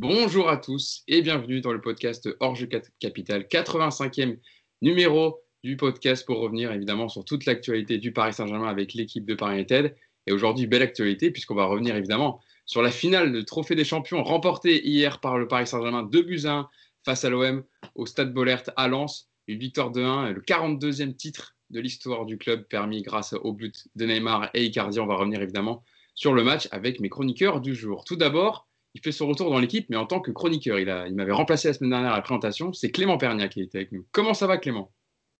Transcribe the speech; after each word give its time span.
Bonjour 0.00 0.48
à 0.48 0.58
tous 0.58 1.02
et 1.08 1.22
bienvenue 1.22 1.60
dans 1.60 1.72
le 1.72 1.80
podcast 1.80 2.28
Orge 2.38 2.68
Capital, 3.00 3.42
85e 3.50 4.38
numéro 4.80 5.40
du 5.64 5.76
podcast 5.76 6.24
pour 6.24 6.38
revenir 6.38 6.70
évidemment 6.70 7.08
sur 7.08 7.24
toute 7.24 7.46
l'actualité 7.46 7.98
du 7.98 8.12
Paris 8.12 8.32
Saint-Germain 8.32 8.68
avec 8.68 8.94
l'équipe 8.94 9.26
de 9.26 9.34
Paris 9.34 9.56
United. 9.56 9.96
Et 10.28 10.32
aujourd'hui, 10.32 10.68
belle 10.68 10.82
actualité 10.82 11.32
puisqu'on 11.32 11.56
va 11.56 11.64
revenir 11.64 11.96
évidemment 11.96 12.40
sur 12.64 12.80
la 12.80 12.92
finale 12.92 13.32
de 13.32 13.40
Trophée 13.40 13.74
des 13.74 13.82
Champions 13.82 14.22
remportée 14.22 14.86
hier 14.86 15.18
par 15.18 15.36
le 15.36 15.48
Paris 15.48 15.66
Saint-Germain 15.66 16.04
2 16.04 16.22
buts 16.22 16.46
1 16.46 16.68
face 17.04 17.24
à 17.24 17.30
l'OM 17.30 17.64
au 17.96 18.06
Stade 18.06 18.32
Bollert 18.32 18.70
à 18.76 18.86
Lens. 18.86 19.28
Une 19.48 19.58
victoire 19.58 19.90
de 19.90 20.00
1, 20.00 20.30
le 20.30 20.42
42e 20.42 21.16
titre 21.16 21.56
de 21.70 21.80
l'histoire 21.80 22.24
du 22.24 22.38
club 22.38 22.68
permis 22.68 23.02
grâce 23.02 23.32
au 23.32 23.52
but 23.52 23.88
de 23.96 24.06
Neymar 24.06 24.50
et 24.54 24.64
Icardi. 24.64 25.00
On 25.00 25.06
va 25.06 25.16
revenir 25.16 25.42
évidemment 25.42 25.82
sur 26.14 26.34
le 26.34 26.44
match 26.44 26.68
avec 26.70 27.00
mes 27.00 27.08
chroniqueurs 27.08 27.60
du 27.60 27.74
jour. 27.74 28.04
Tout 28.04 28.16
d'abord, 28.16 28.67
il 28.94 29.00
fait 29.02 29.12
son 29.12 29.28
retour 29.28 29.50
dans 29.50 29.58
l'équipe, 29.58 29.86
mais 29.90 29.96
en 29.96 30.06
tant 30.06 30.20
que 30.20 30.30
chroniqueur. 30.30 30.78
Il, 30.78 30.88
il 31.08 31.14
m'avait 31.14 31.32
remplacé 31.32 31.68
la 31.68 31.74
semaine 31.74 31.90
dernière 31.90 32.12
à 32.12 32.16
la 32.16 32.22
présentation. 32.22 32.72
C'est 32.72 32.90
Clément 32.90 33.18
Pernia 33.18 33.48
qui 33.48 33.62
était 33.62 33.78
avec 33.78 33.92
nous. 33.92 34.06
Comment 34.12 34.34
ça 34.34 34.46
va, 34.46 34.58
Clément? 34.58 34.92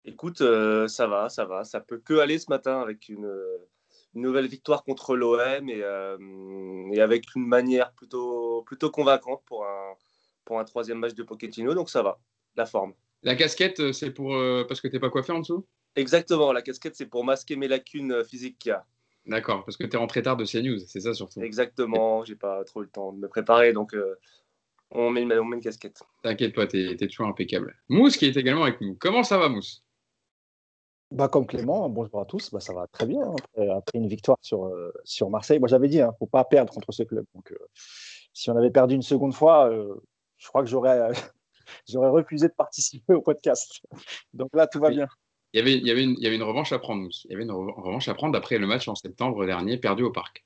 Écoute, 0.04 0.40
euh, 0.40 0.88
ça 0.88 1.06
va, 1.06 1.28
ça 1.28 1.44
va. 1.44 1.64
Ça 1.64 1.80
peut 1.80 1.98
que 1.98 2.14
aller 2.14 2.38
ce 2.38 2.46
matin 2.48 2.80
avec 2.80 3.08
une, 3.08 3.30
nouvelle 4.14 4.46
victoire 4.46 4.82
contre 4.82 5.14
l'OM 5.16 5.68
et, 5.68 5.82
euh, 5.82 6.16
et, 6.92 7.00
avec 7.00 7.24
une 7.36 7.46
manière 7.46 7.92
plutôt, 7.92 8.62
plutôt 8.62 8.90
convaincante 8.90 9.42
pour 9.44 9.66
un, 9.66 9.94
pour 10.44 10.58
un 10.58 10.64
troisième 10.64 10.98
match 10.98 11.14
de 11.14 11.22
Pochettino. 11.22 11.74
Donc 11.74 11.90
ça 11.90 12.02
va, 12.02 12.18
la 12.56 12.64
forme. 12.64 12.94
La 13.22 13.34
casquette, 13.36 13.80
euh, 13.80 13.92
c'est 13.92 14.10
pour 14.10 14.30
parce 14.66 14.80
que 14.80 14.88
tu 14.88 14.94
n'es 14.94 15.00
pas 15.00 15.10
coiffé 15.10 15.32
en 15.32 15.40
dessous? 15.40 15.66
Exactement, 15.94 16.52
la 16.52 16.62
casquette, 16.62 16.96
c'est 16.96 17.06
pour 17.06 17.24
masquer 17.24 17.56
mes 17.56 17.68
lacunes 17.68 18.24
physiques 18.24 18.58
qu'il 18.58 18.70
y 18.70 18.72
a. 18.72 18.86
D'accord, 19.28 19.62
parce 19.64 19.76
que 19.76 19.84
tu 19.84 19.94
es 19.94 19.98
rentré 19.98 20.22
tard 20.22 20.38
de 20.38 20.46
CNews, 20.46 20.78
c'est 20.78 21.00
ça 21.00 21.12
surtout. 21.12 21.42
Exactement, 21.42 22.24
j'ai 22.24 22.34
pas 22.34 22.64
trop 22.64 22.80
le 22.80 22.88
temps 22.88 23.12
de 23.12 23.18
me 23.18 23.28
préparer, 23.28 23.74
donc 23.74 23.94
euh, 23.94 24.18
on, 24.90 25.10
met, 25.10 25.22
on, 25.38 25.44
met, 25.44 25.56
une 25.56 25.62
casquette. 25.62 26.02
T'inquiète 26.22 26.54
pas, 26.54 26.66
tu 26.66 26.78
es, 26.78 26.96
toujours 26.96 27.28
impeccable. 27.28 27.76
Mousse 27.90 28.16
qui 28.16 28.24
est 28.24 28.36
également 28.38 28.62
avec 28.62 28.80
nous. 28.80 28.96
Comment 28.98 29.22
ça 29.22 29.36
va, 29.36 29.50
Mousse? 29.50 29.84
Bah, 31.10 31.28
Comme 31.28 31.46
Clément, 31.46 31.90
bonjour 31.90 32.22
à 32.22 32.24
tous, 32.24 32.50
bah, 32.50 32.60
ça 32.60 32.72
va 32.72 32.86
très 32.86 33.04
bien. 33.04 33.20
Hein. 33.22 33.68
Après 33.76 33.98
une 33.98 34.08
victoire 34.08 34.38
sur, 34.40 34.64
euh, 34.64 34.94
sur 35.04 35.28
Marseille, 35.28 35.58
moi 35.58 35.68
j'avais 35.68 35.88
dit, 35.88 36.00
hein, 36.00 36.14
faut 36.18 36.26
pas 36.26 36.44
perdre 36.44 36.72
contre 36.72 36.92
ce 36.92 37.02
club. 37.02 37.26
Donc, 37.34 37.52
euh, 37.52 37.58
si 38.32 38.50
on 38.50 38.56
avait 38.56 38.70
perdu 38.70 38.94
une 38.94 39.02
seconde 39.02 39.34
fois, 39.34 39.70
je 40.38 40.48
crois 40.48 40.62
que 40.62 40.68
j'aurais, 40.70 41.12
refusé 42.08 42.48
de 42.48 42.54
participer 42.54 43.12
au 43.12 43.20
podcast. 43.20 43.82
Donc 44.32 44.48
là, 44.54 44.66
tout 44.66 44.80
va 44.80 44.88
bien 44.88 45.06
il 45.06 45.27
y, 45.54 45.58
avait, 45.58 45.74
il, 45.74 45.86
y 45.86 45.90
avait 45.90 46.04
une, 46.04 46.14
il 46.18 46.22
y 46.22 46.26
avait 46.26 46.36
une 46.36 46.42
revanche 46.42 46.72
à 46.72 46.78
prendre. 46.78 47.08
Il 47.24 47.30
y 47.30 47.34
avait 47.34 47.44
une 47.44 47.52
revanche 47.52 48.08
à 48.08 48.14
prendre 48.14 48.36
après 48.36 48.58
le 48.58 48.66
match 48.66 48.88
en 48.88 48.94
septembre 48.94 49.46
dernier 49.46 49.78
perdu 49.78 50.02
au 50.02 50.10
parc. 50.10 50.44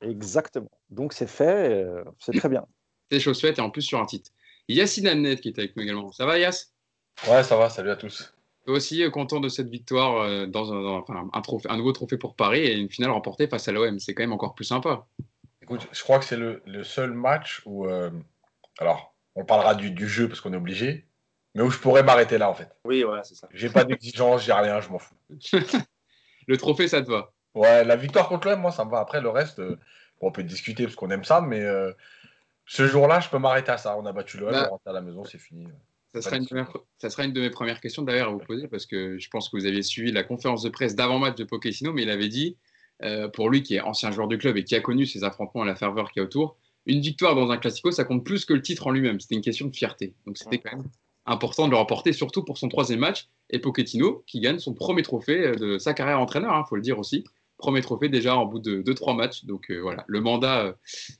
Exactement. 0.00 0.70
Donc 0.90 1.12
c'est 1.12 1.26
fait, 1.26 1.84
euh, 1.84 2.04
c'est 2.18 2.32
très 2.32 2.48
bien. 2.48 2.64
C'est 3.10 3.20
chose 3.20 3.38
faite 3.38 3.58
et 3.58 3.60
en 3.60 3.68
plus 3.68 3.82
sur 3.82 4.00
un 4.00 4.06
titre. 4.06 4.30
Yacine 4.66 5.06
Amnet 5.06 5.36
qui 5.36 5.48
est 5.48 5.58
avec 5.58 5.76
nous 5.76 5.82
également. 5.82 6.10
Ça 6.10 6.24
va 6.24 6.38
Yass 6.38 6.72
Ouais, 7.28 7.42
ça 7.44 7.56
va, 7.56 7.68
salut 7.68 7.90
à 7.90 7.96
tous. 7.96 8.34
Toi 8.64 8.76
aussi 8.76 9.04
euh, 9.04 9.10
content 9.10 9.40
de 9.40 9.50
cette 9.50 9.68
victoire 9.68 10.22
euh, 10.22 10.46
dans, 10.46 10.72
un, 10.72 10.84
enfin, 10.86 11.28
un, 11.32 11.40
trophée, 11.42 11.68
un 11.68 11.76
nouveau 11.76 11.92
trophée 11.92 12.16
pour 12.16 12.34
Paris 12.34 12.60
et 12.60 12.74
une 12.74 12.88
finale 12.88 13.10
remportée 13.10 13.46
face 13.46 13.68
à 13.68 13.72
l'OM. 13.72 13.98
C'est 14.00 14.14
quand 14.14 14.22
même 14.22 14.32
encore 14.32 14.54
plus 14.54 14.64
sympa. 14.64 15.06
Écoute, 15.62 15.86
je 15.92 16.02
crois 16.02 16.18
que 16.18 16.24
c'est 16.24 16.38
le, 16.38 16.62
le, 16.64 16.82
seul 16.82 17.12
match 17.12 17.62
où. 17.66 17.86
alors, 18.78 19.14
on 19.34 19.44
parlera 19.44 19.74
du, 19.74 19.90
du 19.90 20.08
jeu 20.08 20.26
parce 20.26 20.40
qu'on 20.40 20.52
est 20.54 20.56
obligé, 20.56 21.06
mais 21.54 21.62
où 21.62 21.70
je 21.70 21.78
pourrais 21.78 22.02
m'arrêter 22.02 22.38
là 22.38 22.50
en 22.50 22.54
fait. 22.54 22.68
Oui, 22.84 23.02
voilà, 23.02 23.22
c'est 23.24 23.34
ça. 23.34 23.48
J'ai 23.52 23.70
pas 23.70 23.84
d'exigence, 23.84 24.44
j'ai 24.44 24.52
rien, 24.52 24.80
je 24.80 24.88
m'en 24.88 24.98
fous. 24.98 25.14
le 26.46 26.56
trophée, 26.56 26.88
ça 26.88 27.02
te 27.02 27.10
va? 27.10 27.32
Ouais, 27.54 27.84
la 27.84 27.96
victoire 27.96 28.28
contre 28.28 28.48
l'OM, 28.48 28.60
moi, 28.60 28.72
ça 28.72 28.84
me 28.84 28.90
va. 28.90 28.98
Après, 28.98 29.20
le 29.20 29.28
reste, 29.28 29.60
euh, 29.60 29.78
on 30.20 30.32
peut 30.32 30.42
discuter 30.42 30.84
parce 30.84 30.96
qu'on 30.96 31.10
aime 31.10 31.24
ça, 31.24 31.40
mais 31.40 31.60
euh, 31.60 31.92
ce 32.66 32.86
jour-là, 32.86 33.20
je 33.20 33.28
peux 33.28 33.38
m'arrêter 33.38 33.70
à 33.70 33.78
ça. 33.78 33.96
On 33.96 34.06
a 34.06 34.12
battu 34.12 34.38
l'OM, 34.38 34.50
bah, 34.50 34.66
on 34.68 34.70
rentre 34.72 34.88
à 34.88 34.92
la 34.92 35.00
maison, 35.00 35.24
c'est 35.24 35.38
fini. 35.38 35.68
Ça 36.12 36.22
sera, 36.22 36.36
une 36.36 36.46
ça 36.98 37.10
sera, 37.10 37.24
une 37.24 37.32
de 37.32 37.40
mes 37.40 37.50
premières 37.50 37.80
questions 37.80 38.02
d'ailleurs 38.02 38.28
à 38.28 38.30
vous 38.30 38.38
poser 38.38 38.68
parce 38.68 38.86
que 38.86 39.18
je 39.18 39.28
pense 39.30 39.48
que 39.48 39.56
vous 39.56 39.66
aviez 39.66 39.82
suivi 39.82 40.12
la 40.12 40.22
conférence 40.22 40.62
de 40.62 40.68
presse 40.68 40.94
d'avant-match 40.94 41.34
de 41.34 41.42
Pochettino, 41.42 41.92
mais 41.92 42.02
il 42.02 42.10
avait 42.10 42.28
dit, 42.28 42.56
euh, 43.02 43.28
pour 43.28 43.50
lui 43.50 43.64
qui 43.64 43.74
est 43.74 43.80
ancien 43.80 44.12
joueur 44.12 44.28
du 44.28 44.38
club 44.38 44.56
et 44.56 44.62
qui 44.62 44.76
a 44.76 44.80
connu 44.80 45.06
ces 45.06 45.24
affrontements 45.24 45.64
et 45.64 45.66
la 45.66 45.74
ferveur 45.74 46.12
qu'il 46.12 46.20
y 46.20 46.22
a 46.22 46.26
autour, 46.26 46.56
une 46.86 47.00
victoire 47.00 47.34
dans 47.34 47.50
un 47.50 47.56
classico, 47.56 47.90
ça 47.90 48.04
compte 48.04 48.24
plus 48.24 48.44
que 48.44 48.52
le 48.52 48.62
titre 48.62 48.86
en 48.86 48.92
lui-même. 48.92 49.18
C'était 49.18 49.34
une 49.34 49.40
question 49.40 49.66
de 49.66 49.74
fierté. 49.74 50.14
Donc 50.24 50.38
c'était 50.38 50.58
quand 50.58 50.76
même 50.76 50.86
important 51.26 51.66
de 51.66 51.70
le 51.70 51.76
remporter, 51.76 52.12
surtout 52.12 52.42
pour 52.42 52.58
son 52.58 52.68
troisième 52.68 53.00
match. 53.00 53.28
Et 53.50 53.58
Pochettino, 53.58 54.24
qui 54.26 54.40
gagne 54.40 54.58
son 54.58 54.74
premier 54.74 55.02
trophée 55.02 55.46
euh, 55.46 55.54
de 55.54 55.78
sa 55.78 55.94
carrière 55.94 56.20
entraîneur, 56.20 56.52
il 56.54 56.58
hein, 56.58 56.64
faut 56.68 56.76
le 56.76 56.82
dire 56.82 56.98
aussi. 56.98 57.24
Premier 57.56 57.82
trophée 57.82 58.08
déjà 58.08 58.36
en 58.36 58.46
bout 58.46 58.58
de 58.58 58.82
2-3 58.82 59.16
matchs. 59.16 59.44
Donc 59.44 59.70
euh, 59.70 59.80
voilà, 59.80 60.04
le 60.06 60.20
mandat 60.20 60.64
euh, 60.64 60.72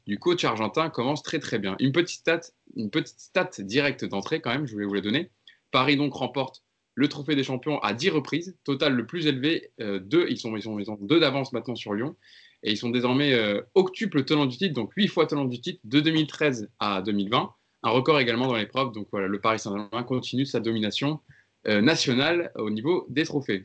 du 0.07 0.19
coach 0.19 0.45
argentin 0.45 0.91
commence 0.91 1.23
très 1.23 1.39
très 1.39 1.59
bien. 1.59 1.77
Une 1.79 1.93
petite 1.93 2.21
stat, 2.21 2.41
une 2.77 2.91
petite 2.91 3.21
stat 3.21 3.51
directe 3.61 4.05
d'entrée 4.05 4.41
quand 4.41 4.51
même, 4.51 4.67
je 4.67 4.73
voulais 4.73 4.87
vous 4.87 4.95
la 4.95 5.01
donner. 5.01 5.31
Paris 5.71 5.97
donc 5.97 6.15
remporte 6.15 6.63
le 6.97 7.09
trophée 7.09 7.35
des 7.35 7.43
champions 7.43 7.79
à 7.81 7.93
10 7.93 8.11
reprises, 8.11 8.57
total 8.63 8.95
le 8.95 9.05
plus 9.05 9.27
élevé, 9.27 9.73
deux, 9.81 10.29
ils, 10.31 10.39
sont, 10.39 10.55
ils, 10.55 10.63
sont, 10.63 10.79
ils 10.79 10.89
ont 10.93 10.99
deux 11.01 11.19
d'avance 11.19 11.53
maintenant 11.53 11.75
sur 11.75 11.93
Lyon. 11.93 12.15
Et 12.63 12.71
ils 12.71 12.77
sont 12.77 12.91
désormais 12.91 13.37
octuple 13.75 14.25
tenant 14.25 14.47
du 14.47 14.57
titre, 14.57 14.75
donc 14.75 14.93
8 14.95 15.09
fois 15.09 15.27
tenant 15.27 15.45
du 15.45 15.61
titre 15.61 15.81
de 15.83 15.99
2013 15.99 16.71
à 16.79 17.03
2020 17.03 17.53
un 17.85 17.91
record 17.91 18.19
également 18.19 18.47
dans 18.47 18.57
l'épreuve. 18.57 18.93
Donc 18.93 19.09
voilà, 19.13 19.29
le 19.29 19.41
Paris 19.41 19.59
Saint-Germain 19.59 20.03
continue 20.03 20.47
sa 20.47 20.59
domination 20.59 21.21
euh, 21.69 21.81
nationale 21.81 22.51
au 22.57 22.71
niveau 22.71 23.07
des 23.11 23.25
trophées. 23.25 23.63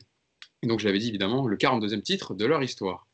Et 0.62 0.66
donc 0.66 0.78
je 0.78 0.86
l'avais 0.86 0.98
dit 0.98 1.08
évidemment, 1.08 1.46
le 1.46 1.56
42e 1.56 2.02
titre 2.02 2.34
de 2.34 2.44
leur 2.44 2.62
histoire. 2.62 3.08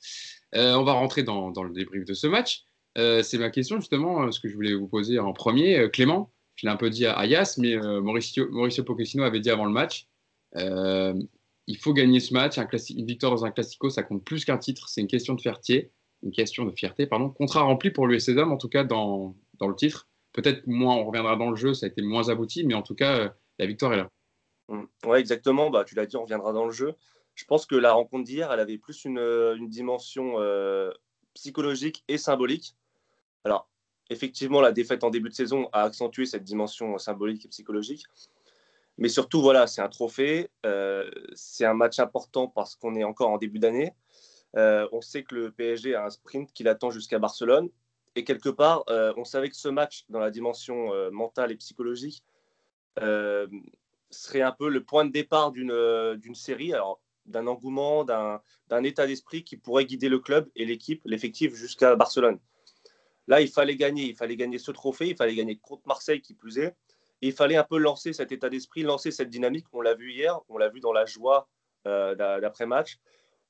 Euh, 0.54 0.74
on 0.74 0.82
va 0.82 0.92
rentrer 0.92 1.22
dans, 1.22 1.50
le 1.50 1.72
débrief 1.72 2.04
de 2.04 2.12
ce 2.12 2.26
match. 2.26 2.64
Euh, 2.98 3.22
c'est 3.22 3.38
ma 3.38 3.50
question 3.50 3.78
justement, 3.78 4.30
ce 4.32 4.40
que 4.40 4.48
je 4.48 4.54
voulais 4.54 4.74
vous 4.74 4.88
poser 4.88 5.18
en 5.20 5.32
premier. 5.32 5.88
Clément, 5.92 6.32
je 6.56 6.66
l'ai 6.66 6.72
un 6.72 6.76
peu 6.76 6.90
dit 6.90 7.06
à 7.06 7.12
Ayas, 7.18 7.54
mais 7.58 7.76
Mauricio, 7.76 8.48
Mauricio 8.50 8.82
Pochettino 8.82 9.22
avait 9.22 9.40
dit 9.40 9.50
avant 9.50 9.64
le 9.64 9.72
match, 9.72 10.08
il 10.54 11.78
faut 11.78 11.92
gagner 11.92 12.18
ce 12.18 12.34
match. 12.34 12.58
Un 12.58 12.66
une 12.96 13.06
victoire 13.06 13.30
dans 13.30 13.44
un 13.44 13.52
classico, 13.52 13.90
ça 13.90 14.02
compte 14.02 14.24
plus 14.24 14.44
qu'un 14.44 14.58
titre. 14.58 14.88
C'est 14.88 15.02
une 15.02 15.06
question 15.06 15.34
de 15.34 15.40
fierté, 15.40 15.92
une 16.24 16.32
question 16.32 16.64
de 16.64 16.72
fierté, 16.72 17.06
pardon. 17.06 17.30
Contrat 17.30 17.62
rempli 17.62 17.90
pour 17.90 18.06
Hommes, 18.06 18.52
en 18.52 18.56
tout 18.56 18.68
cas 18.68 18.82
dans 18.82 19.36
le 19.60 19.74
titre. 19.76 20.08
Peut-être 20.36 20.66
moins, 20.66 20.96
on 20.96 21.06
reviendra 21.06 21.34
dans 21.36 21.48
le 21.48 21.56
jeu, 21.56 21.72
ça 21.72 21.86
a 21.86 21.88
été 21.88 22.02
moins 22.02 22.28
abouti, 22.28 22.62
mais 22.62 22.74
en 22.74 22.82
tout 22.82 22.94
cas, 22.94 23.18
euh, 23.18 23.28
la 23.58 23.64
victoire 23.64 23.94
est 23.94 23.96
là. 23.96 24.10
Mm. 24.68 24.84
Oui, 25.06 25.18
exactement. 25.18 25.70
Bah, 25.70 25.82
tu 25.82 25.94
l'as 25.94 26.04
dit, 26.04 26.16
on 26.16 26.24
reviendra 26.24 26.52
dans 26.52 26.66
le 26.66 26.72
jeu. 26.72 26.94
Je 27.34 27.46
pense 27.46 27.64
que 27.64 27.74
la 27.74 27.94
rencontre 27.94 28.24
d'hier, 28.24 28.52
elle 28.52 28.60
avait 28.60 28.76
plus 28.76 29.06
une, 29.06 29.18
euh, 29.18 29.56
dimension 29.62 30.34
euh, 30.36 30.92
psychologique 31.32 32.04
et 32.08 32.18
symbolique. 32.18 32.76
Alors, 33.44 33.70
effectivement, 34.10 34.60
la 34.60 34.72
défaite 34.72 35.04
en 35.04 35.10
début 35.10 35.30
de 35.30 35.34
saison 35.34 35.70
a 35.72 35.84
accentué 35.84 36.26
cette 36.26 36.44
dimension 36.44 36.98
symbolique 36.98 37.46
et 37.46 37.48
psychologique. 37.48 38.04
Mais 38.98 39.08
surtout, 39.08 39.40
voilà, 39.40 39.66
c'est 39.66 39.80
un 39.80 39.88
trophée. 39.88 40.50
c'est 41.34 41.64
un 41.64 41.74
match 41.74 41.98
important 41.98 42.48
parce 42.48 42.76
qu'on 42.76 42.94
est 42.94 43.04
encore 43.04 43.30
en 43.30 43.38
début 43.38 43.58
d'année. 43.58 43.92
on 44.54 45.00
sait 45.02 45.22
que 45.22 45.34
le 45.34 45.50
PSG 45.50 45.94
a 45.94 46.06
un 46.06 46.10
sprint 46.10 46.50
qui 46.52 46.62
l'attend 46.62 46.90
jusqu'à 46.90 47.18
Barcelone. 47.18 47.68
Et 48.16 48.24
quelque 48.24 48.48
part, 48.48 48.82
euh, 48.88 49.12
on 49.18 49.24
savait 49.24 49.50
que 49.50 49.56
ce 49.56 49.68
match, 49.68 50.06
dans 50.08 50.18
la 50.18 50.30
dimension 50.30 50.92
euh, 50.94 51.10
mentale 51.10 51.52
et 51.52 51.56
psychologique, 51.56 52.24
euh, 53.00 53.46
serait 54.10 54.40
un 54.40 54.52
peu 54.52 54.70
le 54.70 54.82
point 54.82 55.04
de 55.04 55.12
départ 55.12 55.52
d'une 55.52 56.34
série, 56.34 56.72
d'un 57.26 57.46
engouement, 57.46 58.04
d'un 58.04 58.82
état 58.84 59.06
d'esprit 59.06 59.44
qui 59.44 59.58
pourrait 59.58 59.84
guider 59.84 60.08
le 60.08 60.18
club 60.18 60.48
et 60.56 60.64
l'équipe, 60.64 61.02
l'effectif 61.04 61.54
jusqu'à 61.54 61.94
Barcelone. 61.94 62.38
Là, 63.28 63.42
il 63.42 63.48
fallait 63.48 63.76
gagner, 63.76 64.04
il 64.04 64.16
fallait 64.16 64.36
gagner 64.36 64.58
ce 64.58 64.70
trophée, 64.70 65.08
il 65.08 65.16
fallait 65.16 65.34
gagner 65.34 65.58
contre 65.58 65.86
Marseille 65.86 66.22
qui 66.22 66.32
plus 66.32 66.58
est, 66.58 66.74
il 67.20 67.32
fallait 67.32 67.56
un 67.56 67.64
peu 67.64 67.76
lancer 67.76 68.14
cet 68.14 68.32
état 68.32 68.48
d'esprit, 68.48 68.82
lancer 68.82 69.10
cette 69.10 69.28
dynamique. 69.28 69.66
On 69.72 69.82
l'a 69.82 69.94
vu 69.94 70.12
hier, 70.12 70.40
on 70.48 70.56
l'a 70.56 70.70
vu 70.70 70.80
dans 70.80 70.92
la 70.92 71.04
joie 71.04 71.48
d'après-match 71.84 72.98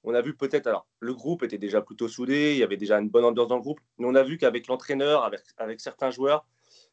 on 0.07 0.15
a 0.15 0.23
vu 0.23 0.35
peut-être, 0.37 0.69
alors 0.69 0.87
le 1.01 1.13
groupe 1.15 1.43
était 1.43 1.59
déjà 1.59 1.83
plutôt 1.83 2.07
soudé, 2.07 2.53
il 2.53 2.59
y 2.59 2.63
avait 2.63 2.77
déjà 2.77 2.99
une 2.99 3.11
bonne 3.11 3.25
ambiance 3.25 3.49
dans 3.49 3.57
le 3.57 3.61
groupe, 3.61 3.81
mais 3.99 4.07
on 4.07 4.15
a 4.15 4.23
vu 4.23 4.39
qu'avec 4.39 4.69
l'entraîneur, 4.69 5.29
avec, 5.59 5.81
certains 5.81 6.11
joueurs, 6.11 6.47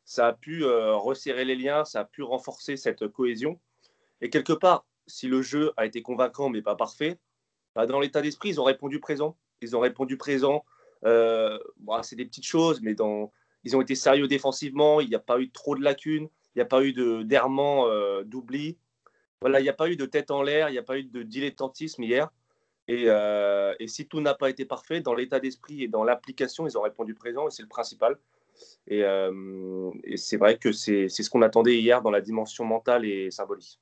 ça 0.03 0.27
a 0.27 0.33
pu 0.33 0.65
euh, 0.65 0.95
resserrer 0.95 1.45
les 1.45 1.55
liens, 1.55 1.85
ça 1.85 2.01
a 2.01 2.05
pu 2.05 2.23
renforcer 2.23 2.75
cette 2.75 3.07
cohésion. 3.07 3.59
Et 4.19 4.31
quelque 4.31 4.51
part, 4.51 4.85
si 5.05 5.27
le 5.27 5.43
jeu 5.43 5.71
a 5.77 5.85
été 5.85 6.01
convaincant 6.01 6.49
mais 6.49 6.63
pas 6.63 6.75
parfait, 6.75 7.19
bah, 7.75 7.85
dans 7.85 7.99
l'état 7.99 8.21
d'esprit, 8.21 8.49
ils 8.49 8.59
ont 8.59 8.63
répondu 8.63 8.99
présent. 8.99 9.37
Ils 9.61 9.75
ont 9.77 9.79
répondu 9.79 10.17
présent. 10.17 10.65
Euh, 11.05 11.59
c'est 12.01 12.15
des 12.15 12.25
petites 12.25 12.45
choses, 12.45 12.81
mais 12.81 12.95
dans, 12.95 13.31
ils 13.63 13.75
ont 13.77 13.81
été 13.81 13.95
sérieux 13.95 14.27
défensivement. 14.27 15.01
Il 15.01 15.09
n'y 15.09 15.15
a 15.15 15.19
pas 15.19 15.39
eu 15.39 15.51
trop 15.51 15.75
de 15.75 15.83
lacunes. 15.83 16.29
Il 16.55 16.59
n'y 16.59 16.61
a 16.61 16.65
pas 16.65 16.83
eu 16.83 16.93
d'errement 17.25 17.87
euh, 17.87 18.23
d'oubli. 18.23 18.77
Voilà, 19.41 19.59
il 19.59 19.63
n'y 19.63 19.69
a 19.69 19.73
pas 19.73 19.89
eu 19.89 19.97
de 19.97 20.05
tête 20.05 20.31
en 20.31 20.41
l'air. 20.41 20.69
Il 20.69 20.73
n'y 20.73 20.77
a 20.79 20.83
pas 20.83 20.97
eu 20.97 21.03
de 21.03 21.21
dilettantisme 21.23 22.03
hier. 22.03 22.29
Euh, 22.89 23.73
et, 23.79 23.87
si 23.87 24.07
tout 24.07 24.21
n'a 24.21 24.33
pas 24.33 24.49
été 24.49 24.65
parfait, 24.65 25.01
dans 25.01 25.13
l'état 25.13 25.39
d'esprit 25.39 25.83
et 25.83 25.87
dans 25.87 26.03
l'application, 26.03 26.67
ils 26.67 26.77
ont 26.77 26.81
répondu 26.81 27.13
présent 27.13 27.47
et 27.47 27.51
c'est 27.51 27.63
le 27.63 27.69
principal. 27.69 28.17
Et, 28.87 29.03
euh, 29.03 29.91
c'est 30.15 30.37
vrai 30.37 30.57
que 30.57 30.71
c'est 30.71 31.07
ce 31.07 31.29
qu'on 31.29 31.41
attendait 31.41 31.77
hier 31.77 32.01
dans 32.01 32.11
la 32.11 32.21
dimension 32.21 32.65
mentale 32.65 33.05
et 33.05 33.31
symbolique. 33.31 33.79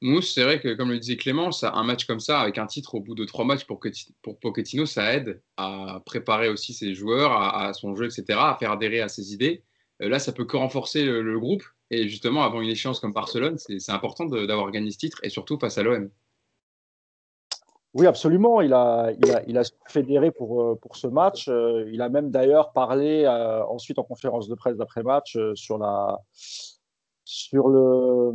Mousse, 0.00 0.32
c'est 0.32 0.44
vrai 0.44 0.60
que, 0.60 0.74
comme 0.74 0.90
le 0.90 0.98
disait 0.98 1.16
Clément, 1.16 1.50
ça, 1.50 1.72
un 1.74 1.82
match 1.82 2.04
comme 2.04 2.20
ça, 2.20 2.40
avec 2.40 2.58
un 2.58 2.66
titre 2.66 2.94
au 2.94 3.00
bout 3.00 3.16
de 3.16 3.24
trois 3.24 3.44
matchs 3.44 3.64
pour, 3.64 3.80
pour 4.22 4.38
Pochettino, 4.38 4.86
ça 4.86 5.12
aide 5.12 5.42
à 5.56 6.00
préparer 6.06 6.48
aussi 6.48 6.72
ses 6.72 6.94
joueurs, 6.94 7.32
à, 7.32 7.72
son 7.72 7.96
jeu, 7.96 8.04
etc., 8.04 8.38
à 8.40 8.56
faire 8.60 8.70
adhérer 8.70 9.00
à 9.00 9.08
ses 9.08 9.32
idées. 9.32 9.64
là, 9.98 10.20
ça 10.20 10.32
peut 10.32 10.44
que 10.44 10.56
renforcer 10.56 11.04
le, 11.04 11.40
groupe. 11.40 11.64
Et 11.90 12.06
justement, 12.08 12.44
avant 12.44 12.60
une 12.60 12.68
échéance 12.68 13.00
comme 13.00 13.12
Barcelone, 13.12 13.58
c'est 13.58 13.90
important 13.90 14.26
d'avoir 14.26 14.70
gagné 14.70 14.92
ce 14.92 14.98
titre 14.98 15.18
et 15.24 15.30
surtout 15.30 15.58
face 15.58 15.78
à 15.78 15.82
l'OM. 15.82 16.10
Oui, 17.94 18.06
absolument. 18.06 18.60
Il 18.60 18.72
a, 18.72 19.10
il 19.18 19.30
a, 19.32 19.42
il 19.46 19.58
a 19.58 19.62
fédéré 19.86 20.30
pour, 20.30 20.78
pour 20.80 20.96
ce 20.96 21.06
match. 21.06 21.48
Il 21.48 22.00
a 22.02 22.08
même 22.08 22.30
d'ailleurs 22.30 22.72
parlé 22.72 23.26
ensuite 23.68 23.98
en 23.98 24.04
conférence 24.04 24.48
de 24.48 24.54
presse 24.54 24.76
d'après-match 24.76 25.38
sur 25.54 25.78
la, 25.78 26.20
sur 27.28 27.68
le, 27.68 28.32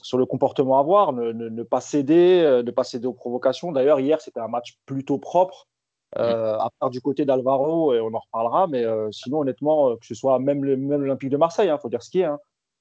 sur 0.00 0.16
le 0.16 0.24
comportement 0.24 0.78
à 0.78 0.80
avoir, 0.80 1.12
ne, 1.12 1.62
pas 1.62 1.82
céder, 1.82 2.40
euh, 2.42 2.62
ne 2.62 2.70
pas 2.70 2.82
céder 2.82 3.06
aux 3.06 3.12
provocations. 3.12 3.70
D'ailleurs, 3.70 4.00
hier, 4.00 4.18
c'était 4.22 4.40
un 4.40 4.48
match 4.48 4.78
plutôt 4.86 5.18
propre, 5.18 5.68
euh, 6.16 6.56
à 6.56 6.70
part 6.80 6.88
du 6.88 7.02
côté 7.02 7.26
d'Alvaro, 7.26 7.92
et 7.92 8.00
on 8.00 8.14
en 8.14 8.18
reparlera, 8.20 8.66
mais 8.66 8.82
euh, 8.82 9.10
sinon, 9.12 9.40
honnêtement, 9.40 9.94
que 9.96 10.06
ce 10.06 10.14
soit 10.14 10.38
même 10.38 10.64
l'Olympique 10.64 11.28
de 11.28 11.36
Marseille, 11.36 11.66
il 11.66 11.70
hein, 11.70 11.76
faut 11.76 11.90
dire 11.90 12.02
ce 12.02 12.08
qui 12.08 12.20
est, 12.20 12.24
hein, 12.24 12.38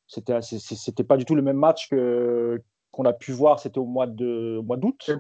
c'était, 0.08 0.42
c'était 0.42 1.04
pas 1.04 1.18
du 1.18 1.26
tout 1.26 1.36
le 1.36 1.42
même 1.42 1.58
match 1.58 1.90
que, 1.90 2.62
qu'on 2.98 3.06
a 3.06 3.14
pu 3.14 3.32
voir, 3.32 3.60
c'était 3.60 3.78
au 3.78 3.86
mois, 3.86 4.08
de, 4.08 4.60
mois 4.66 4.76
d'août, 4.76 5.12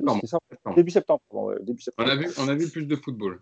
début 0.75 0.89
septembre. 0.89 1.21
début 1.61 1.81
septembre. 1.81 1.99
On, 1.99 2.07
a 2.07 2.15
vu, 2.15 2.27
on 2.39 2.47
a 2.47 2.55
vu 2.55 2.71
plus 2.71 2.87
de 2.87 2.95
football. 2.95 3.39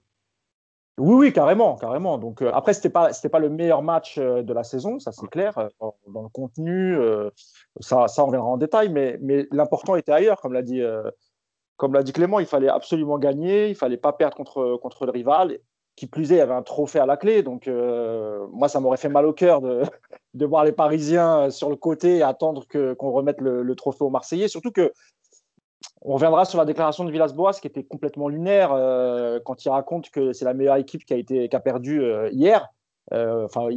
Oui, 0.97 1.15
oui, 1.15 1.33
carrément, 1.33 1.77
carrément. 1.77 2.17
Donc 2.17 2.41
euh, 2.41 2.51
après, 2.53 2.73
c'était 2.73 2.89
pas, 2.89 3.13
c'était 3.13 3.29
pas 3.29 3.39
le 3.39 3.49
meilleur 3.49 3.81
match 3.81 4.17
euh, 4.17 4.43
de 4.43 4.53
la 4.53 4.63
saison, 4.63 4.99
ça 4.99 5.13
c'est 5.13 5.27
clair. 5.27 5.57
Euh, 5.57 5.69
dans, 6.07 6.23
le 6.23 6.27
contenu, 6.27 6.97
ça, 7.79 8.09
ça, 8.09 8.23
on 8.23 8.27
reviendra 8.27 8.49
en 8.49 8.57
détail, 8.57 8.89
mais, 8.89 9.17
mais 9.21 9.47
l'important 9.51 9.95
était 9.95 10.11
ailleurs, 10.11 10.41
comme 10.41 10.51
l'a 10.51 10.61
dit, 10.61 10.81
comme 11.77 11.93
l'a 11.93 12.03
dit 12.03 12.11
Clément. 12.11 12.39
Il 12.41 12.45
fallait 12.45 12.67
absolument 12.67 13.17
gagner, 13.17 13.69
il 13.69 13.75
fallait 13.75 13.97
pas 13.97 14.11
perdre 14.11 14.35
contre 14.35 14.77
contre 14.81 15.05
le 15.05 15.11
rival. 15.11 15.59
Qui 15.95 16.07
plus 16.07 16.33
est, 16.33 16.41
avait 16.41 16.53
un 16.53 16.61
trophée 16.61 16.99
à 16.99 17.05
la 17.05 17.15
clé, 17.15 17.41
donc 17.41 17.67
moi, 18.51 18.67
ça 18.67 18.81
m'aurait 18.81 18.97
fait 18.97 19.07
mal 19.07 19.25
au 19.25 19.31
cœur 19.31 19.61
de, 19.61 19.83
voir 20.45 20.65
les 20.65 20.73
Parisiens 20.73 21.49
sur 21.49 21.69
le 21.69 21.77
côté 21.77 22.17
et 22.17 22.21
attendre 22.21 22.65
qu'on 22.67 23.11
remette 23.11 23.39
le, 23.39 23.75
trophée 23.75 24.03
aux 24.03 24.09
Marseillais. 24.09 24.49
Surtout 24.49 24.71
que 24.71 24.91
on 26.01 26.13
reviendra 26.13 26.45
sur 26.45 26.59
la 26.59 26.65
déclaration 26.65 27.03
de 27.03 27.11
Villas-Boas 27.11 27.53
qui 27.53 27.67
était 27.67 27.83
complètement 27.83 28.29
lunaire 28.29 28.71
euh, 28.73 29.39
quand 29.43 29.65
il 29.65 29.69
raconte 29.69 30.11
que 30.11 30.33
c'est 30.33 30.45
la 30.45 30.53
meilleure 30.53 30.75
équipe 30.75 31.03
qui 31.03 31.13
a, 31.13 31.17
été, 31.17 31.49
qui 31.49 31.55
a 31.55 31.59
perdu 31.59 32.03
euh, 32.03 32.29
hier. 32.31 32.67
Euh, 33.13 33.45
enfin, 33.45 33.67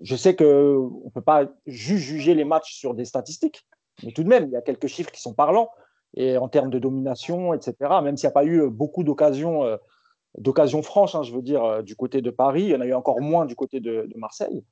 je 0.00 0.16
sais 0.16 0.34
qu'on 0.34 0.44
ne 0.44 1.10
peut 1.10 1.20
pas 1.20 1.46
juger 1.66 2.34
les 2.34 2.44
matchs 2.44 2.74
sur 2.74 2.94
des 2.94 3.04
statistiques, 3.04 3.64
mais 4.04 4.12
tout 4.12 4.24
de 4.24 4.28
même, 4.28 4.46
il 4.46 4.50
y 4.50 4.56
a 4.56 4.62
quelques 4.62 4.88
chiffres 4.88 5.10
qui 5.10 5.20
sont 5.20 5.34
parlants. 5.34 5.70
Et 6.14 6.38
en 6.38 6.48
termes 6.48 6.70
de 6.70 6.78
domination, 6.78 7.52
etc., 7.52 7.74
même 8.02 8.16
s'il 8.16 8.26
n'y 8.26 8.32
a 8.32 8.32
pas 8.32 8.44
eu 8.44 8.68
beaucoup 8.70 9.04
d'occasions 9.04 9.62
d'occasion 10.40 10.82
franche, 10.82 11.14
hein, 11.14 11.22
je 11.22 11.32
veux 11.32 11.42
dire, 11.42 11.64
euh, 11.64 11.82
du 11.82 11.96
côté 11.96 12.22
de 12.22 12.30
Paris. 12.30 12.62
Il 12.62 12.68
y 12.68 12.76
en 12.76 12.80
a 12.80 12.86
eu 12.86 12.94
encore 12.94 13.20
moins 13.20 13.46
du 13.46 13.54
côté 13.54 13.80
de, 13.80 14.08
Marseille. 14.16 14.64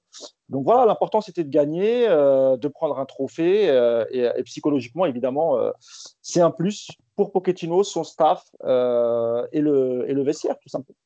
Donc 0.48 0.64
voilà, 0.64 0.86
l'important 0.86 1.20
c'était 1.20 1.44
de 1.44 1.50
gagner, 1.50 2.08
euh, 2.08 2.56
de 2.56 2.68
prendre 2.68 2.98
un 2.98 3.04
trophée. 3.04 3.68
Euh, 3.68 4.04
et, 4.10 4.42
psychologiquement, 4.44 5.06
évidemment, 5.06 5.58
c'est 6.22 6.40
un 6.40 6.50
plus 6.50 6.90
pour 7.14 7.32
Pochettino, 7.32 7.82
son 7.82 8.04
staff 8.04 8.44
et, 8.62 9.60
le, 9.60 10.04
et 10.08 10.14
le 10.14 10.22
vestiaire, 10.22 10.58
tout 10.60 10.68
simplement. 10.68 10.96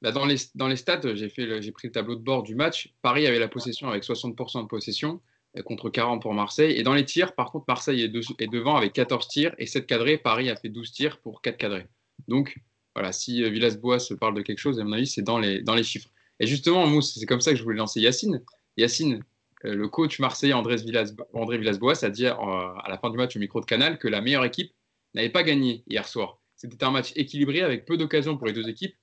Bah, 0.00 0.12
dans, 0.12 0.26
les, 0.26 0.36
dans 0.54 0.68
les 0.68 0.76
stats, 0.76 1.14
j'ai, 1.14 1.28
pris 1.28 1.46
le 1.46 1.90
tableau 1.90 2.14
de 2.14 2.22
bord 2.22 2.42
du 2.42 2.54
match. 2.54 2.94
Paris 3.02 3.26
avait 3.26 3.38
la 3.38 3.48
possession 3.48 3.88
avec 3.88 4.04
60% 4.04 4.62
de 4.62 4.68
possession 4.68 5.20
contre 5.64 5.90
40 5.90 6.22
pour 6.22 6.34
Marseille. 6.34 6.76
Et 6.76 6.82
dans 6.82 6.94
les 6.94 7.04
tirs, 7.04 7.34
par 7.34 7.50
contre, 7.50 7.64
Marseille 7.66 8.02
est, 8.02 8.42
est 8.42 8.48
devant 8.48 8.76
avec 8.76 8.92
14 8.92 9.26
tirs 9.26 9.54
et 9.58 9.66
7 9.66 9.86
cadrés. 9.86 10.18
Paris 10.18 10.50
a 10.50 10.56
fait 10.56 10.68
12 10.68 10.92
tirs 10.92 11.18
pour 11.20 11.42
4 11.42 11.56
cadrés. 11.56 11.86
Donc, 12.28 12.58
voilà, 12.94 13.12
si 13.12 13.42
euh, 13.42 13.48
Villas-Boas 13.48 13.98
parle 14.20 14.34
de 14.34 14.42
quelque 14.42 14.58
chose, 14.58 14.80
à 14.80 14.84
mon 14.84 14.92
avis, 14.92 15.06
c'est 15.06 15.22
dans 15.22 15.38
les, 15.38 15.62
dans 15.62 15.74
les 15.74 15.82
chiffres. 15.82 16.08
Et 16.40 16.46
justement, 16.46 16.86
Mousse, 16.86 17.16
c'est 17.18 17.26
comme 17.26 17.40
ça 17.40 17.52
que 17.52 17.56
je 17.56 17.62
voulais 17.62 17.78
lancer 17.78 18.00
Yacine. 18.00 18.42
Yacine, 18.76 19.22
euh, 19.64 19.74
le 19.74 19.88
coach 19.88 20.18
marseillais 20.20 20.52
André 20.52 20.76
Villas-Boas 20.76 22.04
a 22.04 22.10
dit 22.10 22.26
euh, 22.26 22.32
à 22.32 22.86
la 22.88 22.98
fin 22.98 23.10
du 23.10 23.16
match 23.16 23.36
au 23.36 23.40
micro 23.40 23.60
de 23.60 23.66
Canal 23.66 23.98
que 23.98 24.08
la 24.08 24.20
meilleure 24.20 24.44
équipe 24.44 24.72
n'avait 25.14 25.30
pas 25.30 25.42
gagné 25.42 25.82
hier 25.88 26.06
soir. 26.06 26.40
C'était 26.56 26.82
un 26.84 26.90
match 26.90 27.12
équilibré 27.16 27.62
avec 27.62 27.84
peu 27.84 27.96
d'occasions 27.96 28.36
pour 28.36 28.46
les 28.46 28.52
deux 28.52 28.68
équipes. 28.68 28.94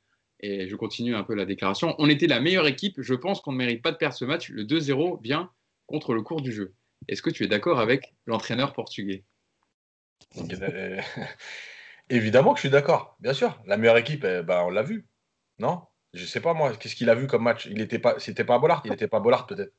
Et 0.42 0.68
je 0.68 0.76
continue 0.76 1.16
un 1.16 1.24
peu 1.24 1.34
la 1.34 1.46
déclaration. 1.46 1.96
On 1.98 2.10
était 2.10 2.28
la 2.28 2.42
meilleure 2.42 2.68
équipe. 2.68 3.02
Je 3.02 3.14
pense 3.14 3.40
qu'on 3.40 3.54
ne 3.54 3.58
mérite 3.58 3.82
pas 3.82 3.92
de 3.92 3.98
perdre 3.98 4.16
ce 4.16 4.26
match. 4.26 4.50
Le 4.50 4.66
2-0 4.66 5.22
vient 5.24 5.50
contre 5.88 6.14
le 6.14 6.22
cours 6.22 6.42
du 6.42 6.52
jeu. 6.52 6.74
Est-ce 7.08 7.22
que 7.22 7.30
tu 7.30 7.44
es 7.44 7.48
d'accord 7.48 7.80
avec 7.80 8.14
l'entraîneur 8.26 8.74
portugais? 8.74 9.24
Évidemment 12.10 12.54
que 12.54 12.58
je 12.58 12.62
suis 12.62 12.70
d'accord, 12.70 13.16
bien 13.20 13.34
sûr. 13.34 13.60
La 13.66 13.78
meilleure 13.78 13.98
équipe, 13.98 14.24
eh 14.24 14.44
ben, 14.44 14.62
on 14.62 14.70
l'a 14.70 14.84
vu. 14.84 15.08
Non? 15.60 15.82
Je 16.14 16.26
sais 16.26 16.40
pas 16.40 16.54
moi, 16.54 16.74
qu'est-ce 16.76 16.96
qu'il 16.96 17.10
a 17.10 17.16
vu 17.16 17.28
comme 17.28 17.44
match? 17.44 17.66
Il 17.66 17.82
était 17.82 18.00
pas, 18.00 18.20
c'était 18.20 18.46
pas 18.46 18.58
Bollard, 18.58 18.82
il 18.86 18.94
était 18.94 19.08
pas 19.08 19.20
Bollard 19.20 19.48
peut-être. 19.48 19.74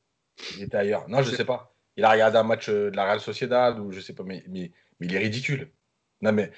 Il 0.55 0.63
était 0.63 0.77
ailleurs. 0.77 1.07
Non, 1.09 1.23
je 1.23 1.35
sais 1.35 1.45
pas. 1.45 1.73
Il 1.95 2.05
a 2.05 2.11
regardé 2.11 2.37
un 2.37 2.43
match 2.43 2.69
euh, 2.69 2.91
de 2.91 2.95
la 2.95 3.05
Real 3.05 3.19
Sociedad 3.19 3.79
ou 3.79 3.91
je 3.91 3.99
sais 3.99 4.13
pas, 4.13 4.23
mais, 4.23 4.43
mais, 4.47 4.71
il 4.99 5.15
est 5.15 5.19
ridicule. 5.19 5.71
Non 6.21 6.31
mais, 6.31 6.51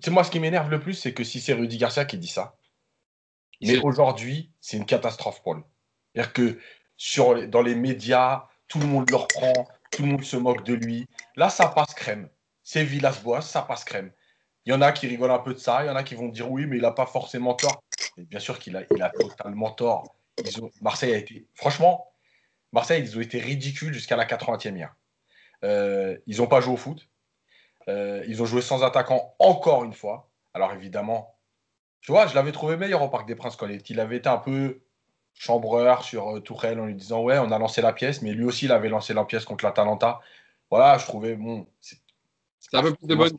tu 0.00 0.10
moi, 0.10 0.24
ce 0.24 0.30
qui 0.30 0.40
m'énerve 0.40 0.70
le 0.70 0.80
plus, 0.80 0.94
c'est 0.94 1.14
que 1.14 1.24
si 1.24 1.40
c'est 1.40 1.52
Rudy 1.52 1.78
Garcia 1.78 2.04
qui 2.04 2.18
dit 2.18 2.28
ça, 2.28 2.56
mais 3.60 3.78
aujourd'hui, 3.78 4.52
c'est 4.60 4.76
une 4.76 4.86
catastrophe 4.86 5.42
pour 5.42 5.54
lui. 5.54 5.64
C'est-à-dire 6.14 6.32
que 6.32 6.58
sur, 6.96 7.48
dans 7.48 7.62
les 7.62 7.74
médias, 7.74 8.46
tout 8.68 8.78
le 8.78 8.86
monde 8.86 9.10
le 9.10 9.16
reprend, 9.16 9.68
tout 9.90 10.02
le 10.02 10.08
monde 10.08 10.24
se 10.24 10.36
moque 10.36 10.64
de 10.64 10.74
lui. 10.74 11.08
Là, 11.36 11.48
ça 11.48 11.68
passe 11.68 11.94
crème. 11.94 12.28
C'est 12.62 12.84
Villas-Boas, 12.84 13.40
ça 13.40 13.62
passe 13.62 13.84
crème. 13.84 14.12
Il 14.68 14.72
y 14.72 14.74
en 14.74 14.82
a 14.82 14.92
qui 14.92 15.06
rigolent 15.06 15.30
un 15.30 15.38
peu 15.38 15.54
de 15.54 15.58
ça, 15.58 15.82
il 15.82 15.86
y 15.86 15.88
en 15.88 15.96
a 15.96 16.02
qui 16.02 16.14
vont 16.14 16.28
dire 16.28 16.50
oui, 16.50 16.66
mais 16.66 16.76
il 16.76 16.82
n'a 16.82 16.90
pas 16.90 17.06
forcément 17.06 17.54
tort. 17.54 17.82
bien 18.18 18.38
sûr 18.38 18.58
qu'il 18.58 18.76
a, 18.76 18.82
il 18.94 19.02
a 19.02 19.08
totalement 19.08 19.70
tort. 19.70 20.14
Marseille 20.82 21.14
a 21.14 21.16
été, 21.16 21.46
franchement, 21.54 22.12
Marseille, 22.74 23.02
ils 23.02 23.16
ont 23.16 23.22
été 23.22 23.38
ridicules 23.38 23.94
jusqu'à 23.94 24.14
la 24.14 24.26
80e 24.26 24.76
hier. 24.76 24.94
Euh, 25.64 26.18
ils 26.26 26.36
n'ont 26.36 26.48
pas 26.48 26.60
joué 26.60 26.74
au 26.74 26.76
foot. 26.76 27.08
Euh, 27.88 28.22
ils 28.28 28.42
ont 28.42 28.44
joué 28.44 28.60
sans 28.60 28.84
attaquant 28.84 29.34
encore 29.38 29.84
une 29.84 29.94
fois. 29.94 30.28
Alors 30.52 30.74
évidemment, 30.74 31.34
tu 32.02 32.12
vois, 32.12 32.26
je 32.26 32.34
l'avais 32.34 32.52
trouvé 32.52 32.76
meilleur 32.76 33.00
au 33.00 33.08
Parc 33.08 33.26
des 33.26 33.36
Princes 33.36 33.56
quand 33.56 33.66
il 33.66 34.00
avait 34.00 34.18
été 34.18 34.28
un 34.28 34.36
peu 34.36 34.82
chambreur 35.32 36.04
sur 36.04 36.36
euh, 36.36 36.40
Tourelle 36.40 36.78
en 36.78 36.84
lui 36.84 36.94
disant 36.94 37.22
ouais, 37.22 37.38
on 37.38 37.50
a 37.52 37.58
lancé 37.58 37.80
la 37.80 37.94
pièce, 37.94 38.20
mais 38.20 38.32
lui 38.32 38.44
aussi 38.44 38.66
il 38.66 38.72
avait 38.72 38.90
lancé 38.90 39.14
la 39.14 39.24
pièce 39.24 39.46
contre 39.46 39.64
l'Atalanta. 39.64 40.20
Voilà, 40.70 40.98
je 40.98 41.06
trouvais 41.06 41.36
bon. 41.36 41.66
C'est 41.80 41.96
un 42.74 42.82
peu 42.82 42.92
plus 42.92 43.06
de 43.06 43.14
bonne 43.14 43.38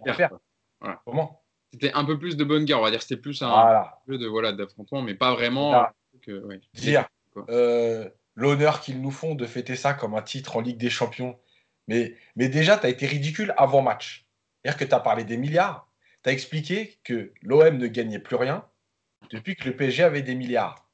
Comment 1.06 1.42
C'était 1.72 1.94
un 1.94 2.06
peu 2.06 2.18
plus 2.18 2.38
de 2.38 2.44
bonne 2.44 2.66
guerre, 2.66 2.80
on 2.80 2.84
va 2.84 2.92
dire. 2.92 3.02
C'était 3.02 3.22
plus 3.22 3.42
un 3.42 3.86
jeu 4.08 4.18
de 4.18 4.28
voilà 4.28 4.52
d'affrontement, 4.52 5.02
mais 5.02 5.16
pas 5.16 5.34
vraiment. 5.34 5.86
Dire 6.74 7.08
euh, 7.50 8.10
l'honneur 8.36 8.82
qu'ils 8.82 9.02
nous 9.02 9.12
font 9.12 9.36
de 9.36 9.46
fêter 9.46 9.76
ça 9.76 9.94
comme 9.94 10.16
un 10.16 10.22
titre 10.22 10.58
en 10.58 10.62
Ligue 10.62 10.78
des 10.78 10.90
Champions. 10.90 11.40
Mais, 11.88 12.16
mais 12.36 12.50
déjà, 12.50 12.78
tu 12.78 12.86
as 12.86 12.90
été 12.90 13.06
ridicule 13.06 13.54
avant 13.58 13.82
match. 13.82 14.26
C'est-à-dire 14.62 14.80
que 14.80 14.86
tu 14.86 14.94
as 14.94 15.00
parlé 15.00 15.24
des 15.24 15.38
milliards. 15.38 15.90
Tu 16.24 16.30
as 16.30 16.34
expliqué 16.34 17.00
que 17.04 17.34
l'OM 17.42 17.78
ne 17.78 17.88
gagnait 17.88 18.20
plus 18.20 18.36
rien 18.36 18.66
depuis 19.32 19.56
que 19.56 19.66
le 19.66 19.76
PSG 19.76 20.04
avait 20.04 20.22
des 20.22 20.36
milliards. 20.36 20.88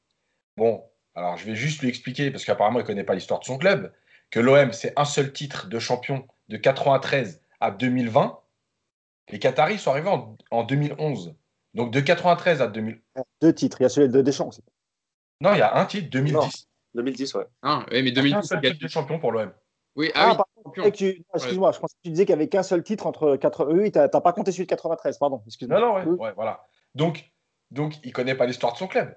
Bon, 0.56 0.84
alors 1.14 1.36
je 1.36 1.46
vais 1.46 1.54
juste 1.54 1.82
lui 1.82 1.88
expliquer, 1.88 2.30
parce 2.30 2.44
qu'apparemment 2.44 2.78
il 2.78 2.82
ne 2.82 2.86
connaît 2.86 3.04
pas 3.04 3.14
l'histoire 3.14 3.40
de 3.40 3.44
son 3.44 3.58
club, 3.58 3.92
que 4.30 4.40
l'OM, 4.40 4.72
c'est 4.72 4.92
un 4.96 5.04
seul 5.04 5.32
titre 5.32 5.68
de 5.68 5.78
champion 5.78 6.26
de 6.48 6.56
93 6.56 7.42
à 7.60 7.70
2020 7.70 8.40
les 9.28 9.38
Qataris 9.38 9.78
sont 9.78 9.90
arrivés 9.90 10.10
en, 10.50 10.64
2011. 10.64 11.34
Donc 11.74 11.92
de 11.92 12.00
93 12.00 12.62
à 12.62 12.68
2000. 12.68 13.02
Deux 13.42 13.54
titres, 13.54 13.80
il 13.80 13.84
y 13.84 13.86
a 13.86 13.88
celui 13.88 14.08
de 14.08 14.22
Deschamps 14.22 14.48
aussi. 14.48 14.62
Non, 15.40 15.52
il 15.52 15.58
y 15.58 15.62
a 15.62 15.76
un 15.76 15.84
titre, 15.84 16.08
2010. 16.10 16.68
2010, 16.94 17.34
ouais. 17.34 17.44
Ah, 17.62 17.84
oui, 17.90 18.02
mais 18.02 18.12
2010, 18.12 18.48
c'est 18.48 18.60
titre 18.60 18.82
de 18.82 18.88
champion 18.88 19.18
pour 19.18 19.32
l'OM. 19.32 19.52
Oui, 19.96 20.10
ah, 20.14 20.36
ah 20.38 20.82
excuse-moi, 20.84 21.72
je 21.72 21.78
pensais 21.78 21.94
que 21.96 22.02
tu 22.04 22.10
disais 22.10 22.26
qu'il 22.26 22.34
n'y 22.34 22.42
avait 22.42 22.48
qu'un 22.48 22.62
seul 22.62 22.82
titre 22.82 23.06
entre 23.06 23.36
4. 23.36 23.72
Oui, 23.72 23.90
tu 23.90 23.98
n'as 23.98 24.08
pas 24.08 24.32
compté 24.32 24.52
celui 24.52 24.64
de 24.64 24.70
93, 24.70 25.18
pardon. 25.18 25.42
Excuse-moi. 25.46 25.80
Non, 25.80 26.04
non, 26.04 26.12
ouais, 26.16 26.32
voilà. 26.34 26.66
Donc, 26.94 27.30
donc, 27.70 27.94
il 28.04 28.08
ne 28.08 28.12
connaît 28.12 28.34
pas 28.34 28.46
l'histoire 28.46 28.74
de 28.74 28.78
son 28.78 28.86
club. 28.86 29.16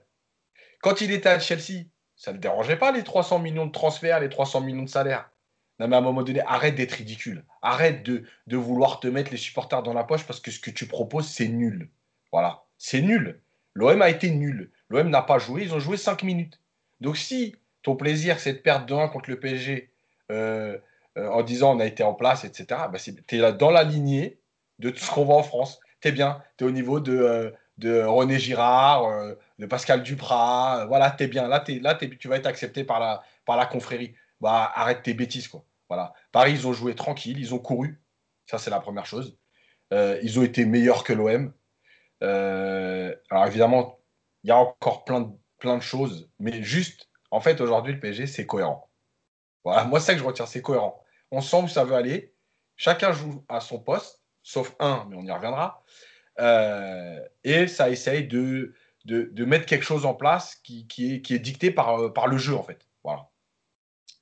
Quand 0.82 1.02
il 1.02 1.12
était 1.12 1.30
à 1.30 1.40
Chelsea, 1.40 1.86
ça 2.16 2.32
ne 2.32 2.38
le 2.38 2.42
dérangeait 2.42 2.78
pas 2.78 2.92
les 2.92 3.04
300 3.04 3.40
millions 3.40 3.66
de 3.66 3.72
transferts, 3.72 4.22
les 4.22 4.30
300 4.30 4.62
millions 4.62 4.84
de 4.84 4.90
salaires. 4.90 5.30
Non, 5.80 5.88
mais 5.88 5.96
à 5.96 6.00
un 6.00 6.02
moment 6.04 6.24
donné, 6.24 6.42
arrête 6.42 6.76
d'être 6.76 6.94
ridicule. 6.94 7.46
Arrête 7.62 8.04
de, 8.04 8.24
de, 8.48 8.58
vouloir 8.58 9.00
te 9.00 9.08
mettre 9.08 9.32
les 9.32 9.38
supporters 9.38 9.82
dans 9.82 9.94
la 9.94 10.04
poche 10.04 10.26
parce 10.26 10.40
que 10.40 10.52
ce 10.52 10.60
que 10.60 10.72
tu 10.72 10.88
proposes, 10.88 11.28
c'est 11.28 11.48
nul. 11.48 11.90
Voilà, 12.32 12.64
c'est 12.78 13.02
nul. 13.02 13.42
L'OM 13.76 14.02
a 14.02 14.10
été 14.10 14.30
nul. 14.30 14.72
L'OM 14.90 15.10
n'a 15.10 15.22
pas 15.22 15.40
joué, 15.40 15.64
ils 15.64 15.74
ont 15.74 15.80
joué 15.80 15.96
5 15.96 16.24
minutes. 16.24 16.60
Donc 17.00 17.18
si 17.18 17.56
ton 17.82 17.96
plaisir, 17.96 18.40
c'est 18.40 18.54
de 18.54 18.58
perdre 18.58 18.86
2-1 18.86 19.10
contre 19.12 19.30
le 19.30 19.40
PSG 19.40 19.92
euh, 20.32 20.78
euh, 21.18 21.30
en 21.30 21.44
disant 21.44 21.76
on 21.76 21.80
a 21.80 21.86
été 21.86 22.04
en 22.04 22.14
place, 22.14 22.44
etc., 22.44 22.66
bah 22.92 23.00
tu 23.00 23.36
es 23.38 23.54
dans 23.54 23.72
la 23.72 23.84
lignée 23.84 24.40
de 24.80 24.90
tout 24.90 25.00
ce 25.00 25.12
qu'on 25.12 25.24
voit 25.24 25.38
en 25.38 25.44
France. 25.44 25.80
Tu 26.02 26.10
es 26.10 26.12
bien, 26.12 26.44
tu 26.58 26.66
es 26.66 26.68
au 26.68 26.72
niveau 26.72 27.00
de, 27.00 27.18
euh, 27.18 27.52
de 27.78 28.04
René 28.04 28.38
Girard, 28.38 29.06
de 29.60 29.66
Pascal 29.66 30.04
Duprat. 30.04 30.86
voilà, 30.88 31.12
tu 31.12 31.24
es 31.24 31.28
bien. 31.28 31.48
Là, 31.48 31.60
tu 31.62 32.28
vas 32.28 32.36
être 32.36 32.48
accepté 32.48 32.84
par 32.84 33.00
la, 33.00 33.24
par 33.46 33.56
la 33.58 33.66
confrérie. 33.66 34.14
Bah, 34.42 34.72
arrête 34.76 35.04
tes 35.04 35.14
bêtises, 35.14 35.48
quoi. 35.48 35.64
Paris, 36.32 36.54
ils 36.54 36.68
ont 36.68 36.74
joué 36.74 36.96
tranquille, 36.96 37.40
ils 37.40 37.54
ont 37.54 37.60
couru. 37.60 38.02
Ça, 38.46 38.58
c'est 38.58 38.70
la 38.70 38.80
première 38.80 39.06
chose. 39.06 39.38
Euh, 39.94 40.20
ils 40.22 40.40
ont 40.40 40.44
été 40.44 40.66
meilleurs 40.66 41.04
que 41.04 41.14
l'OM. 41.14 41.54
Euh, 42.22 43.16
alors 43.30 43.46
évidemment, 43.48 44.00
il 44.44 44.50
y 44.50 44.52
a 44.52 44.58
encore 44.58 45.06
plein 45.06 45.22
de, 45.22 45.82
choses, 45.82 46.30
mais 46.40 46.64
juste, 46.64 47.10
en 47.32 47.42
fait, 47.42 47.60
aujourd'hui, 47.62 47.94
le 47.94 48.00
PSG, 48.00 48.28
c'est 48.28 48.46
cohérent. 48.46 48.90
Voilà, 49.64 49.84
moi, 49.84 50.00
c'est 50.00 50.08
ça 50.08 50.14
que 50.14 50.20
je 50.20 50.26
retiens, 50.26 50.46
c'est 50.46 50.62
cohérent. 50.62 51.04
On 51.32 51.42
sent 51.42 51.64
où 51.64 51.68
ça 51.68 51.84
veut 51.84 51.96
aller. 51.96 52.34
Chacun 52.76 53.12
joue 53.12 53.44
à 53.50 53.60
son 53.60 53.80
poste, 53.80 54.22
sauf 54.42 54.76
un, 54.80 55.06
mais 55.10 55.18
on 55.18 55.24
y 55.24 55.32
reviendra. 55.32 55.84
Euh, 56.40 57.20
et 57.44 57.68
ça 57.68 57.90
essaye 57.90 58.26
de, 58.28 58.74
de, 59.06 59.46
mettre 59.46 59.66
quelque 59.66 59.84
chose 59.84 60.06
en 60.06 60.14
place 60.14 60.56
qui, 60.56 60.88
est, 61.00 61.22
qui 61.22 61.40
dicté 61.40 61.72
par, 61.72 62.14
par 62.14 62.28
le 62.28 62.38
jeu, 62.38 62.56
en 62.56 62.64
fait. 62.64 62.88
Voilà. 63.04 63.29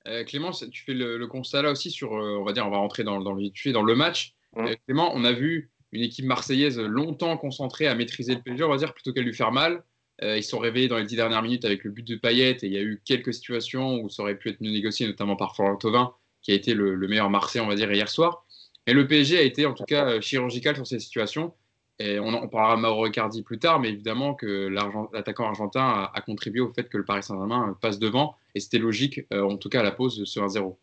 Euh, 0.08 0.24
Clément, 0.24 0.52
tu 0.52 0.84
fais 0.84 0.94
le, 0.94 1.26
constat 1.28 1.62
là 1.62 1.72
aussi 1.72 1.92
sur, 1.92 2.16
euh, 2.16 2.38
on 2.40 2.44
va 2.44 2.54
dire, 2.54 2.66
on 2.66 2.70
va 2.70 2.78
rentrer 2.78 3.04
dans, 3.04 3.20
dans 3.22 3.34
le 3.34 3.72
dans 3.72 3.84
le 3.84 3.96
match. 3.96 4.36
Mmh. 4.56 4.68
Clément, 4.86 5.12
on 5.14 5.24
a 5.24 5.34
vu 5.34 5.72
une 5.92 6.02
équipe 6.02 6.26
marseillaise 6.26 6.80
longtemps 6.80 7.38
concentrée 7.38 7.88
à 7.88 7.96
maîtriser 7.96 8.36
le 8.36 8.42
PSG, 8.42 8.64
on 8.64 8.70
va 8.70 8.78
dire, 8.78 8.94
plutôt 8.94 9.14
qu'à 9.14 9.22
lui 9.22 9.34
faire 9.34 9.52
mal. 9.52 9.84
ils 10.22 10.44
se 10.44 10.50
sont 10.50 10.60
réveillés 10.60 10.88
dans 10.88 10.98
les 10.98 11.06
dix 11.06 11.16
dernières 11.16 11.42
minutes 11.42 11.66
avec 11.66 11.84
le 11.84 11.92
but 11.92 12.06
de 12.06 12.16
Payet 12.16 12.52
et 12.52 12.66
il 12.66 12.74
y 12.74 12.78
a 12.78 12.82
eu 12.82 13.02
quelques 13.06 13.34
situations 13.34 14.02
où 14.02 14.10
ça 14.10 14.24
aurait 14.24 14.38
pu 14.38 14.50
être 14.50 14.62
mieux 14.62 14.72
négocié, 14.72 15.08
notamment 15.08 15.36
par 15.36 15.56
Florent 15.56 15.78
Thauvin, 15.78 16.14
qui 16.42 16.52
a 16.52 16.56
été 16.56 16.74
le, 16.74 16.96
le 16.96 17.08
meilleur 17.08 17.30
Marseille, 17.30 17.62
on 17.62 17.68
va 17.68 17.76
dire, 17.76 17.92
hier 17.92 18.10
soir. 18.10 18.46
Et 18.88 18.94
le 18.94 19.06
PSG 19.06 19.38
a 19.38 19.42
été 19.42 19.66
en 19.66 19.74
tout 19.74 19.84
cas 19.84 20.08
euh, 20.08 20.22
chirurgical 20.22 20.76
sur 20.76 20.88
cette 20.88 21.02
situation. 21.02 21.54
On, 22.00 22.34
on 22.34 22.48
parlera 22.48 22.76
de 22.76 22.82
Mauro 22.82 23.08
Icardi 23.08 23.42
plus 23.42 23.58
tard, 23.58 23.80
mais 23.80 23.90
évidemment 23.90 24.36
que 24.36 24.68
l'attaquant 25.14 25.48
argentin 25.48 26.10
a, 26.14 26.22
contribué 26.22 26.62
au 26.62 26.72
fait 26.72 26.90
que 26.90 26.98
le 26.98 27.06
Paris 27.06 27.24
Saint-Germain 27.24 27.78
passe 27.82 27.98
devant. 27.98 28.36
Et 28.54 28.60
c'était 28.60 28.78
logique, 28.78 29.22
euh, 29.34 29.44
en 29.44 29.58
tout 29.58 29.70
cas 29.70 29.80
à 29.80 29.84
la 29.84 29.92
pause, 29.92 30.24
ce 30.24 30.40
1-0. 30.40 30.78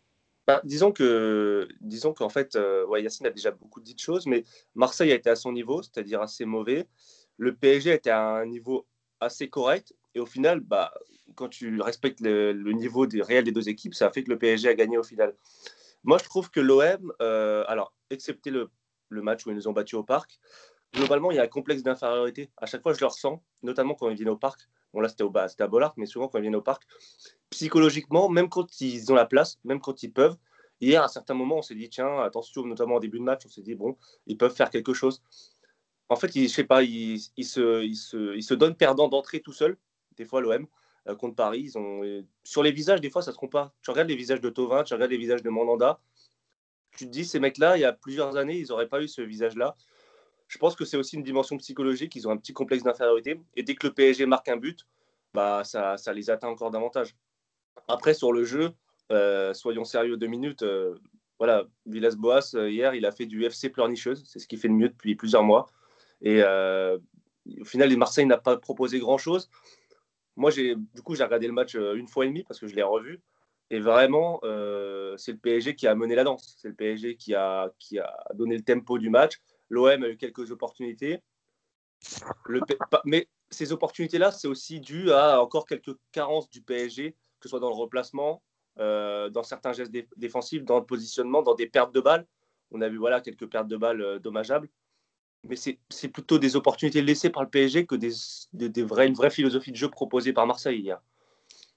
Bah, 0.47 0.61
disons 0.63 0.91
que, 0.91 1.67
disons 1.81 2.13
qu'en 2.13 2.29
fait, 2.29 2.55
euh, 2.55 2.85
Yacine 2.99 3.25
a 3.27 3.31
déjà 3.31 3.51
beaucoup 3.51 3.81
dit 3.81 3.95
de 3.95 3.99
choses, 3.99 4.27
mais 4.27 4.43
Marseille 4.75 5.11
a 5.11 5.15
été 5.15 5.29
à 5.29 5.35
son 5.35 5.51
niveau, 5.51 5.81
c'est-à-dire 5.81 6.21
assez 6.21 6.45
mauvais. 6.45 6.87
Le 7.37 7.55
PSG 7.55 7.93
était 7.93 8.11
à 8.11 8.21
un 8.21 8.45
niveau 8.45 8.85
assez 9.19 9.49
correct. 9.49 9.93
Et 10.13 10.19
au 10.19 10.25
final, 10.25 10.59
bah, 10.59 10.93
quand 11.35 11.49
tu 11.49 11.81
respectes 11.81 12.21
le, 12.21 12.53
niveau 12.71 13.07
des, 13.07 13.21
réel 13.21 13.43
des 13.43 13.51
deux 13.51 13.69
équipes, 13.69 13.95
ça 13.95 14.07
a 14.07 14.11
fait 14.11 14.23
que 14.23 14.29
le 14.29 14.37
PSG 14.37 14.69
a 14.69 14.73
gagné 14.75 14.97
au 14.97 15.03
final. 15.03 15.33
Moi, 16.03 16.17
je 16.19 16.25
trouve 16.25 16.51
que 16.51 16.59
l'OM, 16.59 17.11
euh, 17.21 17.63
alors, 17.67 17.93
excepté 18.09 18.51
le, 18.51 18.69
match 19.09 19.45
où 19.45 19.49
ils 19.49 19.55
nous 19.55 19.67
ont 19.67 19.73
battus 19.73 19.97
au 19.97 20.03
parc, 20.03 20.39
globalement, 20.95 21.31
il 21.31 21.35
y 21.35 21.39
a 21.39 21.43
un 21.43 21.47
complexe 21.47 21.83
d'infériorité. 21.83 22.49
À 22.57 22.65
chaque 22.65 22.81
fois, 22.81 22.93
je 22.93 22.99
le 22.99 23.07
ressens, 23.07 23.43
notamment 23.63 23.95
quand 23.95 24.09
ils 24.09 24.15
viennent 24.15 24.29
au 24.29 24.37
parc. 24.37 24.61
Bon, 24.93 25.01
là, 25.01 25.09
c'était 25.09 25.23
au 25.23 25.29
bas, 25.29 25.47
c'était 25.47 25.63
à 25.63 25.67
Bollard, 25.67 25.93
mais 25.97 26.05
souvent 26.05 26.27
quand 26.27 26.39
ils 26.39 26.43
viennent 26.43 26.55
au 26.55 26.61
parc, 26.61 26.83
psychologiquement, 27.49 28.29
même 28.29 28.49
quand 28.49 28.81
ils 28.81 29.11
ont 29.11 29.15
la 29.15 29.25
place, 29.25 29.59
même 29.63 29.79
quand 29.79 30.03
ils 30.03 30.11
peuvent. 30.11 30.37
Hier, 30.81 31.03
à 31.03 31.07
certains 31.07 31.33
moments, 31.33 31.57
on 31.57 31.61
s'est 31.61 31.75
dit, 31.75 31.89
tiens, 31.89 32.19
attention, 32.21 32.65
notamment 32.65 32.95
au 32.95 32.99
début 32.99 33.19
de 33.19 33.23
match, 33.23 33.43
on 33.45 33.49
s'est 33.49 33.61
dit, 33.61 33.75
bon, 33.75 33.97
ils 34.25 34.37
peuvent 34.37 34.55
faire 34.55 34.69
quelque 34.69 34.93
chose. 34.93 35.21
En 36.09 36.15
fait, 36.15 36.35
ils, 36.35 36.47
je 36.47 36.53
sais 36.53 36.63
pas, 36.63 36.83
ils, 36.83 37.19
se, 37.19 37.83
ils, 37.83 37.95
se, 37.95 38.35
ils 38.35 38.43
se 38.43 38.53
donnent 38.53 38.75
perdant 38.75 39.07
d'entrée 39.07 39.39
tout 39.41 39.53
seul, 39.53 39.77
des 40.17 40.25
fois 40.25 40.41
l'OM. 40.41 40.67
Euh, 41.07 41.15
contre 41.15 41.35
Paris. 41.35 41.61
Ils 41.61 41.77
ont... 41.77 42.01
Sur 42.43 42.63
les 42.63 42.71
visages, 42.71 42.99
des 42.99 43.09
fois, 43.09 43.21
ça 43.21 43.29
ne 43.29 43.33
se 43.33 43.37
trompe 43.37 43.51
pas. 43.51 43.73
Tu 43.81 43.91
regardes 43.91 44.09
les 44.09 44.15
visages 44.15 44.41
de 44.41 44.49
Tovin, 44.49 44.83
tu 44.83 44.93
regardes 44.93 45.11
les 45.11 45.17
visages 45.17 45.43
de 45.43 45.49
Mandanda. 45.49 45.99
Tu 46.97 47.05
te 47.05 47.11
dis, 47.11 47.25
ces 47.25 47.39
mecs-là, 47.39 47.77
il 47.77 47.81
y 47.81 47.85
a 47.85 47.93
plusieurs 47.93 48.37
années, 48.37 48.57
ils 48.57 48.67
n'auraient 48.69 48.87
pas 48.87 49.01
eu 49.01 49.07
ce 49.07 49.21
visage-là. 49.21 49.75
Je 50.47 50.57
pense 50.57 50.75
que 50.75 50.85
c'est 50.85 50.97
aussi 50.97 51.15
une 51.15 51.23
dimension 51.23 51.57
psychologique. 51.57 52.15
Ils 52.15 52.27
ont 52.27 52.31
un 52.31 52.37
petit 52.37 52.53
complexe 52.53 52.83
d'infériorité. 52.83 53.39
Et 53.55 53.63
dès 53.63 53.75
que 53.75 53.87
le 53.87 53.93
PSG 53.93 54.25
marque 54.25 54.47
un 54.49 54.57
but, 54.57 54.85
bah, 55.33 55.63
ça, 55.63 55.97
ça 55.97 56.13
les 56.13 56.29
atteint 56.29 56.47
encore 56.47 56.71
davantage. 56.71 57.15
Après, 57.87 58.13
sur 58.13 58.31
le 58.31 58.45
jeu, 58.45 58.71
euh, 59.11 59.53
soyons 59.53 59.83
sérieux 59.83 60.17
deux 60.17 60.27
minutes. 60.27 60.63
voilà, 61.39 61.65
Villas-Boas, 61.85 62.53
hier, 62.53 62.95
il 62.95 63.05
a 63.05 63.11
fait 63.11 63.25
du 63.25 63.43
FC 63.43 63.69
pleurnicheuse. 63.69 64.23
C'est 64.27 64.39
ce 64.39 64.47
qu'il 64.47 64.59
fait 64.59 64.69
de 64.69 64.73
mieux 64.73 64.89
depuis 64.89 65.15
plusieurs 65.15 65.43
mois. 65.43 65.67
Et 66.21 66.41
au 67.61 67.65
final, 67.65 67.89
les 67.89 67.97
Marseille 67.97 68.25
n'a 68.25 68.37
pas 68.37 68.57
proposé 68.57 68.99
grand-chose. 68.99 69.49
Moi, 70.35 70.51
du 70.51 71.01
coup, 71.03 71.15
j'ai 71.15 71.23
regardé 71.23 71.47
le 71.47 71.53
match 71.53 71.75
euh, 71.75 71.95
une 71.95 72.07
fois 72.07 72.25
et 72.25 72.27
demie 72.27 72.43
parce 72.43 72.59
que 72.59 72.67
je 72.67 72.75
l'ai 72.75 72.83
revu. 72.83 73.21
Et 73.69 73.79
vraiment, 73.79 74.39
euh, 74.43 75.15
c'est 75.17 75.31
le 75.31 75.37
PSG 75.37 75.75
qui 75.75 75.87
a 75.87 75.95
mené 75.95 76.15
la 76.15 76.23
danse. 76.23 76.55
C'est 76.59 76.67
le 76.67 76.75
PSG 76.75 77.15
qui 77.15 77.33
a, 77.33 77.71
qui 77.79 77.99
a 77.99 78.13
donné 78.33 78.57
le 78.57 78.63
tempo 78.63 78.97
du 78.97 79.09
match. 79.09 79.41
L'OM 79.69 80.03
a 80.03 80.09
eu 80.09 80.17
quelques 80.17 80.51
opportunités. 80.51 81.21
Mais 83.05 83.27
ces 83.49 83.71
opportunités-là, 83.71 84.31
c'est 84.31 84.47
aussi 84.47 84.79
dû 84.79 85.11
à 85.11 85.41
encore 85.41 85.65
quelques 85.65 85.95
carences 86.11 86.49
du 86.49 86.61
PSG, 86.61 87.11
que 87.11 87.17
ce 87.43 87.49
soit 87.49 87.59
dans 87.59 87.69
le 87.69 87.75
replacement, 87.75 88.43
euh, 88.79 89.29
dans 89.29 89.43
certains 89.43 89.73
gestes 89.73 89.93
défensifs, 90.17 90.63
dans 90.63 90.79
le 90.79 90.85
positionnement, 90.85 91.41
dans 91.41 91.55
des 91.55 91.67
pertes 91.67 91.93
de 91.93 92.01
balles. 92.01 92.27
On 92.71 92.81
a 92.81 92.89
vu 92.89 92.97
voilà, 92.97 93.21
quelques 93.21 93.49
pertes 93.49 93.67
de 93.67 93.77
balles 93.77 94.19
dommageables 94.19 94.69
mais 95.47 95.55
c'est 95.55 96.07
plutôt 96.07 96.39
des 96.39 96.55
opportunités 96.55 97.01
laissées 97.01 97.29
par 97.29 97.43
le 97.43 97.49
PSG 97.49 97.85
que 97.85 97.95
des, 97.95 98.11
des, 98.53 98.83
vrais, 98.83 99.07
une 99.07 99.13
vraie 99.13 99.29
philosophie 99.29 99.71
de 99.71 99.77
jeu 99.77 99.89
proposée 99.89 100.33
par 100.33 100.47
Marseille 100.47 100.79
hier. 100.79 101.01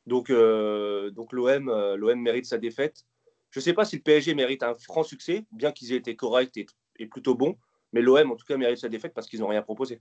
Donc, 0.07 0.31
euh, 0.31 1.11
donc 1.11 1.33
l'OM 1.33 1.69
euh, 1.69 2.15
mérite 2.17 2.47
sa 2.47 2.59
défaite. 2.59 3.05
Je 3.51 3.61
ne 3.61 3.63
sais 3.63 3.75
pas 3.75 3.85
si 3.85 3.97
le 3.97 4.03
PSG 4.03 4.35
mérite 4.35 4.63
un 4.63 4.75
franc 4.75 5.03
succès, 5.03 5.45
bien 5.53 5.73
qu'ils 5.73 5.93
aient 5.93 5.97
été 5.97 6.17
corrects 6.17 6.59
et 6.99 7.07
plutôt 7.07 7.35
bons, 7.35 7.57
mais 7.93 8.03
l'OM 8.03 8.31
en 8.31 8.37
tout 8.37 8.45
cas 8.47 8.57
mérite 8.57 8.79
sa 8.79 8.89
défaite 8.89 9.13
parce 9.15 9.27
qu'ils 9.27 9.41
n'ont 9.41 9.49
rien 9.49 9.63
proposé. 9.63 10.01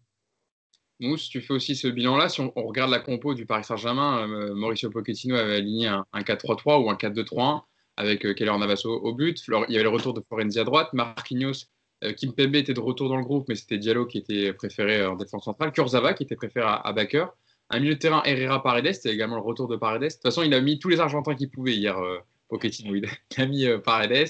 Mousse, 0.99 1.29
tu 1.29 1.41
fais 1.41 1.53
aussi 1.53 1.75
ce 1.75 1.87
bilan-là. 1.87 2.27
Si 2.27 2.41
on, 2.41 2.51
regarde 2.55 2.89
la 2.89 2.99
compo 2.99 3.35
du 3.35 3.45
Paris 3.45 3.63
Saint-Germain, 3.63 4.27
euh, 4.27 4.55
Mauricio 4.55 4.89
Pochettino 4.89 5.35
avait 5.35 5.57
aligné 5.57 5.87
un, 5.87 6.05
4-3-3 6.13 6.83
ou 6.83 6.89
un 6.89 6.95
4-2-3-1 6.95 7.61
avec 7.97 8.21
Keller 8.35 8.57
Navas 8.57 8.81
au, 8.85 9.13
but. 9.13 9.39
Il 9.47 9.73
y 9.73 9.75
avait 9.75 9.83
le 9.83 9.89
retour 9.89 10.13
de 10.13 10.21
Florenzi 10.21 10.59
à 10.59 10.63
droite, 10.63 10.93
Marquinhos 10.93 11.67
euh, 12.03 12.13
Kim 12.13 12.33
Pembe 12.33 12.55
était 12.55 12.73
de 12.73 12.79
retour 12.79 13.09
dans 13.09 13.17
le 13.17 13.23
groupe, 13.23 13.45
mais 13.47 13.55
c'était 13.55 13.77
Diallo 13.77 14.05
qui 14.05 14.19
était 14.19 14.53
préféré 14.53 15.05
en 15.05 15.15
défense 15.15 15.45
centrale. 15.45 15.71
Kurzawa 15.71 16.13
qui 16.13 16.23
était 16.23 16.35
préféré 16.35 16.65
à, 16.65 16.75
à 16.75 16.93
Baker. 16.93 17.27
Un 17.69 17.79
milieu 17.79 17.95
de 17.95 17.99
terrain, 17.99 18.21
Herrera 18.23 18.63
Paredes, 18.63 18.93
c'était 18.93 19.13
également 19.13 19.35
le 19.35 19.41
retour 19.41 19.67
de 19.67 19.75
Paredes. 19.75 20.03
De 20.03 20.07
toute 20.09 20.21
façon, 20.21 20.43
il 20.43 20.53
a 20.53 20.61
mis 20.61 20.79
tous 20.79 20.89
les 20.89 20.99
Argentins 20.99 21.35
qu'il 21.35 21.49
pouvait 21.49 21.75
hier, 21.75 21.97
euh, 21.97 22.19
Pochettino. 22.47 22.95
Il 22.95 23.05
a, 23.37 23.45
mis 23.45 23.65
euh, 23.65 23.79
Paredes, 23.79 24.29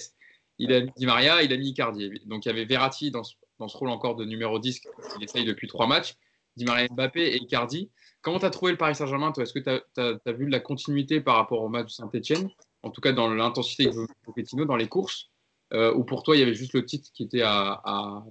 il 0.57 0.73
a 0.73 0.81
mis 0.81 0.91
Di 0.95 1.05
Maria, 1.05 1.43
il 1.43 1.53
a 1.53 1.57
mis 1.57 1.69
Icardi. 1.69 2.21
Donc 2.25 2.45
il 2.45 2.49
y 2.49 2.51
avait 2.51 2.65
Verratti 2.65 3.11
dans 3.11 3.23
ce, 3.23 3.35
rôle 3.59 3.89
encore 3.89 4.15
de 4.15 4.25
numéro 4.25 4.59
10 4.59 4.79
qu'il 4.79 5.23
essaye 5.23 5.45
depuis 5.45 5.67
trois 5.67 5.87
matchs. 5.87 6.15
Di 6.55 6.65
Maria 6.65 6.87
Mbappé 6.89 7.21
et 7.21 7.37
Icardi. 7.37 7.91
Comment 8.21 8.39
tu 8.39 8.45
as 8.45 8.49
trouvé 8.49 8.71
le 8.71 8.77
Paris 8.77 8.95
Saint-Germain 8.95 9.31
Est-ce 9.31 9.53
que 9.53 9.59
tu 9.59 9.69
as, 9.69 10.31
vu 10.33 10.47
de 10.47 10.51
la 10.51 10.59
continuité 10.59 11.21
par 11.21 11.35
rapport 11.35 11.61
au 11.61 11.69
match 11.69 11.85
de 11.85 11.91
Saint-Etienne? 11.91 12.49
En 12.81 12.89
tout 12.89 12.99
cas, 12.99 13.11
dans 13.11 13.31
l'intensité 13.31 13.85
de 13.85 14.07
Pochettino, 14.23 14.65
dans 14.65 14.75
les 14.75 14.87
courses 14.87 15.29
euh, 15.73 15.93
ou 15.93 16.03
pour 16.03 16.23
toi, 16.23 16.35
il 16.35 16.39
y 16.39 16.41
avait 16.41 16.53
juste 16.53 16.73
le 16.73 16.83
titre 16.83 17.09
qui 17.13 17.23
était 17.23 17.43
à, 17.43 18.23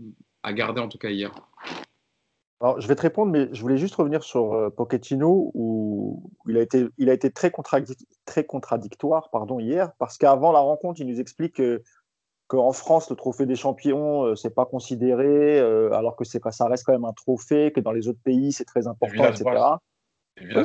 garder, 0.49 0.81
en 0.81 0.89
tout 0.89 0.99
cas 0.99 1.11
hier? 1.11 1.33
Alors, 2.61 2.81
je 2.81 2.89
vais 2.89 2.97
te 2.97 3.03
répondre, 3.03 3.31
mais 3.31 3.49
je 3.53 3.61
voulais 3.61 3.77
juste 3.77 3.95
revenir 3.95 4.25
sur 4.25 4.55
euh, 4.55 4.71
Pochettino, 4.71 5.53
où 5.55 6.31
il 6.49 6.57
a 6.59 7.13
été, 7.13 7.31
très, 7.31 7.53
contradictoire 8.45 9.31
pardon, 9.31 9.61
hier, 9.61 9.93
parce 9.99 10.19
qu'avant 10.19 10.53
la 10.53 10.61
rencontre, 10.61 11.01
il 11.01 11.07
nous 11.07 11.21
explique 11.21 11.61
qu'en 12.49 12.73
France, 12.73 13.11
le 13.11 13.17
trophée 13.17 13.47
des 13.47 13.57
champions, 13.57 14.25
euh, 14.25 14.35
c'est 14.35 14.55
pas 14.55 14.67
considéré, 14.67 15.59
euh, 15.59 15.93
alors 15.93 16.17
que 16.17 16.25
c'est 16.25 16.41
ça 16.51 16.67
reste 16.67 16.85
quand 16.85 16.93
même 16.93 17.05
un 17.05 17.13
trophée, 17.13 17.73
que 17.73 17.81
dans 17.81 17.93
les 17.93 18.09
autres 18.09 18.21
pays, 18.23 18.53
c'est 18.53 18.65
très 18.65 18.87
important, 18.87 19.25
etc. 19.25 19.45
Tu 20.37 20.57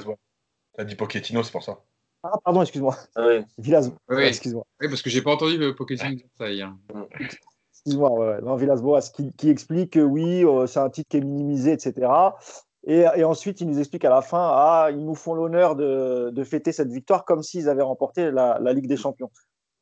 as 0.77 0.85
dit 0.85 0.95
Pochettino, 0.95 1.43
c'est 1.43 1.51
pour 1.51 1.63
ça. 1.63 1.79
Ah, 2.23 2.37
pardon, 2.43 2.61
excuse-moi. 2.61 2.95
Ah 3.15 3.25
oui. 3.27 3.43
Villas. 3.57 3.91
Oui, 4.09 4.23
excuse-moi. 4.23 4.65
Oui, 4.79 4.87
parce 4.87 5.01
que 5.01 5.09
j'ai 5.09 5.21
pas 5.21 5.31
entendu 5.31 5.57
le 5.57 5.73
Pokémon 5.73 6.15
ça 6.37 6.49
hier. 6.49 6.73
Excuse-moi, 7.71 8.11
ouais. 8.11 8.41
non, 8.41 8.55
Villas-Boas 8.55 9.11
qui, 9.13 9.33
qui, 9.33 9.49
explique 9.49 9.93
que 9.93 9.99
oui, 9.99 10.45
euh, 10.45 10.67
c'est 10.67 10.79
un 10.79 10.89
titre 10.89 11.09
qui 11.09 11.17
est 11.17 11.21
minimisé, 11.21 11.71
etc. 11.71 12.11
Et, 12.85 13.05
et, 13.15 13.23
ensuite, 13.23 13.61
il 13.61 13.67
nous 13.67 13.79
explique 13.79 14.05
à 14.05 14.09
la 14.09 14.21
fin, 14.21 14.51
ah, 14.53 14.89
ils 14.91 15.03
nous 15.03 15.15
font 15.15 15.33
l'honneur 15.33 15.75
de, 15.75 16.29
de, 16.31 16.43
fêter 16.43 16.71
cette 16.71 16.91
victoire 16.91 17.25
comme 17.25 17.41
s'ils 17.41 17.69
avaient 17.69 17.81
remporté 17.81 18.29
la, 18.29 18.59
la, 18.59 18.73
Ligue 18.73 18.87
des 18.87 18.97
Champions. 18.97 19.31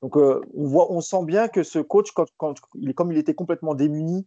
Donc, 0.01 0.17
euh, 0.17 0.41
on, 0.55 0.65
voit, 0.65 0.91
on 0.91 1.01
sent 1.01 1.25
bien 1.25 1.47
que 1.47 1.63
ce 1.63 1.79
coach, 1.79 2.11
quand, 2.11 2.27
comme 2.95 3.11
il 3.11 3.17
était 3.17 3.33
complètement 3.33 3.75
démuni, 3.75 4.25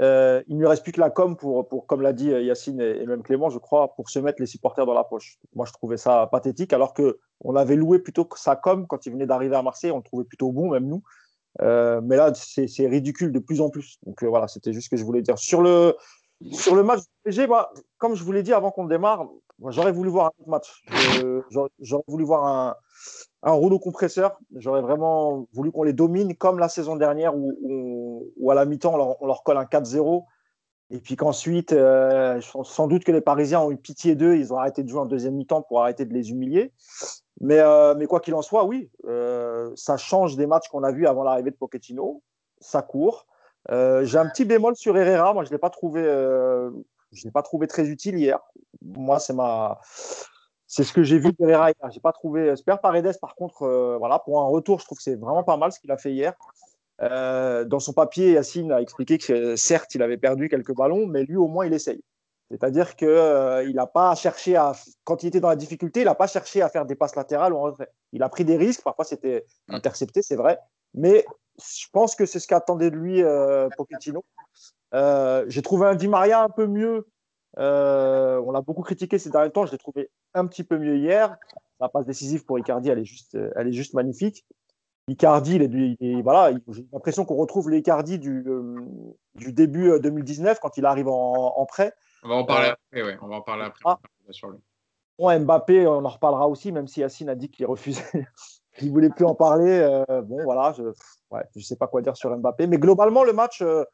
euh, 0.00 0.42
il 0.48 0.56
ne 0.56 0.60
lui 0.60 0.66
reste 0.66 0.82
plus 0.82 0.92
que 0.92 1.00
la 1.00 1.10
com 1.10 1.36
pour, 1.36 1.68
pour 1.68 1.86
comme 1.86 2.02
l'a 2.02 2.12
dit 2.12 2.28
Yacine 2.28 2.80
et, 2.80 3.06
même 3.06 3.22
Clément, 3.22 3.48
je 3.48 3.58
crois, 3.58 3.94
pour 3.94 4.10
se 4.10 4.18
mettre 4.18 4.40
les 4.40 4.46
supporters 4.46 4.86
dans 4.86 4.94
la 4.94 5.04
poche. 5.04 5.38
Moi, 5.54 5.66
je 5.66 5.72
trouvais 5.72 5.96
ça 5.96 6.28
pathétique, 6.30 6.72
alors 6.72 6.94
que 6.94 7.18
on 7.40 7.54
avait 7.56 7.76
loué 7.76 8.00
plutôt 8.00 8.28
sa 8.36 8.56
com 8.56 8.86
quand 8.88 9.06
il 9.06 9.12
venait 9.12 9.26
d'arriver 9.26 9.56
à 9.56 9.62
Marseille, 9.62 9.92
on 9.92 9.98
le 9.98 10.02
trouvait 10.02 10.24
plutôt 10.24 10.50
bon, 10.50 10.70
même 10.70 10.86
nous. 10.86 11.02
Euh, 11.62 12.00
mais 12.02 12.16
là, 12.16 12.32
c'est 12.34 12.86
ridicule 12.86 13.32
de 13.32 13.38
plus 13.38 13.60
en 13.60 13.70
plus. 13.70 13.98
Donc 14.04 14.22
euh, 14.22 14.26
voilà, 14.26 14.48
c'était 14.48 14.72
juste 14.72 14.86
ce 14.86 14.90
que 14.90 14.96
je 14.96 15.04
voulais 15.04 15.22
dire. 15.22 15.38
Sur 15.38 15.62
le, 15.62 15.96
sur 16.52 16.74
le 16.74 16.82
match 16.82 17.00
PSG, 17.22 17.46
bah, 17.46 17.72
comme 17.98 18.14
je 18.14 18.24
vous 18.24 18.32
l'ai 18.32 18.42
dit 18.42 18.52
avant 18.52 18.70
qu'on 18.70 18.86
démarre, 18.86 19.28
j'aurais 19.68 19.92
voulu 19.92 20.10
voir 20.10 20.26
un 20.26 20.40
autre 20.40 20.50
match. 20.50 20.84
J'aurais 21.80 22.04
voulu 22.08 22.24
voir 22.24 22.44
un, 22.44 22.76
un 23.44 23.52
rouleau 23.52 23.78
compresseur. 23.78 24.38
J'aurais 24.56 24.82
vraiment 24.82 25.46
voulu 25.52 25.70
qu'on 25.70 25.82
les 25.82 25.92
domine 25.92 26.34
comme 26.34 26.58
la 26.58 26.68
saison 26.68 26.96
dernière 26.96 27.36
où, 27.36 28.32
où, 28.36 28.50
à 28.50 28.54
la 28.54 28.64
mi-temps, 28.64 28.94
on 29.20 29.26
leur, 29.26 29.42
colle 29.42 29.58
un 29.58 29.64
4-0. 29.64 30.24
Et 30.90 31.00
puis 31.00 31.16
qu'ensuite, 31.16 31.72
euh, 31.72 32.40
sans 32.62 32.86
doute 32.88 33.04
que 33.04 33.12
les 33.12 33.20
Parisiens 33.20 33.60
ont 33.60 33.70
eu 33.70 33.76
pitié 33.76 34.14
d'eux, 34.14 34.36
ils 34.36 34.52
ont 34.52 34.58
arrêté 34.58 34.82
de 34.82 34.88
jouer 34.88 35.00
en 35.00 35.06
deuxième 35.06 35.34
mi-temps 35.34 35.62
pour 35.62 35.80
arrêter 35.80 36.04
de 36.04 36.12
les 36.12 36.30
humilier. 36.30 36.72
Mais, 37.40 37.58
euh, 37.58 37.94
mais 37.94 38.06
quoi 38.06 38.20
qu'il 38.20 38.34
en 38.34 38.42
soit, 38.42 38.64
oui, 38.64 38.90
euh, 39.06 39.70
ça 39.74 39.96
change 39.96 40.36
des 40.36 40.46
matchs 40.46 40.68
qu'on 40.68 40.84
a 40.84 40.92
vus 40.92 41.06
avant 41.06 41.24
l'arrivée 41.24 41.50
de 41.50 41.56
Pochettino. 41.56 42.22
Ça 42.60 42.82
court. 42.82 43.26
Euh, 43.70 44.04
j'ai 44.04 44.18
un 44.18 44.28
petit 44.28 44.44
bémol 44.44 44.76
sur 44.76 44.96
Herrera. 44.96 45.34
Moi, 45.34 45.44
je 45.44 45.48
ne 45.48 45.54
l'ai 45.54 45.58
pas 45.58 45.70
trouvé, 45.70 46.02
je 47.14 47.24
l'ai 47.24 47.30
pas 47.30 47.42
trouvé 47.42 47.66
très 47.66 47.88
utile 47.88 48.18
hier. 48.18 48.38
Moi, 48.82 49.18
c'est 49.18 49.32
ma 49.34 49.80
c'est 50.66 50.84
ce 50.84 50.92
que 50.92 51.02
j'ai 51.02 51.18
vu 51.18 51.30
de 51.30 51.36
Pereira 51.36 51.70
hier. 51.70 51.90
J'ai 51.90 52.00
pas 52.00 52.12
trouvé. 52.12 52.56
Super 52.56 52.80
Paredes, 52.80 53.18
par 53.20 53.34
contre, 53.34 53.96
voilà, 53.98 54.18
pour 54.18 54.40
un 54.40 54.46
retour, 54.46 54.80
je 54.80 54.84
trouve 54.84 54.98
que 54.98 55.04
c'est 55.04 55.14
vraiment 55.14 55.44
pas 55.44 55.56
mal 55.56 55.72
ce 55.72 55.78
qu'il 55.80 55.90
a 55.92 55.96
fait 55.96 56.12
hier. 56.12 56.34
dans 57.00 57.80
son 57.80 57.92
papier, 57.92 58.32
Yacine 58.32 58.72
a 58.72 58.80
expliqué 58.80 59.18
que 59.18 59.56
certes, 59.56 59.94
il 59.94 60.02
avait 60.02 60.18
perdu 60.18 60.48
quelques 60.48 60.74
ballons, 60.74 61.06
mais 61.06 61.24
lui, 61.24 61.36
au 61.36 61.46
moins, 61.46 61.66
il 61.66 61.72
essaye. 61.72 62.02
C'est-à-dire 62.50 62.94
qu'il 62.94 63.08
euh, 63.08 63.72
n'a 63.72 63.86
pas 63.86 64.14
cherché 64.14 64.56
à, 64.56 64.72
quand 65.04 65.22
il 65.22 65.28
était 65.28 65.40
dans 65.40 65.48
la 65.48 65.56
difficulté, 65.56 66.00
il 66.00 66.04
n'a 66.04 66.14
pas 66.14 66.26
cherché 66.26 66.62
à 66.62 66.68
faire 66.68 66.84
des 66.84 66.94
passes 66.94 67.16
latérales 67.16 67.52
ou 67.52 67.56
en 67.56 67.62
retrait. 67.62 67.88
Il 68.12 68.22
a 68.22 68.28
pris 68.28 68.44
des 68.44 68.56
risques, 68.56 68.82
parfois 68.82 69.04
c'était 69.04 69.44
intercepté, 69.68 70.22
c'est 70.22 70.36
vrai, 70.36 70.58
mais 70.92 71.24
je 71.58 71.86
pense 71.92 72.14
que 72.14 72.26
c'est 72.26 72.38
ce 72.38 72.46
qu'attendait 72.46 72.90
de 72.90 72.96
lui 72.96 73.22
euh, 73.22 73.68
Pochettino. 73.76 74.24
Euh, 74.94 75.44
j'ai 75.48 75.62
trouvé 75.62 75.86
un 75.86 75.94
Di 75.94 76.08
Maria 76.08 76.42
un 76.42 76.48
peu 76.48 76.66
mieux. 76.66 77.06
on 77.56 78.50
l'a 78.52 78.60
beaucoup 78.60 78.82
critiqué 78.82 79.18
ces 79.18 79.30
derniers 79.30 79.50
temps, 79.50 79.66
je 79.66 79.72
l'ai 79.72 79.78
trouvé 79.78 80.10
un 80.34 80.46
petit 80.46 80.64
peu 80.64 80.78
mieux 80.78 80.96
hier. 80.96 81.36
La 81.80 81.88
passe 81.88 82.06
décisive 82.06 82.44
pour 82.44 82.58
Icardi, 82.58 82.88
elle 82.88 83.00
est 83.00 83.04
juste, 83.04 83.36
elle 83.56 83.68
est 83.68 83.72
juste 83.72 83.94
magnifique. 83.94 84.44
Icardi, 85.08 85.56
il 85.56 85.96
est, 86.00 86.22
voilà, 86.22 86.52
j'ai 86.68 86.86
l'impression 86.92 87.24
qu'on 87.26 87.34
retrouve 87.34 87.70
l'Icardi 87.70 88.18
du, 88.18 88.44
du 89.34 89.52
début 89.52 90.00
2019 90.00 90.60
quand 90.60 90.78
il 90.78 90.86
arrive 90.86 91.08
en, 91.08 91.56
en 91.56 91.66
prêt. 91.66 91.92
On 92.24 92.28
va 92.28 92.34
en 92.36 92.44
parler 92.44 92.68
après, 92.68 93.02
ouais. 93.02 93.18
On 93.20 93.26
va 93.26 93.36
en 93.36 93.42
parler 93.42 93.64
après. 93.64 93.82
Ah. 93.84 93.98
Bon, 95.18 95.38
Mbappé, 95.40 95.86
on 95.86 96.04
en 96.04 96.08
reparlera 96.08 96.48
aussi, 96.48 96.72
même 96.72 96.88
si 96.88 97.00
Yacine 97.00 97.28
a 97.28 97.34
dit 97.34 97.50
qu'il 97.50 97.66
refusait, 97.66 98.02
qu'il 98.78 98.88
ne 98.88 98.92
voulait 98.92 99.10
plus 99.10 99.26
en 99.26 99.34
parler. 99.34 99.78
Euh, 99.78 100.22
bon, 100.22 100.42
voilà, 100.42 100.72
je 100.72 100.82
ne 100.82 100.92
ouais, 101.30 101.42
sais 101.60 101.76
pas 101.76 101.86
quoi 101.86 102.00
dire 102.02 102.16
sur 102.16 102.36
Mbappé. 102.36 102.66
Mais 102.66 102.78
globalement, 102.78 103.22
le 103.22 103.32
match, 103.32 103.62
euh, 103.62 103.84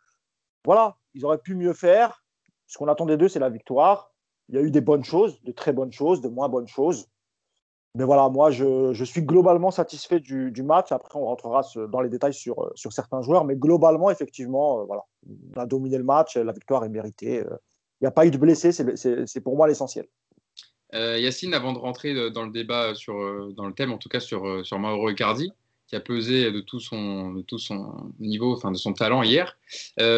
voilà, 0.65 0.97
ils 1.15 1.25
auraient 1.25 1.39
pu 1.39 1.55
mieux 1.55 1.73
faire. 1.73 2.23
Ce 2.67 2.79
qu'on 2.79 2.89
attendait 2.89 3.17
d'eux, 3.17 3.29
c'est 3.29 3.39
la 3.39 3.51
victoire. 3.51 4.13
Il 4.49 4.55
y 4.55 4.59
a 4.59 4.63
eu 4.63 4.71
des 4.71 4.81
bonnes 4.81 5.05
choses, 5.05 5.41
de 5.43 5.53
très 5.53 5.73
bonnes 5.73 5.93
choses, 5.93 6.21
de 6.21 6.29
moins 6.29 6.49
bonnes 6.49 6.69
choses. 6.69 7.07
Mais 7.97 8.05
voilà, 8.05 8.29
moi, 8.29 8.51
je, 8.51 9.05
suis 9.05 9.23
globalement 9.23 9.73
satisfait 9.73 10.21
du, 10.21 10.63
match. 10.63 10.93
Après, 10.93 11.19
on 11.19 11.25
rentrera 11.25 11.63
dans 11.89 12.01
les 12.01 12.09
détails 12.09 12.35
sur, 12.35 12.63
euh, 12.63 12.71
sur 12.77 12.93
certains 12.93 13.23
joueurs. 13.23 13.45
Mais 13.45 13.57
globalement, 13.57 14.11
effectivement, 14.11 14.85
voilà, 14.85 15.03
on 15.27 15.61
a 15.61 15.67
dominé 15.67 15.99
le 15.99 16.05
match. 16.05 16.37
La 16.37 16.53
victoire 16.53 16.85
est 16.85 16.89
méritée 16.89 17.45
il 18.01 18.05
n'y 18.05 18.09
a 18.09 18.13
pas 18.13 18.27
eu 18.27 18.31
de 18.31 18.39
blessés, 18.39 18.73
c'est 18.73 19.41
pour 19.43 19.57
moi 19.57 19.69
l'essentiel. 19.69 20.07
Euh, 20.95 21.19
Yacine, 21.19 21.55
avant 21.55 21.73
de 21.73 21.79
rentrer 21.79 22.31
dans 22.31 22.45
le 22.45 22.51
débat, 22.51 22.95
sur, 22.95 23.15
euh, 23.15 23.53
dans 23.57 23.67
le 23.67 23.75
thème, 23.75 23.93
en 23.93 23.99
tout 23.99 24.09
cas 24.09 24.21
sur, 24.21 24.47
euh, 24.47 24.65
sur 24.65 24.79
Mauro 24.79 25.11
Icardi, 25.11 25.53
qui 25.91 25.97
a 25.97 26.01
pesé 26.01 26.53
de 26.53 26.61
tout 26.61 26.79
son, 26.79 27.33
de 27.33 27.43
tout 27.43 27.59
son 27.59 28.13
niveau, 28.21 28.55
enfin 28.55 28.71
de 28.71 28.77
son 28.77 28.93
talent 28.93 29.25
hier. 29.25 29.59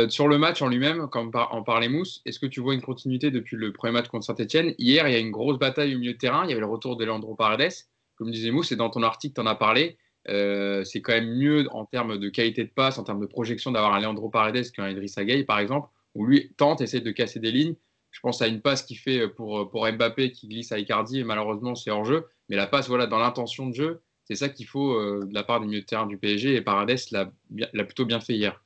sur 0.09 0.29
le 0.29 0.37
match 0.37 0.61
en 0.61 0.69
lui-même, 0.69 1.09
quand 1.11 1.31
on 1.51 1.65
parlait 1.65 1.89
Mousse, 1.89 2.21
est-ce 2.27 2.39
que 2.39 2.47
tu 2.47 2.61
vois 2.61 2.75
une 2.75 2.83
continuité 2.83 3.31
depuis 3.31 3.57
le 3.57 3.73
premier 3.73 3.95
match 3.95 4.09
contre 4.09 4.27
Saint-Etienne? 4.27 4.75
Hier, 4.79 5.09
il 5.09 5.13
y 5.13 5.17
a 5.17 5.19
une 5.19 5.31
grosse 5.31 5.59
bataille 5.59 5.95
au 5.95 5.99
milieu 5.99 6.13
de 6.13 6.19
terrain. 6.19 6.45
Il 6.45 6.51
y 6.51 6.53
avait 6.53 6.61
le 6.61 6.67
retour 6.67 6.97
de 6.97 7.05
Leandro 7.07 7.35
Paredes. 7.35 7.73
Comme 8.17 8.31
disait 8.31 8.51
Mousse, 8.51 8.71
et 8.71 8.77
dans 8.77 8.91
ton 8.91 9.03
article, 9.03 9.35
tu 9.35 9.41
en 9.41 9.47
as 9.47 9.55
parlé. 9.55 9.97
c'est 10.27 11.01
quand 11.01 11.15
même 11.15 11.35
mieux 11.35 11.67
en 11.71 11.87
termes 11.87 12.19
de 12.19 12.29
qualité 12.29 12.65
de 12.65 12.71
passe, 12.71 12.99
en 12.99 13.05
termes 13.05 13.21
de 13.21 13.27
projection 13.27 13.73
d'avoir 13.73 13.95
un 13.95 14.01
Leandro 14.01 14.29
Paredes 14.29 14.71
qu'un 14.73 14.91
Idrissa 14.91 15.25
Gueye, 15.25 15.45
par 15.45 15.59
exemple 15.59 15.89
où 16.15 16.27
lui 16.27 16.53
tente, 16.57 16.81
essaie 16.81 17.01
de 17.01 17.11
casser 17.11 17.41
des 17.41 17.51
lignes. 17.51 17.75
Je 18.11 18.21
pense 18.21 18.43
à 18.43 18.47
une 18.47 18.61
passe 18.61 18.83
qu'il 18.83 18.99
fait 18.99 19.27
pour, 19.29 19.71
pour 19.71 19.91
Mbappé 19.91 20.33
qui 20.33 20.49
glisse 20.49 20.71
à 20.73 20.79
Icardi 20.79 21.21
et 21.21 21.25
malheureusement 21.25 21.75
c'est 21.75 21.91
hors 21.91 22.05
jeu. 22.05 22.27
Mais 22.49 22.57
la 22.57 22.67
passe, 22.67 22.89
voilà, 22.89 23.07
dans 23.07 23.19
l'intention 23.19 23.67
de 23.67 23.75
jeu, 23.75 24.03
c'est 24.25 24.35
ça 24.35 24.49
qu'il 24.49 24.67
faut 24.67 24.95
euh, 24.95 25.27
de 25.29 25.35
la 25.35 25.43
part 25.43 25.61
du 25.61 25.67
milieu 25.67 25.81
de 25.81 25.87
terrain 25.87 26.07
du 26.07 26.19
PSG 26.19 26.55
et 26.55 26.61
Paredes 26.61 26.99
l'a 27.11 27.85
plutôt 27.85 28.05
bien 28.05 28.21
fait 28.21 28.35
hier. 28.35 28.63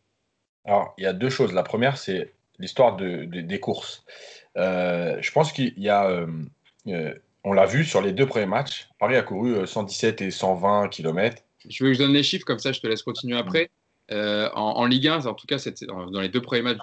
Alors, 0.65 0.95
il 0.99 1.05
y 1.05 1.07
a 1.07 1.13
deux 1.13 1.31
choses. 1.31 1.53
La 1.53 1.63
première, 1.63 1.97
c'est 1.97 2.35
l'histoire 2.59 2.97
de, 2.97 3.25
des 3.25 3.61
courses. 3.61 4.05
Euh, 4.57 5.17
je 5.21 5.31
pense 5.33 5.53
qu'il 5.53 5.79
y 5.79 5.89
a, 5.89 6.09
euh, 6.09 7.15
on 7.45 7.53
l'a 7.53 7.67
vu 7.67 7.85
sur 7.85 8.01
les 8.03 8.13
deux 8.13 8.27
premiers 8.27 8.47
matchs, 8.47 8.89
Paris 8.99 9.17
a 9.17 9.23
couru 9.23 9.67
117 9.67 10.23
et 10.23 10.31
120 10.31 10.89
km. 10.89 11.43
Je 11.69 11.85
veux 11.85 11.91
que 11.91 11.95
je 11.95 11.99
donne 12.01 12.13
les 12.13 12.23
chiffres, 12.23 12.45
comme 12.45 12.59
ça 12.59 12.73
je 12.73 12.81
te 12.81 12.87
laisse 12.87 13.03
continuer 13.03 13.37
après. 13.37 13.71
Euh, 14.13 14.49
en, 14.55 14.85
Ligue 14.87 15.09
1, 15.09 15.27
en 15.27 15.35
tout 15.35 15.47
cas 15.47 15.57
dans 15.87 16.21
les 16.21 16.29
deux 16.29 16.41
premiers 16.41 16.63
matchs 16.63 16.79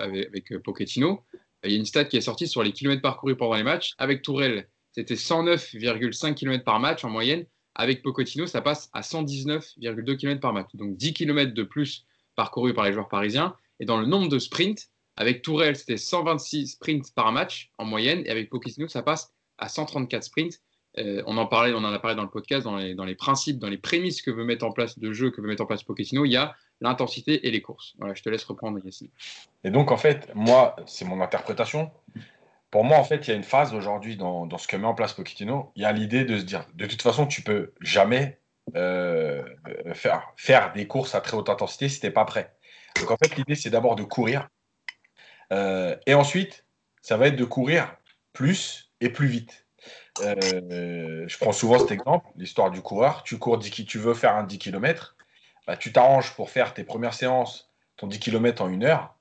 avec, 0.00 0.52
euh, 0.52 0.58
Pochettino, 0.58 1.22
il 1.62 1.70
y 1.70 1.74
a 1.74 1.78
une 1.78 1.86
stat 1.86 2.04
qui 2.04 2.16
est 2.16 2.20
sortie 2.20 2.48
sur 2.48 2.62
les 2.62 2.72
kilomètres 2.72 3.02
parcourus 3.02 3.36
pendant 3.36 3.54
les 3.54 3.62
matchs. 3.62 3.94
Avec 3.98 4.22
Tourelle, 4.22 4.68
c'était 4.92 5.14
109,5 5.14 6.34
km 6.34 6.64
par 6.64 6.80
match 6.80 7.04
en 7.04 7.10
moyenne. 7.10 7.44
Avec 7.74 8.02
Pochettino, 8.02 8.46
ça 8.46 8.60
passe 8.60 8.90
à 8.92 9.00
119,2 9.00 10.16
km 10.16 10.40
par 10.40 10.52
match. 10.52 10.68
Donc 10.74 10.96
10 10.96 11.12
km 11.14 11.52
de 11.52 11.62
plus 11.62 12.06
parcourus 12.36 12.74
par 12.74 12.84
les 12.84 12.92
joueurs 12.92 13.08
parisiens. 13.08 13.56
Et 13.80 13.84
dans 13.84 13.98
le 13.98 14.06
nombre 14.06 14.28
de 14.28 14.38
sprints, 14.38 14.88
avec 15.16 15.42
Tourelle, 15.42 15.76
c'était 15.76 15.96
126 15.96 16.68
sprints 16.68 17.12
par 17.14 17.32
match 17.32 17.70
en 17.78 17.84
moyenne. 17.84 18.22
Et 18.26 18.30
avec 18.30 18.50
Pochettino, 18.50 18.88
ça 18.88 19.02
passe 19.02 19.32
à 19.58 19.68
134 19.68 20.22
sprints. 20.22 20.60
Euh, 20.98 21.22
on 21.26 21.36
en 21.38 21.46
parlait, 21.46 21.72
on 21.72 21.78
en 21.78 21.92
a 21.92 21.98
parlé 21.98 22.16
dans 22.16 22.22
le 22.22 22.30
podcast, 22.30 22.64
dans 22.64 22.76
les, 22.76 23.14
principes, 23.16 23.58
dans 23.58 23.68
les 23.68 23.78
prémices 23.78 24.22
que 24.22 24.30
veut 24.30 24.44
mettre 24.44 24.64
en 24.64 24.70
place 24.70 24.98
de 24.98 25.12
jeu, 25.12 25.30
que 25.30 25.40
veut 25.40 25.48
mettre 25.48 25.62
en 25.62 25.66
place 25.66 25.82
Pochettino. 25.82 26.24
Il 26.24 26.32
y 26.32 26.36
a 26.36 26.54
l'intensité 26.80 27.46
et 27.46 27.50
les 27.50 27.60
courses. 27.60 27.94
Voilà, 27.98 28.14
je 28.14 28.22
te 28.22 28.28
laisse 28.28 28.44
reprendre, 28.44 28.78
Yassine. 28.84 29.08
Et 29.64 29.70
donc, 29.70 29.90
en 29.90 29.96
fait, 29.96 30.30
moi, 30.34 30.76
c'est 30.86 31.04
mon 31.04 31.20
interprétation. 31.20 31.90
Pour 32.74 32.82
moi, 32.82 32.98
en 32.98 33.04
fait, 33.04 33.28
il 33.28 33.30
y 33.30 33.32
a 33.32 33.36
une 33.36 33.44
phase 33.44 33.72
aujourd'hui 33.72 34.16
dans, 34.16 34.58
ce 34.58 34.66
que 34.66 34.76
met 34.76 34.84
en 34.84 34.94
place 34.94 35.12
Pochettino. 35.12 35.70
Il 35.76 35.82
y 35.82 35.84
a 35.84 35.92
l'idée 35.92 36.24
de 36.24 36.38
se 36.38 36.42
dire, 36.42 36.66
de 36.74 36.86
toute 36.86 37.02
façon, 37.02 37.24
tu 37.24 37.42
peux 37.42 37.72
jamais 37.80 38.40
euh, 38.74 39.44
faire, 39.92 40.32
faire 40.36 40.72
des 40.72 40.88
courses 40.88 41.14
à 41.14 41.20
très 41.20 41.36
haute 41.36 41.48
intensité 41.48 41.88
si 41.88 42.00
tu 42.00 42.06
n'es 42.06 42.10
pas 42.10 42.24
prêt. 42.24 42.52
Donc, 42.98 43.12
en 43.12 43.16
fait, 43.16 43.36
l'idée, 43.36 43.54
c'est 43.54 43.70
d'abord 43.70 43.94
de 43.94 44.02
courir. 44.02 44.48
Euh, 45.52 45.94
et 46.06 46.14
ensuite, 46.14 46.64
ça 47.00 47.16
va 47.16 47.28
être 47.28 47.36
de 47.36 47.44
courir 47.44 47.96
plus 48.32 48.90
et 49.00 49.08
plus 49.08 49.28
vite. 49.28 49.68
Euh, 50.22 51.26
je 51.28 51.38
prends 51.38 51.52
souvent 51.52 51.78
cet 51.78 51.92
exemple, 51.92 52.26
l'histoire 52.34 52.72
du 52.72 52.82
coureur. 52.82 53.22
Tu 53.22 53.38
cours 53.38 53.58
10, 53.58 53.86
tu 53.86 54.00
veux 54.00 54.14
faire 54.14 54.34
un 54.34 54.42
10 54.42 54.58
km, 54.58 55.16
bah, 55.68 55.76
tu 55.76 55.92
t'arranges 55.92 56.34
pour 56.34 56.50
faire 56.50 56.74
tes 56.74 56.82
premières 56.82 57.14
séances, 57.14 57.72
ton 57.96 58.08
10 58.08 58.18
km 58.18 58.62
en 58.62 58.68
une 58.68 58.82
heure. 58.82 59.14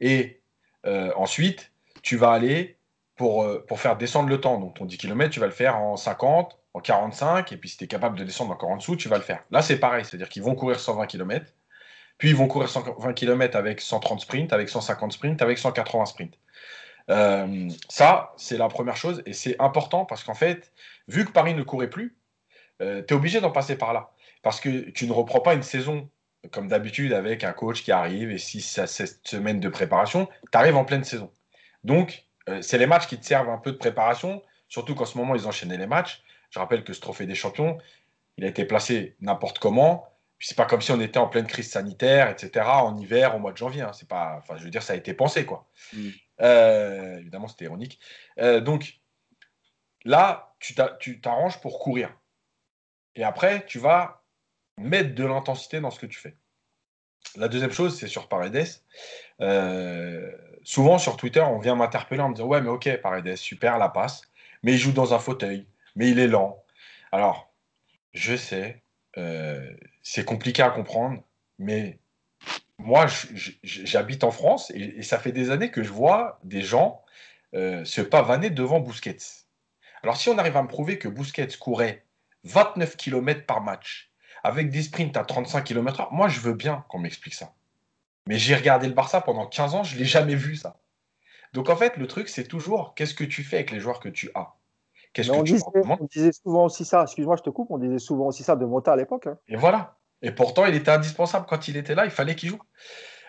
Et 0.00 0.42
euh, 0.86 1.12
ensuite, 1.14 1.70
tu 2.02 2.16
vas 2.16 2.32
aller 2.32 2.79
pour, 3.20 3.42
euh, 3.42 3.62
pour 3.68 3.78
faire 3.78 3.98
descendre 3.98 4.30
le 4.30 4.40
temps. 4.40 4.58
Donc 4.58 4.76
ton 4.76 4.86
10 4.86 4.96
km, 4.96 5.30
tu 5.30 5.40
vas 5.40 5.46
le 5.46 5.52
faire 5.52 5.76
en 5.76 5.98
50, 5.98 6.58
en 6.72 6.80
45, 6.80 7.52
et 7.52 7.58
puis 7.58 7.68
si 7.68 7.76
tu 7.76 7.84
es 7.84 7.86
capable 7.86 8.18
de 8.18 8.24
descendre 8.24 8.50
encore 8.50 8.70
en 8.70 8.78
dessous, 8.78 8.96
tu 8.96 9.10
vas 9.10 9.18
le 9.18 9.22
faire. 9.22 9.44
Là, 9.50 9.60
c'est 9.60 9.76
pareil, 9.78 10.06
c'est-à-dire 10.06 10.30
qu'ils 10.30 10.42
vont 10.42 10.54
courir 10.54 10.80
120 10.80 11.06
km, 11.06 11.44
puis 12.16 12.30
ils 12.30 12.34
vont 12.34 12.48
courir 12.48 12.70
120 12.70 13.12
km 13.12 13.58
avec 13.58 13.82
130 13.82 14.20
sprints, 14.20 14.54
avec 14.54 14.70
150 14.70 15.12
sprints, 15.12 15.42
avec 15.42 15.58
180 15.58 16.06
sprints. 16.06 16.38
Euh, 17.10 17.68
ça, 17.90 18.32
c'est 18.38 18.56
la 18.56 18.68
première 18.68 18.96
chose, 18.96 19.22
et 19.26 19.34
c'est 19.34 19.60
important 19.60 20.06
parce 20.06 20.24
qu'en 20.24 20.32
fait, 20.32 20.72
vu 21.06 21.26
que 21.26 21.30
Paris 21.30 21.52
ne 21.52 21.62
courait 21.62 21.90
plus, 21.90 22.16
tu 22.78 22.86
es 22.86 23.12
obligé 23.12 23.42
d'en 23.42 23.50
passer 23.50 23.76
par 23.76 23.92
là. 23.92 24.12
Parce 24.40 24.60
que 24.60 24.88
tu 24.88 25.06
ne 25.06 25.12
reprends 25.12 25.40
pas 25.40 25.52
une 25.52 25.62
saison 25.62 26.08
comme 26.52 26.68
d'habitude 26.68 27.12
avec 27.12 27.44
un 27.44 27.52
coach 27.52 27.82
qui 27.82 27.92
arrive 27.92 28.30
et 28.30 28.38
si 28.38 28.62
ça 28.62 28.86
cette 28.86 29.28
semaine 29.28 29.60
de 29.60 29.68
préparation, 29.68 30.26
tu 30.50 30.56
arrives 30.56 30.76
en 30.76 30.86
pleine 30.86 31.04
saison. 31.04 31.30
Donc, 31.84 32.24
euh, 32.24 32.29
c'est 32.62 32.78
les 32.78 32.86
matchs 32.86 33.06
qui 33.06 33.18
te 33.18 33.24
servent 33.24 33.50
un 33.50 33.58
peu 33.58 33.72
de 33.72 33.76
préparation, 33.76 34.42
surtout 34.68 34.94
qu'en 34.94 35.04
ce 35.04 35.18
moment, 35.18 35.34
ils 35.34 35.46
enchaînaient 35.46 35.76
les 35.76 35.86
matchs. 35.86 36.22
Je 36.50 36.58
rappelle 36.58 36.84
que 36.84 36.92
ce 36.92 37.00
trophée 37.00 37.26
des 37.26 37.34
champions, 37.34 37.78
il 38.36 38.44
a 38.44 38.48
été 38.48 38.64
placé 38.64 39.16
n'importe 39.20 39.58
comment. 39.58 40.06
Puis 40.38 40.48
c'est 40.48 40.56
pas 40.56 40.64
comme 40.64 40.80
si 40.80 40.90
on 40.90 41.00
était 41.00 41.18
en 41.18 41.28
pleine 41.28 41.46
crise 41.46 41.70
sanitaire, 41.70 42.30
etc., 42.30 42.64
en 42.66 42.96
hiver, 42.96 43.36
au 43.36 43.38
mois 43.38 43.52
de 43.52 43.58
janvier. 43.58 43.82
Hein. 43.82 43.92
C'est 43.92 44.08
pas, 44.08 44.36
enfin, 44.38 44.56
je 44.56 44.64
veux 44.64 44.70
dire, 44.70 44.82
ça 44.82 44.94
a 44.94 44.96
été 44.96 45.12
pensé, 45.12 45.44
quoi. 45.44 45.68
Mm. 45.92 46.08
Euh, 46.40 47.18
évidemment, 47.18 47.46
c'était 47.46 47.66
ironique. 47.66 48.00
Euh, 48.38 48.60
donc, 48.60 49.00
là, 50.04 50.54
tu 50.58 51.20
t'arranges 51.20 51.60
pour 51.60 51.78
courir. 51.78 52.16
Et 53.16 53.22
après, 53.22 53.66
tu 53.66 53.78
vas 53.78 54.24
mettre 54.78 55.14
de 55.14 55.24
l'intensité 55.24 55.80
dans 55.80 55.90
ce 55.90 56.00
que 56.00 56.06
tu 56.06 56.18
fais. 56.18 56.36
La 57.36 57.48
deuxième 57.48 57.72
chose, 57.72 57.98
c'est 57.98 58.08
sur 58.08 58.28
Paredes. 58.28 58.66
Euh, 59.40 60.32
souvent 60.70 60.98
sur 60.98 61.16
Twitter, 61.16 61.40
on 61.40 61.58
vient 61.58 61.74
m'interpeller 61.74 62.22
en 62.22 62.28
me 62.28 62.34
disant 62.34 62.46
Ouais, 62.46 62.60
mais 62.60 62.68
ok, 62.68 62.96
Paredes, 63.02 63.34
super 63.34 63.76
la 63.76 63.88
passe, 63.88 64.22
mais 64.62 64.74
il 64.74 64.78
joue 64.78 64.92
dans 64.92 65.14
un 65.14 65.18
fauteuil, 65.18 65.66
mais 65.96 66.08
il 66.08 66.20
est 66.20 66.28
lent. 66.28 66.62
Alors, 67.10 67.52
je 68.12 68.36
sais, 68.36 68.80
euh, 69.18 69.68
c'est 70.02 70.24
compliqué 70.24 70.62
à 70.62 70.70
comprendre, 70.70 71.22
mais 71.58 71.98
moi, 72.78 73.06
j'habite 73.64 74.22
en 74.22 74.30
France 74.30 74.70
et, 74.70 75.02
ça 75.02 75.18
fait 75.18 75.32
des 75.32 75.50
années 75.50 75.72
que 75.72 75.82
je 75.82 75.90
vois 75.90 76.38
des 76.44 76.62
gens 76.62 77.02
euh, 77.54 77.84
se 77.84 78.00
pavaner 78.00 78.50
devant 78.50 78.78
Busquets. 78.78 79.16
Alors, 80.04 80.16
si 80.16 80.28
on 80.28 80.38
arrive 80.38 80.56
à 80.56 80.62
me 80.62 80.68
prouver 80.68 80.98
que 80.98 81.08
Busquets 81.08 81.48
courait 81.58 82.04
29 82.44 82.96
km 82.96 83.44
par 83.44 83.60
match 83.60 84.12
avec 84.44 84.70
des 84.70 84.82
sprints 84.82 85.16
à 85.16 85.24
35 85.24 85.64
km/h, 85.64 86.08
moi 86.12 86.28
je 86.28 86.38
veux 86.38 86.54
bien 86.54 86.84
qu'on 86.88 87.00
m'explique 87.00 87.34
ça. 87.34 87.52
Mais 88.26 88.38
j'ai 88.38 88.54
regardé 88.54 88.86
le 88.86 88.94
Barça 88.94 89.20
pendant 89.20 89.46
15 89.46 89.74
ans, 89.74 89.82
je 89.82 89.94
ne 89.94 90.00
l'ai 90.00 90.04
jamais 90.04 90.34
vu 90.34 90.56
ça. 90.56 90.76
Donc 91.52 91.68
en 91.68 91.76
fait, 91.76 91.96
le 91.96 92.06
truc, 92.06 92.28
c'est 92.28 92.44
toujours 92.44 92.94
qu'est-ce 92.94 93.14
que 93.14 93.24
tu 93.24 93.42
fais 93.42 93.56
avec 93.56 93.70
les 93.70 93.80
joueurs 93.80 94.00
que 94.00 94.08
tu 94.08 94.30
as? 94.34 94.54
Qu'est-ce 95.12 95.30
que 95.30 95.36
on, 95.36 95.42
tu 95.42 95.54
disait, 95.54 95.64
on 95.74 96.06
disait 96.06 96.32
souvent 96.32 96.64
aussi 96.66 96.84
ça, 96.84 97.02
excuse-moi, 97.02 97.36
je 97.36 97.42
te 97.42 97.50
coupe, 97.50 97.70
on 97.70 97.78
disait 97.78 97.98
souvent 97.98 98.28
aussi 98.28 98.44
ça 98.44 98.54
de 98.54 98.64
Mota 98.64 98.92
à 98.92 98.96
l'époque. 98.96 99.26
Hein. 99.26 99.38
Et 99.48 99.56
voilà. 99.56 99.98
Et 100.22 100.30
pourtant, 100.30 100.66
il 100.66 100.74
était 100.74 100.90
indispensable 100.90 101.46
quand 101.48 101.66
il 101.66 101.76
était 101.76 101.94
là, 101.94 102.04
il 102.04 102.10
fallait 102.10 102.36
qu'il 102.36 102.50
joue. 102.50 102.60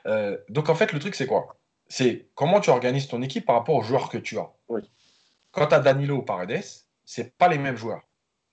Euh, 0.06 0.38
donc 0.50 0.70
en 0.70 0.76
fait, 0.76 0.94
le 0.94 1.00
truc, 1.00 1.16
c'est 1.16 1.26
quoi? 1.26 1.58
C'est 1.88 2.30
comment 2.36 2.60
tu 2.60 2.70
organises 2.70 3.08
ton 3.08 3.22
équipe 3.22 3.46
par 3.46 3.56
rapport 3.56 3.76
aux 3.76 3.84
joueurs 3.84 4.10
que 4.10 4.18
tu 4.18 4.38
as. 4.38 4.52
Oui. 4.70 4.82
Quand 5.52 5.68
tu 5.68 5.76
as 5.76 5.80
Danilo 5.80 6.18
ou 6.18 6.22
Paredes, 6.22 6.64
c'est 7.06 7.36
pas 7.38 7.48
les 7.48 7.58
mêmes 7.58 7.76
joueurs. 7.76 8.02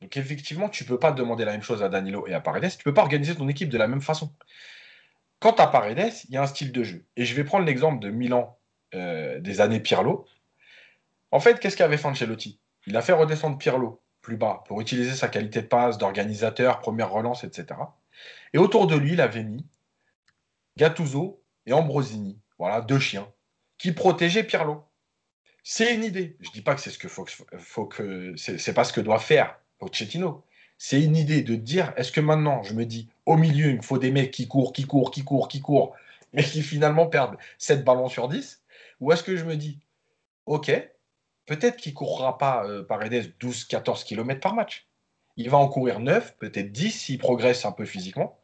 Donc 0.01 0.17
effectivement, 0.17 0.69
tu 0.69 0.85
peux 0.85 0.99
pas 0.99 1.13
demander 1.13 1.45
la 1.45 1.53
même 1.53 1.63
chose 1.63 1.83
à 1.83 1.89
Danilo 1.89 2.27
et 2.27 2.35
à 2.35 2.41
Paredes. 2.41 2.77
Tu 2.77 2.85
peux 2.85 2.95
pas 2.95 3.03
organiser 3.03 3.35
ton 3.35 3.49
équipe 3.49 3.69
de 3.69 3.79
la 3.79 3.89
même 3.89 4.01
façon. 4.01 4.33
Quant 5.41 5.53
à 5.53 5.67
Paredes, 5.69 6.13
il 6.29 6.35
y 6.35 6.37
a 6.37 6.43
un 6.43 6.47
style 6.47 6.73
de 6.73 6.83
jeu. 6.83 7.07
Et 7.17 7.25
je 7.25 7.35
vais 7.35 7.45
prendre 7.45 7.65
l'exemple 7.65 8.01
de 8.01 8.11
Milan 8.11 8.59
euh, 8.95 9.39
des 9.41 9.61
années 9.61 9.81
Pirlo. 9.81 10.27
En 11.31 11.41
fait, 11.41 11.61
qu'est-ce 11.61 11.77
qu'avait 11.77 11.97
fait 11.97 12.09
Ancelotti? 12.09 12.61
Il 12.87 12.97
a 12.97 13.03
fait 13.03 13.13
redescendre 13.13 13.59
Pirlo 13.59 14.03
plus 14.21 14.37
bas 14.37 14.65
pour 14.67 14.81
utiliser 14.81 15.15
sa 15.15 15.29
qualité 15.29 15.63
de 15.63 15.67
passe, 15.67 15.99
d'organisateur, 15.99 16.81
première 16.81 17.11
relance, 17.11 17.45
etc. 17.45 17.81
Et 18.53 18.59
autour 18.59 18.87
de 18.87 18.97
lui, 18.97 19.13
il 19.13 19.21
avait 19.21 19.45
mis 19.45 19.65
Gattuso 20.77 21.43
et 21.67 21.73
Ambrosini, 21.73 22.41
voilà, 22.59 22.81
deux 22.81 22.99
chiens, 22.99 23.31
qui 23.79 23.93
protégeaient 23.93 24.45
Pirlo. 24.45 24.85
C'est 25.63 25.95
une 25.95 26.03
idée. 26.03 26.37
Je 26.41 26.49
ne 26.49 26.53
dis 26.53 26.63
pas 26.63 26.75
que 26.75 26.81
c'est 26.81 26.91
ce 26.91 26.99
que 26.99 27.09
faut, 27.09 27.27
faut 27.59 27.87
que 27.87 28.35
c'est 28.37 28.73
pas 28.73 28.85
ce 28.85 28.93
que 28.93 29.01
doit 29.01 29.19
faire 29.19 29.61
Pochettino. 29.79 30.45
C'est 30.79 31.03
une 31.03 31.17
idée 31.17 31.43
de 31.43 31.57
dire 31.57 31.93
est-ce 31.97 32.13
que 32.13 32.21
maintenant 32.21 32.63
je 32.63 32.73
me 32.73 32.87
dis 32.87 33.09
au 33.27 33.37
milieu 33.37 33.71
il 33.71 33.77
me 33.77 33.83
faut 33.83 33.99
des 33.99 34.11
mecs 34.11 34.31
qui 34.31 34.49
courent, 34.49 34.73
qui 34.73 34.85
courent, 34.85 35.11
qui 35.11 35.25
courent, 35.25 35.49
qui 35.49 35.61
courent, 35.61 35.95
mais 36.33 36.45
qui 36.45 36.63
finalement 36.63 37.07
perdent 37.07 37.37
7 37.59 37.85
ballons 37.85 38.09
sur 38.09 38.29
10 38.29 38.63
Ou 39.01 39.13
est-ce 39.13 39.23
que 39.23 39.37
je 39.37 39.45
me 39.45 39.57
dis 39.57 39.79
ok, 40.47 40.71
peut-être 41.47 41.77
qu'il 41.77 41.93
ne 41.93 41.97
courra 41.97 42.39
pas 42.39 42.65
euh, 42.65 42.83
par 42.83 42.99
Paredes 42.99 43.33
12-14 43.41 44.05
km 44.05 44.41
par 44.41 44.55
match. 44.55 44.87
Il 45.37 45.51
va 45.51 45.59
en 45.59 45.69
courir 45.69 46.01
9, 46.01 46.37
peut-être 46.39 46.73
10 46.73 46.91
s'il 46.91 47.19
progresse 47.19 47.65
un 47.65 47.73
peu 47.73 47.85
physiquement. 47.85 48.39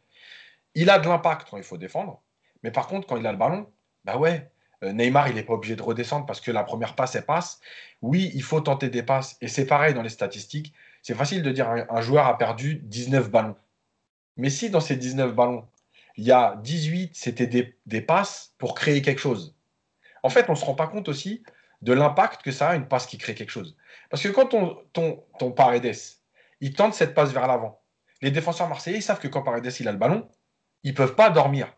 Il 0.75 0.91
a 0.91 0.99
de 0.99 1.09
l'impact 1.09 1.49
quand 1.51 1.57
il 1.57 1.63
faut 1.65 1.77
défendre. 1.77 2.21
Mais 2.63 2.71
par 2.71 2.87
contre, 2.87 3.07
quand 3.07 3.17
il 3.17 3.27
a 3.27 3.33
le 3.33 3.39
ballon, 3.39 3.69
bah 4.05 4.17
ouais, 4.17 4.51
euh, 4.83 4.93
Neymar, 4.93 5.29
il 5.29 5.35
n'est 5.35 5.43
pas 5.43 5.55
obligé 5.55 5.77
de 5.77 5.83
redescendre 5.83 6.27
parce 6.27 6.41
que 6.41 6.51
la 6.51 6.63
première 6.63 6.95
passe, 6.95 7.15
elle 7.15 7.25
passe. 7.25 7.61
Oui, 8.03 8.31
il 8.35 8.43
faut 8.43 8.61
tenter 8.61 8.91
des 8.91 9.03
passes. 9.03 9.37
Et 9.41 9.49
c'est 9.49 9.67
pareil 9.67 9.95
dans 9.95 10.03
les 10.03 10.09
statistiques. 10.09 10.73
C'est 11.05 11.15
facile 11.15 11.43
de 11.43 11.53
dire 11.53 11.69
un, 11.69 12.01
joueur 12.01 12.27
a 12.27 12.39
perdu 12.39 12.77
19 12.77 13.31
ballons. 13.31 13.57
Mais 14.39 14.49
si 14.49 14.71
dans 14.71 14.81
ces 14.81 14.97
19 14.97 15.35
ballons, 15.35 15.69
il 16.17 16.25
y 16.25 16.33
a 16.33 16.59
18, 16.63 17.15
c'était 17.15 17.47
des, 17.47 18.01
passes 18.01 18.55
pour 18.57 18.75
créer 18.75 19.03
quelque 19.03 19.21
chose. 19.21 19.55
En 20.23 20.31
fait, 20.31 20.47
on 20.49 20.53
ne 20.53 20.57
se 20.57 20.65
rend 20.65 20.75
pas 20.75 20.87
compte 20.87 21.11
aussi 21.11 21.45
de 21.83 21.93
l'impact 21.93 22.41
que 22.41 22.51
ça 22.51 22.71
a 22.71 22.75
une 22.75 22.89
passe 22.89 23.05
qui 23.05 23.19
crée 23.19 23.35
quelque 23.35 23.51
chose. 23.51 23.77
Parce 24.09 24.23
que 24.23 24.29
quand 24.29 24.47
ton, 24.47 25.51
Paredes, 25.51 25.95
il 26.63 26.73
tente 26.73 26.95
cette 26.95 27.13
passe 27.13 27.33
vers 27.33 27.49
l'avant, 27.49 27.83
les 28.23 28.31
défenseurs 28.31 28.71
marseillais, 28.71 28.97
ils 28.97 29.03
savent 29.03 29.21
que 29.21 29.29
quand 29.29 29.43
Paredes 29.43 29.71
il 29.79 29.89
a 29.89 29.93
le 29.93 29.99
ballon, 29.99 30.27
ils 30.85 30.93
ne 30.93 30.97
peuvent 30.97 31.17
pas 31.17 31.29
dormir. 31.29 31.77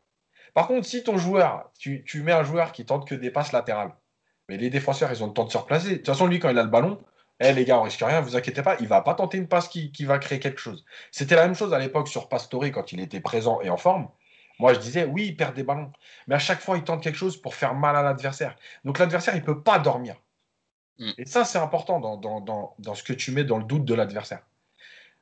Par 0.54 0.68
contre, 0.68 0.86
si 0.86 1.02
ton 1.02 1.18
joueur, 1.18 1.72
tu, 1.80 2.04
mets 2.22 2.30
un 2.30 2.44
joueur 2.44 2.70
qui 2.70 2.86
tente 2.86 3.08
que 3.08 3.16
des 3.16 3.32
passes 3.32 3.50
latérales, 3.50 3.92
mais 4.48 4.56
les 4.56 4.70
défenseurs, 4.70 5.10
ils 5.10 5.24
ont 5.24 5.26
le 5.26 5.32
temps 5.32 5.46
de 5.46 5.50
se 5.50 5.58
replacer. 5.58 5.90
De 5.90 5.96
toute 5.96 6.06
façon, 6.06 6.28
lui, 6.28 6.38
quand 6.38 6.48
il 6.48 6.58
a 6.60 6.62
le 6.62 6.70
ballon, 6.70 7.02
eh 7.40 7.52
les 7.52 7.64
gars, 7.64 7.78
on 7.78 7.82
risque 7.82 8.00
rien, 8.00 8.20
vous 8.20 8.36
inquiétez 8.36 8.62
pas, 8.62 8.76
il 8.80 8.88
va 8.88 9.02
pas 9.02 9.14
tenter 9.14 9.36
une 9.38 9.48
passe 9.48 9.68
qui, 9.68 9.92
va 10.04 10.18
créer 10.18 10.40
quelque 10.40 10.60
chose. 10.60 10.84
C'était 11.10 11.36
la 11.36 11.42
même 11.42 11.54
chose 11.54 11.74
à 11.74 11.78
l'époque 11.78 12.08
sur 12.08 12.28
Pastore 12.28 12.64
quand 12.66 12.92
il 12.92 13.00
était 13.00 13.20
présent 13.20 13.60
et 13.60 13.68
en 13.68 13.76
forme. 13.76 14.08
Moi, 14.58 14.72
je 14.72 14.78
disais, 14.78 15.04
oui, 15.04 15.26
il 15.26 15.36
perd 15.36 15.54
des 15.54 15.62
ballons. 15.62 15.92
Mais 16.28 16.34
à 16.34 16.38
chaque 16.38 16.60
fois, 16.60 16.78
il 16.78 16.84
tente 16.84 17.02
quelque 17.02 17.18
chose 17.18 17.36
pour 17.36 17.54
faire 17.54 17.74
mal 17.74 17.94
à 17.94 18.02
l'adversaire. 18.02 18.56
Donc 18.84 18.98
l'adversaire, 18.98 19.34
il 19.34 19.40
ne 19.40 19.44
peut 19.44 19.62
pas 19.62 19.78
dormir. 19.78 20.16
Mm. 20.98 21.10
Et 21.18 21.26
ça, 21.26 21.44
c'est 21.44 21.58
important 21.58 22.00
dans, 22.00 22.74
dans, 22.78 22.94
ce 22.94 23.02
que 23.02 23.12
tu 23.12 23.32
mets 23.32 23.44
dans 23.44 23.58
le 23.58 23.64
doute 23.64 23.84
de 23.84 23.94
l'adversaire. 23.94 24.40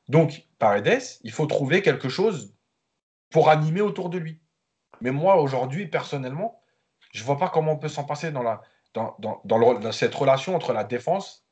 Donc, 0.08 0.46
Paredes, 0.58 1.02
il 1.22 1.32
faut 1.32 1.46
trouver 1.46 1.82
quelque 1.82 2.08
chose 2.08 2.54
pour 3.30 3.48
animer 3.48 3.80
autour 3.80 4.10
de 4.10 4.18
lui. 4.18 4.38
Mais 5.00 5.10
moi, 5.10 5.40
aujourd'hui, 5.40 5.86
personnellement, 5.86 6.62
je 7.12 7.20
ne 7.20 7.26
vois 7.26 7.38
pas 7.38 7.48
comment 7.48 7.72
on 7.72 7.78
peut 7.78 7.88
s'en 7.88 8.04
passer 8.04 8.30
dans, 8.30 8.42
la, 8.42 8.62
dans, 8.92 9.16
dans, 9.18 9.92
cette 9.92 10.14
relation 10.14 10.54
entre 10.54 10.72
la 10.72 10.84
défense 10.84 11.43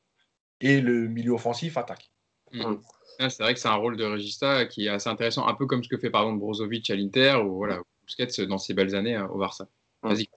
et 0.63 0.81
le 0.81 1.07
milieu 1.07 1.33
offensif 1.33 1.77
attaque. 1.77 2.09
Hmm. 2.51 2.77
c'est 3.19 3.41
vrai 3.41 3.53
que 3.53 3.59
c'est 3.59 3.67
un 3.67 3.75
rôle 3.75 3.97
de 3.97 4.05
Regista 4.05 4.65
qui 4.65 4.85
est 4.85 4.89
assez 4.89 5.09
intéressant, 5.09 5.47
un 5.47 5.55
peu 5.55 5.65
comme 5.65 5.83
ce 5.83 5.89
que 5.89 5.97
fait 5.97 6.09
par 6.09 6.21
exemple 6.21 6.39
Brozovic 6.39 6.89
à 6.89 6.95
l'Inter 6.95 7.41
ou 7.43 7.57
voilà, 7.57 7.79
Busquets 8.05 8.45
dans 8.45 8.57
ses 8.57 8.73
belles 8.73 8.95
années 8.95 9.17
euh, 9.17 9.27
au 9.27 9.37
Barça. 9.37 9.67
Vas-y. 10.03 10.27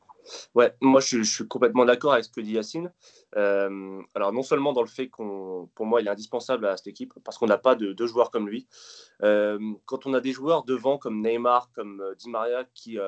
Ouais, 0.54 0.74
moi 0.80 1.00
je, 1.00 1.22
suis 1.22 1.46
complètement 1.46 1.84
d'accord 1.84 2.14
avec 2.14 2.24
ce 2.24 2.30
que 2.30 2.40
dit 2.40 2.52
Yacine. 2.52 2.92
Euh, 3.36 4.02
alors 4.14 4.32
non 4.32 4.42
seulement 4.42 4.72
dans 4.72 4.82
le 4.82 4.88
fait 4.88 5.08
qu'on, 5.08 5.68
pour 5.74 5.86
moi, 5.86 6.00
il 6.00 6.08
est 6.08 6.10
indispensable 6.10 6.66
à 6.66 6.76
cette 6.76 6.88
équipe 6.88 7.14
parce 7.24 7.38
qu'on 7.38 7.46
n'a 7.46 7.58
pas 7.58 7.76
de 7.76 7.92
deux 7.92 8.06
joueurs 8.06 8.30
comme 8.30 8.48
lui. 8.48 8.66
Euh, 9.22 9.58
quand 9.84 10.06
on 10.06 10.14
a 10.14 10.20
des 10.20 10.32
joueurs 10.32 10.64
devant 10.64 10.98
comme 10.98 11.20
Neymar, 11.20 11.70
comme 11.72 12.00
euh, 12.00 12.14
Di 12.16 12.28
Maria 12.28 12.64
qui, 12.74 12.98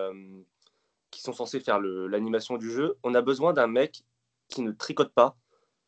qui 1.10 1.20
sont 1.20 1.32
censés 1.32 1.58
faire 1.60 1.80
l'animation 1.80 2.56
du 2.56 2.70
jeu, 2.70 2.96
on 3.02 3.14
a 3.14 3.22
besoin 3.22 3.52
d'un 3.52 3.66
mec 3.66 4.04
qui 4.48 4.62
ne 4.62 4.70
tricote 4.70 5.12
pas, 5.12 5.36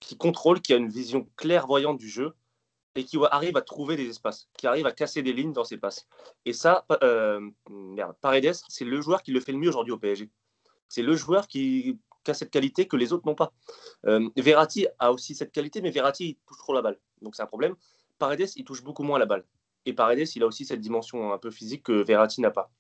qui 0.01 0.17
contrôle, 0.17 0.61
qui 0.61 0.73
a 0.73 0.77
une 0.77 0.89
vision 0.89 1.29
clairvoyante 1.37 1.99
du 1.99 2.09
jeu 2.09 2.35
et 2.97 3.05
qui 3.05 3.19
arrive 3.31 3.57
à 3.57 3.63
trouver 3.63 3.97
des 3.97 4.09
espaces, 4.09 4.49
qui 4.59 4.67
arrive 4.67 4.87
à 4.87 4.93
casser 4.93 5.23
des 5.23 5.33
lignes 5.33 5.53
dans 5.53 5.65
ses 5.65 5.77
passes. 5.77 6.09
Et 6.45 6.53
ça, 6.53 6.87
Paredes, 8.21 8.55
c'est 8.69 8.85
le 8.85 9.01
joueur 9.01 9.23
qui 9.23 9.31
le 9.31 9.41
fait 9.41 9.53
le 9.53 9.59
mieux 9.59 9.69
aujourd'hui 9.69 9.93
au 9.93 9.99
PSG 9.99 10.31
c'est 10.91 11.03
le 11.03 11.17
joueur 11.17 11.47
qui, 11.47 11.99
a 12.27 12.35
cette 12.35 12.51
qualité 12.51 12.87
que 12.87 12.97
les 12.97 13.13
autres 13.13 13.27
n'ont 13.27 13.35
pas. 13.35 13.53
Euh, 14.07 14.29
Verratti 14.37 14.87
a 14.99 15.11
aussi 15.13 15.35
cette 15.35 15.53
qualité, 15.53 15.81
mais 15.81 15.91
Verratti 15.91 16.29
il 16.29 16.35
touche 16.47 16.59
trop 16.59 16.75
la 16.75 16.83
balle. 16.83 16.99
Donc 17.23 17.35
c'est 17.35 17.43
un 17.43 17.47
problème. 17.47 17.75
Paredes, 18.19 18.51
il 18.57 18.65
touche 18.65 18.85
beaucoup 18.85 19.03
moins 19.03 19.19
la 19.19 19.27
balle. 19.27 19.45
Et 19.87 19.93
Paredes, 19.93 20.29
il 20.35 20.43
a 20.43 20.47
aussi 20.47 20.65
cette 20.65 20.81
dimension 20.81 21.33
un 21.33 21.39
peu 21.39 21.51
physique 21.51 21.85
que 21.85 22.05
Verratti 22.05 22.41
n'a 22.41 22.51
pas. 22.51 22.71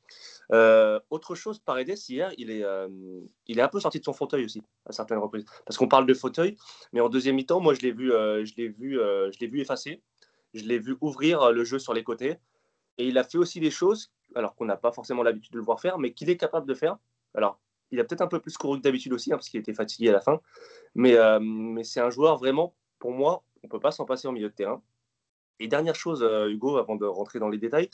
Euh, 0.53 1.01
autre 1.11 1.35
chose, 1.35 1.59
Paredes, 1.59 1.99
hier, 2.09 2.33
il 2.37 2.51
est, 2.51 2.63
euh, 2.63 2.89
il 3.47 3.59
est 3.59 3.63
un 3.63 3.69
peu 3.69 3.81
sorti 3.81 4.01
de 4.01 4.05
son 4.05 4.13
fauteuil 4.13 4.45
aussi, 4.45 4.63
à 4.87 4.93
certaines 4.93 5.19
reprises. 5.19 5.45
Parce 5.65 5.79
qu'on 5.79 5.89
parle 5.89 6.07
de 6.07 6.15
fauteuil, 6.15 6.57
mais 6.93 7.01
en 7.01 7.09
deuxième 7.09 7.37
mi-temps, 7.37 7.61
moi, 7.61 7.75
je 7.75 7.81
l'ai 7.81 7.93
vu, 7.93 8.09
je 8.09 8.53
l'ai 8.57 8.69
vu, 8.69 8.95
je 8.97 9.39
l'ai 9.41 9.47
vu 9.47 9.61
effacer. 9.61 10.03
Je 10.53 10.65
l'ai 10.65 10.79
vu 10.79 10.97
ouvrir 11.01 11.53
le 11.53 11.65
jeu 11.65 11.79
sur 11.79 11.95
les 11.95 12.03
côtés. 12.03 12.37
Et 12.99 13.07
il 13.07 13.19
a 13.19 13.25
fait 13.25 13.39
aussi 13.39 13.61
des 13.61 13.71
choses, 13.71 14.13
alors 14.35 14.55
qu'on 14.55 14.65
n'a 14.65 14.77
pas 14.77 14.93
forcément 14.93 15.23
l'habitude 15.23 15.53
de 15.53 15.59
le 15.59 15.65
voir 15.65 15.81
faire, 15.81 15.99
mais 15.99 16.13
qu'il 16.13 16.29
est 16.29 16.37
capable 16.37 16.67
de 16.67 16.75
faire. 16.75 16.99
Alors, 17.35 17.61
il 17.91 18.01
a 18.01 18.05
peut-être 18.05 18.21
un 18.21 18.27
peu 18.27 18.41
plus 18.41 18.57
couru 18.57 18.79
que 18.79 18.83
d'habitude 18.83 19.13
aussi, 19.13 19.33
hein, 19.33 19.37
parce 19.37 19.49
qu'il 19.49 19.61
était 19.61 19.75
fatigué 19.75 20.11
à 20.11 20.13
la 20.13 20.21
fin. 20.21 20.41
Mais, 20.95 21.15
euh, 21.15 21.41
mais 21.41 21.85
c'est 21.85 22.01
un 22.01 22.11
joueur 22.11 22.37
vraiment, 22.37 22.75
pour 22.99 23.13
moi, 23.13 23.45
on 23.63 23.67
ne 23.67 23.71
peut 23.71 23.81
pas 23.81 23.91
s'en 23.91 24.05
passer 24.05 24.29
en 24.29 24.33
milieu 24.33 24.49
de 24.49 24.55
terrain. 24.55 24.83
Et 25.61 25.69
dernière 25.69 25.95
chose, 25.95 26.23
euh, 26.23 26.49
Hugo, 26.49 26.77
avant 26.79 26.97
de 26.97 27.07
rentrer 27.07 27.39
dans 27.39 27.49
les 27.49 27.59
détails, 27.59 27.91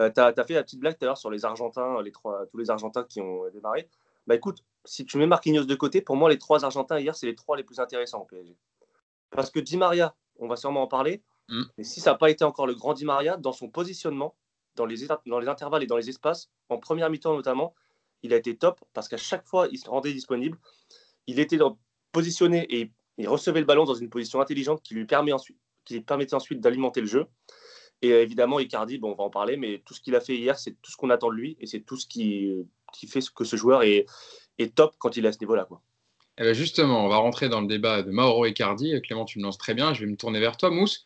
euh, 0.00 0.10
tu 0.10 0.20
as, 0.20 0.32
fait 0.44 0.54
la 0.54 0.62
petite 0.62 0.80
blague 0.80 0.98
tout 0.98 1.04
à 1.04 1.06
l'heure 1.06 1.18
sur 1.18 1.30
les 1.30 1.44
Argentins, 1.44 2.02
les 2.02 2.10
trois, 2.10 2.46
tous 2.46 2.58
les 2.58 2.70
Argentins 2.70 3.04
qui 3.04 3.20
ont 3.20 3.48
démarré. 3.50 3.88
Bah 4.26 4.34
écoute, 4.34 4.64
si 4.84 5.04
tu 5.04 5.18
mets 5.18 5.26
Marquinhos 5.26 5.64
de 5.64 5.74
côté, 5.74 6.00
pour 6.00 6.16
moi, 6.16 6.30
les 6.30 6.38
trois 6.38 6.64
Argentins 6.64 6.98
hier, 6.98 7.14
c'est 7.14 7.26
les 7.26 7.34
trois 7.34 7.56
les 7.56 7.64
plus 7.64 7.78
intéressants 7.80 8.22
au 8.22 8.24
PSG. 8.24 8.56
Parce 9.30 9.50
que 9.50 9.60
Di 9.60 9.76
Maria, 9.76 10.14
on 10.38 10.48
va 10.48 10.56
sûrement 10.56 10.82
en 10.82 10.86
parler, 10.86 11.22
mm. 11.48 11.62
mais 11.76 11.84
si 11.84 12.00
ça 12.00 12.12
n'a 12.12 12.16
pas 12.16 12.30
été 12.30 12.44
encore 12.44 12.66
le 12.66 12.74
grand 12.74 12.94
Di 12.94 13.04
Maria, 13.04 13.36
dans 13.36 13.52
son 13.52 13.68
positionnement, 13.68 14.34
dans 14.76 14.86
les, 14.86 15.06
dans 15.26 15.38
les 15.38 15.48
intervalles 15.48 15.82
et 15.82 15.86
dans 15.86 15.96
les 15.96 16.08
espaces, 16.08 16.50
en 16.68 16.78
première 16.78 17.10
mi-temps 17.10 17.34
notamment, 17.34 17.74
il 18.22 18.32
a 18.32 18.36
été 18.36 18.56
top 18.56 18.80
parce 18.94 19.08
qu'à 19.08 19.16
chaque 19.16 19.46
fois, 19.46 19.68
il 19.70 19.78
se 19.78 19.90
rendait 19.90 20.12
disponible. 20.12 20.58
Il 21.26 21.38
était 21.38 21.58
positionné 22.12 22.66
et 22.74 22.92
il 23.18 23.28
recevait 23.28 23.60
le 23.60 23.66
ballon 23.66 23.84
dans 23.84 23.94
une 23.94 24.08
position 24.08 24.40
intelligente 24.40 24.82
qui 24.82 24.94
lui, 24.94 25.04
permet 25.04 25.32
ensuite, 25.32 25.58
qui 25.84 26.00
permettait 26.00 26.34
ensuite 26.34 26.60
d'alimenter 26.60 27.00
le 27.00 27.06
jeu. 27.06 27.26
Et 28.02 28.12
euh, 28.12 28.22
évidemment, 28.22 28.58
Icardi, 28.58 28.98
bon, 28.98 29.12
on 29.12 29.14
va 29.14 29.24
en 29.24 29.30
parler, 29.30 29.56
mais 29.56 29.82
tout 29.84 29.94
ce 29.94 30.00
qu'il 30.00 30.14
a 30.14 30.20
fait 30.20 30.34
hier, 30.34 30.58
c'est 30.58 30.72
tout 30.82 30.90
ce 30.90 30.96
qu'on 30.96 31.10
attend 31.10 31.30
de 31.30 31.34
lui 31.34 31.56
et 31.60 31.66
c'est 31.66 31.80
tout 31.80 31.96
ce 31.96 32.06
qui, 32.06 32.52
qui 32.92 33.06
fait 33.06 33.20
que 33.34 33.44
ce 33.44 33.56
joueur 33.56 33.82
est, 33.82 34.06
est 34.58 34.74
top 34.74 34.94
quand 34.98 35.16
il 35.16 35.24
est 35.24 35.28
à 35.28 35.32
ce 35.32 35.40
niveau-là. 35.40 35.64
Quoi. 35.64 35.80
Eh 36.38 36.42
ben 36.42 36.54
justement, 36.54 37.04
on 37.04 37.08
va 37.08 37.16
rentrer 37.16 37.48
dans 37.48 37.60
le 37.60 37.66
débat 37.66 38.02
de 38.02 38.10
Mauro 38.10 38.46
Icardi. 38.46 39.00
Clément, 39.02 39.24
tu 39.24 39.38
me 39.38 39.44
lances 39.44 39.58
très 39.58 39.74
bien. 39.74 39.92
Je 39.94 40.04
vais 40.04 40.10
me 40.10 40.16
tourner 40.16 40.40
vers 40.40 40.56
toi, 40.56 40.70
Mousse. 40.70 41.04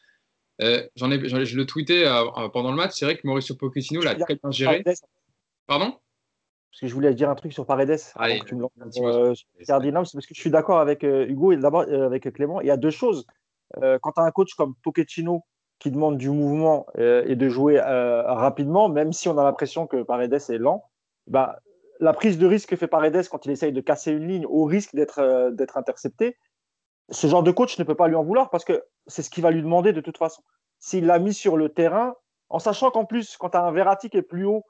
Euh, 0.62 0.86
j'en 0.96 1.10
ai, 1.10 1.28
je 1.28 1.56
le 1.56 1.66
tweetais 1.66 2.06
euh, 2.06 2.48
pendant 2.48 2.70
le 2.70 2.76
match. 2.76 2.92
C'est 2.94 3.04
vrai 3.04 3.16
que 3.16 3.26
Mauricio 3.26 3.56
Pochettino 3.56 4.00
l'a 4.00 4.14
très 4.14 4.36
bien 4.36 4.50
géré. 4.50 4.82
Pardon? 5.66 5.98
Parce 6.76 6.82
que 6.82 6.86
je 6.88 6.94
voulais 6.94 7.14
dire 7.14 7.30
un 7.30 7.34
truc 7.34 7.54
sur 7.54 7.64
Paredes. 7.64 7.98
Allez, 8.16 8.42
tu 8.46 8.54
me 8.54 8.64
euh, 8.64 9.34
c'est 9.34 9.66
parce 9.66 10.26
que 10.26 10.34
je 10.34 10.40
suis 10.40 10.50
d'accord 10.50 10.78
avec 10.78 11.04
euh, 11.04 11.26
Hugo 11.26 11.52
et 11.52 11.56
d'abord 11.56 11.86
euh, 11.88 12.04
avec 12.04 12.30
Clément. 12.34 12.60
Il 12.60 12.66
y 12.66 12.70
a 12.70 12.76
deux 12.76 12.90
choses. 12.90 13.26
Quand 13.74 14.12
tu 14.12 14.20
as 14.20 14.24
un 14.24 14.30
coach 14.30 14.54
comme 14.54 14.74
Pochettino 14.82 15.44
qui 15.78 15.90
demande 15.90 16.16
du 16.16 16.30
mouvement 16.30 16.86
et 16.96 17.36
de 17.36 17.48
jouer 17.48 17.80
rapidement, 17.80 18.88
même 18.88 19.12
si 19.12 19.28
on 19.28 19.36
a 19.38 19.44
l'impression 19.44 19.86
que 19.86 20.02
Paredes 20.02 20.32
est 20.34 20.58
lent, 20.58 20.84
bah, 21.26 21.60
la 22.00 22.12
prise 22.12 22.38
de 22.38 22.46
risque 22.46 22.70
que 22.70 22.76
fait 22.76 22.86
Paredes 22.86 23.28
quand 23.28 23.46
il 23.46 23.52
essaye 23.52 23.72
de 23.72 23.80
casser 23.80 24.12
une 24.12 24.26
ligne 24.26 24.46
au 24.46 24.64
risque 24.64 24.94
d'être 24.94 25.50
d'être 25.50 25.76
intercepté, 25.76 26.36
ce 27.10 27.26
genre 27.26 27.42
de 27.42 27.50
coach 27.50 27.78
ne 27.78 27.84
peut 27.84 27.94
pas 27.94 28.08
lui 28.08 28.16
en 28.16 28.24
vouloir 28.24 28.50
parce 28.50 28.64
que 28.64 28.84
c'est 29.06 29.22
ce 29.22 29.30
qu'il 29.30 29.42
va 29.42 29.50
lui 29.50 29.62
demander 29.62 29.92
de 29.92 30.00
toute 30.00 30.18
façon. 30.18 30.42
S'il 30.78 31.06
l'a 31.06 31.18
mis 31.18 31.34
sur 31.34 31.56
le 31.56 31.68
terrain, 31.68 32.14
en 32.48 32.58
sachant 32.58 32.90
qu'en 32.90 33.04
plus, 33.04 33.36
quand 33.36 33.50
tu 33.50 33.56
as 33.56 33.64
un 33.64 33.72
Verratti 33.72 34.10
qui 34.10 34.16
est 34.16 34.22
plus 34.22 34.44
haut, 34.44 34.64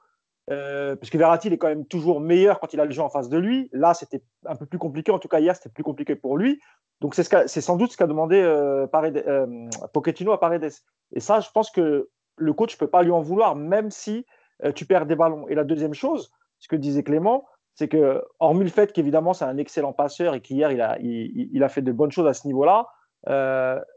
euh, 0.49 0.95
parce 0.95 1.09
que 1.09 1.17
Verratti, 1.17 1.47
il 1.47 1.53
est 1.53 1.57
quand 1.57 1.67
même 1.67 1.85
toujours 1.85 2.21
meilleur 2.21 2.59
quand 2.59 2.73
il 2.73 2.79
a 2.79 2.85
le 2.85 2.91
jeu 2.91 3.01
en 3.01 3.09
face 3.09 3.29
de 3.29 3.37
lui. 3.37 3.69
Là, 3.73 3.93
c'était 3.93 4.21
un 4.45 4.55
peu 4.55 4.65
plus 4.65 4.79
compliqué. 4.79 5.11
En 5.11 5.19
tout 5.19 5.27
cas, 5.27 5.39
hier, 5.39 5.55
c'était 5.55 5.69
plus 5.69 5.83
compliqué 5.83 6.15
pour 6.15 6.37
lui. 6.37 6.59
Donc, 7.01 7.15
c'est 7.15 7.61
sans 7.61 7.75
doute 7.75 7.91
ce 7.91 7.97
qu'a 7.97 8.07
demandé 8.07 8.39
euh, 8.41 8.87
euh, 8.93 9.69
Pochettino 9.93 10.31
à 10.31 10.39
Paredes. 10.39 10.71
Et 11.13 11.19
ça, 11.19 11.41
je 11.41 11.49
pense 11.53 11.69
que 11.69 12.09
le 12.37 12.53
coach 12.53 12.75
ne 12.75 12.79
peut 12.79 12.89
pas 12.89 13.03
lui 13.03 13.11
en 13.11 13.21
vouloir, 13.21 13.55
même 13.55 13.91
si 13.91 14.25
tu 14.73 14.85
perds 14.85 15.05
des 15.05 15.15
ballons. 15.15 15.47
Et 15.47 15.55
la 15.55 15.63
deuxième 15.63 15.93
chose, 15.93 16.31
ce 16.59 16.67
que 16.67 16.75
disait 16.75 17.03
Clément, 17.03 17.45
c'est 17.75 17.87
que, 17.87 18.23
hormis 18.39 18.63
le 18.63 18.71
fait 18.71 18.91
qu'évidemment, 18.91 19.33
c'est 19.33 19.45
un 19.45 19.57
excellent 19.57 19.93
passeur 19.93 20.33
et 20.33 20.41
qu'hier, 20.41 20.71
il, 20.71 21.63
a 21.63 21.69
fait 21.69 21.83
de 21.83 21.91
bonnes 21.91 22.11
choses 22.11 22.27
à 22.27 22.33
ce 22.33 22.47
niveau-là, 22.47 22.87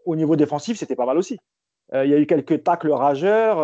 au 0.04 0.16
niveau 0.16 0.36
défensif, 0.36 0.78
c'était 0.78 0.96
pas 0.96 1.06
mal 1.06 1.16
aussi. 1.16 1.38
Il 1.92 2.09
y 2.09 2.14
a 2.14 2.18
eu 2.18 2.26
quelques 2.26 2.62
tacles 2.62 2.90
rageurs. 2.90 3.57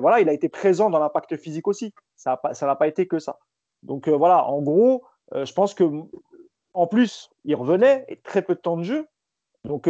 voilà, 0.00 0.20
il 0.20 0.28
a 0.28 0.32
été 0.32 0.48
présent 0.48 0.90
dans 0.90 0.98
l'impact 0.98 1.36
physique 1.36 1.68
aussi. 1.68 1.92
Ça 2.16 2.40
n'a 2.62 2.76
pas 2.76 2.88
été 2.88 3.06
que 3.06 3.18
ça. 3.18 3.38
Donc 3.82 4.08
voilà, 4.08 4.46
en 4.46 4.62
gros, 4.62 5.04
je 5.32 5.52
pense 5.52 5.74
que 5.74 5.84
en 6.72 6.86
plus, 6.86 7.30
il 7.44 7.54
revenait 7.54 8.04
et 8.08 8.16
très 8.16 8.42
peu 8.42 8.54
de 8.54 8.60
temps 8.60 8.76
de 8.76 8.82
jeu. 8.82 9.06
Donc 9.64 9.88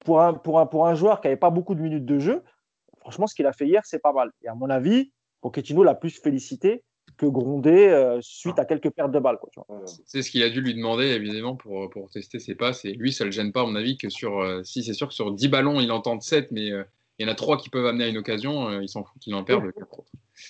pour 0.00 0.20
un, 0.20 0.34
pour, 0.34 0.58
un, 0.58 0.66
pour 0.66 0.86
un 0.86 0.94
joueur 0.94 1.20
qui 1.20 1.28
n'avait 1.28 1.36
pas 1.36 1.50
beaucoup 1.50 1.74
de 1.74 1.80
minutes 1.80 2.04
de 2.04 2.18
jeu, 2.18 2.42
franchement, 3.00 3.26
ce 3.26 3.34
qu'il 3.34 3.46
a 3.46 3.52
fait 3.52 3.66
hier, 3.66 3.82
c'est 3.84 3.98
pas 3.98 4.12
mal. 4.12 4.30
Et 4.42 4.48
à 4.48 4.54
mon 4.54 4.70
avis, 4.70 5.12
Pochettino 5.40 5.82
l'a 5.82 5.94
plus 5.94 6.20
félicité 6.20 6.84
que 7.20 7.26
grondé 7.26 7.88
euh, 7.88 8.18
suite 8.22 8.58
à 8.58 8.64
quelques 8.64 8.88
pertes 8.90 9.12
de 9.12 9.18
balles. 9.18 9.38
C'est 10.06 10.22
ce 10.22 10.30
qu'il 10.30 10.42
a 10.42 10.48
dû 10.48 10.62
lui 10.62 10.74
demander, 10.74 11.04
évidemment, 11.04 11.54
pour, 11.54 11.90
pour 11.90 12.08
tester 12.08 12.38
ses 12.38 12.54
passes. 12.54 12.86
Et 12.86 12.94
lui, 12.94 13.12
ça 13.12 13.24
ne 13.24 13.26
le 13.26 13.32
gêne 13.32 13.52
pas, 13.52 13.60
à 13.60 13.66
mon 13.66 13.74
avis, 13.74 13.98
que 13.98 14.08
sur. 14.08 14.40
Euh, 14.40 14.62
si 14.64 14.82
c'est 14.82 14.94
sûr 14.94 15.08
que 15.08 15.14
sur 15.14 15.30
10 15.30 15.48
ballons, 15.48 15.80
il 15.80 15.92
entend 15.92 16.18
7, 16.18 16.50
mais 16.50 16.70
euh, 16.72 16.82
il 17.18 17.26
y 17.26 17.28
en 17.28 17.32
a 17.32 17.34
3 17.34 17.58
qui 17.58 17.68
peuvent 17.68 17.84
amener 17.84 18.04
à 18.04 18.08
une 18.08 18.16
occasion, 18.16 18.80
il 18.80 18.88
s'en 18.88 19.04
fout 19.04 19.20
qu'il 19.20 19.34
en 19.34 19.44
perde. 19.44 19.70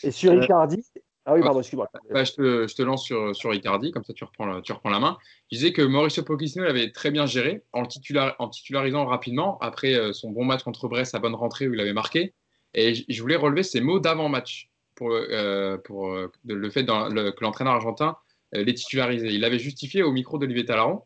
Et 0.04 0.12
sur 0.12 0.32
Icardi, 0.32 0.84
ah 1.26 1.34
oui, 1.34 1.40
pardon, 1.40 1.58
excuse-moi. 1.58 1.90
Bah, 2.12 2.22
je, 2.22 2.32
te, 2.32 2.66
je, 2.68 2.74
te, 2.76 2.82
lance 2.82 3.04
sur, 3.04 3.34
sur 3.34 3.52
Icardi, 3.52 3.90
comme 3.90 4.04
ça 4.04 4.12
tu 4.12 4.22
reprends, 4.22 4.46
la, 4.46 4.62
tu 4.62 4.72
reprends 4.72 4.90
la 4.90 5.00
main. 5.00 5.18
Je 5.50 5.56
disais 5.56 5.72
que 5.72 5.82
Mauricio 5.82 6.22
Pochettino 6.22 6.64
l'avait 6.64 6.92
très 6.92 7.10
bien 7.10 7.26
géré 7.26 7.64
en, 7.72 7.84
titular, 7.84 8.36
en 8.38 8.48
titularisant 8.48 9.04
rapidement 9.04 9.58
après 9.58 10.12
son 10.12 10.30
bon 10.30 10.44
match 10.44 10.62
contre 10.62 10.86
Brest 10.86 11.16
à 11.16 11.18
bonne 11.18 11.34
rentrée 11.34 11.66
où 11.66 11.74
il 11.74 11.80
avait 11.80 11.92
marqué. 11.92 12.34
Et 12.74 12.94
je 12.94 13.20
voulais 13.20 13.36
relever 13.36 13.64
ses 13.64 13.80
mots 13.80 13.98
d'avant-match 13.98 14.69
pour, 15.00 15.12
euh, 15.12 15.78
euh, 15.90 16.28
le 16.44 16.70
fait 16.70 16.84
que 16.84 17.42
l'entraîneur 17.42 17.72
argentin 17.72 18.18
euh, 18.54 18.62
les 18.62 18.74
titularisé. 18.74 19.28
Il 19.28 19.40
l'avait 19.40 19.58
justifié 19.58 20.02
au 20.02 20.12
micro 20.12 20.36
d'Olivier 20.36 20.66
Talaron. 20.66 21.00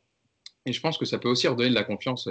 Et 0.67 0.73
je 0.73 0.81
pense 0.81 0.99
que 0.99 1.05
ça 1.05 1.19
peut 1.19 1.29
aussi 1.29 1.47
redonner 1.47 1.71
de 1.71 1.75
la 1.75 1.85
confiance, 1.85 2.29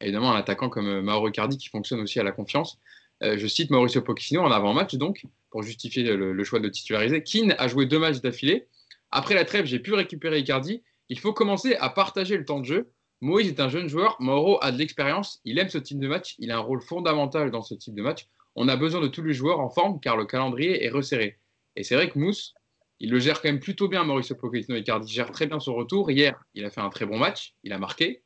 évidemment, 0.00 0.32
à 0.32 0.36
un 0.36 0.38
attaquant 0.38 0.70
comme 0.70 1.02
Mauro 1.02 1.30
Cardi 1.30 1.58
qui 1.58 1.68
fonctionne 1.68 2.00
aussi 2.00 2.18
à 2.18 2.22
la 2.22 2.32
confiance. 2.32 2.78
je 3.20 3.46
cite 3.46 3.70
Mauricio 3.70 4.00
Pochettino 4.00 4.40
en 4.40 4.52
avant-match, 4.52 4.94
donc, 4.94 5.26
pour 5.50 5.62
justifier 5.62 6.04
le, 6.04 6.44
choix 6.44 6.60
de 6.60 6.68
titulariser. 6.68 7.24
Keane 7.24 7.56
a 7.58 7.66
joué 7.66 7.86
deux 7.86 7.98
matchs 7.98 8.20
d'affilée. 8.20 8.68
Après 9.10 9.34
la 9.34 9.44
trêve, 9.44 9.66
j'ai 9.66 9.80
pu 9.80 9.94
récupérer 9.94 10.38
Icardi. 10.38 10.82
Il 11.08 11.18
faut 11.18 11.32
commencer 11.32 11.74
à 11.74 11.90
partager 11.90 12.38
le 12.38 12.44
temps 12.44 12.60
de 12.60 12.66
jeu. 12.66 12.88
Moïse 13.20 13.48
est 13.48 13.60
un 13.60 13.68
jeune 13.68 13.88
joueur. 13.88 14.16
Mauro 14.20 14.58
a 14.62 14.70
de 14.70 14.78
l'expérience. 14.78 15.40
Il 15.44 15.58
aime 15.58 15.68
ce 15.68 15.78
type 15.78 15.98
de 15.98 16.06
match. 16.06 16.36
Il 16.38 16.52
a 16.52 16.56
un 16.56 16.60
rôle 16.60 16.80
fondamental 16.80 17.50
dans 17.50 17.62
ce 17.62 17.74
type 17.74 17.94
de 17.96 18.02
match 18.02 18.28
on 18.56 18.68
a 18.68 18.76
besoin 18.76 19.00
de 19.00 19.08
tous 19.08 19.22
les 19.22 19.34
joueurs 19.34 19.60
en 19.60 19.70
forme 19.70 20.00
car 20.00 20.16
le 20.16 20.24
calendrier 20.24 20.84
est 20.84 20.90
resserré. 20.90 21.38
Et 21.76 21.84
c'est 21.84 21.94
vrai 21.94 22.10
que 22.10 22.18
Mousse, 22.18 22.54
il 23.00 23.10
le 23.10 23.18
gère 23.18 23.42
quand 23.42 23.48
même 23.48 23.60
plutôt 23.60 23.88
bien, 23.88 24.04
Mauricio 24.04 24.36
Pochettino. 24.36 24.78
Icardi 24.78 25.12
gère 25.12 25.30
très 25.32 25.46
bien 25.46 25.58
son 25.58 25.74
retour. 25.74 26.10
Hier, 26.10 26.40
il 26.54 26.64
a 26.64 26.70
fait 26.70 26.80
un 26.80 26.88
très 26.88 27.04
bon 27.04 27.18
match. 27.18 27.54
Il 27.64 27.72
a 27.72 27.78
marqué 27.78 28.22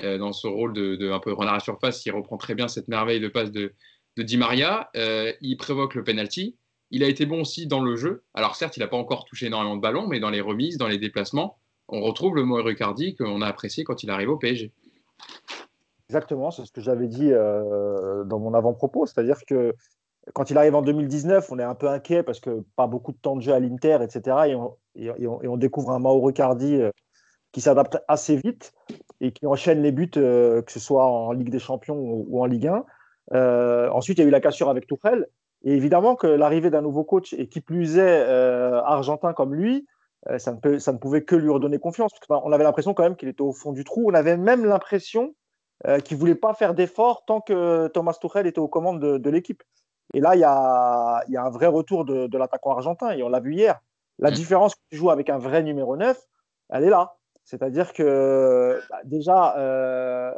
euh, 0.00 0.16
dans 0.16 0.32
ce 0.32 0.46
rôle 0.46 0.72
de, 0.72 1.10
un 1.10 1.18
peu 1.18 1.32
renard 1.32 1.54
à 1.54 1.60
surface. 1.60 2.06
Il 2.06 2.12
reprend 2.12 2.36
très 2.36 2.54
bien 2.54 2.68
cette 2.68 2.86
merveille 2.86 3.18
de 3.18 3.28
passe 3.28 3.50
de, 3.50 3.74
Di 4.16 4.36
Maria. 4.36 4.90
Euh, 4.96 5.32
il 5.40 5.56
provoque 5.56 5.94
le 5.94 6.04
penalty. 6.04 6.56
Il 6.90 7.02
a 7.02 7.08
été 7.08 7.26
bon 7.26 7.40
aussi 7.40 7.66
dans 7.66 7.80
le 7.80 7.96
jeu. 7.96 8.22
Alors 8.34 8.54
certes, 8.54 8.76
il 8.76 8.80
n'a 8.80 8.86
pas 8.86 8.96
encore 8.96 9.24
touché 9.24 9.46
énormément 9.46 9.74
de 9.74 9.80
ballons, 9.80 10.06
mais 10.06 10.20
dans 10.20 10.30
les 10.30 10.40
remises, 10.42 10.76
dans 10.76 10.86
les 10.88 10.98
déplacements, 10.98 11.58
on 11.88 12.00
retrouve 12.00 12.36
le 12.36 12.44
Mauricio 12.44 12.70
Icardi 12.70 13.16
qu'on 13.16 13.40
a 13.40 13.48
apprécié 13.48 13.82
quand 13.82 14.04
il 14.04 14.10
arrive 14.10 14.28
au 14.28 14.36
PSG. 14.36 14.70
Exactement, 16.12 16.50
c'est 16.50 16.66
ce 16.66 16.72
que 16.72 16.82
j'avais 16.82 17.08
dit 17.08 17.30
euh, 17.32 18.24
dans 18.24 18.38
mon 18.38 18.52
avant-propos. 18.52 19.06
C'est-à-dire 19.06 19.46
que 19.46 19.74
quand 20.34 20.50
il 20.50 20.58
arrive 20.58 20.74
en 20.74 20.82
2019, 20.82 21.50
on 21.50 21.58
est 21.58 21.62
un 21.62 21.74
peu 21.74 21.88
inquiet 21.88 22.22
parce 22.22 22.38
que 22.38 22.62
pas 22.76 22.86
beaucoup 22.86 23.12
de 23.12 23.16
temps 23.16 23.34
de 23.34 23.40
jeu 23.40 23.54
à 23.54 23.58
l'Inter, 23.58 23.96
etc. 24.02 24.36
Et 24.94 25.16
on, 25.26 25.56
découvre 25.56 25.90
un 25.90 26.00
Mauro 26.00 26.30
Cardi 26.30 26.74
euh, 26.74 26.90
qui 27.52 27.62
s'adapte 27.62 27.96
assez 28.08 28.36
vite 28.36 28.74
et 29.22 29.32
qui 29.32 29.46
enchaîne 29.46 29.80
les 29.80 29.90
buts, 29.90 30.10
euh, 30.18 30.60
que 30.60 30.70
ce 30.70 30.78
soit 30.78 31.06
en 31.06 31.32
Ligue 31.32 31.48
des 31.48 31.58
Champions 31.58 31.96
ou, 31.98 32.42
en 32.42 32.44
Ligue 32.44 32.70
1. 33.30 33.88
ensuite, 33.90 34.18
il 34.18 34.20
y 34.20 34.24
a 34.24 34.28
eu 34.28 34.30
la 34.30 34.42
cassure 34.42 34.68
avec 34.68 34.86
Tourelle. 34.86 35.28
Et 35.64 35.72
évidemment 35.72 36.14
que 36.14 36.26
l'arrivée 36.26 36.68
d'un 36.68 36.82
nouveau 36.82 37.04
coach, 37.04 37.32
et 37.32 37.48
qui 37.48 37.62
plus 37.62 37.96
est 37.96 38.22
argentin 38.84 39.32
comme 39.32 39.54
lui, 39.54 39.86
ça 40.36 40.52
ne, 40.52 40.58
peut, 40.58 40.78
ça 40.78 40.92
ne 40.92 40.98
pouvait 40.98 41.24
que 41.24 41.36
lui 41.36 41.48
redonner 41.48 41.78
confiance. 41.78 42.12
on 42.28 42.52
avait 42.52 42.64
l'impression 42.64 42.92
quand 42.92 43.02
même 43.02 43.16
qu'il 43.16 43.30
était 43.30 43.40
au 43.40 43.54
fond 43.54 43.72
du 43.72 43.82
trou. 43.82 44.10
On 44.10 44.14
avait 44.14 44.36
même 44.36 44.66
l'impression 44.66 45.34
euh, 45.88 45.98
qui 45.98 46.14
ne 46.14 46.20
voulait 46.20 46.36
pas 46.36 46.54
faire 46.54 46.74
d'efforts 46.74 47.24
tant 47.24 47.40
que 47.40 47.88
Thomas 47.88 48.16
Tuchel 48.20 48.46
était 48.46 48.60
aux 48.60 48.68
commandes 48.68 49.00
de, 49.00 49.30
l'équipe. 49.30 49.64
Et 50.14 50.20
là, 50.20 50.36
il 50.36 50.38
y 50.38 50.44
a, 50.44 51.24
y 51.28 51.36
a, 51.36 51.42
un 51.42 51.50
vrai 51.50 51.66
retour 51.66 52.04
de, 52.04 52.28
de 52.28 52.38
l'attaquant 52.38 52.70
argentin, 52.70 53.10
et 53.10 53.22
on 53.24 53.28
l'a 53.28 53.40
vu 53.40 53.54
hier. 53.54 53.80
La 54.20 54.30
mm. 54.30 54.34
différence 54.34 54.74
que 54.76 54.80
tu 54.90 54.96
joues 54.96 55.10
avec 55.10 55.28
un 55.28 55.38
vrai 55.38 55.64
numéro 55.64 55.96
9, 55.96 56.16
elle 56.70 56.84
est 56.84 56.90
là. 56.90 57.16
C'est-à-dire 57.44 57.92
que 57.92 58.80
bah, 58.90 59.00
déjà, 59.02 59.56
euh, 59.58 60.32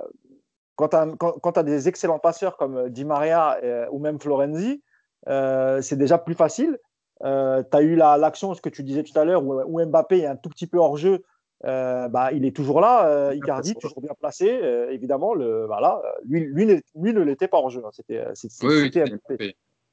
quand 0.77 0.89
tu 0.89 1.59
as, 1.59 1.63
des 1.63 1.89
excellents 1.89 2.19
passeurs 2.19 2.57
comme 2.57 2.89
Di 2.89 3.05
Maria 3.05 3.59
euh, 3.63 3.87
ou 3.91 3.99
même 3.99 4.19
Florenzi, 4.19 4.83
c'est 5.27 5.97
déjà 5.97 6.17
plus 6.17 6.35
facile. 6.35 6.79
tu 7.21 7.27
as 7.27 7.83
eu 7.83 7.97
l'action, 7.97 8.55
ce 8.55 8.63
que 8.63 8.71
tu 8.71 8.83
disais 8.83 9.03
tout 9.03 9.19
à 9.19 9.27
l'heure, 9.27 9.45
où, 9.45 9.61
où, 9.61 9.85
Mbappé 9.85 10.21
est 10.21 10.27
un 10.27 10.37
tout 10.37 10.49
petit 10.49 10.67
peu 10.67 10.79
hors 10.79 10.97
jeu 10.97 11.23
euh, 11.65 12.09
bah, 12.09 12.31
il 12.33 12.45
est 12.45 12.55
toujours 12.55 12.81
là, 12.81 13.07
euh, 13.07 13.35
Icardi, 13.35 13.75
toujours 13.75 14.01
bien 14.01 14.13
placé. 14.19 14.49
Euh, 14.51 14.91
évidemment, 14.91 15.35
le, 15.35 15.65
voilà, 15.67 16.03
lui, 16.25 16.41
lui, 16.41 16.67
ne 16.67 17.21
l'était 17.21 17.49
pas 17.49 17.59
en 17.59 17.71
jeu. 17.71 17.83
Hein. 17.85 17.91
C'était, 17.93 18.23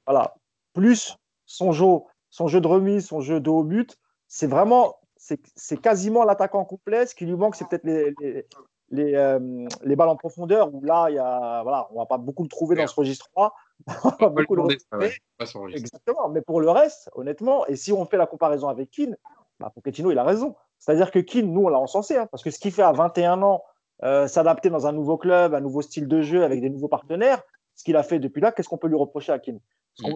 voilà. 0.06 0.36
Plus 0.74 1.18
son 1.46 1.72
jeu, 1.72 1.86
son 2.30 2.48
jeu 2.48 2.60
de 2.62 2.68
remise, 2.68 3.08
son 3.08 3.22
jeu 3.22 3.40
de 3.40 3.50
haut 3.50 3.64
but, 3.64 3.98
c'est 4.28 4.48
vraiment, 4.48 4.98
c'est 5.18 5.82
quasiment 5.82 6.24
l'attaquant 6.24 6.66
complet. 6.66 7.06
Ce 7.06 7.16
qui 7.16 7.26
lui 7.26 7.36
manque, 7.36 7.56
c'est 7.56 7.68
peut-être 7.68 7.86
les, 7.86 8.14
les, 8.90 9.16
les, 9.84 9.96
balles 9.96 10.10
en 10.10 10.18
profondeur 10.18 10.74
où 10.74 10.84
là, 10.84 11.08
il 11.10 11.16
y 11.16 11.20
a, 11.20 11.64
voilà, 11.64 11.88
on 11.92 12.00
va 12.00 12.06
pas 12.06 12.18
beaucoup 12.18 12.44
le 12.44 12.50
trouver 12.50 12.76
dans 12.76 12.88
ce 12.88 12.96
registre-là. 12.96 13.54
Exactement. 15.74 16.30
Mais 16.30 16.42
pour 16.42 16.60
le 16.60 16.70
reste, 16.70 17.10
honnêtement, 17.14 17.66
et 17.68 17.76
si 17.76 17.94
on 17.94 18.06
fait 18.06 18.18
la 18.18 18.28
comparaison 18.28 18.68
avec 18.68 18.92
Keane, 18.92 19.16
bah, 19.60 19.72
Pochettino, 19.74 20.12
il 20.12 20.18
a 20.18 20.24
raison. 20.24 20.56
C'est-à-dire 20.82 21.12
que 21.12 21.20
Keane, 21.20 21.54
nous, 21.54 21.62
on 21.62 21.70
l'a 21.70 21.80
encensé, 21.80 22.18
hein, 22.18 22.28
parce 22.32 22.44
que 22.44 22.50
ce 22.50 22.60
qu'il 22.60 22.72
fait 22.72 22.82
à 22.82 22.92
21 22.92 23.44
ans, 23.44 23.64
euh, 24.04 24.28
s'adapter 24.28 24.72
dans 24.72 24.88
un 24.88 24.92
nouveau 24.92 25.16
club, 25.16 25.54
un 25.54 25.62
nouveau 25.62 25.84
style 25.84 26.08
de 26.08 26.22
jeu 26.22 26.44
avec 26.44 26.60
des 26.60 26.72
nouveaux 26.72 26.88
partenaires, 26.88 27.44
ce 27.76 27.84
qu'il 27.84 27.96
a 27.96 28.04
fait 28.04 28.18
depuis 28.18 28.42
là, 28.42 28.52
qu'est-ce 28.52 28.68
qu'on 28.68 28.80
peut 28.80 28.88
lui 28.88 28.98
reprocher 28.98 29.32
à 29.32 29.38
Keane? 29.38 29.60
Mm. 30.00 30.14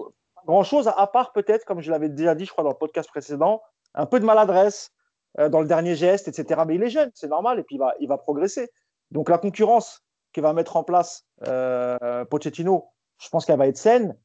Grand-chose, 0.47 0.91
à 0.95 1.08
part 1.08 1.34
peut-être, 1.34 1.65
comme 1.65 1.82
je 1.82 1.91
l'avais 1.91 2.10
déjà 2.10 2.34
dit, 2.34 2.45
je 2.45 2.51
crois, 2.51 2.63
dans 2.63 2.71
le 2.71 2.78
podcast 2.78 3.08
précédent, 3.10 3.62
un 3.93 4.08
peu 4.08 4.19
de 4.19 4.25
maladresse 4.25 4.91
euh, 5.39 5.49
dans 5.49 5.62
le 5.62 5.67
dernier 5.67 5.95
geste, 5.95 6.28
etc. 6.28 6.62
Mais 6.65 6.75
il 6.75 6.84
est 6.84 6.89
jeune, 6.89 7.12
c'est 7.13 7.28
normal, 7.28 7.60
et 7.60 7.63
puis 7.63 7.75
il 7.75 7.80
va, 7.80 7.93
il 7.99 8.08
va 8.08 8.17
progresser. 8.17 8.71
Donc 9.12 9.30
la 9.30 9.38
concurrence 9.38 10.04
qu'il 10.34 10.41
va 10.41 10.54
mettre 10.54 10.78
en 10.78 10.84
place 10.84 11.28
euh, 11.47 12.25
Pochettino, 12.25 12.89
je 13.19 13.30
pense 13.30 13.45
qu'elle 13.45 13.60
va 13.60 13.67
être 13.67 13.78
saine, 13.78 14.17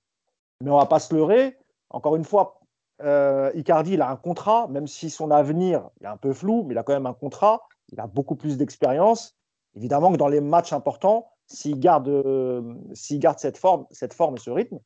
mais 0.62 0.70
on 0.70 0.76
ne 0.76 0.80
va 0.80 0.86
pas 0.86 1.00
se 1.00 1.14
leurrer. 1.14 1.58
Encore 1.90 2.16
une 2.16 2.24
fois, 2.24 2.59
euh, 3.02 3.50
Icardi, 3.54 3.94
il 3.94 4.02
a 4.02 4.10
un 4.10 4.16
contrat, 4.16 4.66
même 4.68 4.86
si 4.86 5.10
son 5.10 5.30
avenir 5.30 5.88
est 6.02 6.06
un 6.06 6.16
peu 6.16 6.32
flou, 6.32 6.64
mais 6.64 6.74
il 6.74 6.78
a 6.78 6.82
quand 6.82 6.92
même 6.92 7.06
un 7.06 7.14
contrat. 7.14 7.62
Il 7.92 8.00
a 8.00 8.06
beaucoup 8.06 8.36
plus 8.36 8.56
d'expérience. 8.56 9.36
Évidemment 9.74 10.12
que 10.12 10.16
dans 10.16 10.28
les 10.28 10.40
matchs 10.40 10.72
importants, 10.72 11.30
s'il 11.46 11.80
garde, 11.80 12.08
euh, 12.08 12.74
garde 13.12 13.38
cette, 13.38 13.56
forme, 13.56 13.86
cette 13.90 14.14
forme 14.14 14.36
et 14.36 14.40
ce 14.40 14.50
rythme, 14.50 14.78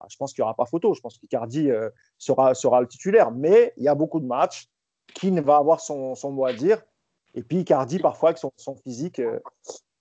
bah, 0.00 0.06
je 0.08 0.16
pense 0.16 0.32
qu'il 0.32 0.42
n'y 0.42 0.44
aura 0.44 0.54
pas 0.54 0.66
photo. 0.66 0.94
Je 0.94 1.00
pense 1.00 1.18
qu'Icardi 1.18 1.70
euh, 1.70 1.90
sera, 2.18 2.54
sera 2.54 2.80
le 2.80 2.86
titulaire. 2.86 3.30
Mais 3.30 3.72
il 3.76 3.84
y 3.84 3.88
a 3.88 3.94
beaucoup 3.94 4.20
de 4.20 4.26
matchs 4.26 4.68
qui 5.14 5.32
ne 5.32 5.40
va 5.40 5.56
avoir 5.56 5.80
son, 5.80 6.14
mot 6.24 6.46
à 6.46 6.52
dire. 6.52 6.82
Et 7.34 7.42
puis 7.42 7.58
Icardi, 7.58 7.98
parfois, 7.98 8.30
avec 8.30 8.38
son, 8.38 8.76
physique 8.76 9.20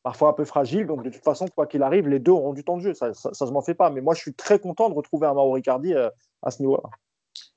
parfois 0.04 0.30
un 0.30 0.34
peu 0.34 0.46
fragile. 0.46 0.86
Donc, 0.86 1.04
de 1.04 1.10
toute 1.10 1.24
façon, 1.24 1.48
quoi 1.48 1.66
qu'il 1.68 1.84
arrive, 1.84 2.08
les 2.08 2.20
deux 2.20 2.32
auront 2.32 2.54
du 2.54 2.64
temps 2.64 2.78
de 2.78 2.82
jeu. 2.82 2.94
Ça, 2.94 3.12
je 3.12 3.52
m'en 3.52 3.62
fais 3.62 3.74
pas. 3.74 3.90
Mais 3.90 4.02
moi, 4.02 4.14
je 4.14 4.22
suis 4.22 4.34
très 4.34 4.60
content 4.60 4.90
de 4.90 4.94
retrouver 4.94 5.28
un 5.28 5.34
Mauro 5.34 5.58
Icardi 5.58 5.94
à 5.96 6.52
ce 6.52 6.62
niveau-là. 6.62 6.90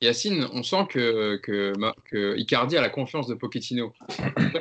Yacine, 0.00 0.46
on 0.52 0.62
sent 0.62 0.86
que, 0.90 2.36
Icardi 2.36 2.76
a 2.76 2.80
la 2.80 2.88
confiance 2.88 3.26
de 3.26 3.34
Pochettino. 3.34 3.92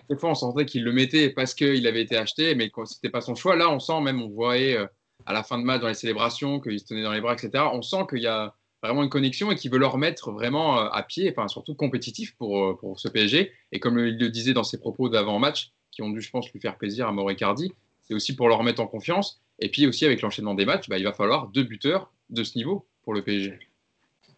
Des 0.10 0.18
fois, 0.18 0.32
on 0.32 0.36
sentait 0.36 0.66
qu'il 0.66 0.84
le 0.84 0.92
mettait 0.92 1.30
parce 1.30 1.54
qu'il 1.54 1.86
avait 1.86 2.02
été 2.02 2.18
acheté, 2.18 2.56
mais 2.56 2.72
ce 2.76 2.96
n'était 2.96 3.10
pas 3.10 3.22
son 3.22 3.36
choix. 3.36 3.56
Là, 3.56 3.70
on 3.70 3.80
sent 3.80 4.02
même, 4.02 4.22
on 4.22 4.30
voyait 4.30 4.78
euh, 4.78 4.88
à 5.26 5.34
la 5.34 5.44
fin 5.44 5.60
de 5.60 5.64
match 5.64 5.82
dans 5.82 5.88
les 5.88 5.94
célébrations 5.94 6.60
qu'il 6.60 6.80
se 6.80 6.86
tenait 6.86 7.04
dans 7.04 7.14
les 7.14 7.22
bras, 7.22 7.34
etc. 7.34 7.66
On 7.72 7.84
sent 7.84 8.06
qu'il 8.10 8.24
y 8.24 8.28
a 8.28 8.56
vraiment 8.82 9.04
une 9.04 9.10
connexion 9.10 9.52
et 9.52 9.56
qu'il 9.56 9.72
veut 9.72 9.78
le 9.78 9.86
remettre 9.86 10.32
vraiment 10.32 10.80
euh, 10.80 10.90
à 10.92 11.04
pied, 11.04 11.32
enfin 11.32 11.48
surtout 11.48 11.76
compétitif 11.76 12.36
pour, 12.36 12.64
euh, 12.64 12.76
pour 12.76 13.00
ce 13.00 13.08
PSG. 13.08 13.52
Et 13.72 13.80
comme 13.80 14.00
il 14.00 14.18
le 14.18 14.30
disait 14.30 14.54
dans 14.54 14.64
ses 14.64 14.80
propos 14.80 15.08
d'avant-match, 15.10 15.72
qui 15.92 16.02
ont 16.02 16.10
dû, 16.10 16.22
je 16.22 16.30
pense, 16.32 16.52
lui 16.52 16.60
faire 16.60 16.78
plaisir 16.78 17.08
à 17.08 17.12
Mauro 17.12 17.30
Icardi, 17.30 17.74
c'est 18.02 18.14
aussi 18.14 18.36
pour 18.36 18.48
le 18.48 18.56
remettre 18.56 18.82
en 18.82 18.88
confiance. 18.88 19.42
Et 19.60 19.70
puis 19.70 19.88
aussi 19.88 20.06
avec 20.06 20.22
l'enchaînement 20.22 20.56
des 20.56 20.66
matchs, 20.66 20.90
bah, 20.90 20.98
il 20.98 21.04
va 21.04 21.14
falloir 21.14 21.48
deux 21.48 21.64
buteurs 21.64 22.12
de 22.30 22.44
ce 22.44 22.58
niveau 22.58 22.88
pour 23.04 23.14
le 23.14 23.24
PSG. 23.24 23.58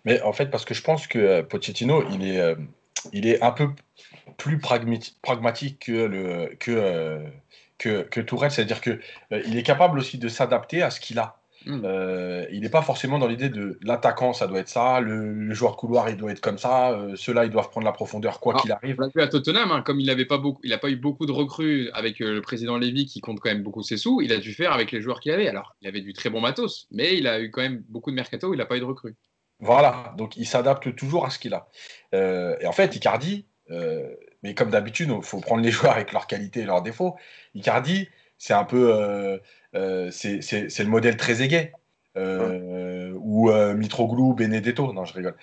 Mais 0.05 0.21
en 0.21 0.33
fait, 0.33 0.47
parce 0.47 0.65
que 0.65 0.73
je 0.73 0.81
pense 0.81 1.07
que 1.07 1.19
euh, 1.19 1.43
Pochettino, 1.43 2.03
il 2.11 2.25
est, 2.27 2.39
euh, 2.39 2.55
il 3.13 3.27
est 3.27 3.41
un 3.41 3.51
peu 3.51 3.69
plus 4.37 4.59
pragmatique 4.59 5.85
que, 5.85 5.91
le, 5.91 6.55
que, 6.55 6.71
euh, 6.71 7.27
que, 7.77 8.03
que 8.03 8.21
Tourelle, 8.21 8.51
c'est-à-dire 8.51 8.81
qu'il 8.81 8.99
il 9.31 9.57
est 9.57 9.63
capable 9.63 9.99
aussi 9.99 10.17
de 10.17 10.29
s'adapter 10.29 10.81
à 10.81 10.89
ce 10.89 10.99
qu'il 10.99 11.19
a. 11.19 11.39
Mm. 11.65 11.81
Euh, 11.83 12.45
il 12.51 12.61
n'est 12.61 12.69
pas 12.69 12.81
forcément 12.81 13.19
dans 13.19 13.27
l'idée 13.27 13.49
de 13.49 13.77
l'attaquant, 13.81 14.33
ça 14.33 14.47
doit 14.47 14.59
être 14.59 14.69
ça, 14.69 14.99
le, 14.99 15.33
le 15.33 15.53
joueur 15.53 15.75
couloir, 15.75 16.09
il 16.09 16.17
doit 16.17 16.31
être 16.31 16.39
comme 16.41 16.57
ça, 16.57 16.91
euh, 16.91 17.15
ceux-là, 17.15 17.45
ils 17.45 17.51
doivent 17.51 17.69
prendre 17.69 17.85
la 17.85 17.91
profondeur 17.91 18.39
quoi 18.39 18.55
qu'il 18.55 18.71
arrive. 18.71 18.95
On 18.99 19.03
l'a 19.03 19.09
vu 19.13 19.21
à 19.21 19.27
Tottenham, 19.27 19.71
hein, 19.71 19.81
comme 19.81 19.99
il 19.99 20.07
n'avait 20.07 20.25
pas 20.25 20.37
beaucoup, 20.37 20.61
il 20.63 20.69
n'a 20.69 20.77
pas 20.77 20.89
eu 20.89 20.95
beaucoup 20.95 21.25
de 21.25 21.31
recrues 21.31 21.89
avec 21.93 22.21
euh, 22.21 22.33
le 22.33 22.41
président 22.41 22.77
Lévy 22.77 23.05
qui 23.05 23.19
compte 23.19 23.39
quand 23.39 23.49
même 23.49 23.63
beaucoup 23.63 23.83
ses 23.83 23.97
sous, 23.97 24.21
il 24.21 24.31
a 24.31 24.37
dû 24.37 24.53
faire 24.53 24.71
avec 24.71 24.91
les 24.91 25.01
joueurs 25.01 25.19
qu'il 25.19 25.31
avait. 25.31 25.47
Alors, 25.47 25.75
il 25.81 25.87
avait 25.87 26.01
du 26.01 26.13
très 26.13 26.29
bon 26.29 26.41
matos, 26.41 26.87
mais 26.91 27.17
il 27.17 27.27
a 27.27 27.41
eu 27.41 27.51
quand 27.51 27.61
même 27.61 27.83
beaucoup 27.89 28.11
de 28.11 28.15
mercato 28.15 28.53
il 28.53 28.57
n'a 28.57 28.65
pas 28.65 28.77
eu 28.77 28.79
de 28.79 28.85
recrues. 28.85 29.15
Voilà, 29.59 30.13
donc 30.17 30.37
il 30.37 30.45
s'adapte 30.47 30.95
toujours 30.95 31.25
à 31.25 31.29
ce 31.29 31.39
qu'il 31.39 31.53
a. 31.53 31.67
Euh, 32.13 32.55
et 32.61 32.65
en 32.67 32.71
fait, 32.71 32.95
Icardi, 32.95 33.45
euh, 33.71 34.15
mais 34.41 34.53
comme 34.53 34.69
d'habitude, 34.69 35.11
il 35.15 35.23
faut 35.23 35.39
prendre 35.41 35.61
les 35.61 35.71
joueurs 35.71 35.93
avec 35.93 36.13
leurs 36.13 36.27
qualités 36.27 36.61
et 36.61 36.65
leurs 36.65 36.81
défauts. 36.81 37.17
Icardi, 37.55 38.07
c'est 38.37 38.53
un 38.53 38.63
peu, 38.63 38.93
euh, 38.93 39.37
euh, 39.75 40.09
c'est 40.11 40.41
c'est- 40.41 40.69
c'est 40.69 40.83
le 40.83 40.89
modèle 40.89 41.17
très 41.17 41.41
aigué. 41.41 41.73
Euh, 42.17 43.13
ou 43.21 43.51
Mitroglou, 43.51 44.33
Benedetto, 44.33 44.91
non 44.93 45.05
je 45.05 45.13
rigole. 45.13 45.35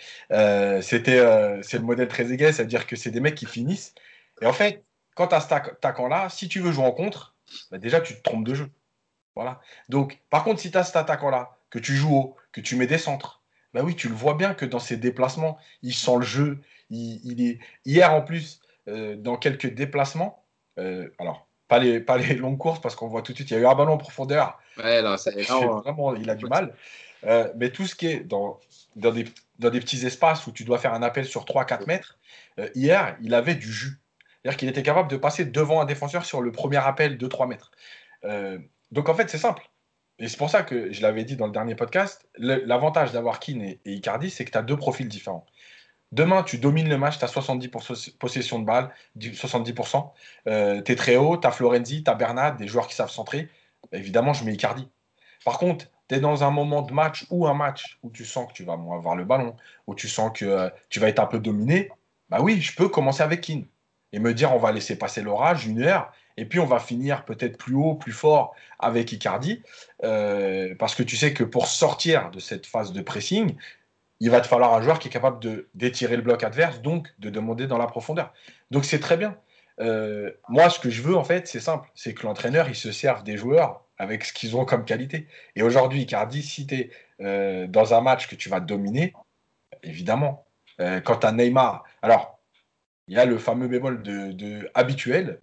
C'était, 0.82 1.20
c'est 1.62 1.78
le 1.78 1.84
modèle 1.84 2.08
très 2.08 2.32
aigué, 2.32 2.52
c'est-à-dire 2.52 2.86
que 2.86 2.96
c'est 2.96 3.10
des 3.10 3.20
mecs 3.20 3.34
qui 3.34 3.46
finissent. 3.46 3.94
Et 4.42 4.46
en 4.46 4.52
fait, 4.52 4.84
quand 5.14 5.28
tu 5.28 5.34
as 5.34 5.40
cet 5.40 5.52
attaquant-là, 5.52 6.28
si 6.28 6.48
tu 6.48 6.60
veux 6.60 6.72
jouer 6.72 6.84
en 6.84 6.92
contre, 6.92 7.34
bah 7.70 7.78
déjà 7.78 8.00
tu 8.00 8.14
te 8.14 8.22
trompes 8.22 8.44
de 8.44 8.54
jeu. 8.54 8.68
Voilà. 9.34 9.60
Donc, 9.88 10.20
par 10.30 10.44
contre, 10.44 10.60
si 10.60 10.70
tu 10.70 10.76
as 10.78 10.84
cet 10.84 10.96
attaquant-là, 10.96 11.56
que 11.70 11.78
tu 11.78 11.94
joues 11.94 12.14
haut, 12.16 12.36
que 12.52 12.60
tu 12.60 12.76
mets 12.76 12.86
des 12.86 12.98
centres, 12.98 13.42
bah 13.76 13.82
oui, 13.84 13.94
tu 13.94 14.08
le 14.08 14.14
vois 14.14 14.32
bien 14.32 14.54
que 14.54 14.64
dans 14.64 14.78
ses 14.78 14.96
déplacements, 14.96 15.58
il 15.82 15.92
sent 15.92 16.16
le 16.16 16.22
jeu. 16.22 16.58
Il, 16.88 17.20
il 17.30 17.46
est... 17.46 17.58
Hier, 17.84 18.10
en 18.10 18.22
plus, 18.22 18.62
euh, 18.88 19.16
dans 19.16 19.36
quelques 19.36 19.74
déplacements, 19.74 20.42
euh, 20.78 21.10
alors, 21.18 21.46
pas 21.68 21.78
les, 21.78 22.00
pas 22.00 22.16
les 22.16 22.36
longues 22.36 22.56
courses, 22.56 22.80
parce 22.80 22.94
qu'on 22.96 23.06
voit 23.06 23.20
tout 23.20 23.32
de 23.32 23.36
suite, 23.36 23.50
il 23.50 23.52
y 23.52 23.56
a 23.58 23.60
eu 23.60 23.66
un 23.66 23.74
ballon 23.74 23.92
en 23.92 23.98
profondeur. 23.98 24.58
Ouais, 24.78 25.02
là, 25.02 25.18
c'est 25.18 25.34
là, 25.48 25.58
on- 25.58 25.80
Vraiment, 25.80 26.14
il 26.14 26.30
a 26.30 26.36
du 26.36 26.46
mal. 26.46 26.74
Euh, 27.24 27.52
mais 27.56 27.68
tout 27.68 27.86
ce 27.86 27.94
qui 27.94 28.06
est 28.06 28.20
dans, 28.20 28.58
dans, 28.94 29.12
des, 29.12 29.26
dans 29.58 29.68
des 29.68 29.80
petits 29.80 30.06
espaces 30.06 30.46
où 30.46 30.52
tu 30.52 30.64
dois 30.64 30.78
faire 30.78 30.94
un 30.94 31.02
appel 31.02 31.26
sur 31.26 31.44
3-4 31.44 31.86
mètres, 31.86 32.18
hier, 32.74 33.14
il 33.20 33.34
avait 33.34 33.56
du 33.56 33.70
jus. 33.70 34.00
C'est-à-dire 34.40 34.56
qu'il 34.56 34.68
était 34.70 34.82
capable 34.82 35.10
de 35.10 35.18
passer 35.18 35.44
devant 35.44 35.82
un 35.82 35.84
défenseur 35.84 36.24
sur 36.24 36.40
le 36.40 36.50
premier 36.50 36.78
appel 36.78 37.18
de 37.18 37.26
3 37.26 37.46
mètres. 37.46 37.72
Donc 38.90 39.10
en 39.10 39.14
fait, 39.14 39.28
c'est 39.28 39.36
simple. 39.36 39.68
Et 40.18 40.28
c'est 40.28 40.38
pour 40.38 40.48
ça 40.50 40.62
que 40.62 40.92
je 40.92 41.02
l'avais 41.02 41.24
dit 41.24 41.36
dans 41.36 41.46
le 41.46 41.52
dernier 41.52 41.74
podcast, 41.74 42.26
l'avantage 42.38 43.12
d'avoir 43.12 43.38
Keane 43.38 43.62
et, 43.62 43.80
Icardi, 43.84 44.30
c'est 44.30 44.44
que 44.44 44.50
tu 44.50 44.58
as 44.58 44.62
deux 44.62 44.76
profils 44.76 45.08
différents. 45.08 45.44
Demain, 46.12 46.42
tu 46.42 46.58
domines 46.58 46.88
le 46.88 46.96
match, 46.96 47.18
tu 47.18 47.24
as 47.24 47.28
70% 47.28 47.68
poss- 47.68 48.10
possession 48.16 48.58
de 48.58 48.64
balle, 48.64 48.90
du- 49.14 49.34
70%. 49.34 50.14
Euh, 50.46 50.80
tu 50.80 50.92
es 50.92 50.96
très 50.96 51.16
haut, 51.16 51.36
tu 51.36 51.46
as 51.46 51.50
Florenzi, 51.50 52.02
tu 52.04 52.10
as 52.10 52.14
Bernat, 52.14 52.52
des 52.52 52.68
joueurs 52.68 52.86
qui 52.86 52.94
savent 52.94 53.10
centrer. 53.10 53.48
Évidemment, 53.92 54.32
je 54.32 54.44
mets 54.44 54.54
Icardi. 54.54 54.88
Par 55.44 55.58
contre, 55.58 55.86
tu 56.08 56.14
es 56.14 56.20
dans 56.20 56.44
un 56.44 56.50
moment 56.50 56.82
de 56.82 56.92
match 56.92 57.26
ou 57.30 57.46
un 57.46 57.54
match 57.54 57.98
où 58.02 58.10
tu 58.10 58.24
sens 58.24 58.48
que 58.48 58.52
tu 58.52 58.64
vas 58.64 58.74
avoir 58.74 59.16
le 59.16 59.24
ballon, 59.24 59.56
où 59.86 59.94
tu 59.94 60.08
sens 60.08 60.30
que 60.32 60.44
euh, 60.44 60.70
tu 60.88 61.00
vas 61.00 61.08
être 61.08 61.18
un 61.18 61.26
peu 61.26 61.40
dominé. 61.40 61.90
Bah 62.30 62.38
oui, 62.40 62.60
je 62.60 62.74
peux 62.74 62.88
commencer 62.88 63.22
avec 63.22 63.42
Keane 63.42 63.66
et 64.12 64.18
me 64.18 64.32
dire 64.32 64.54
on 64.54 64.58
va 64.58 64.72
laisser 64.72 64.96
passer 64.96 65.22
l'orage 65.22 65.66
une 65.66 65.82
heure 65.82 66.12
et 66.36 66.44
puis 66.44 66.60
on 66.60 66.66
va 66.66 66.78
finir 66.78 67.24
peut-être 67.24 67.56
plus 67.56 67.74
haut, 67.74 67.94
plus 67.94 68.12
fort 68.12 68.54
avec 68.78 69.12
Icardi 69.12 69.62
euh, 70.04 70.74
parce 70.78 70.94
que 70.94 71.02
tu 71.02 71.16
sais 71.16 71.32
que 71.32 71.44
pour 71.44 71.66
sortir 71.66 72.30
de 72.30 72.40
cette 72.40 72.66
phase 72.66 72.92
de 72.92 73.00
pressing, 73.00 73.56
il 74.20 74.30
va 74.30 74.40
te 74.40 74.46
falloir 74.46 74.74
un 74.74 74.82
joueur 74.82 74.98
qui 74.98 75.08
est 75.08 75.10
capable 75.10 75.40
de 75.40 75.68
d'étirer 75.74 76.16
le 76.16 76.22
bloc 76.22 76.42
adverse, 76.42 76.80
donc 76.80 77.08
de 77.18 77.30
demander 77.30 77.66
dans 77.66 77.78
la 77.78 77.86
profondeur. 77.86 78.32
Donc 78.70 78.84
c'est 78.84 79.00
très 79.00 79.16
bien. 79.16 79.36
Euh, 79.80 80.32
moi, 80.48 80.70
ce 80.70 80.78
que 80.78 80.88
je 80.88 81.02
veux 81.02 81.16
en 81.16 81.24
fait, 81.24 81.46
c'est 81.48 81.60
simple, 81.60 81.88
c'est 81.94 82.14
que 82.14 82.26
l'entraîneur 82.26 82.68
il 82.68 82.74
se 82.74 82.92
serve 82.92 83.22
des 83.24 83.36
joueurs 83.36 83.84
avec 83.98 84.24
ce 84.24 84.32
qu'ils 84.32 84.56
ont 84.56 84.64
comme 84.64 84.84
qualité. 84.84 85.26
Et 85.54 85.62
aujourd'hui, 85.62 86.02
Icardi, 86.02 86.42
si 86.42 86.66
tu 86.66 86.74
es 86.74 86.90
euh, 87.20 87.66
dans 87.66 87.94
un 87.94 88.00
match 88.02 88.28
que 88.28 88.34
tu 88.34 88.48
vas 88.48 88.60
dominer, 88.60 89.14
évidemment, 89.82 90.44
quand 90.78 91.16
tu 91.16 91.26
as 91.26 91.32
Neymar, 91.32 91.84
alors 92.02 92.38
il 93.08 93.16
y 93.16 93.18
a 93.18 93.24
le 93.24 93.38
fameux 93.38 93.66
bémol 93.66 94.02
de 94.02 94.70
habituel. 94.74 95.40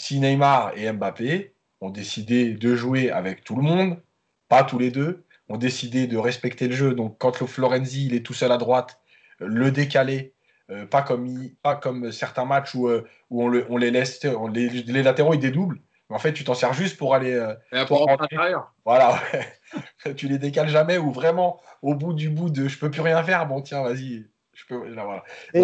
Si 0.00 0.20
Neymar 0.20 0.72
et 0.76 0.90
Mbappé 0.92 1.54
ont 1.80 1.90
décidé 1.90 2.54
de 2.54 2.76
jouer 2.76 3.10
avec 3.10 3.42
tout 3.42 3.56
le 3.56 3.62
monde, 3.62 4.00
pas 4.48 4.62
tous 4.62 4.78
les 4.78 4.92
deux, 4.92 5.24
ont 5.48 5.56
décidé 5.56 6.06
de 6.06 6.16
respecter 6.16 6.68
le 6.68 6.74
jeu. 6.76 6.94
Donc 6.94 7.16
quand 7.18 7.40
le 7.40 7.46
Florenzi 7.48 8.06
il 8.06 8.14
est 8.14 8.24
tout 8.24 8.32
seul 8.32 8.52
à 8.52 8.58
droite, 8.58 9.00
le 9.40 9.72
décaler, 9.72 10.34
euh, 10.70 10.86
pas, 10.86 11.02
comme 11.02 11.26
il- 11.26 11.56
pas 11.62 11.74
comme 11.74 12.12
certains 12.12 12.44
matchs 12.44 12.76
où, 12.76 12.86
euh, 12.88 13.08
où 13.30 13.42
on, 13.42 13.48
le- 13.48 13.66
on 13.70 13.76
les 13.76 13.90
laisse, 13.90 14.24
on 14.24 14.46
les, 14.46 14.68
les 14.68 15.02
latéraux 15.02 15.34
ils 15.34 15.40
dédoublent. 15.40 15.80
Mais 16.08 16.14
en 16.16 16.20
fait, 16.20 16.32
tu 16.32 16.44
t'en 16.44 16.54
sers 16.54 16.72
juste 16.74 16.96
pour 16.96 17.14
aller. 17.16 17.32
euh, 17.32 17.54
Mais 17.72 17.84
pour 17.84 18.06
l'intérieur. 18.08 18.72
voilà, 18.84 19.20
ouais. 19.32 20.14
tu 20.16 20.28
les 20.28 20.38
décales 20.38 20.68
jamais 20.68 20.96
ou 20.98 21.10
vraiment 21.10 21.60
au 21.82 21.96
bout 21.96 22.12
du 22.12 22.28
bout 22.30 22.50
de 22.50 22.68
je 22.68 22.78
peux 22.78 22.90
plus 22.90 23.00
rien 23.00 23.20
faire. 23.24 23.46
Bon, 23.48 23.62
tiens, 23.62 23.82
vas-y. 23.82 24.26
Je 24.58 24.66
peux, 24.66 24.88
là, 24.88 25.04
voilà. 25.04 25.22
Et. 25.54 25.60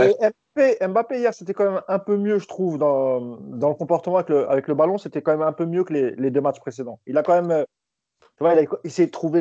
Mbappé, 0.57 0.87
Mbappé, 0.87 1.19
hier, 1.19 1.35
c'était 1.35 1.53
quand 1.53 1.69
même 1.71 1.83
un 1.89 1.99
peu 1.99 2.17
mieux, 2.17 2.39
je 2.39 2.47
trouve, 2.47 2.79
dans, 2.79 3.21
dans 3.41 3.69
le 3.71 3.75
comportement 3.75 4.17
avec 4.19 4.29
le, 4.29 4.49
avec 4.49 4.69
le 4.69 4.75
ballon. 4.75 4.99
C'était 4.99 5.21
quand 5.21 5.33
même 5.33 5.43
un 5.43 5.53
peu 5.53 5.67
mieux 5.67 5.83
que 5.83 5.93
les, 5.93 6.11
les 6.13 6.31
deux 6.31 6.41
matchs 6.41 6.61
précédents. 6.61 7.01
Il 7.07 7.19
a 7.19 7.23
quand 7.25 7.41
même 7.43 7.67
tu 8.21 8.43
vois, 8.45 8.55
il 8.55 8.67
a 8.67 8.71
essayé 8.85 9.07
de 9.07 9.13
trouver 9.13 9.41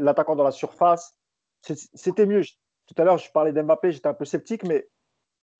l'attaquant 0.00 0.36
dans 0.36 0.44
la 0.44 0.50
surface. 0.50 1.14
C'était 1.62 2.26
mieux. 2.26 2.42
Tout 2.86 2.94
à 3.00 3.04
l'heure, 3.04 3.18
je 3.18 3.30
parlais 3.32 3.52
d'Mbappé, 3.52 3.92
j'étais 3.92 4.08
un 4.08 4.14
peu 4.14 4.24
sceptique, 4.24 4.64
mais 4.64 4.86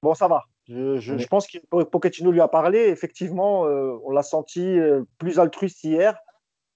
bon, 0.03 0.15
ça 0.15 0.29
va. 0.29 0.45
Je, 0.69 0.97
je- 0.99 1.19
je 1.19 1.27
pense 1.27 1.47
que 1.47 1.59
Pochettino 1.85 2.31
lui 2.31 2.41
a 2.41 2.49
parlé. 2.49 2.79
Effectivement, 2.89 3.67
euh, 3.67 3.99
on 4.05 4.11
l'a 4.11 4.23
senti 4.23 4.79
euh, 4.79 5.03
plus 5.19 5.39
altruiste 5.39 5.83
hier. 5.85 6.19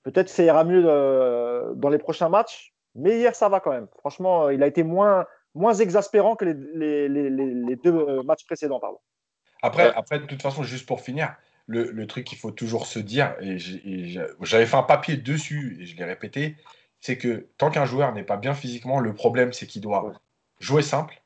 Peut-être 0.03 0.27
que 0.27 0.33
ça 0.33 0.43
ira 0.43 0.65
mieux 0.65 0.85
euh, 0.87 1.73
dans 1.75 1.89
les 1.89 1.99
prochains 1.99 2.29
matchs. 2.29 2.73
Mais 2.95 3.19
hier, 3.19 3.35
ça 3.35 3.49
va 3.49 3.61
quand 3.61 3.71
même. 3.71 3.89
Franchement, 3.99 4.51
il 4.51 4.63
a 4.63 4.67
été 4.67 4.83
moins, 4.83 5.27
moins 5.55 5.75
exaspérant 5.75 6.37
que 6.37 6.45
les, 6.45 6.55
les- 6.55 7.09
les- 7.09 7.31
les- 7.31 7.55
les 7.55 7.77
deux 7.77 7.95
euh, 7.95 8.23
matchs 8.23 8.45
précédents. 8.45 8.81
Pardon. 8.81 8.99
Après, 9.63 9.87
Ouais. 9.87 9.93
après, 9.97 10.19
de 10.19 10.27
toute 10.27 10.43
façon, 10.43 10.63
juste 10.63 10.87
pour 10.87 11.01
finir, 11.01 11.35
le, 11.67 11.91
le 11.91 12.07
truc 12.07 12.25
qu'il 12.25 12.37
faut 12.39 12.51
toujours 12.51 12.87
se 12.87 12.99
dire, 12.99 13.35
et 13.41 13.57
j'avais 14.43 14.67
fait 14.67 14.77
un 14.77 14.83
papier 14.83 15.17
dessus 15.17 15.79
et 15.81 15.87
je 15.87 15.97
l'ai 15.97 16.05
répété, 16.05 16.57
c'est 17.01 17.17
que 17.17 17.47
tant 17.57 17.71
qu'un 17.71 17.87
joueur 17.87 18.13
n'est 18.13 18.23
pas 18.25 18.37
bien 18.37 18.55
physiquement, 18.55 19.01
le 19.01 19.15
problème 19.15 19.53
c'est 19.53 19.67
qu'il 19.67 19.81
doit 19.81 20.05
Ouais. 20.05 20.13
jouer 20.61 20.83
simple. 20.83 21.23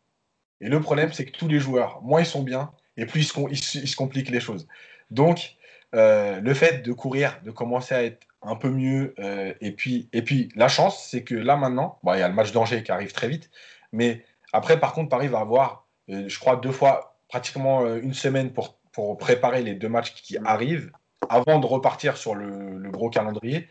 Et 0.61 0.69
le 0.69 0.81
problème 0.81 1.13
c'est 1.13 1.25
que 1.25 1.37
tous 1.37 1.49
les 1.49 1.59
joueurs, 1.59 2.01
moins 2.03 2.21
ils 2.21 2.27
sont 2.27 2.43
bien, 2.43 2.71
et 2.97 3.07
plus 3.07 3.23
ils 3.23 3.25
se, 3.25 3.33
com- 3.33 3.49
ils 3.51 3.63
se- 3.63 3.79
ils 3.79 3.89
se 3.89 3.97
compliquent 3.97 4.31
les 4.31 4.41
choses. 4.41 4.69
Donc, 5.11 5.57
euh, 5.95 6.41
le 6.41 6.55
fait 6.55 6.83
de 6.83 6.93
courir, 6.93 7.41
de 7.45 7.51
commencer 7.51 7.95
à 7.95 8.05
être 8.05 8.27
un 8.43 8.55
peu 8.55 8.71
mieux, 8.71 9.15
euh, 9.19 9.53
et, 9.61 9.73
puis, 9.73 10.09
et 10.13 10.23
puis 10.23 10.51
la 10.55 10.69
chance, 10.69 11.05
c'est 11.11 11.25
que 11.25 11.35
là 11.35 11.57
maintenant, 11.57 11.99
bon, 12.05 12.15
il 12.15 12.21
y 12.21 12.23
a 12.23 12.29
le 12.29 12.35
match 12.35 12.53
d'Angers 12.53 12.83
qui 12.85 12.93
arrive 12.93 13.13
très 13.13 13.27
vite, 13.29 13.51
mais 13.93 14.25
après, 14.53 14.81
par 14.81 14.93
contre, 14.93 15.09
Paris 15.09 15.29
va 15.29 15.41
avoir, 15.41 15.87
euh, 16.11 16.29
je 16.29 16.39
crois, 16.39 16.57
deux 16.57 16.73
fois, 16.73 17.19
pratiquement 17.29 17.85
euh, 17.85 18.01
une 18.01 18.15
semaine 18.15 18.53
pour, 18.53 18.79
pour 18.93 19.17
préparer 19.19 19.63
les 19.63 19.75
deux 19.75 19.89
matchs 19.89 20.15
qui 20.15 20.39
arrivent 20.45 20.91
avant 21.29 21.59
de 21.59 21.67
repartir 21.67 22.17
sur 22.17 22.35
le, 22.35 22.79
le 22.79 22.91
gros 22.91 23.11
calendrier. 23.11 23.69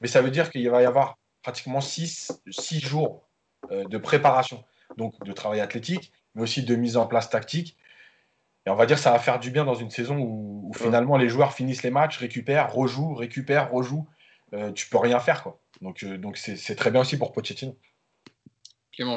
Mais 0.00 0.08
ça 0.08 0.20
veut 0.20 0.30
dire 0.30 0.50
qu'il 0.50 0.68
va 0.70 0.82
y 0.82 0.86
avoir 0.86 1.18
pratiquement 1.42 1.80
six, 1.80 2.42
six 2.50 2.80
jours 2.80 3.26
euh, 3.70 3.84
de 3.84 3.98
préparation, 3.98 4.64
donc 4.96 5.18
de 5.24 5.32
travail 5.32 5.60
athlétique, 5.60 6.12
mais 6.34 6.42
aussi 6.42 6.62
de 6.62 6.74
mise 6.76 6.96
en 6.96 7.06
place 7.06 7.30
tactique. 7.30 7.76
Et 8.66 8.70
on 8.70 8.74
va 8.74 8.86
dire 8.86 8.96
que 8.96 9.02
ça 9.02 9.12
va 9.12 9.18
faire 9.18 9.38
du 9.38 9.50
bien 9.50 9.64
dans 9.64 9.74
une 9.74 9.90
saison 9.90 10.18
où, 10.18 10.68
où 10.68 10.74
finalement 10.74 11.16
les 11.16 11.28
joueurs 11.28 11.54
finissent 11.54 11.82
les 11.82 11.90
matchs, 11.90 12.18
récupèrent, 12.18 12.72
rejouent, 12.72 13.14
récupèrent, 13.14 13.70
rejouent. 13.70 14.06
Euh, 14.54 14.72
tu 14.72 14.88
peux 14.88 14.98
rien 14.98 15.20
faire. 15.20 15.42
Quoi. 15.42 15.60
Donc 15.80 16.02
euh, 16.02 16.16
donc 16.18 16.36
c'est 16.36 16.56
c'est 16.56 16.74
très 16.74 16.90
bien 16.90 17.00
aussi 17.00 17.18
pour 17.18 17.32
Pochettino. 17.32 17.76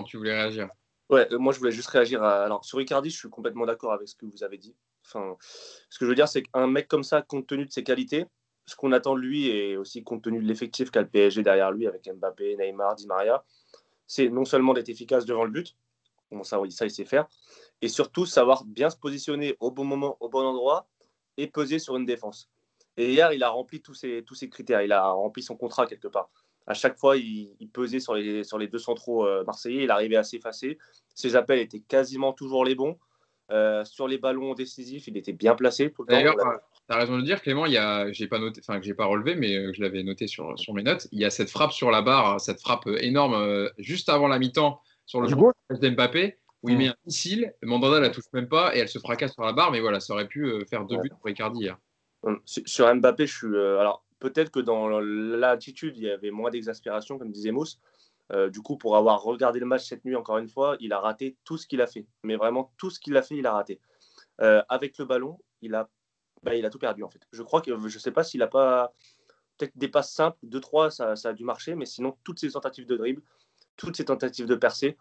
Tu 0.06 0.17
voulais 0.17 0.34
réagir 0.34 0.70
Ouais, 1.10 1.28
euh, 1.34 1.39
moi 1.39 1.54
je 1.54 1.60
voulais 1.60 1.72
juste 1.72 1.89
réagir. 1.89 2.24
Alors 2.24 2.63
sur 2.63 2.80
Icardi, 2.80 3.10
je 3.10 3.17
suis 3.17 3.30
complètement 3.30 3.65
d'accord 3.65 3.94
avec 3.94 4.08
ce 4.08 4.15
que 4.15 4.26
vous 4.26 4.44
avez 4.44 4.58
dit. 4.58 4.76
Enfin, 5.06 5.36
ce 5.89 5.98
que 5.98 6.06
je 6.06 6.10
veux 6.10 6.15
dire, 6.15 6.28
c'est 6.28 6.44
qu'un 6.44 6.67
mec 6.67 6.88
comme 6.88 7.04
ça, 7.04 7.22
compte 7.22 7.48
tenu 7.48 7.65
de 7.65 7.72
ses 7.72 7.84
qualités, 7.84 8.26
ce 8.65 8.76
qu'on 8.76 8.91
attend 8.91 9.15
de 9.15 9.20
lui 9.20 9.48
et 9.48 9.76
aussi 9.76 10.04
compte 10.04 10.24
tenu 10.24 10.41
de 10.41 10.48
l'effectif 10.48 10.91
qu'a 10.91 11.02
le 11.02 11.10
PSG 11.10 11.41
derrière 11.41 11.72
lui 11.72 11.88
avec 11.88 12.08
Mbappé, 12.08 12.56
Neymar, 12.58 12.96
Di 12.96 13.08
Maria, 13.08 13.44
c'est 14.06 14.30
non 14.30 14.46
seulement 14.46 14.74
d'être 14.74 14.89
efficace 14.89 15.26
devant 15.26 15.44
le 15.44 15.52
but, 15.52 15.76
bon, 16.30 16.44
ça, 16.44 16.62
ça 16.70 16.86
il 16.86 16.91
sait 16.91 17.06
faire, 17.06 17.28
et 17.82 17.89
surtout 17.89 18.26
savoir 18.26 18.63
bien 18.63 18.89
se 18.89 18.98
positionner 18.98 19.58
au 19.60 19.72
bon 19.72 19.84
moment, 19.84 20.16
au 20.20 20.30
bon 20.30 20.45
endroit 20.45 20.88
et 21.38 21.47
peser 21.47 21.80
sur 21.80 21.97
une 21.97 22.06
défense. 22.06 22.49
Et 22.97 23.12
hier, 23.14 23.34
il 23.34 23.43
a 23.43 23.49
rempli 23.49 23.82
tous 23.82 24.06
tous 24.26 24.36
ces 24.36 24.49
critères, 24.49 24.84
il 24.84 24.91
a 24.91 25.10
rempli 25.10 25.41
son 25.41 25.58
contrat 25.58 25.88
quelque 25.88 26.08
part. 26.08 26.30
À 26.72 26.74
chaque 26.74 26.97
fois, 26.97 27.17
il, 27.17 27.53
il 27.59 27.69
pesait 27.69 27.99
sur 27.99 28.13
les, 28.15 28.45
sur 28.45 28.57
les 28.57 28.67
deux 28.67 28.80
centraux 28.80 29.26
euh, 29.28 29.43
marseillais, 29.43 29.84
il 29.84 29.91
arrivait 29.91 30.15
à 30.15 30.24
s'effacer. 30.24 30.78
Ses 31.13 31.36
appels 31.36 31.59
étaient 31.59 31.82
quasiment 31.82 32.32
toujours 32.32 32.63
les 32.63 32.76
bons. 32.76 32.97
Euh, 33.51 33.84
sur 33.84 34.07
les 34.07 34.17
ballons 34.17 34.53
décisifs, 34.53 35.07
il 35.07 35.17
était 35.17 35.34
bien 35.34 35.53
placé 35.55 35.91
tout 35.91 36.03
le 36.03 36.07
temps. 36.07 36.13
D'ailleurs, 36.13 36.36
On 36.41 36.45
l'a- 36.45 36.61
tu 36.89 36.95
as 36.95 36.97
raison 36.97 37.11
de 37.13 37.17
le 37.17 37.24
dire, 37.24 37.41
Clément, 37.41 37.65
il 37.65 37.74
y 37.74 37.78
a, 37.78 38.09
j'ai 38.13 38.28
pas 38.28 38.39
noté, 38.39 38.61
enfin 38.63 38.80
que 38.80 38.86
j'ai 38.86 38.93
pas 38.93 39.03
relevé, 39.05 39.36
mais 39.36 39.53
euh, 39.57 39.72
je 39.74 39.82
l'avais 39.82 40.01
noté 40.03 40.28
sur, 40.28 40.57
sur 40.57 40.74
mes 40.74 40.84
notes. 40.84 41.07
Il 41.11 41.19
y 41.19 41.26
a 41.26 41.30
cette 41.30 41.49
frappe 41.49 41.74
sur 41.74 41.91
la 41.91 42.01
barre, 42.01 42.39
cette 42.39 42.61
frappe 42.61 42.88
euh, 42.88 42.97
énorme 43.03 43.34
euh, 43.34 43.67
juste 43.78 44.07
avant 44.07 44.30
la 44.30 44.39
mi-temps 44.39 44.80
sur 45.05 45.19
le 45.19 45.28
gauche 45.28 45.53
d'Mbappé, 45.69 46.38
où 46.63 46.69
il 46.69 46.78
met 46.78 46.88
un 46.88 46.95
missile, 47.05 47.53
Mandanda 47.63 47.99
la 47.99 48.09
touche 48.11 48.32
même 48.32 48.47
pas 48.47 48.74
et 48.74 48.80
elle 48.80 48.88
se 48.88 48.99
fracasse 48.99 49.34
sur 49.34 49.43
la 49.43 49.51
barre, 49.51 49.72
mais 49.72 49.82
voilà, 49.82 49.99
ça 49.99 50.13
aurait 50.13 50.28
pu 50.30 50.45
euh, 50.45 50.63
faire 50.69 50.86
deux 50.86 50.95
Ouais. 50.95 51.01
buts 51.03 51.11
pour 51.19 51.30
Icardi 51.30 51.59
hier. 51.63 51.78
Hum, 52.24 52.39
Sur 52.45 52.63
sur 52.65 52.95
Mbappé, 52.95 53.26
je 53.28 53.36
suis. 53.36 53.47
euh, 53.47 53.80
alors, 53.80 54.05
peut-être 54.22 54.51
que 54.51 54.59
dans 54.59 54.88
l'attitude, 55.01 55.97
il 55.97 56.03
y 56.03 56.09
avait 56.09 56.32
moins 56.32 56.51
d'exaspération, 56.51 57.17
comme 57.17 57.32
disait 57.32 57.51
Mousse. 57.51 57.80
Euh, 58.32 58.49
du 58.49 58.61
coup, 58.61 58.78
pour 58.78 58.95
avoir 58.95 59.22
regardé 59.24 59.59
le 59.59 59.65
match 59.65 59.86
cette 59.86 60.05
nuit, 60.05 60.15
encore 60.15 60.38
une 60.38 60.47
fois, 60.47 60.78
il 60.80 60.93
a 60.93 60.99
raté 60.99 61.36
tout 61.43 61.57
ce 61.57 61.67
qu'il 61.67 61.82
a 61.82 61.88
fait. 61.88 62.05
Mais 62.24 62.38
vraiment, 62.38 62.72
tout 62.78 62.89
ce 62.89 62.99
qu'il 62.99 63.17
a 63.17 63.24
fait, 63.24 63.36
il 63.36 63.45
a 63.45 63.51
raté. 63.51 63.82
Euh, 64.39 64.63
avec 64.69 64.97
le 64.97 65.05
ballon, 65.05 65.39
il 65.61 65.76
a, 65.76 65.89
bah, 66.43 66.55
il 66.55 66.65
a 66.65 66.69
tout 66.69 66.80
perdu, 66.80 67.03
en 67.03 67.09
fait. 67.09 67.19
Je 67.34 67.43
crois 67.43 67.61
que, 67.61 67.76
je 67.76 67.84
ne 67.84 67.99
sais 67.99 68.11
pas 68.11 68.24
s'il 68.24 68.39
n'a 68.39 68.47
pas, 68.47 68.93
peut-être 69.57 69.76
des 69.76 69.89
passes 69.89 70.13
simples, 70.13 70.38
2-3, 70.45 70.91
ça, 70.91 71.15
ça, 71.17 71.30
a 71.30 71.34
dû 71.34 71.43
marcher, 71.43 71.76
mais 71.76 71.86
sinon, 71.86 72.15
toutes 72.24 72.39
ses 72.39 72.51
tentatives 72.51 72.86
de 72.86 72.95
dribble, 72.95 73.24
toutes 73.76 73.97
ses 73.97 74.05
tentatives 74.05 74.45
de 74.45 74.55
percée. 74.55 74.97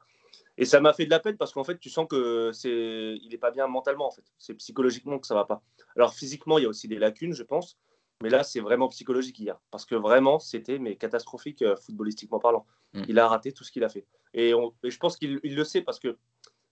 Et 0.57 0.65
ça 0.65 0.81
m'a 0.81 0.93
fait 0.93 1.05
de 1.05 1.11
la 1.11 1.21
peine 1.21 1.37
parce 1.37 1.53
qu'en 1.53 1.65
fait, 1.65 1.79
tu 1.79 1.89
sens 1.89 2.07
que 2.09 2.51
c'est, 2.53 3.17
il 3.23 3.29
n'est 3.31 3.39
pas 3.39 3.51
bien 3.51 3.67
mentalement, 3.69 4.09
en 4.09 4.11
fait. 4.11 4.25
C'est 4.39 4.55
psychologiquement 4.55 5.19
que 5.19 5.27
ça 5.27 5.35
va 5.35 5.45
pas. 5.45 5.63
Alors, 5.95 6.15
physiquement, 6.15 6.59
il 6.59 6.63
y 6.63 6.67
a 6.67 6.69
aussi 6.69 6.89
des 6.89 6.99
lacunes, 6.99 7.35
je 7.35 7.43
pense. 7.43 7.79
Mais 8.23 8.29
là, 8.29 8.45
c'est 8.45 8.61
vraiment 8.61 8.89
psychologique 8.89 9.39
hier. 9.39 9.59
Parce 9.71 9.87
que 9.87 9.95
vraiment, 9.95 10.39
c'était 10.39 10.79
mais 10.79 10.97
catastrophique 10.97 11.63
euh, 11.63 11.77
footballistiquement 11.77 12.39
parlant. 12.39 12.67
Mm. 12.93 13.03
Il 13.09 13.19
a 13.19 13.29
raté 13.29 13.53
tout 13.53 13.65
ce 13.65 13.73
qu'il 13.73 13.85
a 13.85 13.89
fait. 13.89 14.07
Et, 14.35 14.53
je 14.85 14.99
pense 14.99 15.17
qu'il 15.17 15.41
le 15.43 15.65
sait 15.65 15.83
parce 15.83 15.99
que 15.99 16.17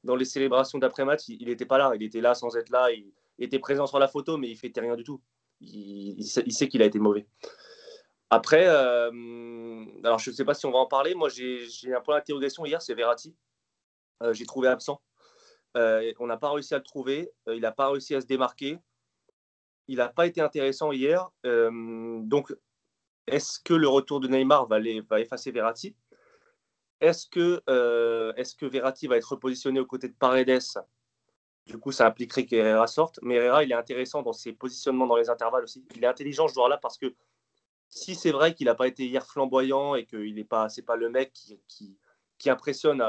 dans 0.05 0.14
les 0.14 0.24
célébrations 0.24 0.78
d'après-match, 0.78 1.28
il 1.28 1.49
n'était 1.49 1.66
pas 1.66 1.78
là. 1.78 1.92
Il 1.94 2.03
était 2.03 2.20
là 2.20 2.34
sans 2.34 2.55
être 2.57 2.70
là. 2.70 2.90
Il, 2.92 3.12
était 3.40 3.61
présent 3.61 3.86
sur 3.86 4.01
la 4.01 4.09
photo, 4.09 4.36
mais 4.36 4.51
il 4.51 4.72
ne 4.74 4.80
rien 4.80 4.96
du 4.96 5.05
tout. 5.05 5.20
Il, 5.61 6.24
sait, 6.24 6.68
qu'il 6.68 6.82
a 6.82 6.86
été 6.86 6.99
mauvais. 6.99 7.26
Après, 8.30 8.66
euh, 8.66 9.84
alors 10.03 10.18
je 10.18 10.30
ne 10.30 10.34
sais 10.34 10.44
pas 10.44 10.55
si 10.55 10.66
on 10.66 10.72
va 10.72 10.78
en 10.78 10.86
parler. 10.86 11.14
Moi, 11.14 11.28
j'ai 11.28 11.94
un 11.94 12.01
point 12.01 12.16
d'interrogation 12.16 12.66
hier, 12.66 12.82
c'est 12.82 12.94
Verratti. 12.94 13.36
Euh, 14.24 14.32
j'ai 14.32 14.44
trouvé 14.44 14.66
absent. 14.66 15.01
on 15.76 16.26
n'a 16.26 16.36
pas 16.36 16.51
réussi 16.51 16.74
à 16.74 16.78
le 16.78 16.82
trouver. 16.82 17.30
il 17.46 17.61
n'a 17.61 17.70
pas 17.70 17.90
réussi 17.90 18.16
à 18.16 18.20
se 18.20 18.26
démarquer 18.26 18.80
il 19.89 19.97
n'a 19.97 20.09
pas 20.09 20.26
été 20.26 20.41
intéressant 20.41 20.93
hier. 20.93 21.28
Euh, 21.47 22.20
donc, 22.22 22.55
est-ce 23.26 23.59
que 23.59 23.74
le 23.74 23.89
retour 23.89 24.20
de 24.20 24.28
Neymar 24.28 24.66
va, 24.66 24.78
effacer 25.18 25.51
Verratti? 25.51 25.97
Est-ce 27.01 27.26
que, 27.26 27.62
euh, 27.68 28.32
est 28.36 28.57
que 28.57 28.66
Verratti 28.66 29.07
va 29.07 29.16
être 29.16 29.32
repositionné 29.32 29.80
aux 29.80 29.86
côtés 29.86 30.09
de 30.09 30.14
Paredes? 30.14 30.61
Du 31.66 31.78
coup, 31.78 31.93
ça 31.93 32.07
impliquerait 32.07 32.47
qu'Herrera 32.47 32.86
sorte. 32.86 33.18
Mais 33.22 33.36
Herrera, 33.36 33.64
il 33.64 33.72
est 33.72 33.74
intéressant 33.74 34.22
dans 34.22 34.32
ses 34.32 34.53
positionnements 34.53 35.07
dans 35.07 35.16
les 35.16 35.30
intervalles 35.30 35.64
aussi. 35.64 35.86
Il 35.97 36.05
est 36.05 36.07
intelligent, 36.07 36.49
ce 36.49 36.55
joueur-là, 36.55 36.78
parce 36.78 36.99
que 36.99 37.14
si 37.89 38.14
c'est 38.14 38.32
vrai 38.32 38.55
qu'il 38.55 38.66
n'a 38.66 38.74
pas 38.74 38.89
été 38.89 39.07
hier 39.07 39.26
flamboyant 39.26 39.95
et 39.95 40.05
qu'il 40.05 40.34
n'est 40.34 40.45
pas, 40.45 40.68
le 40.97 41.09
mec 41.09 41.32
qui, 41.32 41.61
qui, 42.39 42.51
impressionne 42.51 43.03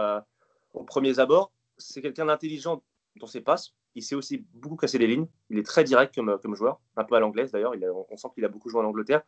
aux 0.73 0.83
premiers 0.83 1.19
abords, 1.19 1.51
c'est 1.77 2.01
quelqu'un 2.01 2.25
d'intelligent 2.25 2.83
dans 3.15 3.27
ses 3.27 3.41
passes. 3.41 3.73
Il 3.95 4.03
sait 4.03 4.15
aussi 4.15 4.45
beaucoup 4.53 4.75
casser 4.75 4.97
les 4.97 5.07
lignes. 5.07 5.27
Il 5.49 5.57
est 5.57 5.65
très 5.65 5.83
direct 5.83 6.15
comme, 6.15 6.55
joueur, 6.55 6.79
un 6.95 7.03
peu 7.03 7.15
à 7.15 7.19
l'anglaise 7.19 7.51
d'ailleurs. 7.51 7.73
On 8.09 8.17
sent 8.17 8.27
qu'il 8.33 8.45
a 8.45 8.47
beaucoup 8.47 8.69
joué 8.69 8.81
en 8.81 8.85
Angleterre. 8.85 9.21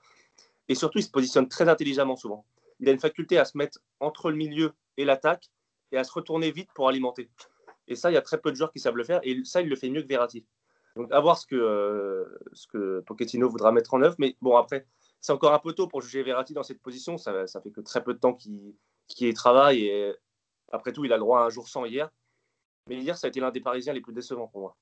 Et 0.68 0.76
surtout, 0.76 0.99
il 0.99 1.03
se 1.03 1.09
positionne 1.09 1.47
très 1.47 1.68
intelligemment 1.68 2.16
souvent. 2.16 2.45
Il 2.80 2.88
a 2.89 2.91
une 2.91 2.99
faculté 2.99 3.38
à 3.38 3.45
se 3.45 3.57
mettre 3.57 3.80
entre 3.99 4.30
le 4.30 4.38
milieu 4.38 4.74
et 4.97 5.05
l'attaque 5.05 5.51
et 5.91 5.97
à 5.97 6.03
se 6.03 6.12
retourner 6.12 6.51
vite 6.51 6.70
pour 6.74 6.88
alimenter. 6.88 7.30
Et 7.88 7.95
ça, 7.95 8.12
il 8.12 8.14
y 8.14 8.18
a 8.18 8.22
très 8.22 8.39
peu 8.39 8.51
de 8.51 8.55
joueurs 8.55 8.72
qui 8.72 8.80
savent 8.80 8.95
le 8.95 9.03
faire. 9.03 9.20
Et 9.24 9.43
ça, 9.43 9.62
il 9.62 9.70
le 9.70 9.76
fait 9.76 9.89
mieux 9.89 10.01
que 10.01 10.07
Verratti. 10.07 10.45
Donc, 10.95 11.12
à 11.12 11.20
voir 11.20 11.38
ce 11.38 11.45
que, 11.45 11.55
euh, 11.55 12.26
ce 12.53 12.68
que 12.68 13.01
Pochettino 13.01 13.49
voudra 13.49 13.72
mettre 13.72 13.93
en 13.93 14.01
œuvre. 14.01 14.16
Mais 14.20 14.38
bon, 14.41 14.55
après, 14.57 14.88
c'est 15.20 15.32
encore 15.32 15.53
un 15.53 15.59
peu 15.59 15.74
tôt 15.74 15.88
pour 15.88 16.01
juger 16.01 16.24
Verratti 16.24 16.53
dans 16.53 16.64
cette 16.64 16.82
position. 16.82 17.18
Ça, 17.18 17.45
fait 17.62 17.72
que 17.72 17.82
très 17.82 18.03
peu 18.03 18.14
de 18.14 18.20
temps 18.20 18.34
qu'il 18.34 18.76
qu 19.07 19.34
travaille. 19.34 19.86
Et 19.86 20.14
après 20.72 20.93
tout, 20.93 21.05
il 21.05 21.14
a 21.14 21.18
le 21.18 21.22
droit 21.22 21.41
à 21.41 21.43
un 21.43 21.49
jour 21.49 21.68
sans 21.68 21.86
hier. 21.86 22.09
Mais 22.88 22.98
hier, 22.98 23.18
ça 23.18 23.28
a 23.28 23.30
été 23.30 23.40
l'un 23.40 23.52
des 23.52 23.62
Parisiens 23.62 23.94
les 23.94 24.02
plus 24.02 24.14
décevants 24.14 24.48
pour 24.48 24.62
moi. 24.62 24.78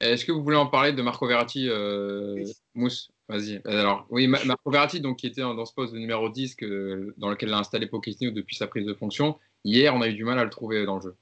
Est-ce 0.00 0.24
que 0.24 0.32
vous 0.32 0.42
voulez 0.42 0.56
en 0.56 0.66
parler 0.66 0.92
de 0.92 1.02
Marco 1.02 1.26
Verratti, 1.26 1.68
euh, 1.68 2.42
Mousse? 2.74 3.10
Vas-y. 3.28 3.60
Alors, 3.66 4.06
oui, 4.10 4.26
Marco 4.26 4.70
Verratti, 4.70 5.00
donc, 5.00 5.18
qui 5.18 5.26
était 5.26 5.42
dans 5.42 5.66
ce 5.66 5.74
poste 5.74 5.92
de 5.92 5.98
numéro 5.98 6.30
10 6.30 6.56
que, 6.56 7.14
dans 7.18 7.28
lequel 7.28 7.50
il 7.50 7.54
a 7.54 7.58
installé 7.58 7.86
Pochettino 7.86 8.32
depuis 8.32 8.56
sa 8.56 8.66
prise 8.66 8.86
de 8.86 8.94
fonction. 8.94 9.38
Hier, 9.62 9.94
on 9.94 10.00
a 10.00 10.08
eu 10.08 10.14
du 10.14 10.24
mal 10.24 10.38
à 10.38 10.44
le 10.44 10.50
trouver 10.50 10.86
dans 10.86 10.96
le 10.96 11.02
jeu. 11.02 11.16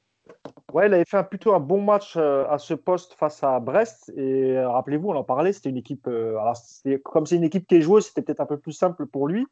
Ouais, 0.72 0.86
il 0.86 0.94
avait 0.94 1.04
fait 1.06 1.16
un, 1.16 1.24
plutôt 1.24 1.54
un 1.54 1.60
bon 1.60 1.82
match 1.82 2.14
euh, 2.16 2.46
à 2.48 2.58
ce 2.58 2.72
poste 2.74 3.14
face 3.14 3.42
à 3.42 3.58
Brest. 3.58 4.12
Et 4.16 4.56
euh, 4.56 4.70
rappelez-vous, 4.70 5.08
on 5.10 5.16
en 5.16 5.24
parlait, 5.24 5.52
c'était 5.52 5.70
une 5.70 5.76
équipe. 5.76 6.06
alors 6.06 6.56
comme 7.04 7.26
c'est 7.26 7.36
une 7.36 7.44
équipe 7.44 7.66
qui 7.66 7.76
est 7.76 7.80
joueuse, 7.80 8.06
c'était 8.06 8.22
peut-être 8.22 8.40
un 8.40 8.46
peu 8.46 8.58
plus 8.58 8.72
simple 8.72 9.06
pour 9.06 9.26
lui. 9.26 9.44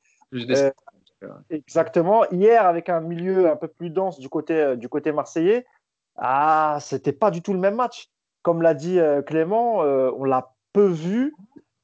exactement. 1.51 2.25
Hier, 2.31 2.64
avec 2.64 2.89
un 2.89 3.01
milieu 3.01 3.51
un 3.51 3.57
peu 3.57 3.69
plus 3.69 3.91
dense 3.91 4.21
du 4.21 4.29
côté, 4.29 4.77
du 4.77 4.89
côté 4.89 5.11
marseillais, 5.11 5.67
ah, 6.17 6.79
c'était 6.81 7.12
pas 7.12 7.31
du 7.31 7.43
tout 7.43 7.53
le 7.53 7.59
même 7.59 7.75
match. 7.75 8.11
Comme 8.43 8.62
l'a 8.62 8.75
dit 8.75 8.99
euh, 8.99 9.23
Clément, 9.23 9.83
euh, 9.83 10.11
on 10.17 10.25
l'a 10.25 10.55
peu 10.73 10.87
vu. 10.87 11.35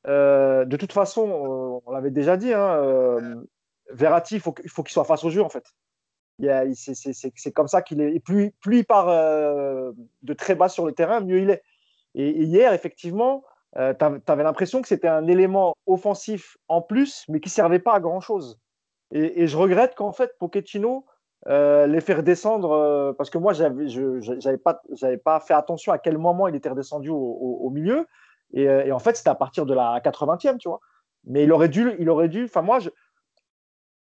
Euh, 0.07 0.65
de 0.65 0.77
toute 0.77 0.93
façon, 0.93 1.81
on 1.85 1.91
l'avait 1.91 2.11
déjà 2.11 2.37
dit, 2.37 2.53
hein, 2.53 3.45
Verratti, 3.91 4.37
il 4.37 4.41
faut, 4.41 4.53
qu'il 4.53 4.93
soit 4.93 5.05
face 5.05 5.25
au 5.25 5.31
jeu, 5.31 5.43
en 5.43 5.49
fait. 5.49 5.65
C'est 6.39 7.53
comme 7.53 7.69
ça 7.69 7.83
qu'il 7.83 8.01
est. 8.01 8.21
plus, 8.21 8.53
plus 8.61 8.79
il 8.79 8.85
part 8.85 9.07
de 9.07 10.33
très 10.35 10.55
bas 10.55 10.69
sur 10.69 10.87
le 10.87 10.93
terrain, 10.93 11.21
mieux 11.21 11.41
il 11.41 11.51
est. 11.51 11.63
Et, 12.15 12.31
hier, 12.43 12.73
effectivement, 12.73 13.45
tu 13.75 13.81
avais 13.81 14.43
l'impression 14.43 14.83
que 14.83 14.89
c'était 14.89 15.09
un 15.09 15.27
élément 15.27 15.77
offensif 15.87 16.57
en 16.69 16.81
plus, 16.81 17.25
mais 17.29 17.41
qui 17.41 17.49
ne 17.49 17.53
servait 17.53 17.79
pas 17.79 17.95
à 17.95 18.01
grand-chose. 18.01 18.59
Et, 19.13 19.43
et, 19.43 19.47
je 19.47 19.57
regrette 19.57 19.95
qu'en 19.95 20.13
fait, 20.13 20.37
Pochettino 20.39 21.05
euh, 21.49 21.89
les 21.89 22.01
faire 22.01 22.23
descendre, 22.23 22.71
euh, 22.71 23.13
parce 23.13 23.29
que 23.29 23.39
moi, 23.39 23.53
je 23.53 23.65
n'avais 23.65 24.59
pas, 24.59 24.81
pas 25.25 25.41
fait 25.41 25.55
attention 25.55 25.93
à 25.93 25.99
quel 25.99 26.17
moment 26.17 26.47
il 26.47 26.55
était 26.55 26.69
redescendu 26.69 27.11
au, 27.11 27.69
milieu. 27.71 28.07
Euh, 28.57 28.85
et, 28.85 28.93
en 28.93 29.01
fait, 29.01 29.17
c'était 29.17 29.31
à 29.31 29.35
partir 29.35 29.67
de 29.67 29.75
la 29.75 30.01
80e, 30.01 30.59
tu 30.59 30.69
vois. 30.69 30.81
Mais 31.25 31.43
il 31.43 31.53
aurait 31.53 31.69
dû, 31.69 31.95
il 31.99 32.09
aurait 32.11 32.29
dû. 32.29 32.45
Enfin, 32.45 32.63
moi, 32.63 32.79
je, 32.79 32.91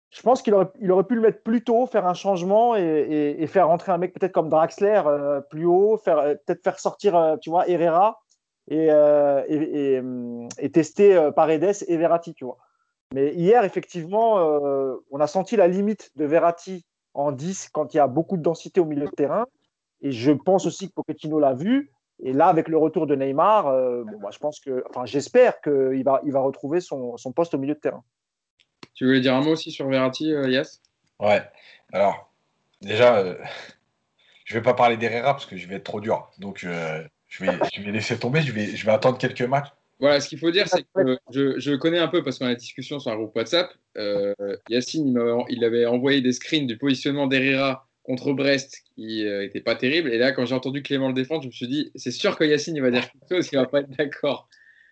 je 0.09 0.21
pense 0.21 0.41
qu'il 0.41 0.53
aurait, 0.53 0.67
il 0.81 0.91
aurait 0.91 1.05
pu 1.05 1.15
le 1.15 1.21
mettre 1.21 1.41
plus 1.41 1.63
tôt, 1.63 1.85
faire 1.85 2.05
un 2.05 2.13
changement 2.13 2.75
et, 2.75 3.47
faire 3.47 3.67
rentrer 3.67 3.93
un 3.93 3.97
mec 3.97 4.13
peut-être 4.13 4.33
comme 4.33 4.49
Draxler 4.49 5.01
plus 5.49 5.65
haut, 5.65 5.97
faire 5.97 6.21
peut-être 6.45 6.63
faire 6.63 6.79
sortir, 6.79 7.37
tu 7.41 7.49
vois, 7.49 7.69
Herrera 7.69 8.19
et, 8.67 8.87
et, 8.87 10.71
tester 10.71 11.29
Paredes 11.33 11.85
et 11.87 11.95
Verratti, 11.95 12.33
tu 12.33 12.43
vois. 12.43 12.57
Mais 13.13 13.33
hier, 13.33 13.63
effectivement, 13.63 14.35
on 15.11 15.19
a 15.19 15.27
senti 15.27 15.55
la 15.55 15.67
limite 15.67 16.11
de 16.17 16.25
Verratti 16.25 16.85
en 17.13 17.31
10 17.31 17.69
quand 17.69 17.93
il 17.93 17.97
y 17.97 17.99
a 17.99 18.07
beaucoup 18.07 18.37
de 18.37 18.41
densité 18.41 18.79
au 18.79 18.85
milieu 18.85 19.05
de 19.05 19.11
terrain. 19.11 19.45
Et 20.01 20.11
je 20.11 20.31
pense 20.31 20.65
aussi 20.65 20.89
que 20.89 20.93
Pochettino 20.93 21.39
l'a 21.39 21.53
vu. 21.53 21.91
Et 22.23 22.33
là, 22.33 22.47
avec 22.47 22.67
le 22.67 22.77
retour 22.77 23.07
de 23.07 23.15
Neymar, 23.15 23.67
euh, 23.67 24.03
bon, 24.03 24.19
bah, 24.19 24.29
je 24.31 24.37
pense 24.37 24.59
que, 24.59 24.83
enfin, 24.89 25.05
j'espère 25.05 25.59
qu'il 25.61 26.03
va, 26.03 26.21
il 26.23 26.31
va 26.31 26.39
retrouver 26.39 26.79
son, 26.79 27.17
son, 27.17 27.31
poste 27.31 27.55
au 27.55 27.57
milieu 27.57 27.73
de 27.73 27.79
terrain. 27.79 28.03
Tu 28.93 29.05
voulais 29.05 29.21
dire 29.21 29.33
un 29.33 29.41
mot 29.41 29.51
aussi 29.51 29.71
sur 29.71 29.87
Verratti, 29.87 30.31
euh, 30.31 30.47
Yass 30.47 30.81
Ouais. 31.19 31.41
Alors, 31.91 32.31
déjà, 32.81 33.17
euh, 33.17 33.37
je 34.45 34.53
vais 34.53 34.61
pas 34.61 34.75
parler 34.75 34.97
d'Herrera 34.97 35.33
parce 35.33 35.47
que 35.47 35.57
je 35.57 35.67
vais 35.67 35.75
être 35.75 35.83
trop 35.83 35.99
dur. 35.99 36.29
Donc, 36.37 36.59
je, 36.59 36.69
vais, 37.43 37.59
je 37.73 37.81
vais 37.81 37.91
laisser 37.91 38.19
tomber. 38.19 38.41
Je 38.41 38.51
vais, 38.51 38.67
je 38.67 38.85
vais 38.85 38.91
attendre 38.91 39.17
quelques 39.17 39.41
matchs. 39.41 39.71
Voilà, 40.01 40.19
ce 40.19 40.27
qu'il 40.27 40.39
faut 40.39 40.49
dire, 40.49 40.67
c'est 40.67 40.81
que 40.81 41.17
je, 41.31 41.59
je, 41.59 41.75
connais 41.75 41.99
un 41.99 42.07
peu 42.07 42.23
parce 42.23 42.39
qu'on 42.39 42.47
a 42.47 42.55
discussion 42.55 42.99
sur 42.99 43.11
un 43.11 43.15
groupe 43.15 43.35
WhatsApp. 43.35 43.71
Euh, 43.97 44.33
Yacine, 44.67 45.15
il, 45.49 45.57
il, 45.57 45.63
avait 45.63 45.85
envoyé 45.85 46.21
des 46.21 46.31
screens 46.31 46.65
du 46.65 46.75
positionnement 46.75 47.27
d'Herrera 47.27 47.87
contre 48.01 48.33
Brest 48.33 48.81
qui 48.95 49.23
n'était 49.23 49.59
euh, 49.59 49.63
pas 49.63 49.75
terrible. 49.75 50.11
Et 50.11 50.17
là, 50.17 50.31
quand 50.31 50.43
j'ai 50.47 50.55
entendu 50.55 50.81
Clément 50.81 51.07
le 51.07 51.13
défendre, 51.13 51.43
je 51.43 51.47
me 51.47 51.51
suis 51.51 51.67
dit, 51.67 51.91
c'est 51.93 52.09
sûr 52.09 52.35
que 52.35 52.43
Yacine, 52.43 52.75
il 52.75 52.81
va 52.81 52.89
dire 52.89 53.11
quelque 53.11 53.35
chose, 53.35 53.49
il 53.51 53.57
va 53.57 53.67
pas 53.67 53.81
être 53.81 53.95
d'accord. 53.95 54.49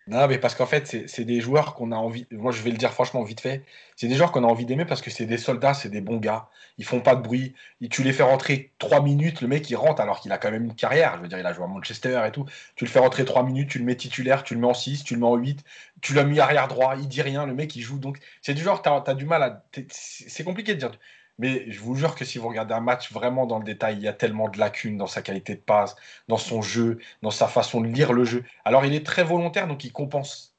Non, 0.09 0.27
mais 0.27 0.39
parce 0.39 0.55
qu'en 0.55 0.65
fait, 0.65 0.87
c'est 1.07 1.23
des 1.23 1.39
joueurs 1.39 1.75
qu'on 1.75 1.91
a 1.91 1.95
envie. 1.95 2.25
Moi, 2.31 2.51
je 2.51 2.63
vais 2.63 2.71
le 2.71 2.77
dire 2.77 2.91
franchement 2.93 3.21
vite 3.21 3.41
fait. 3.41 3.63
C'est 3.95 4.07
des 4.07 4.15
joueurs 4.15 4.31
qu'on 4.31 4.43
a 4.43 4.47
envie 4.47 4.65
d'aimer 4.65 4.85
parce 4.85 5.03
que 5.03 5.11
c'est 5.11 5.27
des 5.27 5.37
soldats, 5.37 5.75
c'est 5.75 5.89
des 5.89 6.01
bons 6.01 6.17
gars. 6.17 6.49
Ils 6.79 6.85
font 6.85 6.99
pas 6.99 7.15
de 7.15 7.21
bruit. 7.21 7.53
tu 7.91 8.01
les 8.01 8.11
fais 8.11 8.23
rentrer 8.23 8.71
3 8.79 9.01
minutes, 9.03 9.41
le 9.41 9.47
mec 9.47 9.69
il 9.69 9.75
rentre 9.75 10.01
alors 10.01 10.19
qu'il 10.19 10.31
a 10.31 10.39
quand 10.39 10.49
même 10.49 10.65
une 10.65 10.73
carrière. 10.73 11.17
Je 11.17 11.21
veux 11.21 11.27
dire, 11.27 11.37
il 11.37 11.45
a 11.45 11.53
joué 11.53 11.63
à 11.65 11.67
Manchester 11.67 12.23
et 12.25 12.31
tout. 12.31 12.45
Tu 12.75 12.85
le 12.85 12.89
fais 12.89 12.97
rentrer 12.97 13.23
3 13.23 13.43
minutes, 13.43 13.69
tu 13.69 13.77
le 13.77 13.85
mets 13.85 13.95
titulaire, 13.95 14.43
tu 14.43 14.55
le 14.55 14.61
mets 14.61 14.67
en 14.67 14.73
6, 14.73 15.03
tu 15.03 15.13
le 15.13 15.19
mets 15.19 15.27
en 15.27 15.35
8, 15.35 15.63
tu 16.01 16.15
l'as 16.15 16.23
mis 16.23 16.39
arrière 16.39 16.67
droit, 16.67 16.95
il 16.97 17.07
dit 17.07 17.21
rien, 17.21 17.45
le 17.45 17.53
mec 17.53 17.75
il 17.75 17.81
joue. 17.81 17.99
Donc, 17.99 18.17
c'est 18.41 18.55
du 18.55 18.63
genre, 18.63 18.81
tu 18.81 18.89
as, 18.89 19.03
as, 19.05 19.13
du 19.13 19.25
mal 19.25 19.43
à. 19.43 19.63
C'est 19.89 20.43
compliqué 20.43 20.73
de 20.73 20.79
dire. 20.79 20.91
Mais 21.39 21.71
je 21.71 21.79
vous 21.79 21.95
jure 21.95 22.15
que 22.15 22.25
si 22.25 22.37
vous 22.37 22.49
regardez 22.49 22.73
un 22.73 22.81
match 22.81 23.11
vraiment 23.11 23.47
dans 23.47 23.57
le 23.57 23.63
détail, 23.63 23.95
il 23.95 24.03
y 24.03 24.07
a 24.07 24.13
tellement 24.13 24.49
de 24.49 24.59
lacunes 24.59 24.97
dans 24.97 25.07
sa 25.07 25.21
qualité 25.21 25.55
de 25.55 25.61
passe, 25.61 25.95
dans 26.27 26.37
son 26.37 26.61
jeu, 26.61 26.99
dans 27.21 27.31
sa 27.31 27.47
façon 27.47 27.81
de 27.81 27.87
lire 27.87 28.13
le 28.13 28.25
jeu. 28.25 28.43
Alors 28.65 28.85
il 28.85 28.93
est 28.93 29.05
très 29.05 29.23
volontaire, 29.23 29.67
donc 29.67 29.83
il 29.85 29.91
compense. 29.93 30.55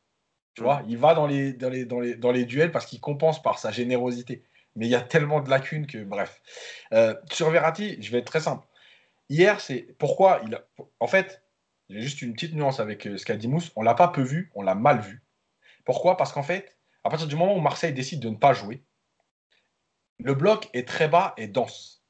Tu 0.55 0.62
vois, 0.62 0.83
il 0.89 0.97
va 0.97 1.14
dans 1.14 1.26
les, 1.26 1.53
dans 1.53 1.68
les, 1.68 1.85
dans 1.85 2.01
les, 2.01 2.16
dans 2.16 2.33
les 2.33 2.45
duels 2.47 2.72
parce 2.72 2.87
qu'il 2.87 3.01
compense 3.01 3.43
par 3.43 3.59
sa 3.59 3.70
générosité. 3.70 4.43
Mais 4.74 4.87
il 4.87 4.91
y 4.91 4.95
a 4.95 5.01
tellement 5.01 5.41
de 5.41 5.51
lacunes 5.51 5.87
que, 5.87 6.03
bref. 6.03 6.41
Euh, 6.93 7.14
sur 7.31 7.51
Verratti, 7.51 7.97
je 8.01 8.11
vais 8.11 8.18
être 8.18 8.26
très 8.26 8.41
simple. 8.41 8.66
Hier, 9.28 9.61
c'est 9.61 9.95
pourquoi 9.99 10.41
il 10.47 10.55
a. 10.55 10.64
En 10.99 11.07
fait, 11.07 11.43
j'ai 11.91 12.01
juste 12.01 12.22
une 12.22 12.33
petite 12.33 12.55
nuance 12.55 12.81
avec 12.81 13.07
euh, 13.07 13.18
ce 13.18 13.26
qu'a 13.26 13.37
dit 13.37 13.49
Mousse. 13.49 13.70
On 13.76 13.83
l'a 13.83 13.95
pas 13.95 14.09
peu 14.09 14.22
vu, 14.22 14.51
on 14.55 14.62
l'a 14.62 14.74
mal 14.74 15.01
vu. 15.01 15.22
Pourquoi? 15.85 16.16
Parce 16.16 16.33
qu'en 16.33 16.43
fait, 16.43 16.76
à 17.05 17.11
partir 17.11 17.28
du 17.28 17.37
moment 17.37 17.55
où 17.57 17.61
Marseille 17.61 17.93
décide 17.93 18.20
de 18.20 18.31
ne 18.31 18.37
pas 18.37 18.53
jouer, 18.55 18.83
le 20.23 20.35
bloc 20.35 20.68
est 20.73 20.87
très 20.87 21.09
bas 21.09 21.35
et 21.37 21.47
dense. 21.47 22.03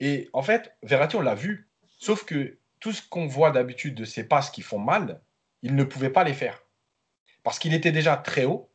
Et 0.00 0.28
en 0.32 0.42
fait, 0.42 0.74
Verratti, 0.82 1.16
on 1.16 1.20
l'a 1.20 1.34
vu, 1.34 1.68
sauf 1.98 2.24
que 2.24 2.58
tout 2.80 2.92
ce 2.92 3.02
qu'on 3.06 3.26
voit 3.26 3.50
d'habitude 3.50 3.94
de 3.94 4.04
ces 4.04 4.24
passes 4.24 4.50
qui 4.50 4.62
font 4.62 4.78
mal, 4.78 5.20
il 5.62 5.74
ne 5.76 5.84
pouvait 5.84 6.10
pas 6.10 6.24
les 6.24 6.32
faire. 6.32 6.62
Parce 7.42 7.58
qu'il 7.58 7.74
était 7.74 7.92
déjà 7.92 8.16
très 8.16 8.44
haut. 8.44 8.68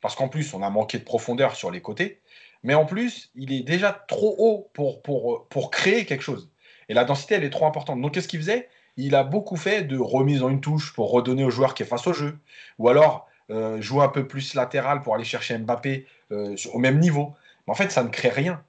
parce 0.00 0.14
qu'en 0.14 0.28
plus, 0.28 0.54
on 0.54 0.62
a 0.62 0.70
manqué 0.70 0.98
de 0.98 1.04
profondeur 1.04 1.54
sur 1.54 1.70
les 1.70 1.82
côtés. 1.82 2.22
Mais 2.62 2.74
en 2.74 2.86
plus, 2.86 3.30
il 3.34 3.52
est 3.52 3.62
déjà 3.62 3.92
trop 3.92 4.34
haut 4.38 4.70
pour, 4.72 5.70
créer 5.70 6.06
quelque 6.06 6.22
chose. 6.22 6.50
Et 6.88 6.94
la 6.94 7.04
densité, 7.04 7.34
elle 7.34 7.44
est 7.44 7.50
trop 7.50 7.66
importante. 7.66 8.00
Donc, 8.00 8.14
qu'est-ce 8.14 8.28
qu'il 8.28 8.40
faisait? 8.40 8.68
Il 8.96 9.14
a 9.14 9.24
beaucoup 9.24 9.56
fait 9.56 9.82
de 9.82 9.98
remise 9.98 10.42
en 10.42 10.48
une 10.48 10.60
touche 10.60 10.94
pour 10.94 11.10
redonner 11.10 11.44
au 11.44 11.50
joueur 11.50 11.74
qui 11.74 11.82
est 11.82 11.86
face 11.86 12.06
au 12.06 12.14
jeu. 12.14 12.38
Ou 12.78 12.88
alors, 12.88 13.28
euh, 13.50 13.80
jouer 13.82 14.04
un 14.04 14.08
peu 14.08 14.26
plus 14.26 14.54
latéral 14.54 15.02
pour 15.02 15.14
aller 15.14 15.24
chercher 15.24 15.58
Mbappé 15.58 16.06
euh, 16.32 16.56
au 16.72 16.78
même 16.78 16.98
niveau. 16.98 17.34
En 17.70 17.74
fait, 17.74 17.90
ça 17.90 18.02
ne 18.02 18.08
crée 18.08 18.30
rien. 18.30 18.64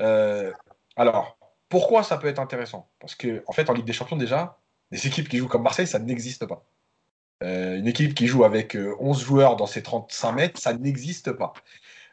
Euh, 0.00 0.52
alors, 0.96 1.38
pourquoi 1.68 2.02
ça 2.02 2.16
peut 2.16 2.28
être 2.28 2.38
intéressant? 2.38 2.90
Parce 2.98 3.14
que, 3.14 3.42
en 3.46 3.52
fait, 3.52 3.68
en 3.68 3.72
Ligue 3.72 3.84
des 3.84 3.92
Champions, 3.92 4.16
déjà, 4.16 4.58
des 4.90 5.06
équipes 5.06 5.28
qui 5.28 5.38
jouent 5.38 5.48
comme 5.48 5.62
Marseille, 5.62 5.86
ça 5.86 5.98
n'existe 5.98 6.46
pas. 6.46 6.64
une 7.42 7.86
équipe 7.86 8.14
qui 8.14 8.26
joue 8.26 8.44
avec 8.44 8.76
11 8.98 9.22
joueurs 9.22 9.56
dans 9.56 9.66
ses 9.66 9.82
35 9.82 10.32
mètres, 10.32 10.60
ça 10.60 10.72
n'existe 10.72 11.32
pas. 11.32 11.52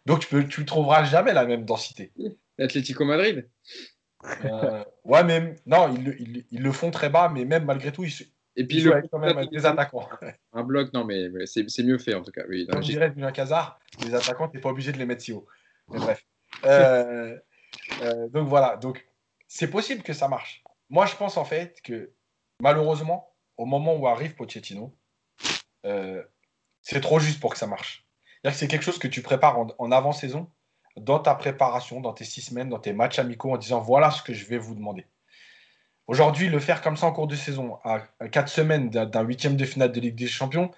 Donc, 0.05 0.27
tu 0.27 0.35
ne 0.35 0.41
tu 0.41 0.65
trouveras 0.65 1.05
jamais 1.05 1.33
la 1.33 1.45
même 1.45 1.65
densité. 1.65 2.11
L'Atlético 2.57 3.05
Madrid 3.05 3.47
euh, 4.45 4.83
ouais, 5.03 5.23
mais 5.23 5.55
non, 5.65 5.93
ils, 5.95 6.45
le 6.51 6.71
font 6.71 6.91
très 6.91 7.09
bas, 7.09 7.29
mais 7.33 7.45
même 7.45 7.65
malgré 7.65 7.91
tout, 7.91 8.03
ils, 8.03 8.13
et 8.55 8.65
puis 8.65 8.81
le 8.81 9.01
quand 9.11 9.19
même 9.19 9.45
des 9.47 9.65
attaquants. 9.65 10.07
Un 10.53 10.63
bloc, 10.63 10.93
non, 10.93 11.03
mais, 11.03 11.29
c'est 11.45 11.83
mieux 11.83 11.97
fait 11.97 12.13
en 12.13 12.21
tout 12.21 12.31
cas. 12.31 12.43
Oui, 12.47 12.67
Comme 12.67 12.81
dirait 12.81 13.11
Julien 13.13 13.31
Cazard, 13.31 13.79
les 14.03 14.13
attaquants, 14.13 14.47
tu 14.47 14.57
n'es 14.57 14.61
pas 14.61 14.69
obligé 14.69 14.91
de 14.91 14.97
les 14.97 15.05
mettre 15.05 15.23
si 15.23 15.33
haut. 15.33 15.45
Bref. 15.87 16.25
Euh, 16.65 17.37
euh, 18.01 18.29
donc 18.29 18.47
voilà, 18.47 18.77
donc 18.77 19.05
c'est 19.47 19.69
possible 19.69 20.03
que 20.03 20.13
ça 20.13 20.27
marche. 20.27 20.63
Moi, 20.89 21.05
je 21.05 21.15
pense 21.15 21.37
en 21.37 21.45
fait 21.45 21.81
que 21.81 22.13
malheureusement, 22.59 23.33
au 23.57 23.65
moment 23.65 23.95
où 23.95 24.07
arrive 24.07 24.35
Pochettino, 24.35 24.95
c'est 26.81 27.01
trop 27.01 27.19
juste 27.19 27.39
pour 27.39 27.51
que 27.51 27.57
ça 27.57 27.67
marche. 27.67 28.05
C'est 28.51 28.67
quelque 28.67 28.83
chose 28.83 28.99
que 28.99 29.07
tu 29.07 29.21
prépares 29.21 29.57
en 29.77 29.91
avant-saison 29.91 30.49
dans 30.97 31.19
ta 31.19 31.35
préparation, 31.35 32.01
dans 32.01 32.13
tes 32.13 32.25
six 32.25 32.41
semaines, 32.41 32.69
dans 32.69 32.79
tes 32.79 32.93
matchs 32.93 33.19
amicaux, 33.19 33.51
en 33.51 33.57
disant 33.57 33.79
voilà 33.79 34.11
ce 34.11 34.21
que 34.21 34.33
je 34.33 34.45
vais 34.45 34.57
vous 34.57 34.75
demander. 34.75 35.07
Aujourd'hui, 36.07 36.49
le 36.49 36.59
faire 36.59 36.81
comme 36.81 36.97
ça 36.97 37.07
en 37.07 37.13
cours 37.13 37.27
de 37.27 37.35
saison, 37.35 37.79
à 37.83 38.01
quatre 38.29 38.49
semaines 38.49 38.89
d'un 38.89 39.21
huitième 39.21 39.55
de 39.55 39.65
finale 39.65 39.91
de 39.91 39.99
Ligue 40.01 40.15
des 40.15 40.27
Champions, 40.27 40.71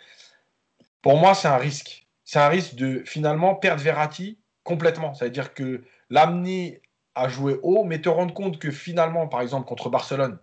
pour 1.02 1.18
moi, 1.18 1.34
c'est 1.34 1.48
un 1.48 1.58
risque. 1.58 2.08
C'est 2.24 2.40
un 2.40 2.48
risque 2.48 2.76
de 2.76 3.04
finalement 3.06 3.56
perdre 3.56 3.82
Verratti 3.82 4.40
complètement. 4.66 5.14
C'est-à-dire 5.14 5.54
que 5.54 5.86
l'amener 6.10 6.82
à 7.16 7.30
jouer 7.30 7.58
haut, 7.64 7.86
mais 7.86 8.02
te 8.02 8.10
rendre 8.10 8.34
compte 8.34 8.60
que 8.60 8.72
finalement, 8.72 9.28
par 9.28 9.40
exemple, 9.40 9.66
contre 9.66 9.90
Barcelone, 9.90 10.38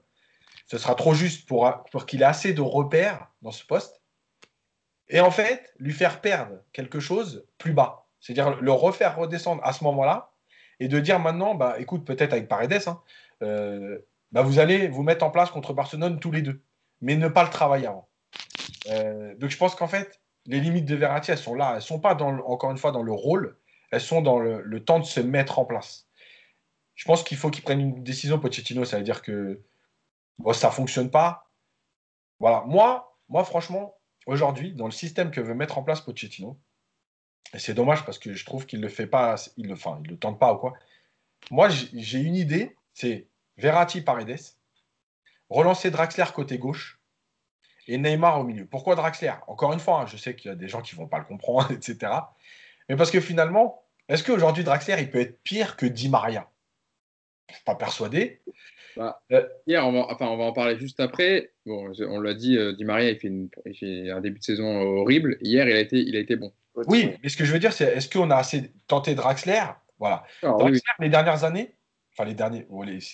ce 0.67 0.79
sera 0.79 0.95
trop 0.95 1.13
juste 1.13 1.47
pour, 1.47 1.71
pour 1.91 2.07
qu'il 2.07 2.23
ait 2.23 2.25
assez 2.25 2.55
de 2.55 2.63
repères 2.63 3.29
dans 3.43 3.51
ce 3.51 3.67
poste. 3.67 4.01
Et 5.11 5.21
en 5.21 5.31
fait, 5.31 5.75
lui 5.79 5.93
faire 5.93 6.23
perdre 6.23 6.55
quelque 6.73 6.99
chose 6.99 7.45
plus 7.59 7.75
bas. 7.75 8.07
C'est-à-dire 8.21 8.59
le 8.63 8.73
refaire 8.73 9.17
redescendre 9.17 9.61
à 9.65 9.75
ce 9.75 9.85
moment-là 9.85 10.33
et 10.81 10.89
de 10.89 10.99
dire 10.99 11.19
maintenant, 11.19 11.55
bah, 11.55 11.75
écoute, 11.79 12.07
peut-être 12.07 12.33
avec 12.33 12.49
Paredes, 12.49 12.81
hein, 12.87 13.03
euh, 13.43 13.99
bah, 14.31 14.41
vous 14.41 14.59
allez 14.59 14.89
vous 14.89 15.03
mettre 15.03 15.25
en 15.25 15.31
place 15.31 15.51
contre 15.51 15.75
Barcelone 15.75 16.19
tous 16.21 16.31
les 16.31 16.41
deux, 16.41 16.63
mais 17.03 17.17
ne 17.17 17.29
pas 17.29 17.43
le 17.43 17.51
travailler 17.51 17.89
avant. 17.89 18.09
Euh, 18.91 19.35
donc 19.37 19.51
je 19.51 19.59
pense 19.59 19.75
qu'en 19.75 19.89
fait, 19.89 20.21
les 20.47 20.61
limites 20.61 20.87
de 20.87 20.95
Verratti, 20.95 21.33
elles 21.33 21.39
sont 21.39 21.55
là. 21.55 21.71
Elles 21.71 21.77
ne 21.77 21.81
sont 21.81 22.01
pas, 22.01 22.15
encore 22.15 22.71
une 22.71 22.79
fois, 22.79 22.93
dans 22.93 23.03
le 23.03 23.13
rôle, 23.13 23.57
elles 23.93 24.01
sont 24.01 24.23
dans 24.23 24.39
le, 24.39 24.85
temps 24.85 24.99
de 24.99 25.05
se 25.05 25.21
mettre 25.21 25.59
en 25.59 25.67
place. 25.67 26.09
Je 26.95 27.05
pense 27.05 27.23
qu'il 27.23 27.37
faut 27.37 27.51
qu'il 27.51 27.63
prenne 27.63 27.81
une 27.81 28.03
décision, 28.03 28.39
Pochettino, 28.39 28.85
ça 28.85 28.97
veut 28.97 29.05
dire 29.05 29.23
que 29.23 29.63
ça 30.55 30.69
ne 30.69 30.73
fonctionne 30.73 31.11
pas. 31.11 31.51
Voilà, 32.41 32.65
moi, 32.67 33.19
moi 33.29 33.45
franchement, 33.45 33.95
aujourd'hui, 34.27 34.73
dans 34.73 34.87
le 34.87 34.93
système 34.93 35.31
que 35.31 35.41
veut 35.41 35.55
mettre 35.55 35.79
en 35.79 35.83
place 35.83 36.01
Pochettino, 36.01 36.59
et 37.55 37.59
c'est 37.59 37.75
dommage 37.75 38.05
parce 38.07 38.19
que 38.19 38.33
je 38.33 38.45
trouve 38.47 38.65
qu'il 38.65 38.81
ne 38.81 38.87
le 38.87 38.91
fait 38.91 39.07
pas, 39.07 39.37
il 39.59 39.69
le, 39.69 39.75
enfin, 39.75 40.01
il 40.03 40.11
le 40.11 40.19
tente 40.19 40.39
pas 40.39 40.55
ou 40.55 40.57
quoi. 40.57 40.73
Moi, 41.51 41.69
j'ai 41.69 42.19
une 42.19 42.37
idée, 42.37 42.77
c'est 42.95 43.29
Verratti 43.59 44.01
Paredes, 44.01 44.41
relancer 45.51 45.91
Draxler 45.91 46.25
côté 46.35 46.57
gauche 46.57 46.99
et 47.89 47.99
Neymar 47.99 48.41
au 48.41 48.45
milieu. 48.45 48.65
Pourquoi 48.65 48.95
Draxler? 48.95 49.35
Encore 49.49 49.75
une 49.75 49.81
fois, 49.81 50.01
hein, 50.01 50.07
je 50.07 50.17
sais 50.17 50.35
qu'il 50.35 50.51
y 50.51 50.53
a 50.53 50.57
des 50.57 50.69
gens 50.69 50.81
qui 50.81 50.95
vont 50.95 51.09
pas 51.09 51.19
le 51.19 51.27
comprendre, 51.27 51.71
etc. 51.73 52.11
Mais 52.89 52.97
parce 52.97 53.11
que 53.11 53.21
finalement, 53.21 53.82
est-ce 54.13 54.25
qu'aujourd'hui 54.25 54.63
Draxler, 54.63 54.97
il 54.99 55.11
peut 55.11 55.21
être 55.21 55.43
pire 55.43 55.77
que 55.77 55.87
Di 55.87 56.09
Maria? 56.09 56.51
Je 57.49 57.55
suis 57.55 57.65
pas 57.65 57.75
persuadé. 57.75 58.43
Bah, 58.97 59.23
euh, 59.33 59.47
hier, 59.67 59.87
on 59.87 59.93
va, 59.93 60.07
enfin, 60.11 60.27
on 60.27 60.37
va 60.37 60.45
en 60.45 60.53
parler 60.53 60.79
juste 60.79 61.01
après. 61.01 61.53
Bon, 61.65 61.91
on 61.99 62.21
l'a 62.21 62.35
dit, 62.35 62.59
euh, 62.59 62.75
Di 62.75 62.85
Maria, 62.85 63.11
il 63.11 63.19
fait, 63.19 63.33
il 63.65 63.75
fait, 63.75 64.11
un 64.11 64.21
début 64.21 64.39
de 64.39 64.45
saison 64.45 64.81
horrible. 64.83 65.39
Hier, 65.41 65.67
il 65.67 65.75
a 65.75 65.81
été, 65.81 65.97
il 65.97 66.15
a 66.15 66.19
été 66.19 66.37
bon. 66.37 66.53
Oui, 66.75 67.11
mais 67.23 67.29
ce 67.31 67.37
que 67.39 67.45
je 67.45 67.53
veux 67.53 67.59
dire, 67.59 67.73
c'est 67.73 67.85
est-ce 67.85 68.09
qu'on 68.09 68.31
a 68.31 68.37
assez 68.37 68.73
tenté 68.87 69.15
Draxler? 69.15 69.63
Voilà. 69.99 70.25
Ah, 70.43 70.57
Draxler, 70.59 70.81
les 71.01 71.09
dernières 71.09 71.45
années, 71.45 71.75
enfin 72.13 72.29
les 72.29 72.35
derniers, 72.35 72.67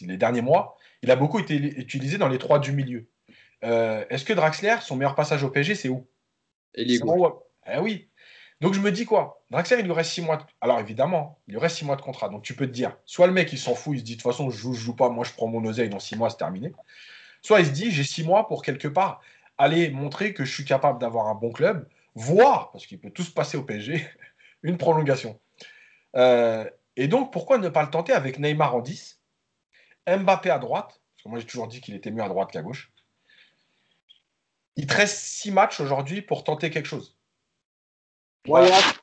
les, 0.03 0.17
derniers 0.17 0.43
mois, 0.43 0.77
il 1.03 1.11
a 1.13 1.17
beaucoup 1.17 1.39
été 1.39 1.55
utilisé 1.55 2.19
dans 2.19 2.29
les 2.29 2.39
trois 2.39 2.59
du 2.59 2.73
milieu. 2.73 3.09
Euh, 3.65 4.05
est-ce 4.11 4.25
que 4.25 4.33
Draxler, 4.33 4.77
son 4.83 4.97
meilleur 4.97 5.15
passage 5.15 5.45
au 5.45 5.51
PSG, 5.51 5.75
c'est 5.75 5.89
où? 5.89 6.07
Il 6.75 6.93
est 6.93 7.01
Eh 7.73 7.79
oui. 7.79 8.09
Donc 8.61 8.75
je 8.75 8.81
me 8.81 8.91
dis 8.91 9.05
quoi? 9.05 9.43
Draxler, 9.51 9.79
il 9.81 9.85
lui 9.85 9.93
reste 9.93 10.11
six 10.11 10.23
mois. 10.23 10.45
Alors 10.61 10.81
évidemment, 10.81 11.39
il 11.47 11.53
lui 11.53 11.61
reste 11.61 11.77
six 11.77 11.85
mois 11.85 11.97
de 11.97 12.03
contrat. 12.03 12.29
Donc 12.29 12.43
tu 12.43 12.55
peux 12.55 12.67
te 12.67 12.73
dire, 12.73 12.97
soit 13.05 13.27
le 13.27 13.33
mec, 13.33 13.53
il 13.53 13.59
s'en 13.59 13.75
fout, 13.75 13.95
il 13.95 14.01
se 14.01 14.05
dit 14.05 14.17
de 14.17 14.23
toute 14.23 14.31
façon, 14.31 14.51
je 14.51 14.57
joue, 14.57 14.75
je 14.75 14.81
joue 14.81 14.97
pas, 14.97 15.09
moi 15.11 15.25
je 15.25 15.33
prends 15.33 15.47
mon 15.47 15.65
oseille, 15.65 15.89
dans 15.89 16.01
six 16.01 16.17
mois, 16.17 16.31
c'est 16.31 16.39
terminé. 16.39 16.73
Soit 17.43 17.61
il 17.61 17.67
se 17.67 17.71
dit, 17.71 17.91
j'ai 17.93 18.05
six 18.05 18.25
mois 18.25 18.49
pour 18.49 18.63
quelque 18.63 18.89
part 18.89 19.21
aller 19.59 19.91
montrer 19.91 20.35
que 20.35 20.45
je 20.45 20.53
suis 20.53 20.65
capable 20.65 20.99
d'avoir 20.99 21.29
un 21.29 21.35
bon 21.35 21.53
club, 21.53 21.89
voire, 22.15 22.71
parce 22.73 22.87
qu'il 22.87 22.99
peut 22.99 23.11
tout 23.11 23.23
se 23.23 23.31
passer 23.31 23.57
au 23.57 23.63
PSG, 23.63 24.05
une 24.63 24.77
prolongation. 24.77 25.39
Euh, 26.17 26.69
et 26.97 27.07
donc, 27.07 27.33
pourquoi 27.33 27.59
ne 27.59 27.69
pas 27.69 27.83
le 27.83 27.91
tenter 27.91 28.13
avec 28.13 28.39
Neymar 28.39 28.75
en 28.75 28.81
10, 28.81 29.21
Mbappé 30.09 30.51
à 30.51 30.59
droite, 30.59 31.01
parce 31.15 31.25
que 31.25 31.29
moi 31.29 31.39
j'ai 31.39 31.47
toujours 31.47 31.69
dit 31.69 31.81
qu'il 31.81 31.95
était 31.95 32.11
mieux 32.11 32.23
à 32.23 32.29
droite 32.29 32.51
qu'à 32.51 32.63
gauche. 32.63 32.91
Il 34.77 34.87
te 34.87 34.95
reste 34.95 35.17
6 35.17 35.51
matchs 35.51 35.81
aujourd'hui 35.81 36.23
pour 36.23 36.45
tenter 36.45 36.71
quelque 36.71 36.87
chose. 36.87 37.18
Voyage. 38.47 39.01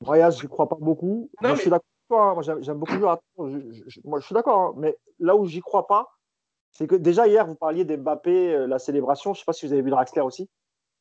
Voyage, 0.00 0.38
je 0.38 0.44
ne 0.44 0.48
crois 0.48 0.68
pas 0.68 0.76
beaucoup. 0.78 1.30
moi, 1.40 1.54
Je 1.54 1.60
suis 1.60 1.70
d'accord 1.70 1.86
hein. 2.10 2.34
Moi, 2.34 2.42
j'aime 2.42 2.78
beaucoup 2.78 2.92
jouer. 2.92 3.14
Je, 3.38 4.00
moi, 4.04 4.20
je 4.20 4.26
suis 4.26 4.34
d'accord. 4.34 4.60
Hein. 4.60 4.74
Mais 4.76 4.96
là 5.18 5.36
où 5.36 5.46
j'y 5.46 5.60
crois 5.60 5.86
pas, 5.86 6.08
c'est 6.70 6.86
que 6.86 6.94
déjà 6.94 7.26
hier, 7.26 7.46
vous 7.46 7.54
parliez 7.54 7.84
d'Mbappé, 7.84 8.54
euh, 8.54 8.66
la 8.66 8.78
célébration. 8.78 9.34
Je 9.34 9.38
ne 9.38 9.40
sais 9.40 9.46
pas 9.46 9.52
si 9.52 9.66
vous 9.66 9.72
avez 9.72 9.82
vu 9.82 9.90
Draxler 9.90 10.22
aussi. 10.22 10.48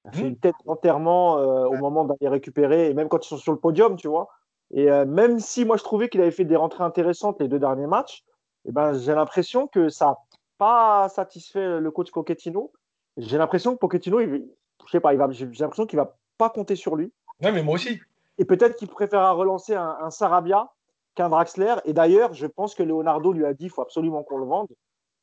Il 0.05 0.11
fait 0.17 0.27
une 0.27 0.37
tête 0.37 0.55
d'enterrement 0.65 1.37
euh, 1.37 1.65
au 1.65 1.75
moment 1.75 2.05
d'aller 2.05 2.29
récupérer, 2.29 2.89
et 2.89 2.93
même 2.93 3.09
quand 3.09 3.25
ils 3.25 3.27
sont 3.27 3.37
sur 3.37 3.51
le 3.51 3.59
podium, 3.59 3.97
tu 3.97 4.07
vois. 4.07 4.29
Et 4.71 4.89
euh, 4.89 5.05
même 5.05 5.39
si 5.39 5.65
moi 5.65 5.75
je 5.75 5.83
trouvais 5.83 6.07
qu'il 6.07 6.21
avait 6.21 6.31
fait 6.31 6.45
des 6.45 6.55
rentrées 6.55 6.83
intéressantes 6.83 7.41
les 7.41 7.49
deux 7.49 7.59
derniers 7.59 7.87
matchs, 7.87 8.23
eh 8.65 8.71
ben, 8.71 8.93
j'ai 8.93 9.13
l'impression 9.13 9.67
que 9.67 9.89
ça 9.89 10.05
n'a 10.05 10.17
pas 10.57 11.09
satisfait 11.09 11.79
le 11.79 11.91
coach 11.91 12.11
Pochettino. 12.11 12.71
J'ai 13.17 13.37
l'impression 13.37 13.73
que 13.73 13.79
Pochettino, 13.79 14.19
il, 14.21 14.47
je 14.85 14.91
sais 14.91 14.99
pas, 14.99 15.13
il 15.13 15.19
va, 15.19 15.29
j'ai 15.31 15.45
l'impression 15.45 15.85
qu'il 15.85 15.97
va 15.97 16.15
pas 16.37 16.49
compter 16.49 16.75
sur 16.75 16.95
lui. 16.95 17.11
Ouais, 17.41 17.51
mais 17.51 17.63
moi 17.63 17.75
aussi. 17.75 17.99
Et 18.37 18.45
peut-être 18.45 18.75
qu'il 18.75 18.87
préférera 18.87 19.31
relancer 19.31 19.75
un, 19.75 20.09
Sarabia 20.09 20.69
qu'un 21.15 21.29
Draxler. 21.29 21.75
Et 21.85 21.93
d'ailleurs, 21.93 22.33
je 22.33 22.45
pense 22.45 22.75
que 22.75 22.83
Leonardo 22.83 23.33
lui 23.33 23.45
a 23.45 23.53
dit 23.53 23.65
qu'il 23.65 23.71
faut 23.71 23.81
absolument 23.81 24.23
qu'on 24.23 24.37
le 24.37 24.45
vende. 24.45 24.67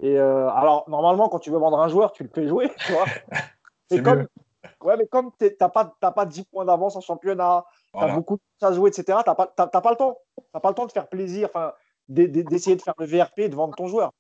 Et 0.01 0.19
euh, 0.19 0.49
alors, 0.51 0.89
normalement, 0.89 1.29
quand 1.29 1.39
tu 1.39 1.51
veux 1.51 1.59
vendre 1.59 1.79
un 1.79 1.89
joueur, 1.89 2.13
tu 2.13 2.25
le 2.25 2.31
fais 2.35 2.49
jouer. 2.49 2.71
Tu 2.79 2.93
vois 2.93 3.05
C'est 3.91 4.03
comme, 4.03 4.27
Ouais, 4.83 4.97
mais 4.97 5.07
comme 5.07 5.31
tu 5.39 5.51
n'as 5.61 5.69
pas, 5.69 5.95
pas 6.01 6.27
10 6.27 6.45
points 6.45 6.65
d'avance 6.65 6.97
en 6.97 7.01
championnat, 7.01 7.65
tu 7.93 8.01
as 8.01 8.15
beaucoup 8.15 8.37
de 8.37 8.41
choses 8.61 8.71
à 8.71 8.73
jouer, 8.75 8.91
etc., 8.91 9.19
tu 9.25 9.31
n'as 9.31 9.35
pas, 9.35 9.47
pas, 9.47 9.91
le 9.91 9.97
temps. 9.97 10.19
Tu 10.37 10.61
pas 10.61 10.69
le 10.69 10.75
temps 10.75 10.87
de 10.87 10.93
faire 10.93 11.09
plaisir, 11.09 11.49
d'essayer 12.09 12.77
de 12.77 12.83
faire 12.83 12.95
le 12.99 13.07
VRP 13.07 13.41
et 13.41 13.49
de 13.49 13.55
vendre 13.55 13.75
ton 13.75 13.87
joueur. 13.87 14.13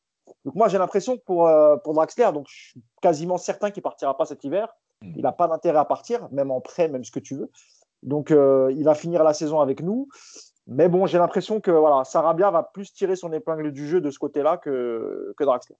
Donc 0.44 0.54
moi, 0.54 0.68
j'ai 0.68 0.78
l'impression 0.78 1.16
que 1.16 1.22
pour, 1.22 1.46
euh, 1.46 1.76
pour 1.76 1.92
Draxler, 1.92 2.30
donc 2.32 2.46
je 2.48 2.70
suis 2.70 2.82
quasiment 3.02 3.36
certain 3.36 3.70
qu'il 3.70 3.80
ne 3.80 3.84
partira 3.84 4.16
pas 4.16 4.24
cet 4.24 4.42
hiver. 4.44 4.68
Hmm. 5.02 5.12
Il 5.16 5.22
n'a 5.22 5.32
pas 5.32 5.48
d'intérêt 5.48 5.78
à 5.78 5.84
partir, 5.84 6.28
même 6.30 6.50
en 6.50 6.60
prêt, 6.60 6.88
même 6.88 7.04
ce 7.04 7.10
que 7.10 7.20
tu 7.20 7.34
veux. 7.34 7.50
Donc 8.04 8.30
euh, 8.30 8.72
il 8.76 8.84
va 8.84 8.94
finir 8.94 9.24
la 9.24 9.34
saison 9.34 9.60
avec 9.60 9.82
nous. 9.82 10.08
Mais 10.66 10.88
bon, 10.88 11.06
j'ai 11.06 11.18
l'impression 11.18 11.60
que 11.60 11.70
voilà, 11.70 12.04
Sarabia 12.04 12.50
va 12.50 12.62
plus 12.62 12.92
tirer 12.92 13.16
son 13.16 13.32
épingle 13.32 13.72
du 13.72 13.86
jeu 13.88 14.00
de 14.00 14.10
ce 14.10 14.18
côté-là 14.18 14.56
que, 14.56 15.34
que 15.36 15.44
Draxler. 15.44 15.76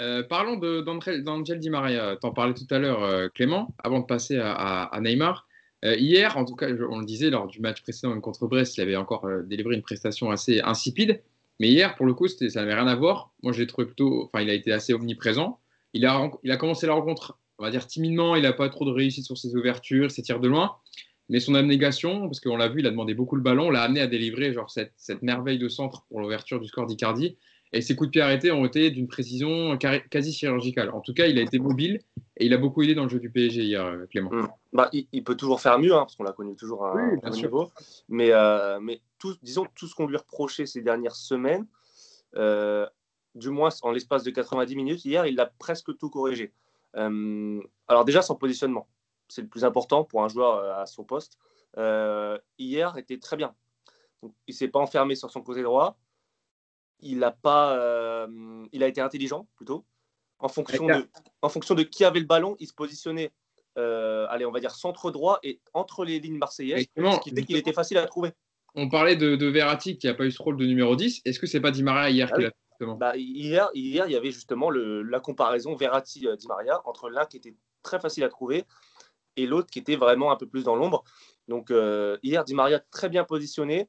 Euh, 0.00 0.22
parlons 0.24 0.56
d'Angel 0.56 1.60
Di 1.60 1.70
Maria. 1.70 2.16
Tu 2.20 2.26
en 2.26 2.32
parlais 2.32 2.54
tout 2.54 2.66
à 2.70 2.78
l'heure, 2.78 3.02
euh, 3.04 3.28
Clément, 3.32 3.68
avant 3.82 4.00
de 4.00 4.06
passer 4.06 4.38
à, 4.38 4.90
Neymar. 5.00 5.46
Hier, 5.82 6.34
en 6.38 6.46
tout 6.46 6.56
cas, 6.56 6.66
on 6.88 7.00
le 7.00 7.04
disait 7.04 7.28
lors 7.28 7.46
du 7.46 7.60
match 7.60 7.82
précédent 7.82 8.18
contre 8.18 8.46
Brest, 8.46 8.78
il 8.78 8.80
avait 8.80 8.96
encore 8.96 9.28
délivré 9.44 9.74
une 9.74 9.82
prestation 9.82 10.30
assez 10.30 10.62
insipide. 10.62 11.20
Mais 11.60 11.68
hier, 11.68 11.94
pour 11.94 12.06
le 12.06 12.14
coup, 12.14 12.26
ça 12.26 12.46
n'avait 12.54 12.74
rien 12.74 12.86
à 12.86 12.94
voir. 12.94 13.32
Moi, 13.42 13.52
je 13.52 13.60
l'ai 13.60 13.66
trouvé 13.66 13.86
plutôt. 13.86 14.24
Enfin, 14.24 14.42
il 14.42 14.48
a 14.48 14.54
été 14.54 14.72
assez 14.72 14.94
omniprésent. 14.94 15.58
Il 15.92 16.06
a, 16.06 16.30
il 16.42 16.50
a 16.50 16.56
commencé 16.56 16.86
la 16.86 16.94
rencontre, 16.94 17.38
on 17.58 17.64
va 17.64 17.70
dire 17.70 17.86
timidement. 17.86 18.34
Il 18.34 18.44
n'a 18.44 18.54
pas 18.54 18.70
trop 18.70 18.86
de 18.86 18.90
réussite 18.90 19.26
sur 19.26 19.36
ses 19.36 19.54
ouvertures, 19.54 20.10
ses 20.10 20.22
tirs 20.22 20.40
de 20.40 20.48
loin. 20.48 20.76
Mais 21.28 21.40
son 21.40 21.54
abnégation, 21.54 22.22
parce 22.22 22.40
qu'on 22.40 22.56
l'a 22.56 22.68
vu, 22.68 22.80
il 22.80 22.86
a 22.86 22.90
demandé 22.90 23.14
beaucoup 23.14 23.36
le 23.36 23.42
ballon, 23.42 23.70
l'a 23.70 23.82
amené 23.82 24.00
à 24.00 24.06
délivrer 24.06 24.52
genre 24.52 24.70
cette, 24.70 24.92
cette 24.96 25.22
merveille 25.22 25.58
de 25.58 25.68
centre 25.68 26.04
pour 26.08 26.20
l'ouverture 26.20 26.60
du 26.60 26.68
score 26.68 26.86
d'Icardi. 26.86 27.38
et 27.72 27.80
ses 27.80 27.96
coups 27.96 28.08
de 28.08 28.10
pied 28.12 28.20
arrêtés 28.20 28.52
ont 28.52 28.66
été 28.66 28.90
d'une 28.90 29.08
précision 29.08 29.78
quasi 29.78 30.32
chirurgicale. 30.32 30.90
En 30.90 31.00
tout 31.00 31.14
cas, 31.14 31.26
il 31.26 31.38
a 31.38 31.42
été 31.42 31.58
mobile 31.58 32.00
et 32.36 32.46
il 32.46 32.52
a 32.52 32.58
beaucoup 32.58 32.82
aidé 32.82 32.94
dans 32.94 33.04
le 33.04 33.08
jeu 33.08 33.20
du 33.20 33.30
PSG 33.30 33.62
hier, 33.62 33.84
euh, 33.84 34.06
Clément. 34.06 34.30
Mm. 34.32 34.48
Bah, 34.74 34.90
il, 34.92 35.24
peut 35.24 35.36
toujours 35.36 35.60
faire 35.60 35.78
mieux, 35.78 35.94
hein, 35.94 36.00
parce 36.00 36.16
qu'on 36.16 36.24
l'a 36.24 36.32
connu 36.32 36.56
toujours 36.56 36.84
à 36.84 36.92
un 36.98 37.16
haut 37.16 37.30
niveau. 37.30 37.70
Mais, 38.08 38.30
euh, 38.32 38.78
mais 38.80 39.00
tout, 39.18 39.34
disons 39.42 39.66
tout 39.74 39.86
ce 39.86 39.94
qu'on 39.94 40.06
lui 40.06 40.16
reprochait 40.16 40.66
ces 40.66 40.82
dernières 40.82 41.16
semaines, 41.16 41.66
euh, 42.36 42.86
du 43.34 43.50
moins 43.50 43.70
en 43.82 43.92
l'espace 43.92 44.24
de 44.24 44.30
90 44.30 44.76
minutes, 44.76 45.04
hier, 45.04 45.26
il 45.26 45.38
a 45.40 45.46
presque 45.46 45.96
tout 45.96 46.10
corrigé. 46.10 46.52
alors 46.94 48.04
déjà, 48.04 48.20
son 48.20 48.34
positionnement, 48.34 48.88
c'est 49.34 49.42
le 49.42 49.48
plus 49.48 49.64
important 49.64 50.04
pour 50.04 50.22
un 50.22 50.28
joueur 50.28 50.78
à 50.78 50.86
son 50.86 51.04
poste. 51.04 51.38
hier 52.58 52.96
était 52.96 53.18
très 53.18 53.36
bien. 53.36 53.54
Donc, 54.22 54.34
il 54.46 54.52
ne 54.52 54.56
s'est 54.56 54.68
pas 54.68 54.78
enfermé 54.78 55.16
sur 55.16 55.30
son 55.30 55.42
côté 55.42 55.62
droit 55.62 55.98
il 57.04 57.22
a 57.22 57.30
pas, 57.30 57.76
euh, 57.76 58.66
il 58.72 58.82
a 58.82 58.88
été 58.88 59.00
intelligent 59.00 59.46
plutôt. 59.56 59.84
En 60.38 60.48
fonction, 60.48 60.86
de, 60.86 61.08
en 61.42 61.48
fonction 61.48 61.74
de 61.74 61.82
qui 61.82 62.04
avait 62.04 62.18
le 62.18 62.26
ballon, 62.26 62.56
il 62.58 62.66
se 62.66 62.74
positionnait, 62.74 63.32
euh, 63.78 64.26
allez, 64.28 64.44
on 64.44 64.50
va 64.50 64.60
dire 64.60 64.72
centre 64.72 65.10
droit 65.10 65.38
et 65.42 65.60
entre 65.72 66.04
les 66.04 66.18
lignes 66.18 66.38
marseillaises, 66.38 66.86
ce 66.96 67.20
qui 67.20 67.30
fait 67.30 67.44
qu'il 67.44 67.56
était 67.56 67.72
facile 67.72 67.98
à 67.98 68.06
trouver. 68.06 68.32
On 68.74 68.88
parlait 68.88 69.16
de, 69.16 69.36
de 69.36 69.46
Verratti 69.46 69.96
qui 69.96 70.06
n'a 70.06 70.14
pas 70.14 70.24
eu 70.24 70.32
ce 70.32 70.42
rôle 70.42 70.56
de 70.56 70.66
numéro 70.66 70.96
10. 70.96 71.22
Est-ce 71.24 71.38
que 71.38 71.46
c'est 71.46 71.60
pas 71.60 71.70
Di 71.70 71.82
Maria 71.82 72.10
hier 72.10 72.28
ah 72.32 72.36
qui 72.36 72.42
l'a 72.42 72.50
fait 72.50 72.86
bah, 72.98 73.16
hier, 73.16 73.70
hier, 73.72 74.06
il 74.06 74.12
y 74.12 74.16
avait 74.16 74.32
justement 74.32 74.68
le, 74.68 75.02
la 75.02 75.20
comparaison 75.20 75.76
Verratti-Di 75.76 76.26
euh, 76.26 76.36
Maria 76.48 76.82
entre 76.84 77.08
l'un 77.08 77.24
qui 77.24 77.36
était 77.36 77.54
très 77.84 78.00
facile 78.00 78.24
à 78.24 78.28
trouver 78.28 78.64
et 79.36 79.46
l'autre 79.46 79.70
qui 79.70 79.78
était 79.78 79.96
vraiment 79.96 80.32
un 80.32 80.36
peu 80.36 80.46
plus 80.46 80.64
dans 80.64 80.76
l'ombre. 80.76 81.04
Donc 81.48 81.72
hier, 82.22 82.44
Di 82.44 82.54
Maria 82.54 82.80
très 82.90 83.08
bien 83.08 83.24
positionné. 83.24 83.88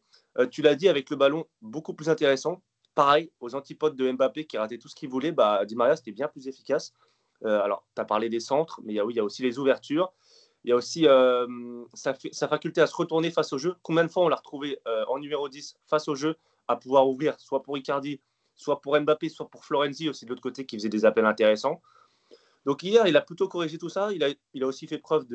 tu 0.52 0.62
l'as 0.62 0.76
dit 0.76 0.90
avec 0.90 1.10
le 1.10 1.16
ballon 1.16 1.46
beaucoup 1.62 1.94
plus 1.94 2.10
intéressant 2.10 2.62
pareil, 2.96 3.32
aux 3.42 3.54
antipodes 3.54 3.96
de 3.96 4.12
Mbappé 4.12 4.46
qui 4.46 4.58
ratait 4.58 4.78
tout 4.78 4.88
ce 4.88 4.96
qu'il 4.96 5.10
voulait, 5.10 5.32
bah, 5.32 5.66
Di 5.66 5.76
Maria, 5.76 5.96
c'était 5.96 6.14
bien 6.14 6.28
plus 6.28 6.48
efficace. 6.48 6.94
Euh, 7.44 7.62
alors, 7.62 7.86
tu 7.94 8.02
as 8.02 8.06
parlé 8.06 8.30
des 8.30 8.40
centres, 8.40 8.80
mais 8.84 8.94
il 8.94 9.02
oui, 9.04 9.16
y 9.16 9.20
a 9.20 9.24
aussi 9.24 9.44
les 9.44 9.60
ouvertures. 9.60 10.12
Il 10.64 10.70
y 10.70 10.72
a 10.72 10.76
aussi 10.76 11.06
euh, 11.06 11.46
sa, 11.94 12.16
faculté 12.48 12.82
à 12.82 12.88
se 12.88 12.96
retourner 12.96 13.30
face 13.30 13.54
au 13.54 13.60
jeu. 13.60 13.76
Combien 13.84 14.04
de 14.04 14.10
fois 14.10 14.24
on 14.24 14.30
l'a 14.30 14.38
retrouvé 14.38 14.80
euh, 14.88 15.06
en 15.10 15.20
numéro 15.20 15.48
10 15.48 15.76
face 15.86 16.08
au 16.08 16.16
jeu 16.16 16.38
à 16.68 16.76
pouvoir 16.76 17.08
ouvrir, 17.08 17.40
soit 17.40 17.62
pour 17.62 17.78
Icardi, 17.78 18.20
soit 18.56 18.82
pour 18.82 19.00
Mbappé, 19.00 19.30
soit 19.30 19.48
pour 19.48 19.64
Florenzi 19.64 20.10
aussi 20.10 20.26
de 20.26 20.32
l'autre 20.32 20.42
côté 20.42 20.66
qui 20.66 20.78
faisait 20.78 20.90
des 20.90 21.06
appels 21.06 21.26
intéressants. 21.26 21.82
Donc 22.66 22.84
hier, 22.84 23.08
il 23.08 23.16
a 23.18 23.22
plutôt 23.22 23.48
corrigé 23.48 23.78
tout 23.78 23.90
ça. 23.90 24.12
Il 24.12 24.24
a, 24.24 24.30
il 24.54 24.64
a 24.64 24.68
aussi 24.68 24.88
fait 24.88 24.98
preuve 24.98 25.26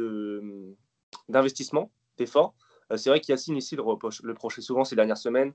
d'investissement, 1.29 1.91
d'effort. 2.17 2.55
C'est 2.97 3.09
vrai 3.09 3.21
qu'Yacine 3.21 3.57
ici 3.57 3.77
le, 3.77 3.83
reproche, 3.83 4.21
le 4.23 4.33
reprochait 4.33 4.63
souvent 4.63 4.85
ces 4.85 4.97
dernières 4.97 5.19
semaines. 5.19 5.53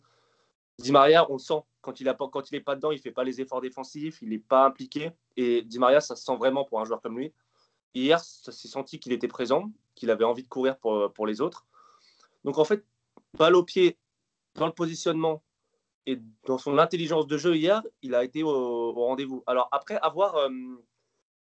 Di 0.80 0.92
Maria, 0.92 1.30
on 1.32 1.38
sent 1.38 1.62
quand 1.82 2.00
il 2.00 2.06
n'est 2.06 2.60
pas 2.60 2.76
dedans, 2.76 2.92
il 2.92 2.98
ne 2.98 3.02
fait 3.02 3.12
pas 3.12 3.24
les 3.24 3.42
efforts 3.42 3.62
défensifs, 3.62 4.22
il 4.22 4.30
n'est 4.30 4.40
pas 4.40 4.66
impliqué. 4.66 5.12
Et 5.38 5.62
Di 5.62 5.80
Maria, 5.80 6.02
ça 6.02 6.16
se 6.16 6.24
sent 6.24 6.36
vraiment 6.38 6.64
pour 6.66 6.80
un 6.80 6.86
joueur 6.86 7.02
comme 7.02 7.18
lui. 7.18 7.34
hier, 7.94 8.20
ça 8.20 8.52
s'est 8.52 8.68
senti 8.68 9.00
qu'il 9.00 9.14
était 9.14 9.28
présent, 9.28 9.72
qu'il 9.96 10.10
avait 10.12 10.24
envie 10.24 10.44
de 10.44 10.48
courir 10.48 10.78
pour, 10.78 11.12
pour 11.14 11.28
les 11.28 11.42
autres. 11.42 11.66
Donc 12.44 12.58
en 12.58 12.66
fait, 12.66 12.86
balle 13.38 13.56
au 13.56 13.64
pied, 13.64 13.98
dans 14.56 14.68
le 14.68 14.74
positionnement 14.74 15.44
et 16.06 16.20
dans 16.46 16.58
son 16.58 16.78
intelligence 16.78 17.28
de 17.28 17.38
jeu 17.38 17.56
hier, 17.56 17.84
il 18.02 18.16
a 18.16 18.24
été 18.24 18.44
au, 18.44 18.92
rendez-vous. 18.94 19.44
Alors 19.48 19.68
après, 19.72 19.98
avoir 19.98 20.36
euh, 20.36 20.50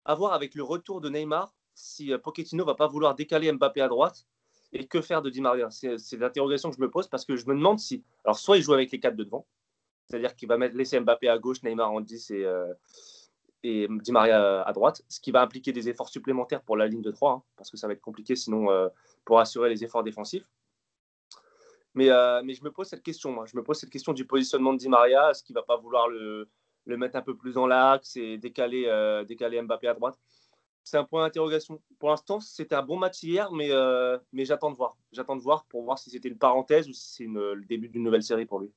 avec 0.04 0.54
le 0.54 0.62
retour 0.62 1.00
de 1.00 1.08
Neymar 1.08 1.54
si 1.74 2.12
euh, 2.12 2.18
Pochettino 2.18 2.64
va 2.64 2.74
pas 2.74 2.86
vouloir 2.86 3.14
décaler 3.14 3.50
Mbappé 3.52 3.80
à 3.80 3.88
droite 3.88 4.26
et 4.72 4.86
que 4.86 5.00
faire 5.00 5.22
de 5.22 5.30
Di 5.30 5.40
Maria? 5.40 5.70
C'est 5.70 6.16
l'interrogation 6.16 6.70
que 6.70 6.76
je 6.76 6.80
me 6.80 6.90
pose 6.90 7.08
parce 7.08 7.24
que 7.24 7.36
je 7.36 7.46
me 7.46 7.54
demande 7.54 7.78
si. 7.78 8.04
Alors, 8.24 8.38
soit 8.38 8.56
il 8.56 8.62
joue 8.62 8.74
avec 8.74 8.90
les 8.92 9.00
quatre 9.00 9.16
de 9.16 9.24
devant, 9.24 9.46
c'est-à-dire 10.06 10.34
qu'il 10.34 10.48
va 10.48 10.56
laisser 10.56 11.00
Mbappé 11.00 11.28
à 11.28 11.38
gauche, 11.38 11.62
Neymar 11.62 11.90
en 11.90 12.00
10 12.00 12.30
et, 12.30 12.44
euh, 12.44 12.72
Di 13.62 14.12
Maria 14.12 14.62
à 14.62 14.72
droite, 14.72 15.02
ce 15.08 15.20
qui 15.20 15.30
va 15.30 15.40
impliquer 15.40 15.72
des 15.72 15.88
efforts 15.88 16.10
supplémentaires 16.10 16.62
pour 16.62 16.76
la 16.76 16.86
ligne 16.86 17.02
de 17.02 17.10
3, 17.10 17.32
hein, 17.32 17.42
parce 17.56 17.70
que 17.70 17.76
ça 17.76 17.86
va 17.86 17.94
être 17.94 18.02
compliqué 18.02 18.36
sinon 18.36 18.70
euh, 18.70 18.88
pour 19.24 19.40
assurer 19.40 19.70
les 19.70 19.84
efforts 19.84 20.02
défensifs. 20.02 20.46
Mais, 21.94 22.10
euh, 22.10 22.42
mais 22.44 22.54
je 22.54 22.62
me 22.62 22.70
pose 22.70 22.88
cette 22.88 23.02
question, 23.02 23.32
moi. 23.32 23.46
Je 23.46 23.56
me 23.56 23.62
pose 23.62 23.78
cette 23.78 23.90
question 23.90 24.12
du 24.12 24.26
positionnement 24.26 24.72
de 24.72 24.78
Di 24.78 24.88
Maria. 24.88 25.30
Est-ce 25.30 25.42
qu'il 25.42 25.54
va 25.54 25.62
pas 25.62 25.76
vouloir 25.76 26.08
le, 26.08 26.48
le, 26.84 26.96
mettre 26.96 27.16
un 27.16 27.22
peu 27.22 27.36
plus 27.36 27.54
dans 27.54 27.66
l'axe 27.66 28.16
et 28.16 28.38
décaler, 28.38 28.90
décaler 29.26 29.60
Mbappé 29.62 29.88
à 29.88 29.94
droite 29.94 30.18
c'est 30.84 30.98
un 30.98 31.04
point 31.04 31.24
d'interrogation. 31.24 31.80
Pour 31.98 32.10
l'instant, 32.10 32.40
c'était 32.40 32.74
un 32.74 32.82
bon 32.82 32.98
match 32.98 33.22
hier, 33.22 33.50
mais, 33.52 33.70
euh, 33.72 34.18
mais 34.32 34.44
j'attends 34.44 34.70
de 34.70 34.76
voir. 34.76 34.96
J'attends 35.12 35.36
de 35.36 35.40
voir 35.40 35.64
pour 35.66 35.82
voir 35.82 35.98
si 35.98 36.10
c'était 36.10 36.28
une 36.28 36.38
parenthèse 36.38 36.88
ou 36.88 36.92
si 36.92 37.14
c'est 37.14 37.26
le 37.26 37.64
début 37.66 37.88
d'une 37.88 38.04
nouvelle 38.04 38.22
série 38.22 38.44
pour 38.44 38.60
lui. 38.60 38.70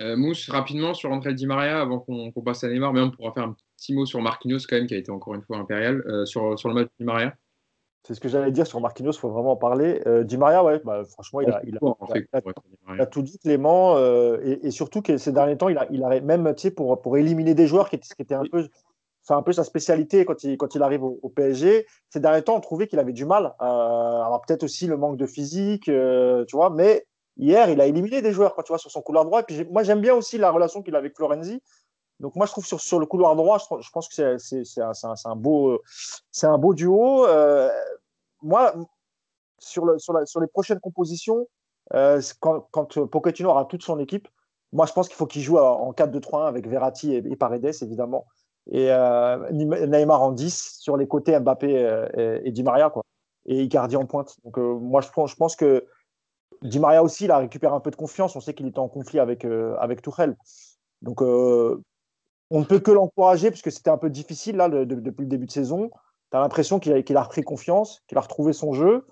Euh, 0.00 0.16
Mousse, 0.16 0.48
rapidement 0.48 0.94
sur 0.94 1.10
de 1.10 1.30
Di 1.32 1.46
Maria 1.46 1.82
avant 1.82 2.00
qu'on 2.00 2.32
passe 2.42 2.64
à 2.64 2.68
Neymar, 2.68 2.94
mais 2.94 3.02
on 3.02 3.10
pourra 3.10 3.32
faire 3.32 3.44
un 3.44 3.56
petit 3.76 3.92
mot 3.92 4.06
sur 4.06 4.22
Marquinhos 4.22 4.60
quand 4.66 4.76
même, 4.76 4.86
qui 4.86 4.94
a 4.94 4.96
été 4.96 5.10
encore 5.10 5.34
une 5.34 5.42
fois 5.42 5.58
impérial, 5.58 6.02
euh, 6.06 6.24
sur, 6.24 6.48
le 6.50 6.72
match 6.72 6.88
de 6.98 7.04
Maria. 7.04 7.36
C'est 8.04 8.14
ce 8.14 8.20
que 8.20 8.28
j'allais 8.28 8.50
dire 8.50 8.66
sur 8.66 8.80
Marquinhos, 8.80 9.12
il 9.12 9.18
faut 9.18 9.30
vraiment 9.30 9.52
en 9.52 9.56
parler. 9.56 10.02
Di 10.24 10.36
Maria, 10.36 10.64
ouais, 10.64 10.80
bah, 10.84 11.04
franchement, 11.04 11.40
il 11.40 11.50
a, 11.50 11.62
il, 11.64 11.78
a, 13.00 13.06
tout 13.06 13.22
dit, 13.22 13.38
Clément, 13.38 13.96
et, 13.96 14.58
et, 14.62 14.70
surtout 14.72 15.02
que 15.02 15.18
ces 15.18 15.30
derniers 15.30 15.56
temps, 15.56 15.68
il 15.68 15.78
a, 15.78 15.86
il 15.90 16.02
a 16.02 16.20
même, 16.20 16.52
pour, 16.74 17.00
pour 17.00 17.16
éliminer 17.16 17.54
des 17.54 17.68
joueurs 17.68 17.88
qui, 17.88 18.00
qui 18.00 18.22
étaient 18.22 18.34
un 18.34 18.42
peu 18.50 18.66
c'est 19.22 19.34
un 19.34 19.42
peu 19.42 19.52
sa 19.52 19.64
spécialité 19.64 20.24
quand 20.24 20.42
il, 20.42 20.56
quand 20.56 20.74
il 20.74 20.82
arrive 20.82 21.04
au, 21.04 21.28
PSG. 21.28 21.86
Ces 22.10 22.20
derniers 22.20 22.42
temps, 22.42 22.56
on 22.56 22.60
trouvait 22.60 22.88
qu'il 22.88 22.98
avait 22.98 23.12
du 23.12 23.24
mal. 23.24 23.54
Euh, 23.60 23.64
alors 23.64 24.42
peut-être 24.46 24.64
aussi 24.64 24.86
le 24.86 24.96
manque 24.96 25.16
de 25.16 25.26
physique, 25.26 25.88
euh, 25.88 26.44
tu 26.46 26.56
vois, 26.56 26.70
mais 26.70 27.06
hier, 27.36 27.70
il 27.70 27.80
a 27.80 27.86
éliminé 27.86 28.20
des 28.20 28.32
joueurs 28.32 28.54
quand 28.54 28.62
tu 28.62 28.72
vois 28.72 28.78
sur 28.78 28.90
son 28.90 29.00
couloir 29.00 29.24
droit. 29.24 29.40
Et 29.40 29.44
puis 29.44 29.64
moi, 29.70 29.84
j'aime 29.84 30.00
bien 30.00 30.14
aussi 30.14 30.38
la 30.38 30.50
relation 30.50 30.82
qu'il 30.82 30.96
a 30.96 30.98
avec 30.98 31.16
Florenzi. 31.16 31.62
Donc 32.18 32.34
moi, 32.36 32.46
je 32.46 32.52
trouve 32.52 32.66
sur, 32.66 32.80
sur 32.80 32.98
le 32.98 33.06
couloir 33.06 33.34
droit, 33.36 33.58
je, 33.58 33.90
pense 33.92 34.08
que 34.08 34.38
c'est 34.38 34.80
un, 34.80 34.92
un, 35.24 35.36
beau, 35.36 35.80
un 36.42 36.58
beau 36.58 36.74
duo. 36.74 37.26
Euh, 37.26 37.70
moi, 38.42 38.74
sur, 39.58 39.86
les 39.86 40.46
prochaines 40.48 40.80
compositions, 40.80 41.46
quand, 41.90 42.68
quand 42.70 43.06
Pochettino 43.06 43.50
aura 43.50 43.64
toute 43.64 43.82
son 43.82 43.98
équipe, 43.98 44.28
moi, 44.72 44.86
je 44.86 44.92
pense 44.92 45.08
qu'il 45.08 45.16
faut 45.16 45.26
qu'il 45.26 45.42
joue 45.42 45.58
en 45.58 45.92
4-2-3-1 45.92 46.46
avec 46.46 46.66
Verratti 46.66 47.14
et, 47.14 47.36
Paredes, 47.36 47.74
évidemment. 47.82 48.26
Et 48.70 48.90
euh, 48.90 49.50
Neymar 49.50 50.22
en 50.22 50.32
10 50.32 50.78
sur 50.78 50.96
les 50.96 51.06
côtés 51.06 51.38
Mbappé 51.38 51.84
euh, 51.84 52.40
et, 52.44 52.52
Di 52.52 52.62
Maria 52.62 52.90
quoi. 52.90 53.04
Et 53.44 53.62
Icardi 53.64 53.96
en 53.96 54.06
pointe. 54.06 54.36
Donc 54.44 54.56
euh, 54.58 54.78
moi 54.78 55.00
je 55.00 55.34
pense, 55.34 55.56
que 55.56 55.84
Di 56.62 56.78
Maria 56.78 57.02
aussi 57.02 57.24
il 57.24 57.32
a 57.32 57.38
récupéré 57.38 57.74
un 57.74 57.80
peu 57.80 57.90
de 57.90 57.96
confiance. 57.96 58.36
On 58.36 58.40
sait 58.40 58.54
qu'il 58.54 58.66
était 58.68 58.78
en 58.78 58.88
conflit 58.88 59.18
avec 59.18 59.44
avec 59.44 60.02
donc 61.02 61.20
on 61.20 62.60
ne 62.60 62.64
peut 62.64 62.78
que 62.78 62.92
l'encourager 62.92 63.50
parce 63.50 63.62
que 63.62 63.70
c'était 63.70 63.90
un 63.90 63.98
peu 63.98 64.10
difficile 64.10 64.56
là 64.56 64.68
depuis 64.68 65.24
le 65.24 65.28
début 65.28 65.46
de 65.46 65.50
saison 65.50 65.90
tu 66.32 66.36
as 66.36 66.40
l'impression 66.40 66.80
qu'il 66.80 67.16
a, 67.16 67.22
repris 67.22 67.42
confiance 67.42 68.02
qu'il 68.08 68.18
a 68.18 68.20
retrouvé 68.20 68.52
son 68.52 68.72
jeu 68.72 69.06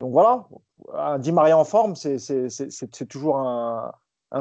donc 0.00 0.12
voilà 0.12 0.46
un 0.94 1.18
Di 1.18 1.32
Maria 1.32 1.58
en 1.58 1.64
forme 1.64 1.94
c'est, 1.94 2.16
toujours 3.08 3.36
un, 3.38 3.92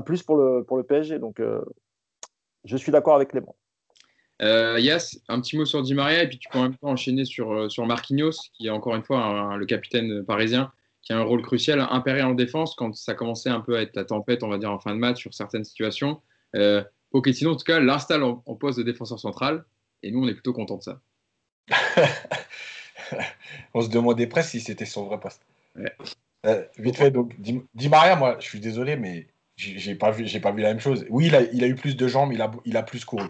plus 0.06 0.24
pour 0.24 0.38
le, 0.38 0.84
PSG 0.88 1.20
donc 1.20 1.42
je 2.64 2.78
suis 2.78 2.94
d'accord 2.94 3.16
avec 3.16 3.30
Clément 3.30 3.56
euh, 4.42 4.80
Yas, 4.80 5.20
un 5.28 5.40
petit 5.40 5.56
mot 5.56 5.66
sur 5.66 5.84
Di 5.84 5.94
Maria 5.94 6.24
et 6.24 6.28
puis 6.28 6.40
tu 6.40 6.50
peux 6.50 6.58
en 6.58 6.64
même 6.64 6.76
temps 6.76 6.90
enchaîner 6.90 7.26
sur, 7.26 7.52
euh, 7.52 7.86
Marquinhos, 7.86 8.50
qui 8.54 8.68
est 8.68 8.72
encore 8.72 8.96
une 8.96 9.04
fois 9.04 9.56
le 9.56 9.66
capitaine 9.66 10.26
parisien, 10.26 10.72
qui 11.04 11.14
a 11.14 11.18
un 11.18 11.24
rôle 11.24 11.44
crucial, 11.44 11.80
impérial 11.80 12.28
en 12.28 12.34
défense 12.34 12.76
quand 12.76 12.96
ça 12.96 13.14
commençait 13.14 13.50
un 13.50 13.62
peu 13.62 13.78
à 13.78 13.82
être 13.82 13.96
la 13.96 14.06
tempête, 14.06 14.44
on 14.44 14.50
va 14.50 14.58
dire, 14.58 14.72
en 14.72 14.80
fin 14.80 14.94
de 14.94 15.00
match 15.00 15.22
sur 15.22 15.34
certaines 15.34 15.64
situations. 15.64 16.22
Euh, 16.56 16.84
Pochettino, 17.12 17.52
en 17.52 17.56
tout 17.56 17.66
cas, 17.66 17.80
l'installe 17.80 18.24
en, 18.24 18.36
poste 18.56 18.80
de 18.80 18.84
défenseur 18.84 19.20
central 19.20 19.66
et 20.02 20.12
nous, 20.12 20.24
on 20.24 20.28
est 20.28 20.34
plutôt 20.34 20.54
content 20.54 20.78
de 20.78 20.84
ça. 20.84 21.02
on 23.74 23.82
se 23.82 23.90
demandait 23.90 24.28
presque 24.28 24.52
si 24.52 24.62
c'était 24.62 24.86
son 24.86 25.06
vrai 25.06 25.20
poste. 25.20 25.42
Euh, 26.46 26.64
vite 26.78 26.98
fait, 26.98 27.12
donc, 27.12 27.40
Di, 27.40 27.90
Maria, 27.90 28.16
moi, 28.16 28.38
je 28.40 28.46
suis 28.46 28.60
désolé, 28.60 28.96
mais 28.96 29.28
j'ai 29.56 29.96
pas, 29.96 30.12
vu, 30.12 30.26
pas 30.40 30.52
vu 30.52 30.62
la 30.62 30.70
même 30.70 30.80
chose. 30.80 31.06
Oui, 31.10 31.28
il 31.28 31.36
a, 31.36 31.42
il 31.42 31.64
a 31.64 31.68
eu 31.68 31.76
plus 31.76 31.96
de 31.96 32.08
jambes, 32.08 32.34
il 32.34 32.42
a, 32.42 32.52
il 32.66 32.78
a 32.78 32.84
plus 32.84 33.06
couru. 33.06 33.28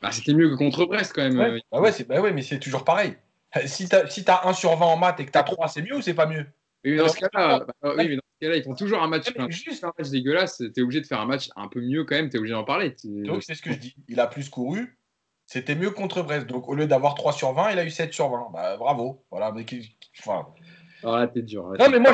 Bah, 0.00 0.10
c'était 0.10 0.34
mieux 0.34 0.50
que 0.50 0.56
contre 0.56 0.84
Brest 0.84 1.12
quand 1.14 1.22
même. 1.22 1.38
Ouais, 1.38 1.62
bah 1.70 1.80
ouais, 1.80 1.92
bah 2.08 2.20
ouais 2.20 2.32
mais 2.32 2.42
c'est 2.42 2.58
toujours 2.58 2.84
pareil. 2.84 3.16
Si 3.66 3.86
tu 3.86 3.94
as, 3.94 4.08
si 4.08 4.24
as 4.28 4.48
1 4.48 4.54
sur 4.54 4.74
20 4.74 4.86
en 4.86 4.96
maths 4.96 5.20
et 5.20 5.26
que 5.26 5.30
tu 5.30 5.36
as 5.36 5.42
3, 5.42 5.68
c'est 5.68 5.82
mieux 5.82 5.96
ou 5.96 6.00
c'est 6.00 6.14
pas 6.14 6.24
mieux? 6.24 6.46
Oui, 6.84 6.96
dans 6.96 7.06
ce 7.06 7.18
cas-là, 7.18 7.66
bah, 7.82 7.94
oui, 7.98 8.18
ils 8.40 8.62
font 8.64 8.74
toujours 8.74 9.02
un 9.02 9.08
match, 9.08 9.30
juste 9.50 9.84
un 9.84 9.92
match 9.96 10.08
dégueulasse. 10.08 10.56
Tu 10.56 10.80
es 10.80 10.82
obligé 10.82 11.02
de 11.02 11.06
faire 11.06 11.20
un 11.20 11.26
match 11.26 11.50
un 11.54 11.68
peu 11.68 11.80
mieux 11.80 12.04
quand 12.04 12.16
même, 12.16 12.30
tu 12.30 12.36
es 12.36 12.38
obligé 12.38 12.54
d'en 12.54 12.64
parler. 12.64 12.96
Donc 13.04 13.42
c'est 13.42 13.54
ce 13.54 13.62
que 13.62 13.70
je 13.70 13.78
dis. 13.78 13.94
Il 14.08 14.18
a 14.20 14.26
plus 14.26 14.48
couru, 14.48 14.96
c'était 15.46 15.74
mieux 15.74 15.90
contre 15.90 16.22
Brest. 16.22 16.46
Donc 16.46 16.68
au 16.68 16.74
lieu 16.74 16.86
d'avoir 16.86 17.14
3 17.14 17.32
sur 17.32 17.52
20, 17.52 17.72
il 17.72 17.78
a 17.78 17.84
eu 17.84 17.90
7 17.90 18.12
sur 18.12 18.28
20. 18.28 18.50
Bah, 18.52 18.76
bravo. 18.76 19.24
Voilà, 19.30 19.52
mais 19.52 19.64
enfin... 20.18 20.46
Ah, 21.04 21.26
t'es 21.26 21.42
dur. 21.42 21.64
non, 21.80 21.90
mais 21.90 21.98
moi, 21.98 22.12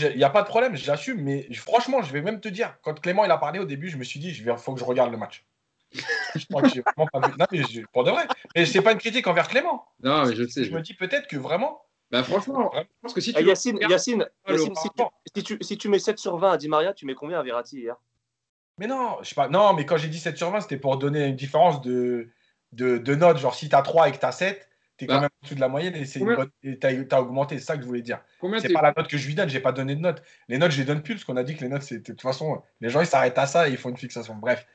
il 0.00 0.16
n'y 0.16 0.24
a 0.24 0.30
pas 0.30 0.40
de 0.40 0.48
problème, 0.48 0.74
j'assume. 0.74 1.20
Mais 1.22 1.46
franchement, 1.52 2.00
je 2.00 2.10
vais 2.10 2.22
même 2.22 2.40
te 2.40 2.48
dire, 2.48 2.74
quand 2.82 2.98
Clément 2.98 3.26
il 3.26 3.30
a 3.30 3.36
parlé 3.36 3.58
au 3.58 3.66
début, 3.66 3.88
je 3.90 3.98
me 3.98 4.04
suis 4.04 4.18
dit, 4.18 4.28
il 4.28 4.56
faut 4.56 4.72
que 4.72 4.80
je 4.80 4.84
regarde 4.84 5.10
le 5.10 5.18
match 5.18 5.44
je 6.36 6.46
crois 6.46 6.62
que 6.62 6.68
j'ai 6.68 6.82
vraiment 6.82 7.08
pas 7.12 7.28
vu. 7.28 7.34
Non, 7.38 7.46
mais 7.50 7.62
pour 7.92 8.04
de 8.04 8.10
vrai. 8.10 8.26
Mais 8.54 8.64
c'est 8.64 8.82
pas 8.82 8.92
une 8.92 8.98
critique 8.98 9.26
envers 9.26 9.48
Clément. 9.48 9.86
Non, 10.02 10.26
mais 10.26 10.36
je 10.36 10.46
sais. 10.46 10.64
Je, 10.64 10.72
me 10.72 10.80
dis 10.80 10.94
peut-être 10.94 11.26
que 11.26 11.36
vraiment. 11.36 11.82
Bah 12.10 12.22
franchement, 12.24 12.72
je 12.74 12.80
pense 13.02 13.12
que 13.12 13.20
si 13.20 13.32
tu. 13.32 13.44
Yacine, 13.44 13.78
Yacine, 13.88 14.26
si, 14.48 15.42
tu, 15.42 15.58
si, 15.60 15.78
tu, 15.78 15.88
mets 15.88 15.98
7 15.98 16.18
sur 16.18 16.36
20 16.36 16.52
à 16.52 16.56
Di 16.56 16.68
Maria, 16.68 16.92
tu 16.92 17.06
mets 17.06 17.14
combien 17.14 17.38
à 17.38 17.42
Verratti 17.42 17.78
hier? 17.78 17.96
Mais 18.78 18.86
non, 18.86 19.18
je 19.22 19.28
sais 19.28 19.34
pas. 19.34 19.48
Non, 19.48 19.74
mais 19.74 19.84
quand 19.84 19.96
j'ai 19.96 20.08
dit 20.08 20.18
7 20.18 20.36
sur 20.36 20.50
20, 20.50 20.62
c'était 20.62 20.76
pour 20.76 20.96
donner 20.96 21.26
une 21.26 21.36
différence 21.36 21.80
de, 21.82 22.30
de, 22.72 22.98
de 22.98 23.14
notes. 23.14 23.38
Genre, 23.38 23.54
si 23.54 23.68
tu 23.68 23.76
as 23.76 23.82
3 23.82 24.08
et 24.08 24.12
que 24.12 24.18
tu 24.18 24.26
as 24.26 24.32
7, 24.32 24.68
tu 24.96 25.04
es 25.04 25.06
quand 25.08 25.14
Bah. 25.14 25.20
même 25.22 25.30
au-dessus 25.42 25.54
de 25.54 25.60
la 25.60 25.68
moyenne 25.68 25.94
et 25.96 26.04
tu 26.06 27.14
as, 27.14 27.20
augmenté. 27.20 27.58
C'est 27.58 27.64
ça 27.64 27.76
que 27.76 27.82
je 27.82 27.86
voulais 27.86 28.02
dire. 28.02 28.20
C'est 28.60 28.72
pas 28.72 28.82
la 28.82 28.92
note 28.96 29.08
que 29.08 29.16
je 29.18 29.26
lui 29.26 29.34
donne, 29.34 29.48
j'ai 29.48 29.60
pas 29.60 29.72
donné 29.72 29.94
de 29.96 30.00
note. 30.00 30.22
Les 30.48 30.58
notes, 30.58 30.72
je 30.72 30.78
les 30.78 30.84
donne 30.84 31.02
plus 31.02 31.14
parce 31.14 31.24
qu'on 31.24 31.36
a 31.36 31.42
dit 31.42 31.56
que 31.56 31.62
les 31.62 31.68
notes, 31.70 31.82
c'était 31.82 32.00
de 32.00 32.04
toute 32.04 32.22
façon, 32.22 32.62
les 32.80 32.90
gens 32.90 33.00
ils 33.00 33.06
s'arrêtent 33.06 33.38
à 33.38 33.46
ça 33.46 33.68
et 33.68 33.72
ils 33.72 33.78
font 33.78 33.88
une 33.88 33.96
fixation. 33.96 34.34
Bref. 34.34 34.66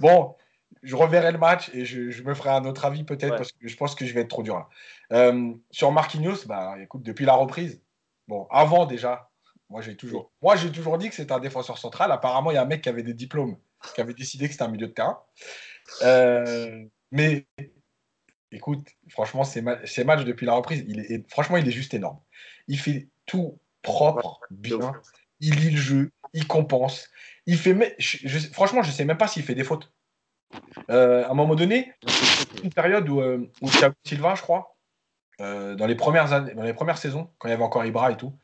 Bon, 0.00 0.34
je 0.82 0.96
reverrai 0.96 1.32
le 1.32 1.38
match 1.38 1.70
et 1.74 1.84
je, 1.84 2.10
je 2.10 2.22
me 2.22 2.34
ferai 2.34 2.50
un 2.50 2.64
autre 2.64 2.84
avis 2.84 3.04
peut-être 3.04 3.30
Ouais. 3.32 3.36
parce 3.36 3.52
que 3.52 3.68
je 3.68 3.76
pense 3.76 3.94
que 3.94 4.04
je 4.06 4.14
vais 4.14 4.22
être 4.22 4.28
trop 4.28 4.42
dur 4.42 4.56
là. 4.56 4.68
Euh, 5.12 5.52
sur 5.70 5.92
Marquinhos, 5.92 6.46
bah 6.46 6.74
écoute, 6.80 7.02
depuis 7.02 7.24
la 7.24 7.34
reprise, 7.34 7.82
bon, 8.28 8.46
avant 8.50 8.86
déjà, 8.86 9.28
moi 9.68 9.82
j'ai 9.82 9.96
toujours, 9.96 10.30
moi 10.42 10.56
j'ai 10.56 10.70
toujours 10.72 10.96
dit 10.98 11.08
que 11.08 11.14
c'était 11.14 11.32
un 11.32 11.40
défenseur 11.40 11.78
central. 11.78 12.10
Apparemment, 12.12 12.50
il 12.50 12.54
y 12.54 12.58
a 12.58 12.62
un 12.62 12.66
mec 12.66 12.82
qui 12.82 12.88
avait 12.88 13.02
des 13.02 13.14
diplômes, 13.14 13.56
qui 13.94 14.00
avait 14.00 14.14
décidé 14.14 14.46
que 14.46 14.52
c'était 14.52 14.64
un 14.64 14.68
milieu 14.68 14.86
de 14.88 14.92
terrain. 14.92 15.20
Euh, 16.02 16.84
mais 17.12 17.46
écoute, 18.52 18.88
franchement, 19.08 19.44
ces, 19.44 19.62
ma- 19.62 19.84
ces 19.86 20.04
matchs 20.04 20.24
depuis 20.24 20.46
la 20.46 20.54
reprise, 20.54 20.84
il 20.88 21.00
est, 21.00 21.30
franchement, 21.30 21.56
il 21.56 21.66
est 21.68 21.72
juste 21.72 21.94
énorme. 21.94 22.18
Il 22.68 22.78
fait 22.78 23.08
tout 23.26 23.58
propre, 23.82 24.40
bien. 24.50 24.92
Il 25.40 25.54
lit 25.56 25.70
le 25.70 25.76
jeu, 25.80 26.12
il 26.34 26.46
compense. 26.46 27.08
Il 27.46 27.56
fait, 27.58 27.74
mais, 27.74 27.94
je- 27.98 28.18
je- 28.28 28.48
franchement, 28.52 28.82
je 28.82 28.90
sais 28.90 29.04
même 29.04 29.18
pas 29.18 29.28
s'il 29.28 29.42
fait 29.42 29.54
des 29.54 29.64
fautes. 29.64 29.92
Euh, 30.90 31.24
à 31.24 31.30
un 31.30 31.34
moment 31.34 31.54
donné, 31.54 31.92
une 32.64 32.72
période 32.72 33.08
où, 33.08 33.20
euh, 33.20 33.50
où 33.62 33.70
Thiago 33.70 33.94
Silva, 34.04 34.34
je 34.34 34.42
crois, 34.42 34.76
euh, 35.40 35.74
dans, 35.76 35.86
les 35.86 35.94
premières 35.94 36.32
années, 36.32 36.54
dans 36.54 36.64
les 36.64 36.74
premières 36.74 36.98
saisons, 36.98 37.30
quand 37.38 37.48
il 37.48 37.52
y 37.52 37.54
avait 37.54 37.62
encore 37.62 37.84
Ibra 37.84 38.10
et 38.12 38.16
tout, 38.16 38.36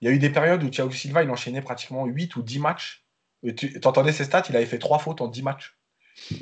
il 0.00 0.08
y 0.08 0.10
a 0.10 0.14
eu 0.14 0.18
des 0.18 0.30
périodes 0.30 0.62
où 0.64 0.68
Thiago 0.68 0.90
Silva, 0.90 1.22
il 1.22 1.30
enchaînait 1.30 1.62
pratiquement 1.62 2.04
8 2.06 2.36
ou 2.36 2.42
10 2.42 2.58
matchs. 2.58 3.06
Et 3.44 3.54
tu 3.54 3.80
entendais 3.84 4.12
ses 4.12 4.24
stats, 4.24 4.44
il 4.48 4.56
avait 4.56 4.66
fait 4.66 4.78
3 4.78 4.98
fautes 4.98 5.20
en 5.20 5.28
10 5.28 5.42
matchs. 5.42 5.78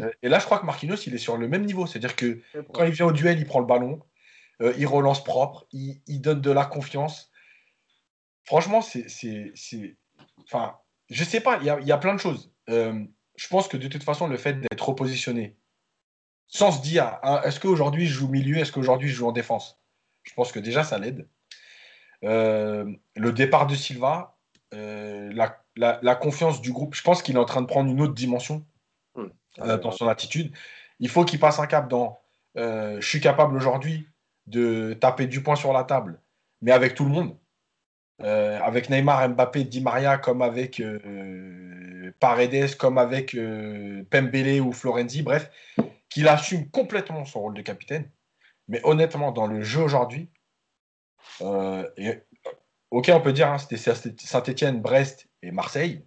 Euh, 0.01 0.11
Et 0.23 0.29
là, 0.29 0.39
je 0.39 0.45
crois 0.45 0.59
que 0.59 0.66
Marquinhos, 0.66 0.97
il 1.07 1.14
est 1.14 1.18
sur 1.18 1.37
le 1.37 1.49
même 1.49 1.64
niveau. 1.64 1.87
C'est-à-dire 1.87 2.16
que 2.16 2.41
quand 2.73 2.85
il 2.85 2.93
vient 2.93 3.07
au 3.07 3.12
duel, 3.12 3.39
il 3.39 3.47
prend 3.47 3.61
le 3.61 3.66
ballon, 3.66 4.01
euh, 4.62 4.75
il 4.79 4.87
relance 4.87 5.23
propre, 5.25 5.66
il, 5.73 6.01
il 6.07 6.21
donne 6.21 6.41
de 6.41 6.51
la 6.51 6.64
confiance. 6.66 7.31
Franchement, 8.45 8.83
c'est. 8.83 9.07
Enfin, 10.45 10.77
je 11.09 11.25
sais 11.25 11.41
pas, 11.41 11.59
il 11.61 11.64
y 11.66 11.71
a, 11.71 11.81
y 11.81 11.93
a 11.93 11.99
plein 11.99 12.14
de 12.14 12.21
choses. 12.21 12.53
Euh, 12.68 13.05
je 13.37 13.49
pense 13.49 13.68
que 13.68 13.77
de 13.77 13.89
toute 13.89 14.03
façon, 14.03 14.27
le 14.27 14.37
fait 14.37 14.61
d'être 14.61 14.89
repositionné, 14.89 15.57
sans 16.47 16.73
se 16.73 16.83
dire, 16.83 17.18
hein, 17.23 17.41
est-ce 17.45 17.61
qu'aujourd'hui 17.61 18.07
je 18.07 18.12
joue 18.12 18.29
milieu, 18.29 18.59
est-ce 18.59 18.73
qu'aujourd'hui 18.73 19.09
je 19.09 19.14
joue 19.14 19.29
en 19.29 19.33
défense? 19.33 19.81
Je 20.25 20.35
pense 20.35 20.53
que 20.53 20.59
déjà, 20.59 20.85
ça 20.85 20.99
l'aide. 20.99 21.29
Euh, 22.25 22.85
le 23.16 23.33
départ 23.33 23.66
de 23.66 23.75
Silva, 23.75 24.37
la, 24.73 25.62
la- 25.77 25.99
la 26.03 26.14
confiance 26.14 26.61
du 26.61 26.73
groupe, 26.73 26.95
je 26.95 27.03
pense 27.03 27.23
qu'il 27.23 27.37
est 27.37 27.39
en 27.41 27.45
train 27.45 27.62
de 27.62 27.66
prendre 27.66 27.91
une 27.91 28.01
autre 28.01 28.14
dimension 28.14 28.66
euh, 29.63 29.79
dans 29.79 29.91
son 29.91 30.09
attitude. 30.09 30.53
Il 30.99 31.09
faut 31.09 31.25
qu'il 31.25 31.39
passe 31.39 31.59
un 31.59 31.67
cap 31.67 31.89
dans 31.89 32.21
euh, 32.57 33.01
je 33.01 33.09
suis 33.09 33.21
capable 33.21 33.57
aujourd'hui 33.57 34.09
de 34.47 34.95
taper 34.95 35.27
du 35.27 35.43
poing 35.43 35.57
sur 35.57 35.73
la 35.73 35.85
table, 35.85 36.21
mais 36.63 36.73
avec 36.73 36.95
tout 36.95 37.05
le 37.05 37.11
monde. 37.11 37.37
Euh, 38.23 38.61
avec 38.61 38.91
Neymar, 38.91 39.31
Mbappé, 39.31 39.65
Di 39.65 39.81
Maria, 39.81 40.19
comme 40.19 40.43
avec 40.43 40.83
Paredes, 42.19 42.77
comme 42.77 42.99
avec 42.99 43.37
Pembele 44.11 44.61
ou 44.61 44.73
Florenzi, 44.73 45.23
bref, 45.23 45.51
qu'il 46.11 46.29
assume 46.29 46.69
complètement 46.71 47.25
son 47.25 47.41
rôle 47.41 47.55
de 47.55 47.63
capitaine. 47.63 48.11
Mais 48.69 48.81
honnêtement, 48.85 49.33
dans 49.33 49.47
le 49.47 49.63
jeu 49.63 49.81
aujourd'hui, 49.81 50.29
ok, 51.41 53.11
on 53.13 53.21
peut 53.21 53.33
dire 53.33 53.49
hein, 53.49 53.59
c'était 53.59 53.79
Saint-Etienne, 53.79 54.83
Brest 54.83 55.29
et 55.43 55.51
Marseille, 55.51 56.05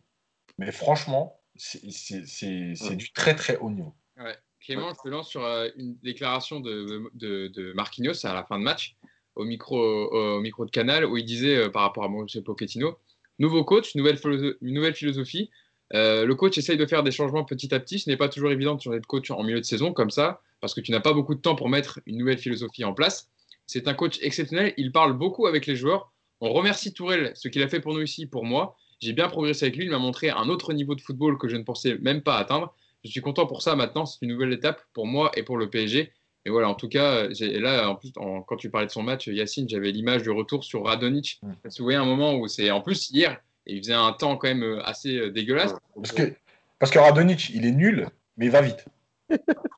mais 0.59 0.71
franchement, 0.71 1.39
c'est 1.55 1.91
c'est 1.91 2.95
du 2.95 3.11
très 3.11 3.35
très 3.35 3.57
haut 3.57 3.69
niveau. 3.69 3.93
Ouais. 4.17 4.35
Clément, 4.59 4.93
je 4.93 5.01
te 5.03 5.09
lance 5.09 5.29
sur 5.29 5.43
euh, 5.43 5.67
une 5.75 5.97
déclaration 5.97 6.61
de, 6.61 7.09
de, 7.15 7.47
de 7.49 7.73
Marquinhos 7.73 8.25
à 8.25 8.33
la 8.33 8.45
fin 8.45 8.57
de 8.57 8.63
match 8.63 8.95
au 9.35 9.43
micro, 9.43 9.77
au, 9.77 10.37
au 10.37 10.39
micro 10.39 10.65
de 10.65 10.71
Canal 10.71 11.05
où 11.05 11.17
il 11.17 11.25
disait 11.25 11.57
euh, 11.57 11.69
par 11.69 11.81
rapport 11.81 12.03
à 12.03 12.07
Mauricio 12.07 12.41
Pochettino 12.41 12.97
Nouveau 13.39 13.63
coach, 13.63 13.95
nouvelle, 13.95 14.19
une 14.61 14.73
nouvelle 14.73 14.93
philosophie. 14.93 15.49
Euh, 15.93 16.25
le 16.25 16.35
coach 16.35 16.57
essaye 16.57 16.77
de 16.77 16.85
faire 16.85 17.03
des 17.03 17.11
changements 17.11 17.43
petit 17.43 17.73
à 17.73 17.79
petit. 17.79 17.99
Ce 17.99 18.09
n'est 18.09 18.15
pas 18.17 18.29
toujours 18.29 18.51
évident 18.51 18.75
de 18.75 18.81
changer 18.81 18.99
de 18.99 19.05
coach 19.05 19.31
en 19.31 19.43
milieu 19.43 19.59
de 19.59 19.65
saison 19.65 19.91
comme 19.91 20.11
ça 20.11 20.41
parce 20.61 20.73
que 20.73 20.81
tu 20.81 20.91
n'as 20.91 21.01
pas 21.01 21.13
beaucoup 21.13 21.35
de 21.35 21.41
temps 21.41 21.55
pour 21.55 21.67
mettre 21.67 21.99
une 22.05 22.17
nouvelle 22.17 22.37
philosophie 22.37 22.85
en 22.85 22.93
place. 22.93 23.29
C'est 23.65 23.87
un 23.87 23.93
coach 23.93 24.19
exceptionnel. 24.21 24.73
Il 24.77 24.91
parle 24.91 25.13
beaucoup 25.13 25.47
avec 25.47 25.65
les 25.65 25.75
joueurs. 25.75 26.11
On 26.41 26.53
remercie 26.53 26.93
Tourelle, 26.93 27.31
ce 27.35 27.47
qu'il 27.47 27.61
a 27.63 27.67
fait 27.67 27.79
pour 27.79 27.93
nous 27.93 28.01
ici, 28.01 28.27
pour 28.27 28.45
moi. 28.45 28.77
J'ai 29.03 29.13
bien 29.13 29.27
progressé 29.27 29.65
avec 29.65 29.75
lui. 29.77 29.85
Il 29.85 29.91
m'a 29.91 29.97
montré 29.99 30.29
un 30.29 30.47
autre 30.49 30.73
niveau 30.73 30.95
de 30.95 31.01
football 31.01 31.37
que 31.37 31.47
je 31.49 31.55
ne 31.57 31.63
pensais 31.63 31.97
même 32.01 32.21
pas 32.21 32.37
atteindre. 32.37 32.73
Je 33.03 33.09
suis 33.11 33.21
content 33.21 33.45
pour 33.45 33.61
ça 33.61 33.75
maintenant. 33.75 34.05
C'est 34.05 34.19
une 34.21 34.29
nouvelle 34.31 34.53
étape 34.53 34.81
pour 34.93 35.05
moi 35.07 35.31
et 35.35 35.43
pour 35.43 35.57
le 35.57 35.69
PSG. 35.69 36.11
Et 36.45 36.49
voilà, 36.49 36.69
en 36.69 36.73
tout 36.75 36.87
cas, 36.89 37.27
là, 37.39 37.89
en 37.89 37.95
plus, 37.95 38.11
en- 38.17 38.41
quand 38.41 38.55
tu 38.57 38.69
parlais 38.69 38.87
de 38.87 38.91
son 38.91 39.03
match, 39.03 39.27
Yacine, 39.27 39.67
j'avais 39.69 39.91
l'image 39.91 40.23
du 40.23 40.29
retour 40.29 40.63
sur 40.63 40.85
Radonic. 40.85 41.39
Te 41.63 41.69
souviens 41.69 42.01
un 42.01 42.05
moment 42.05 42.35
où 42.35 42.47
c'est. 42.47 42.69
En 42.71 42.81
plus, 42.81 43.09
hier, 43.11 43.39
il 43.65 43.77
faisait 43.79 43.93
un 43.93 44.11
temps 44.13 44.35
quand 44.37 44.47
même 44.47 44.63
euh, 44.63 44.83
assez 44.83 45.17
euh, 45.17 45.31
dégueulasse. 45.31 45.73
Parce 45.95 46.11
que, 46.11 46.33
parce 46.79 46.91
que 46.91 46.99
Radonic, 46.99 47.49
il 47.49 47.65
est 47.65 47.71
nul, 47.71 48.07
mais 48.37 48.45
il 48.47 48.51
va 48.51 48.61
vite. 48.61 48.85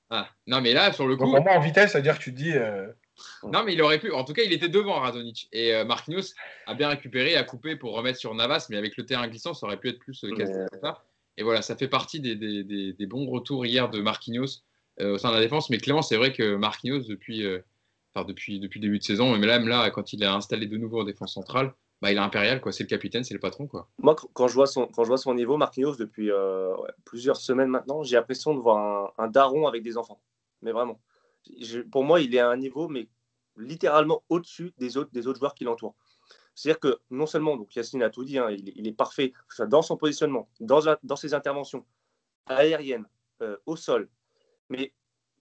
Ah, 0.10 0.28
non, 0.48 0.62
mais 0.62 0.74
là, 0.74 0.92
sur 0.94 1.08
le 1.08 1.16
Donc 1.18 1.30
coup. 1.30 1.36
au 1.38 1.42
moins 1.42 1.56
en 1.56 1.60
vitesse, 1.60 1.92
c'est-à-dire 1.92 2.18
que 2.18 2.24
tu 2.24 2.32
te 2.34 2.38
dis. 2.38 2.52
euh, 2.54 2.88
Non, 3.44 3.64
mais 3.64 3.74
il 3.74 3.82
aurait 3.82 4.00
pu. 4.00 4.12
En 4.12 4.24
tout 4.24 4.34
cas, 4.34 4.42
il 4.44 4.52
était 4.54 4.68
devant 4.70 5.00
Radonic. 5.00 5.48
Et 5.54 5.74
euh, 5.74 5.86
Marquinhos 5.86 6.34
a 6.68 6.74
bien 6.74 6.90
récupéré, 6.90 7.36
a 7.36 7.44
coupé 7.44 7.76
pour 7.76 7.94
remettre 7.96 8.20
sur 8.20 8.34
Navas. 8.36 8.68
Mais 8.70 8.78
avec 8.78 8.98
le 8.98 9.06
terrain 9.06 9.28
glissant, 9.28 9.54
ça 9.54 9.66
aurait 9.68 9.78
pu 9.80 9.90
être 9.90 10.00
plus 10.00 10.24
euh, 10.24 10.30
Mais-. 10.38 10.46
Et 11.38 11.44
voilà, 11.44 11.62
ça 11.62 11.76
fait 11.76 11.88
partie 11.88 12.20
des, 12.20 12.36
des- 12.36 12.64
des- 12.64 12.94
des 12.94 13.06
bons 13.06 13.26
retours 13.30 13.66
hier 13.66 13.90
de 13.90 14.00
Marquinhos 14.02 14.62
euh, 15.02 15.16
au 15.16 15.18
sein 15.18 15.30
de 15.30 15.36
la 15.36 15.42
défense. 15.42 15.70
Mais 15.70 15.78
Clément, 15.78 16.02
c'est 16.02 16.16
vrai 16.18 16.32
que 16.34 16.56
Marquinhos, 16.56 17.02
depuis, 17.06 17.44
euh, 17.46 17.60
enfin, 18.14 18.26
depuis, 18.26 18.60
depuis 18.60 18.80
début 18.80 19.00
de 19.00 19.04
saison, 19.04 19.32
mais 19.38 19.46
même 19.46 19.68
là, 19.68 19.90
quand 19.92 20.14
il 20.14 20.24
a 20.24 20.34
installé 20.34 20.66
de 20.68 20.78
nouveau 20.78 21.02
en 21.02 21.04
défense 21.04 21.34
centrale, 21.34 21.74
bah, 22.02 22.12
il 22.12 22.18
est 22.18 22.22
impérial. 22.22 22.62
quoi. 22.62 22.72
C'est 22.72 22.84
le 22.84 22.90
capitaine, 22.90 23.24
c'est 23.24 23.34
le 23.34 23.40
patron. 23.40 23.68
quoi. 23.68 23.90
Moi, 24.00 24.16
qu- 24.16 24.28
quand 24.34 24.48
je 24.48 24.54
vois 24.54 24.68
son, 24.68 24.88
quand 24.88 25.04
je 25.04 25.10
vois 25.10 25.18
son 25.18 25.34
niveau, 25.34 25.58
Marquinhos, 25.58 25.96
depuis 25.96 26.32
euh, 26.32 26.76
ouais, 26.78 26.90
plusieurs 27.06 27.38
semaines 27.38 27.70
maintenant, 27.70 28.04
j'ai 28.04 28.16
l'impression 28.16 28.54
de 28.54 28.60
voir 28.60 28.78
un, 29.18 29.24
un 29.24 29.28
daron 29.28 29.68
avec 29.68 29.84
des 29.84 29.98
enfants. 29.98 30.20
Mais 30.62 30.72
vraiment. 30.72 31.00
Pour 31.92 32.04
moi, 32.04 32.22
il 32.22 32.34
est 32.36 32.40
à 32.40 32.50
un 32.50 32.58
niveau, 32.58 32.88
mais 32.88 33.08
littéralement 33.58 34.24
au-dessus 34.30 34.74
des 34.78 34.98
autres, 34.98 35.12
des 35.12 35.28
autres 35.28 35.40
joueurs 35.40 35.56
qui 35.56 35.64
l'entourent. 35.64 35.96
C'est-à-dire 36.56 36.80
que 36.80 37.00
non 37.10 37.26
seulement, 37.26 37.58
donc 37.58 37.76
Yacine 37.76 38.02
a 38.04 38.10
tout 38.10 38.24
dit, 38.24 38.38
hein, 38.38 38.50
il, 38.50 38.88
est- 38.88 38.94
parfait 38.94 39.34
dans 39.68 39.82
son 39.82 39.98
positionnement, 39.98 40.50
dans 40.60 41.16
ses 41.16 41.34
interventions 41.34 41.86
aériennes, 42.46 43.08
euh, 43.42 43.58
au 43.66 43.76
sol, 43.76 44.10
mais 44.70 44.94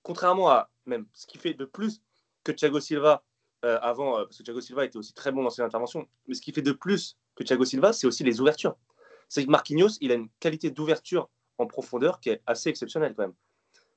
contrairement 0.02 0.50
à 0.50 0.70
même 0.86 1.06
ce 1.12 1.26
qui 1.26 1.38
fait 1.38 1.54
de 1.54 1.64
plus 1.64 2.02
que 2.42 2.50
Thiago 2.52 2.80
Silva 2.80 3.24
euh, 3.64 3.78
avant, 3.80 4.18
euh, 4.18 4.24
parce 4.24 4.38
que 4.38 4.42
Thiago 4.42 4.60
Silva 4.60 4.84
était 4.84 4.96
aussi 4.96 5.14
très 5.14 5.30
bon 5.30 5.44
dans 5.44 5.50
ses 5.50 5.62
interventions, 5.62 6.08
mais 6.26 6.34
ce 6.34 6.40
qui 6.40 6.52
fait 6.52 6.62
de 6.62 6.72
plus 6.72 7.16
que 7.36 7.44
Thiago 7.44 7.64
Silva, 7.64 7.92
c'est 7.92 8.06
aussi 8.06 8.24
les 8.24 8.40
ouvertures. 8.40 8.76
C'est 9.28 9.44
que 9.44 9.50
Marquinhos, 9.50 9.96
il 10.00 10.10
a 10.12 10.14
une 10.14 10.28
qualité 10.40 10.70
d'ouverture 10.70 11.30
en 11.58 11.66
profondeur 11.66 12.20
qui 12.20 12.30
est 12.30 12.42
assez 12.46 12.68
exceptionnelle 12.68 13.14
quand 13.16 13.22
même. 13.22 13.34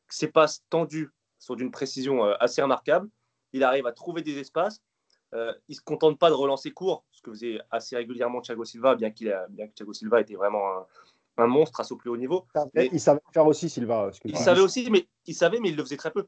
Ses 0.10 0.28
passes 0.28 0.64
tendues 0.70 1.10
sont 1.40 1.56
d'une 1.56 1.72
précision 1.72 2.26
euh, 2.26 2.34
assez 2.40 2.62
remarquable. 2.62 3.10
Il 3.54 3.64
arrive 3.64 3.88
à 3.88 3.92
trouver 3.92 4.22
des 4.22 4.38
espaces. 4.40 4.82
Euh, 5.34 5.54
il 5.68 5.74
ne 5.74 5.76
se 5.76 5.82
contente 5.82 6.18
pas 6.18 6.30
de 6.30 6.36
relancer 6.36 6.72
court, 6.72 7.04
ce 7.12 7.22
que 7.22 7.32
faisait 7.32 7.60
assez 7.70 7.96
régulièrement 7.98 8.42
Thiago 8.42 8.64
Silva, 8.64 8.96
bien, 8.96 9.12
qu'il 9.12 9.30
a- 9.32 9.46
bien 9.50 9.68
que 9.68 9.74
Thiago 9.74 9.94
Silva 9.94 10.22
était 10.22 10.36
vraiment 10.36 10.66
un, 10.72 10.86
un 11.44 11.48
monstre 11.48 11.82
à 11.82 11.84
son 11.84 11.98
plus 11.98 12.10
haut 12.10 12.18
niveau. 12.18 12.46
Mais- 12.74 12.90
Il 12.94 13.00
savait 13.02 13.20
faire 13.34 13.46
aussi, 13.46 13.70
Silva. 13.70 14.10
ce 14.14 14.22
que 14.22 14.30
Il 14.30 14.38
savait 14.38 14.62
aussi, 14.62 14.90
mais 14.90 15.06
il 15.26 15.36
savait, 15.36 15.60
mais 15.60 15.70
il 15.70 15.76
le 15.76 15.84
faisait 15.84 15.98
très 15.98 16.12
peu. 16.12 16.28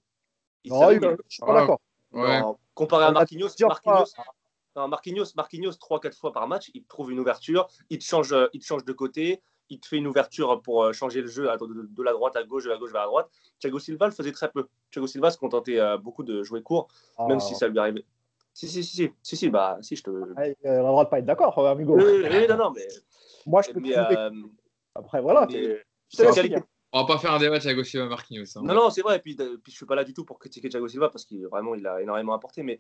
Il 0.66 0.72
Non, 0.74 0.82
savait, 0.82 0.96
il- 0.96 1.02
mais- 1.02 1.16
je 1.28 1.34
suis 1.36 1.42
pas 1.46 1.54
d'accord. 1.54 1.80
Ouais. 2.12 2.42
comparé 2.74 3.06
à 3.06 3.12
Marquinhos, 3.12 3.50
Marquinhos, 3.62 4.06
Marquinhos, 4.76 5.26
Marquinhos 5.36 5.72
3-4 5.78 6.18
fois 6.18 6.32
par 6.34 6.48
match, 6.48 6.70
il 6.74 6.84
trouve 6.86 7.12
une 7.12 7.20
ouverture, 7.20 7.68
il 7.90 8.02
change, 8.02 8.32
euh, 8.34 8.48
il 8.54 8.62
change 8.64 8.84
de 8.86 8.94
côté, 8.94 9.42
il 9.70 9.80
te 9.80 9.88
fait 9.88 9.98
une 9.98 10.08
ouverture 10.08 10.62
pour 10.62 10.84
euh, 10.84 10.94
changer 10.94 11.22
le 11.22 11.28
jeu 11.28 11.44
de, 11.44 12.04
la 12.04 12.12
droite 12.12 12.36
à 12.36 12.44
gauche, 12.44 12.66
de 12.66 12.70
la 12.70 12.78
gauche 12.78 12.92
vers 12.92 13.02
la 13.02 13.08
droite. 13.08 13.30
Thiago 13.60 13.80
Silva 13.80 14.08
le 14.08 14.12
faisait 14.12 14.32
très 14.32 14.50
peu. 14.52 14.68
Thiago 14.92 15.08
Silva 15.08 15.32
se 15.32 15.38
contentait 15.38 15.80
euh, 15.80 15.98
beaucoup 15.98 16.24
de 16.24 16.44
jouer 16.44 16.62
court, 16.62 16.88
même 17.28 17.38
Ah, 17.38 17.40
si 17.40 17.56
ça 17.56 17.68
lui 17.68 17.80
arrivait. 17.80 18.06
Si, 18.54 18.68
si, 18.68 18.84
si, 18.84 18.96
si, 18.96 19.12
si, 19.22 19.38
si, 19.38 19.50
bah, 19.50 19.78
si, 19.82 19.96
je 19.96 20.04
te. 20.04 20.10
Oui, 20.10 20.26
ouais, 20.38 20.56
On 20.64 20.70
a 20.70 20.78
le 20.78 20.84
droit 20.84 21.06
de 21.06 21.10
pas 21.10 21.20
être 21.20 21.26
d'accord, 21.26 21.58
euh, 21.60 21.72
amigo. 21.72 21.96
oui, 21.98 22.48
non, 22.50 22.58
non, 22.58 22.72
mais. 22.72 22.88
Moi, 23.46 23.62
je 23.62 23.72
peux 23.72 23.82
euh, 23.86 24.32
Après, 24.96 25.22
voilà. 25.22 25.48
On 26.92 27.02
va 27.02 27.06
pas 27.06 27.20
faire 27.20 27.34
un 27.34 27.40
débat 27.40 27.60
Thiago 27.60 27.84
Silva 27.84 28.08
Marquinhos. 28.08 28.58
hein. 28.58 28.62
Non, 28.64 28.74
non, 28.74 28.90
c'est 28.90 29.02
vrai. 29.02 29.18
Et 29.18 29.20
puis, 29.20 29.36
puis 29.36 29.72
je 29.72 29.76
suis 29.78 29.86
pas 29.86 29.96
là 29.96 30.04
du 30.04 30.14
tout 30.14 30.26
pour 30.26 30.40
critiquer 30.40 30.70
Thiago 30.70 30.88
Silva 30.88 31.10
parce 31.10 31.24
qu'il 31.24 31.46
vraiment 31.48 31.76
il 31.76 31.86
a 31.86 32.02
énormément 32.02 32.34
apporté. 32.34 32.64
Mais 32.64 32.80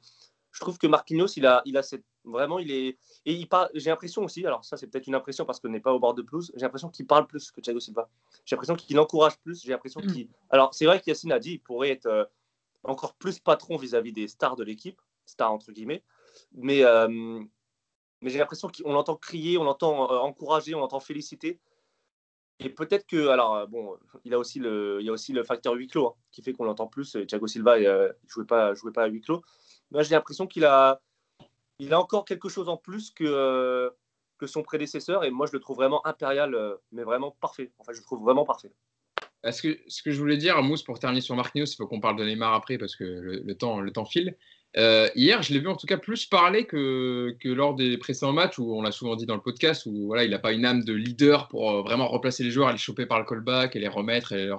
je 0.52 0.60
trouve 0.60 0.78
que 0.78 0.88
Marquinhos, 0.88 1.28
il 1.36 1.46
a, 1.46 1.62
il 1.66 1.78
a 1.78 1.84
cette 1.84 2.04
vraiment, 2.26 2.60
il 2.60 2.72
est 2.72 2.98
et 3.26 3.34
il 3.34 3.48
parle. 3.48 3.70
J'ai 3.74 3.90
l'impression 3.90 4.24
aussi. 4.24 4.46
Alors 4.46 4.66
ça, 4.66 4.78
c'est 4.78 4.88
peut-être 4.88 5.08
une 5.08 5.16
impression 5.16 5.46
parce 5.46 5.60
qu'on 5.60 5.70
n'est 5.70 5.80
pas 5.80 5.94
au 5.94 6.00
bord 6.00 6.14
de 6.14 6.22
pelouse. 6.22 6.52
J'ai 6.56 6.62
l'impression 6.62 6.90
qu'il 6.90 7.08
parle 7.08 7.28
plus 7.28 7.52
que 7.52 7.62
Thiago 7.62 7.80
Silva. 7.80 8.10
J'ai 8.46 8.56
l'impression 8.56 8.76
qu'il 8.76 9.00
encourage 9.00 9.38
plus. 9.40 9.62
J'ai 9.64 9.72
l'impression 9.72 10.02
qu'il. 10.02 10.30
Alors 10.50 10.74
c'est 10.74 10.86
vrai 10.86 11.00
qu'Yacine 11.02 11.32
a 11.32 11.40
dit, 11.40 11.54
il 11.54 11.60
pourrait 11.60 11.90
être 11.90 12.08
euh, 12.08 12.26
encore 12.84 13.16
plus 13.16 13.40
patron 13.40 13.78
vis-à-vis 13.78 14.12
des 14.14 14.28
stars 14.28 14.56
de 14.56 14.64
l'équipe, 14.64 15.00
stars 15.26 15.52
entre 15.52 15.72
guillemets. 15.72 16.04
Mais 16.54 16.84
euh, 16.84 17.08
mais 18.22 18.30
j'ai 18.30 18.40
l'impression 18.40 18.70
qu'on 18.70 18.94
l'entend 18.94 19.16
crier, 19.16 19.58
on 19.58 19.64
l'entend 19.64 20.12
euh, 20.12 20.18
encourager, 20.18 20.76
on 20.76 20.80
l'entend 20.80 21.00
féliciter. 21.00 21.60
Et 22.62 22.68
peut-être 22.68 23.08
que, 23.08 23.30
alors, 23.30 23.66
bon, 23.70 23.98
il, 24.26 24.34
a 24.34 24.38
aussi 24.38 24.60
le, 24.60 24.98
il 25.00 25.06
y 25.06 25.10
a 25.10 25.14
aussi 25.14 25.32
le 25.32 25.46
facteur 25.46 25.76
huis 25.76 25.88
clos 25.88 26.08
hein, 26.08 26.16
qui 26.30 26.42
fait 26.42 26.52
qu'on 26.52 26.66
l'entend 26.66 26.88
plus. 26.88 27.16
Thiago 27.26 27.48
Silva 27.48 27.80
ne 27.80 28.10
jouait, 28.28 28.44
pas, 28.44 28.74
jouait 28.74 28.92
pas 28.92 29.04
à 29.04 29.08
huis 29.08 29.22
clos. 29.22 29.42
Moi, 29.92 30.04
j'ai 30.04 30.16
l'impression 30.16 30.48
qu'il 30.48 30.66
a, 30.66 31.02
il 31.80 31.94
a 31.94 32.00
encore 32.00 32.26
quelque 32.26 32.50
chose 32.50 32.70
en 32.70 32.78
plus 32.78 33.12
que, 33.12 33.92
que 34.38 34.48
son 34.48 34.64
prédécesseur. 34.64 35.24
Et 35.24 35.32
moi, 35.32 35.48
je 35.48 35.54
le 35.54 35.60
trouve 35.60 35.78
vraiment 35.78 36.06
impérial, 36.06 36.56
mais 36.92 37.04
vraiment 37.04 37.36
parfait. 37.42 37.72
Enfin, 37.80 37.94
je 37.94 38.00
le 38.00 38.04
trouve 38.04 38.24
vraiment 38.24 38.46
parfait. 38.46 38.72
Ce 39.50 39.62
que, 39.62 39.80
ce 39.88 40.04
que 40.04 40.12
je 40.12 40.20
voulais 40.20 40.38
dire, 40.38 40.62
Mousse, 40.62 40.84
pour 40.84 41.00
terminer 41.00 41.22
sur 41.22 41.36
Marquinhos, 41.36 41.66
il 41.66 41.76
faut 41.76 41.88
qu'on 41.88 42.02
parle 42.02 42.18
de 42.18 42.26
Neymar 42.26 42.54
après 42.54 42.78
parce 42.78 42.96
que 42.96 43.04
le, 43.06 43.56
temps, 43.56 43.80
le 43.80 43.92
temps 43.92 44.06
file. 44.06 44.36
Euh, 44.78 45.08
hier, 45.16 45.42
je 45.42 45.54
l'ai 45.54 45.60
vu 45.60 45.68
en 45.68 45.76
tout 45.76 45.88
cas 45.88 45.98
plus 45.98 46.26
parler 46.26 46.66
que, 46.66 47.36
que 47.40 47.50
lors 47.50 47.74
des 47.74 47.98
précédents 47.98 48.34
matchs 48.34 48.60
où 48.60 48.76
on 48.76 48.82
l'a 48.82 48.92
souvent 48.92 49.16
dit 49.16 49.26
dans 49.26 49.36
le 49.36 49.42
podcast 49.42 49.86
où 49.86 50.08
voilà, 50.08 50.26
il 50.26 50.30
n'a 50.30 50.40
pas 50.40 50.52
une 50.52 50.66
âme 50.66 50.84
de 50.84 50.94
leader 50.94 51.48
pour 51.48 51.72
euh, 51.72 51.82
vraiment 51.82 52.08
replacer 52.08 52.44
les 52.44 52.52
joueurs, 52.52 52.72
les 52.72 52.78
choper 52.78 53.06
par 53.06 53.18
le 53.18 53.26
callback 53.26 53.76
et 53.76 53.80
les 53.80 53.88
remettre 53.88 54.34
et 54.34 54.50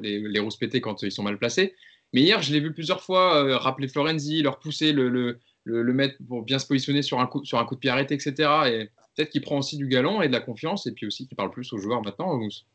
les, 0.00 0.20
les 0.20 0.38
rouspéter 0.38 0.80
quand 0.80 1.02
ils 1.02 1.10
sont 1.10 1.22
mal 1.22 1.38
placés. 1.38 1.74
Mais 2.12 2.22
hier, 2.22 2.42
je 2.42 2.52
l'ai 2.52 2.60
vu 2.60 2.72
plusieurs 2.72 3.02
fois 3.02 3.44
euh, 3.44 3.56
rappeler 3.56 3.88
Florenzi, 3.88 4.42
leur 4.42 4.58
pousser, 4.58 4.92
le, 4.92 5.08
le, 5.08 5.38
le, 5.64 5.92
mettre 5.92 6.16
pour 6.28 6.42
bien 6.42 6.58
se 6.58 6.66
positionner 6.66 7.02
sur 7.02 7.20
un 7.20 7.26
coup, 7.26 7.44
sur 7.44 7.58
un 7.58 7.64
coup 7.64 7.74
de 7.74 7.80
pied 7.80 7.90
arrêté, 7.90 8.14
etc. 8.14 8.34
Et 8.66 8.90
peut-être 9.14 9.30
qu'il 9.30 9.42
prend 9.42 9.58
aussi 9.58 9.76
du 9.76 9.88
galon 9.88 10.22
et 10.22 10.28
de 10.28 10.32
la 10.32 10.40
confiance 10.40 10.86
et 10.86 10.92
puis 10.92 11.06
aussi 11.06 11.26
qu'il 11.26 11.36
parle 11.36 11.50
plus 11.50 11.72
aux 11.72 11.78
joueurs 11.78 12.02
maintenant. 12.02 12.34
Mousse. 12.36 12.66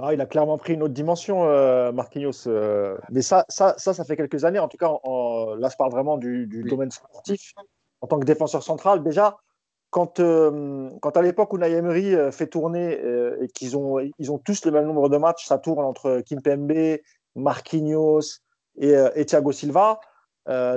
Ah, 0.00 0.12
il 0.12 0.20
a 0.20 0.26
clairement 0.26 0.58
pris 0.58 0.74
une 0.74 0.82
autre 0.82 0.94
dimension, 0.94 1.44
euh, 1.44 1.92
Marquinhos. 1.92 2.48
Euh. 2.48 2.98
mais 3.10 3.22
ça, 3.22 3.44
ça, 3.48 3.74
ça, 3.78 3.94
ça 3.94 4.04
fait 4.04 4.16
quelques 4.16 4.44
années. 4.44 4.58
En 4.58 4.66
tout 4.66 4.76
cas, 4.76 4.88
là, 4.88 5.68
je 5.70 5.76
parle 5.76 5.92
vraiment 5.92 6.18
du, 6.18 6.46
domaine 6.68 6.90
sportif. 6.90 7.54
En 8.00 8.08
tant 8.08 8.18
que 8.18 8.26
défenseur 8.26 8.62
central, 8.62 9.02
déjà, 9.04 9.36
quand, 9.90 10.18
euh, 10.18 10.90
quand 11.00 11.16
à 11.16 11.22
l'époque 11.22 11.52
où 11.52 11.62
Emery 11.62 12.16
fait 12.32 12.48
tourner 12.48 12.98
et 13.40 13.48
qu'ils 13.48 13.76
ont, 13.76 14.00
ils 14.18 14.32
ont 14.32 14.38
tous 14.38 14.64
le 14.64 14.72
même 14.72 14.86
nombre 14.86 15.08
de 15.08 15.16
matchs, 15.16 15.46
ça 15.46 15.58
tourne 15.58 15.84
entre 15.84 16.22
Kimpembe, 16.26 16.98
Marquinhos 17.36 18.40
et, 18.78 18.94
et 19.14 19.24
Thiago 19.24 19.52
Silva. 19.52 20.00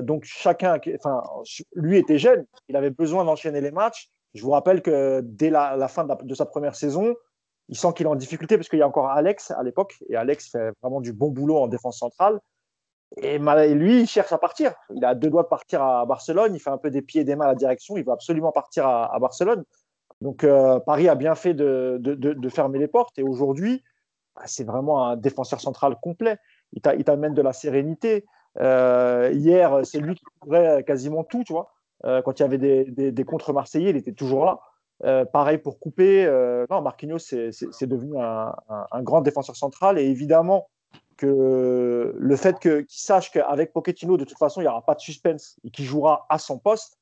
donc 0.01 0.23
chacun, 0.23 0.79
enfin, 0.95 1.23
lui 1.75 1.97
était 1.97 2.19
jeune, 2.19 2.45
il 2.69 2.75
avait 2.75 2.89
besoin 2.89 3.25
d'enchaîner 3.25 3.61
les 3.61 3.71
matchs. 3.71 4.09
Je 4.33 4.43
vous 4.43 4.51
rappelle 4.51 4.81
que 4.81 5.21
dès 5.23 5.49
la, 5.49 5.87
fin 5.87 6.05
de, 6.05 6.35
sa 6.35 6.45
première 6.45 6.75
saison, 6.75 7.15
il 7.69 7.77
sent 7.77 7.89
qu'il 7.95 8.05
est 8.05 8.09
en 8.09 8.15
difficulté 8.15 8.55
parce 8.57 8.69
qu'il 8.69 8.79
y 8.79 8.81
a 8.81 8.87
encore 8.87 9.09
Alex 9.09 9.51
à 9.51 9.63
l'époque 9.63 9.95
et 10.09 10.15
Alex 10.15 10.51
fait 10.51 10.71
vraiment 10.81 11.01
du 11.01 11.11
bon 11.11 11.29
boulot 11.29 11.57
en 11.57 11.67
défense 11.67 11.99
centrale. 11.99 12.39
Et 13.17 13.39
lui, 13.39 14.01
il 14.01 14.07
cherche 14.07 14.31
à 14.33 14.37
partir. 14.37 14.73
Il 14.93 15.03
a 15.05 15.15
deux 15.15 15.29
doigts 15.29 15.43
de 15.43 15.47
partir 15.47 15.81
à 15.81 16.05
Barcelone. 16.05 16.53
Il 16.53 16.59
fait 16.59 16.69
un 16.69 16.77
peu 16.77 16.91
des 16.91 17.01
pieds 17.01 17.21
et 17.21 17.23
des 17.23 17.35
mains 17.35 17.45
à 17.45 17.49
la 17.49 17.55
direction. 17.55 17.97
Il 17.97 18.03
veut 18.03 18.11
absolument 18.11 18.51
partir 18.51 18.85
à, 18.85 19.17
Barcelone. 19.19 19.63
Donc 20.21 20.43
euh, 20.43 20.79
Paris 20.79 21.07
a 21.07 21.15
bien 21.15 21.33
fait 21.33 21.53
de, 21.53 22.49
fermer 22.49 22.79
les 22.79 22.87
portes. 22.87 23.17
Et 23.17 23.23
aujourd'hui, 23.23 23.83
c'est 24.45 24.63
vraiment 24.63 25.07
un 25.07 25.17
défenseur 25.17 25.61
central 25.61 25.95
complet. 26.01 26.37
Il 26.73 26.81
t'amène 26.81 27.33
de 27.33 27.41
la 27.41 27.53
sérénité. 27.53 28.25
Euh, 28.59 29.31
hier, 29.33 29.79
c'est 29.83 29.99
lui 29.99 30.15
qui 30.15 30.23
couvrait 30.39 30.83
quasiment 30.83 31.23
tout. 31.23 31.43
Tu 31.43 31.53
vois. 31.53 31.71
Euh, 32.05 32.21
quand 32.21 32.39
il 32.39 32.43
y 32.43 32.45
avait 32.45 32.57
des, 32.57 32.85
des, 32.85 33.11
des 33.11 33.23
contre 33.23 33.53
marseillais, 33.53 33.89
il 33.91 33.97
était 33.97 34.13
toujours 34.13 34.45
là. 34.45 34.59
Euh, 35.03 35.25
pareil 35.25 35.59
pour 35.59 35.79
couper. 35.79 36.25
Non, 36.69 36.81
Marquinhos, 36.81 37.19
c'est 37.19 37.87
devenu 37.87 38.17
un, 38.19 39.03
grand 39.03 39.21
défenseur 39.21 39.55
central. 39.55 39.97
Et 39.99 40.05
évidemment 40.05 40.67
que 41.17 42.15
le 42.15 42.35
fait 42.35 42.59
qu'il 42.59 42.85
sache 42.89 43.31
qu'avec 43.31 43.73
Pochettino, 43.73 44.17
de 44.17 44.25
toute 44.25 44.37
façon, 44.37 44.61
il 44.61 44.65
n'y 44.65 44.69
aura 44.69 44.85
pas 44.85 44.93
de 44.93 44.99
suspense 44.99 45.57
et 45.63 45.71
qu'il 45.71 45.85
jouera 45.85 46.25
à 46.29 46.37
son 46.37 46.59
poste, 46.59 46.99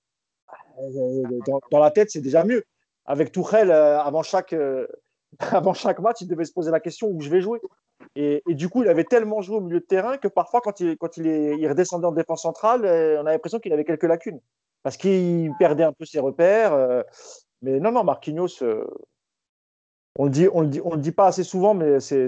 euh, 0.79 1.23
dans, 1.71 1.79
la 1.79 1.91
tête, 1.91 2.11
c'est 2.11 2.21
déjà 2.21 2.43
mieux. 2.43 2.63
Avec 3.05 3.31
Tourelle, 3.31 3.71
avant, 3.71 4.23
chaque, 4.23 4.55
avant 5.51 5.73
chaque 5.73 5.99
match, 5.99 6.21
il 6.21 6.27
devait 6.27 6.45
se 6.45 6.53
poser 6.53 6.71
la 6.71 6.79
question 6.79 7.07
où 7.09 7.21
je 7.21 7.29
vais 7.29 7.41
jouer. 7.41 7.59
Et, 8.15 8.41
du 8.47 8.69
coup, 8.69 8.83
il 8.83 8.89
avait 8.89 9.03
tellement 9.03 9.41
joué 9.41 9.57
au 9.57 9.61
milieu 9.61 9.79
de 9.79 9.85
terrain 9.85 10.17
que 10.17 10.27
parfois, 10.27 10.61
quand 10.61 10.79
il, 10.79 10.97
quand 10.97 11.17
il, 11.17 11.27
est, 11.27 11.67
redescendait 11.67 12.07
en 12.07 12.11
défense 12.11 12.43
centrale, 12.43 12.81
on 12.83 13.25
a 13.25 13.31
l'impression 13.31 13.59
qu'il 13.59 13.73
avait 13.73 13.85
quelques 13.85 14.03
lacunes. 14.03 14.39
Parce 14.83 14.97
qu'il 14.97 15.51
perdait 15.57 15.83
un 15.83 15.93
peu 15.93 16.05
ses 16.05 16.19
repères. 16.19 17.03
Mais 17.65 17.79
non, 17.79 17.91
non, 17.91 18.03
Marquinhos, 18.03 18.61
euh, 18.61 18.85
on 20.19 20.25
le 20.25 20.29
dit, 20.29 20.47
on 20.53 20.61
le 20.61 20.67
dit, 20.67 20.81
on 20.83 20.91
le 20.91 21.01
dit 21.01 21.11
pas 21.11 21.27
assez 21.27 21.43
souvent, 21.43 21.73
mais 21.73 21.99
c'est, 21.99 22.27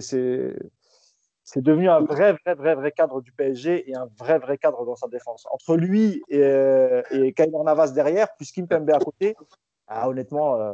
devenu 1.58 1.90
un 1.90 2.00
vrai, 2.02 2.34
vrai, 2.34 2.56
vrai, 2.56 2.76
vrai 2.76 2.92
cadre 2.92 3.22
du 3.22 3.32
PSG 3.32 3.90
et 3.90 3.96
un 3.96 4.10
vrai, 4.18 4.40
vrai 4.40 4.58
cadre 4.58 4.84
dans 4.84 4.96
sa 4.96 5.08
défense. 5.08 5.46
Entre 5.52 5.76
lui 5.76 6.24
et, 6.30 6.42
euh, 6.42 7.04
et 7.12 7.36
Navas 7.64 7.92
derrière, 7.92 8.36
plus 8.36 8.52
Kimpembe 8.52 8.90
à 8.90 8.98
côté, 8.98 9.36
ah, 9.88 10.10
honnêtement, 10.10 10.60
euh, 10.60 10.74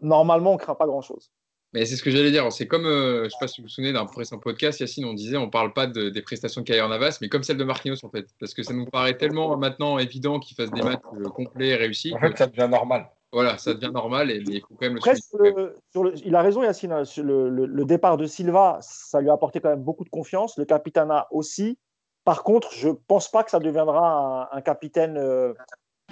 normalement, 0.00 0.52
on 0.52 0.56
craint 0.56 0.74
pas 0.74 0.86
grand-chose. 0.86 1.30
Mais 1.72 1.86
c'est 1.86 1.96
ce 1.96 2.04
que 2.04 2.10
j'allais 2.10 2.30
dire. 2.30 2.50
C'est 2.52 2.68
comme, 2.68 2.84
je 2.84 3.24
ne 3.24 3.28
sais 3.28 3.36
pas 3.40 3.48
si 3.48 3.60
vous 3.60 3.66
vous 3.66 3.68
souvenez 3.68 3.92
d'un 3.92 4.06
précédent 4.06 4.40
podcast, 4.40 4.78
Yacine, 4.78 5.06
on 5.06 5.12
disait, 5.12 5.36
on 5.36 5.46
ne 5.46 5.50
parle 5.50 5.72
pas 5.72 5.88
des 5.88 6.22
prestations 6.22 6.60
de 6.60 6.66
Kayer 6.66 6.86
Navas, 6.88 7.18
mais 7.20 7.28
comme 7.28 7.42
celle 7.42 7.56
de 7.56 7.64
Marquinhos, 7.64 8.04
en 8.04 8.10
fait. 8.10 8.26
Parce 8.38 8.54
que 8.54 8.62
ça 8.62 8.72
nous 8.72 8.86
paraît 8.86 9.16
tellement 9.16 9.56
maintenant 9.56 9.98
évident 9.98 10.38
qu'il 10.38 10.54
fasse 10.54 10.70
des 10.70 10.82
matchs 10.82 11.02
complets 11.34 11.70
et 11.70 11.74
réussis. 11.74 12.14
En 12.14 12.20
fait, 12.20 12.38
ça 12.38 12.46
devient 12.46 12.68
normal. 12.70 13.10
Voilà, 13.32 13.58
ça 13.58 13.74
devient 13.74 13.90
normal 13.92 14.30
et 14.30 14.36
il 14.46 14.60
faut 14.60 14.76
quand 14.78 14.88
même 14.88 14.94
le, 14.94 16.22
Il 16.24 16.36
a 16.36 16.42
raison, 16.42 16.62
Yacine. 16.62 16.92
Hein, 16.92 17.02
le, 17.16 17.84
départ 17.84 18.16
de 18.16 18.26
Silva, 18.26 18.78
ça 18.80 19.20
lui 19.20 19.28
a 19.28 19.32
apporté 19.32 19.58
quand 19.58 19.70
même 19.70 19.82
beaucoup 19.82 20.04
de 20.04 20.08
confiance. 20.08 20.56
Le 20.56 20.64
capitana 20.64 21.26
aussi. 21.32 21.76
Par 22.24 22.44
contre, 22.44 22.72
je 22.72 22.88
ne 22.88 22.92
pense 22.92 23.28
pas 23.28 23.42
que 23.42 23.50
ça 23.50 23.58
deviendra 23.58 24.48
un, 24.56 24.60
capitaine, 24.60 25.16
euh, 25.18 25.52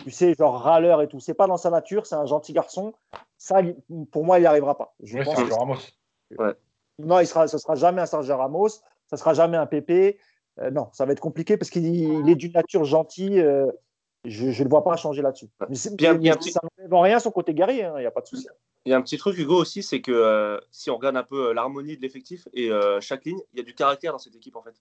tu 0.03 0.11
sais, 0.11 0.35
genre 0.35 0.61
râleur 0.61 1.03
et 1.03 1.09
tout. 1.09 1.21
C'est 1.21 1.35
pas 1.35 1.47
dans 1.47 1.57
sa 1.57 1.71
nature, 1.71 2.07
c'est 2.07 2.15
un 2.15 2.27
gentil 2.27 2.53
garçon. 2.53 2.93
Ça, 3.39 3.61
pour 4.11 4.25
moi, 4.25 4.39
il 4.39 4.43
n'y 4.43 4.47
arrivera 4.47 4.77
pas. 4.77 4.95
Je 5.03 5.19
pense 5.23 5.39
Ramos. 5.53 5.77
Non, 6.99 7.21
il 7.21 7.27
sera, 7.27 7.49
ce 7.49 7.57
ne 7.57 7.61
sera 7.61 7.75
jamais 7.75 8.03
un 8.03 8.07
Sergio 8.07 8.37
Ramos, 8.37 8.69
ça 8.69 8.83
ne 9.13 9.17
sera 9.17 9.35
jamais 9.35 9.57
un 9.57 9.67
Pépé. 9.67 10.19
Euh, 10.61 10.71
non, 10.71 10.89
ça 10.93 11.07
va 11.07 11.13
être 11.13 11.21
compliqué 11.21 11.57
parce 11.57 11.71
qu'il 11.71 12.29
est 12.29 12.35
d'une 12.35 12.53
nature 12.53 12.85
gentille. 12.85 13.41
Euh, 13.41 13.71
je 14.25 14.47
ne 14.47 14.65
le 14.65 14.71
vois 14.71 14.85
pas 14.85 14.97
changer 14.97 15.23
là-dessus. 15.23 15.49
Ça 15.75 15.91
n'enlève 15.91 17.03
rien 17.03 17.19
son 17.19 17.31
côté 17.31 17.55
guerrier, 17.55 17.85
hein, 17.85 17.95
il 17.97 18.01
n'y 18.01 18.07
a 18.07 18.11
pas 18.11 18.21
de 18.21 18.27
souci. 18.27 18.47
Il 18.85 18.91
y 18.91 18.93
a 18.93 18.97
un 18.97 19.03
petit 19.03 19.17
truc, 19.17 19.37
Hugo, 19.39 19.57
aussi, 19.57 19.83
c'est 19.83 20.01
que 20.01 20.13
euh, 20.13 20.59
si 20.71 20.91
on 20.91 20.97
regarde 20.97 21.17
un 21.17 21.25
peu 21.25 21.53
l'harmonie 21.53 21.97
de 21.97 22.03
l'effectif 22.03 22.47
et 22.53 22.71
euh, 22.71 23.01
chaque 23.01 23.25
ligne, 23.25 23.41
il 23.53 23.59
y 23.59 23.61
a 23.61 23.65
du 23.65 23.75
caractère 23.75 24.13
dans 24.13 24.19
cette 24.19 24.35
équipe, 24.35 24.57
en 24.57 24.63
fait. 24.63 24.75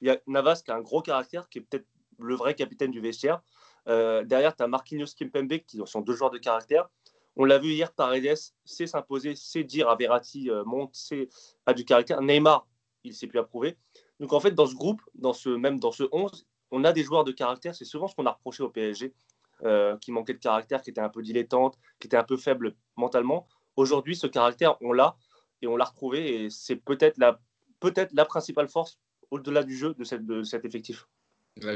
Il 0.00 0.08
y 0.08 0.10
a 0.10 0.18
Navas 0.26 0.62
qui 0.64 0.70
a 0.70 0.76
un 0.76 0.80
gros 0.80 1.00
caractère, 1.00 1.48
qui 1.48 1.58
est 1.58 1.62
peut-être 1.62 1.86
le 2.18 2.34
vrai 2.34 2.54
capitaine 2.54 2.90
du 2.90 3.00
vestiaire. 3.00 3.42
Derrière, 3.86 4.54
tu 4.56 4.62
as 4.62 4.68
Marquinhos 4.68 5.14
Kimpembe, 5.16 5.58
qui 5.66 5.80
sont 5.84 6.00
deux 6.00 6.14
joueurs 6.14 6.30
de 6.30 6.38
caractère. 6.38 6.88
On 7.36 7.44
l'a 7.44 7.58
vu 7.58 7.70
hier, 7.70 7.92
Paredes 7.92 8.36
sait 8.64 8.86
s'imposer, 8.86 9.34
sait 9.34 9.64
dire 9.64 9.88
à 9.88 9.96
Verratti, 9.96 10.50
monte, 10.66 10.94
sait, 10.94 11.28
a 11.66 11.72
du 11.74 11.84
caractère. 11.84 12.20
Neymar, 12.20 12.66
il 13.04 13.14
s'est 13.14 13.26
plus 13.26 13.38
approuver. 13.38 13.76
Donc 14.20 14.32
en 14.32 14.40
fait, 14.40 14.52
dans 14.52 14.66
ce 14.66 14.74
groupe, 14.74 15.02
dans 15.14 15.32
ce, 15.32 15.48
même 15.48 15.80
dans 15.80 15.92
ce 15.92 16.04
11, 16.12 16.46
on 16.70 16.84
a 16.84 16.92
des 16.92 17.02
joueurs 17.02 17.24
de 17.24 17.32
caractère. 17.32 17.74
C'est 17.74 17.84
souvent 17.84 18.08
ce 18.08 18.14
qu'on 18.14 18.26
a 18.26 18.32
reproché 18.32 18.62
au 18.62 18.70
PSG, 18.70 19.14
euh, 19.64 19.96
qui 19.98 20.12
manquait 20.12 20.34
de 20.34 20.38
caractère, 20.38 20.82
qui 20.82 20.90
était 20.90 21.00
un 21.00 21.08
peu 21.08 21.22
dilettante, 21.22 21.78
qui 22.00 22.06
était 22.06 22.16
un 22.16 22.24
peu 22.24 22.36
faible 22.36 22.74
mentalement. 22.96 23.46
Aujourd'hui, 23.76 24.16
ce 24.16 24.26
caractère, 24.26 24.76
on 24.80 24.92
l'a 24.92 25.16
et 25.60 25.66
on 25.66 25.76
l'a 25.76 25.84
retrouvé. 25.84 26.44
Et 26.44 26.50
c'est 26.50 26.76
peut-être 26.76 27.18
la, 27.18 27.40
peut 27.80 27.92
la 28.12 28.24
principale 28.24 28.68
force 28.68 28.98
au-delà 29.30 29.62
du 29.62 29.76
jeu 29.76 29.94
de 29.94 30.42
cet 30.44 30.64
effectif. 30.64 31.06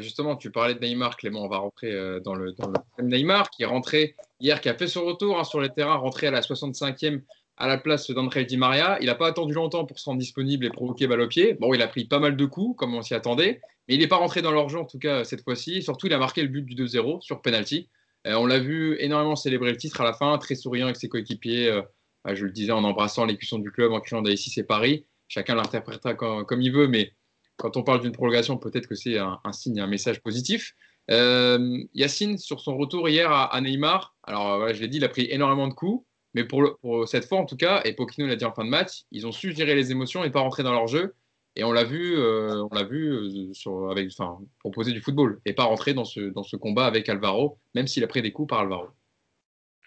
Justement, 0.00 0.36
tu 0.36 0.50
parlais 0.50 0.74
de 0.74 0.80
Neymar, 0.80 1.16
Clément, 1.16 1.44
on 1.44 1.48
va 1.48 1.58
rentrer 1.58 1.92
euh, 1.92 2.20
dans 2.20 2.34
le, 2.34 2.54
Neymar, 3.00 3.50
qui 3.50 3.62
est 3.62 3.66
rentré 3.66 4.16
hier, 4.40 4.60
qui 4.60 4.68
a 4.68 4.74
fait 4.74 4.88
son 4.88 5.04
retour 5.04 5.38
hein, 5.38 5.44
sur 5.44 5.60
les 5.60 5.70
terrains, 5.70 5.96
rentré 5.96 6.26
à 6.26 6.30
la 6.30 6.40
65e 6.40 7.22
à 7.58 7.68
la 7.68 7.78
place 7.78 8.10
d'André 8.10 8.44
Di 8.44 8.56
Maria. 8.56 8.98
Il 9.00 9.06
n'a 9.06 9.14
pas 9.14 9.28
attendu 9.28 9.54
longtemps 9.54 9.86
pour 9.86 9.98
se 9.98 10.04
rendre 10.04 10.18
disponible 10.18 10.66
et 10.66 10.70
provoquer 10.70 11.06
balle 11.06 11.22
au 11.22 11.28
pied. 11.28 11.54
Bon, 11.54 11.72
il 11.72 11.80
a 11.80 11.88
pris 11.88 12.04
pas 12.04 12.18
mal 12.18 12.36
de 12.36 12.44
coups, 12.44 12.76
comme 12.76 12.94
on 12.94 13.02
s'y 13.02 13.14
attendait, 13.14 13.60
mais 13.88 13.94
il 13.94 14.00
n'est 14.00 14.08
pas 14.08 14.16
rentré 14.16 14.42
dans 14.42 14.52
leur 14.52 14.68
jeu, 14.68 14.78
en 14.78 14.84
tout 14.84 14.98
cas, 14.98 15.24
cette 15.24 15.42
fois-ci. 15.42 15.82
Surtout, 15.82 16.06
il 16.06 16.12
a 16.12 16.18
marqué 16.18 16.42
le 16.42 16.48
but 16.48 16.62
du 16.62 16.74
2-0 16.74 17.22
sur 17.22 17.40
penalty. 17.40 17.88
Euh, 18.26 18.34
on 18.34 18.46
l'a 18.46 18.58
vu 18.58 18.96
énormément 19.00 19.36
célébrer 19.36 19.70
le 19.70 19.76
titre 19.76 20.00
à 20.00 20.04
la 20.04 20.12
fin, 20.12 20.36
très 20.38 20.54
souriant 20.54 20.86
avec 20.86 20.96
ses 20.96 21.08
coéquipiers. 21.08 21.68
Euh, 21.70 21.82
bah, 22.24 22.34
je 22.34 22.44
le 22.44 22.50
disais 22.50 22.72
en 22.72 22.84
embrassant 22.84 23.24
l'écusson 23.24 23.58
du 23.58 23.70
club, 23.70 23.92
en 23.92 24.00
criant 24.00 24.22
d'ici 24.22 24.50
c'est 24.50 24.64
Paris. 24.64 25.06
Chacun 25.28 25.54
l'interprétera 25.54 26.14
comme, 26.14 26.60
il 26.60 26.72
veut, 26.72 26.88
mais 26.88 27.12
quand 27.56 27.76
on 27.76 27.82
parle 27.82 28.00
d'une 28.00 28.12
prolongation, 28.12 28.56
peut-être 28.56 28.86
que 28.86 28.94
c'est 28.94 29.18
un, 29.18 29.40
signe, 29.52 29.80
un 29.80 29.86
message 29.86 30.20
positif. 30.20 30.74
Euh, 31.10 31.78
Yacine, 31.94 32.38
sur 32.38 32.60
son 32.60 32.76
retour 32.76 33.08
hier 33.08 33.30
à, 33.30 33.60
Neymar, 33.60 34.16
alors 34.24 34.72
je 34.74 34.80
l'ai 34.80 34.88
dit, 34.88 34.98
il 34.98 35.04
a 35.04 35.08
pris 35.08 35.26
énormément 35.30 35.68
de 35.68 35.74
coups. 35.74 36.04
Mais 36.34 36.44
pour, 36.44 36.76
cette 37.08 37.24
fois, 37.24 37.38
en 37.38 37.46
tout 37.46 37.56
cas, 37.56 37.80
et 37.84 37.94
Pochettino 37.94 38.26
l'a 38.26 38.36
dit 38.36 38.44
en 38.44 38.52
fin 38.52 38.64
de 38.64 38.68
match, 38.68 39.04
ils 39.10 39.26
ont 39.26 39.32
su 39.32 39.54
gérer 39.54 39.74
les 39.74 39.90
émotions 39.90 40.22
et 40.22 40.30
pas 40.30 40.40
rentrer 40.40 40.62
dans 40.62 40.72
leur 40.72 40.86
jeu. 40.86 41.14
Et 41.56 41.64
on 41.64 41.72
l'a 41.72 41.84
vu, 41.84 42.18
euh, 42.18 42.62
on 42.70 42.74
l'a 42.74 42.84
vu 42.84 43.10
euh, 43.10 43.52
sur, 43.54 43.90
avec, 43.90 44.10
enfin, 44.12 44.38
proposer 44.58 44.92
du 44.92 45.00
football 45.00 45.40
et 45.46 45.54
pas 45.54 45.64
rentrer 45.64 45.94
dans 45.94 46.04
ce, 46.04 46.20
dans 46.20 46.42
ce 46.42 46.56
combat 46.56 46.84
avec 46.84 47.08
Alvaro, 47.08 47.58
même 47.74 47.86
s'il 47.86 48.04
a 48.04 48.06
pris 48.06 48.20
des 48.20 48.30
coups 48.30 48.50
par 48.50 48.60
Alvaro. 48.60 48.88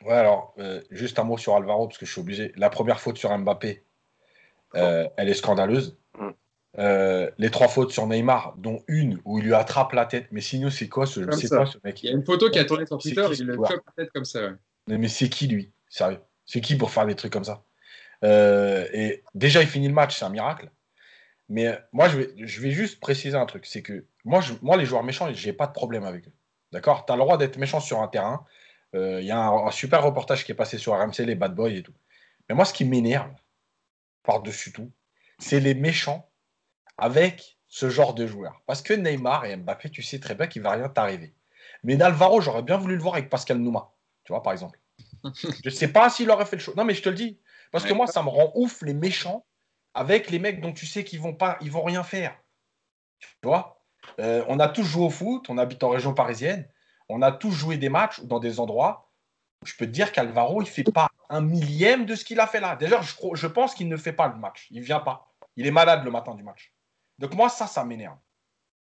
Ouais, 0.03 0.13
alors, 0.13 0.55
euh, 0.57 0.81
juste 0.89 1.19
un 1.19 1.23
mot 1.23 1.37
sur 1.37 1.55
Alvaro, 1.55 1.85
parce 1.87 1.99
que 1.99 2.07
je 2.07 2.11
suis 2.11 2.21
obligé. 2.21 2.51
La 2.55 2.71
première 2.71 2.99
faute 2.99 3.19
sur 3.19 3.37
Mbappé, 3.37 3.83
elle 4.73 5.29
est 5.29 5.33
scandaleuse. 5.35 5.95
Mm. 6.77 7.31
les 7.39 7.49
trois 7.49 7.67
fautes 7.67 7.91
sur 7.91 8.05
Neymar, 8.05 8.53
dont 8.57 8.83
une 8.87 9.19
où 9.25 9.39
il 9.39 9.45
lui 9.45 9.53
attrape 9.53 9.93
la 9.93 10.05
tête. 10.05 10.27
Mais 10.31 10.41
sinon, 10.41 10.69
c'est 10.69 10.87
quoi 10.87 11.05
ce, 11.05 11.21
quoi, 11.21 11.65
ce 11.65 11.77
mec 11.83 12.03
Il 12.03 12.05
y 12.05 12.09
a 12.09 12.11
une 12.11 12.23
photo 12.23 12.49
qui 12.49 12.59
a 12.59 12.65
tourné 12.65 12.85
sur 12.85 12.99
Twitter, 12.99 13.25
il 13.39 13.45
le 13.45 13.55
chope 13.55 13.81
la 13.87 14.03
tête 14.03 14.11
comme 14.13 14.25
ça. 14.25 14.51
Mais 14.87 15.07
c'est 15.07 15.29
qui 15.29 15.47
lui? 15.47 15.71
Sérieux? 15.89 16.19
C'est 16.45 16.61
qui 16.61 16.75
pour 16.75 16.91
faire 16.91 17.05
des 17.05 17.15
trucs 17.15 17.33
comme 17.33 17.43
ça? 17.43 17.63
Euh, 18.23 18.87
et 18.93 19.23
déjà, 19.33 19.61
il 19.61 19.67
finit 19.67 19.87
le 19.87 19.93
match, 19.93 20.17
c'est 20.17 20.25
un 20.25 20.29
miracle. 20.29 20.69
Mais 21.47 21.79
moi, 21.91 22.07
je 22.09 22.17
vais, 22.17 22.33
je 22.37 22.61
vais 22.61 22.71
juste 22.71 22.99
préciser 22.99 23.35
un 23.35 23.45
truc 23.47 23.65
c'est 23.65 23.81
que 23.81 24.05
moi, 24.23 24.41
je, 24.41 24.53
moi, 24.61 24.77
les 24.77 24.85
joueurs 24.85 25.03
méchants, 25.03 25.33
j'ai 25.33 25.53
pas 25.53 25.65
de 25.65 25.73
problème 25.73 26.03
avec 26.03 26.27
eux. 26.27 26.33
D'accord? 26.71 27.05
Tu 27.05 27.11
as 27.11 27.15
le 27.15 27.21
droit 27.21 27.37
d'être 27.37 27.57
méchant 27.57 27.79
sur 27.79 28.01
un 28.01 28.07
terrain. 28.07 28.45
Il 28.93 29.21
y 29.23 29.31
a 29.31 29.39
un, 29.39 29.67
un, 29.67 29.71
super 29.71 30.03
reportage 30.03 30.45
qui 30.45 30.51
est 30.51 30.55
passé 30.55 30.77
sur 30.77 30.93
RMC, 30.93 31.25
les 31.25 31.35
bad 31.35 31.55
boys 31.55 31.71
et 31.71 31.83
tout. 31.83 31.93
Mais 32.47 32.55
moi, 32.55 32.65
ce 32.65 32.73
qui 32.73 32.85
m'énerve, 32.85 33.31
par-dessus 34.23 34.71
tout, 34.71 34.91
c'est 35.39 35.59
les 35.59 35.73
méchants 35.73 36.28
avec 37.01 37.57
ce 37.67 37.89
genre 37.89 38.13
de 38.13 38.25
joueurs. 38.27 38.61
Parce 38.65 38.81
que 38.81 38.93
Neymar 38.93 39.45
et 39.45 39.55
Mbappé, 39.55 39.89
tu 39.89 40.01
sais 40.01 40.19
très 40.19 40.35
bien 40.35 40.47
qu'il 40.47 40.61
ne 40.61 40.67
va 40.67 40.73
rien 40.73 40.89
t'arriver. 40.89 41.33
Mais 41.83 41.95
Nalvaro, 41.95 42.41
j'aurais 42.41 42.63
bien 42.63 42.77
voulu 42.77 42.95
le 42.95 43.01
voir 43.01 43.15
avec 43.15 43.29
Pascal 43.29 43.57
Nouma, 43.57 43.91
tu 44.23 44.33
vois, 44.33 44.43
par 44.43 44.53
exemple. 44.53 44.79
je 45.23 45.47
ne 45.65 45.69
sais 45.69 45.89
pas 45.89 46.09
s'il 46.09 46.29
aurait 46.31 46.45
fait 46.45 46.55
le 46.55 46.61
show. 46.61 46.73
Non, 46.75 46.83
mais 46.83 46.93
je 46.93 47.01
te 47.01 47.09
le 47.09 47.15
dis. 47.15 47.39
Parce 47.71 47.85
que 47.85 47.93
moi, 47.93 48.07
ça 48.07 48.23
me 48.23 48.29
rend 48.29 48.51
ouf 48.55 48.81
les 48.81 48.93
méchants 48.93 49.45
avec 49.93 50.29
les 50.29 50.39
mecs 50.39 50.61
dont 50.61 50.73
tu 50.73 50.85
sais 50.85 51.03
qu'ils 51.03 51.19
vont 51.19 51.33
pas, 51.33 51.57
ils 51.61 51.71
vont 51.71 51.83
rien 51.83 52.03
faire. 52.03 52.35
Tu 53.19 53.27
vois? 53.43 53.83
Euh, 54.19 54.43
On 54.47 54.59
a 54.59 54.67
tous 54.67 54.83
joué 54.83 55.05
au 55.05 55.09
foot, 55.09 55.49
on 55.49 55.57
habite 55.57 55.83
en 55.83 55.89
région 55.89 56.13
parisienne, 56.13 56.67
on 57.09 57.21
a 57.21 57.31
tous 57.31 57.51
joué 57.51 57.77
des 57.77 57.89
matchs 57.89 58.21
dans 58.21 58.39
des 58.39 58.59
endroits. 58.59 59.11
Je 59.65 59.75
peux 59.75 59.85
te 59.85 59.91
dire 59.91 60.11
qu'Alvaro, 60.11 60.61
il 60.61 60.67
fait 60.67 60.83
pas 60.83 61.09
un 61.29 61.41
millième 61.41 62.05
de 62.05 62.15
ce 62.15 62.23
qu'il 62.23 62.39
a 62.39 62.47
fait 62.47 62.61
là. 62.61 62.75
D'ailleurs, 62.75 63.03
je, 63.03 63.13
je 63.33 63.47
pense 63.47 63.75
qu'il 63.75 63.89
ne 63.89 63.97
fait 63.97 64.13
pas 64.13 64.27
le 64.29 64.35
match. 64.35 64.67
Il 64.71 64.81
vient 64.81 65.01
pas. 65.01 65.31
Il 65.57 65.67
est 65.67 65.71
malade 65.71 66.03
le 66.05 66.11
matin 66.11 66.33
du 66.33 66.43
match. 66.43 66.73
Donc 67.19 67.35
moi, 67.35 67.49
ça, 67.49 67.67
ça 67.67 67.83
m'énerve. 67.83 68.17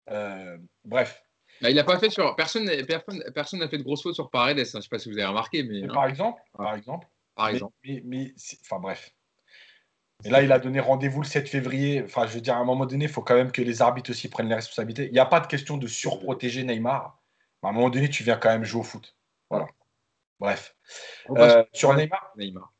Euh, 0.09 0.57
bref. 0.85 1.23
Bah, 1.61 1.69
il 1.69 1.75
n'a 1.75 1.83
pas 1.83 1.97
fait 1.97 2.09
sur. 2.09 2.35
Personne 2.35 2.69
personne, 2.85 3.23
personne 3.33 3.59
n'a 3.59 3.69
fait 3.69 3.77
de 3.77 3.83
grosses 3.83 4.03
fautes 4.03 4.15
sur 4.15 4.29
Paredes. 4.29 4.59
Hein. 4.59 4.63
Je 4.71 4.77
ne 4.77 4.81
sais 4.81 4.89
pas 4.89 4.99
si 4.99 5.09
vous 5.09 5.17
avez 5.17 5.27
remarqué. 5.27 5.63
Mais, 5.63 5.83
hein. 5.83 5.93
Par 5.93 6.05
exemple. 6.05 6.41
Par 6.53 6.75
exemple. 6.75 7.07
Par 7.35 7.47
exemple. 7.49 7.73
Mais, 7.83 8.33
enfin 8.61 8.79
bref. 8.79 9.11
Et 10.23 10.29
là, 10.29 10.41
il 10.41 10.51
a 10.51 10.59
donné 10.59 10.79
rendez-vous 10.79 11.21
le 11.21 11.27
7 11.27 11.47
février. 11.47 12.03
Enfin, 12.03 12.25
je 12.27 12.33
veux 12.33 12.41
dire, 12.41 12.55
à 12.55 12.59
un 12.59 12.65
moment 12.65 12.85
donné, 12.85 13.05
il 13.05 13.11
faut 13.11 13.21
quand 13.21 13.35
même 13.35 13.51
que 13.51 13.61
les 13.61 13.81
arbitres 13.81 14.09
aussi 14.09 14.29
prennent 14.29 14.49
les 14.49 14.55
responsabilités. 14.55 15.05
Il 15.05 15.13
n'y 15.13 15.19
a 15.19 15.25
pas 15.25 15.39
de 15.39 15.47
question 15.47 15.77
de 15.77 15.87
surprotéger 15.87 16.63
Neymar. 16.63 17.21
À 17.63 17.69
un 17.69 17.71
moment 17.71 17.89
donné, 17.89 18.09
tu 18.09 18.23
viens 18.23 18.37
quand 18.37 18.49
même 18.49 18.63
jouer 18.63 18.81
au 18.81 18.83
foot. 18.83 19.15
Voilà. 19.49 19.67
Bref. 20.39 20.75
Euh, 21.29 21.63
sur 21.73 21.93
Neymar, 21.93 22.33
Neymar. 22.35 22.73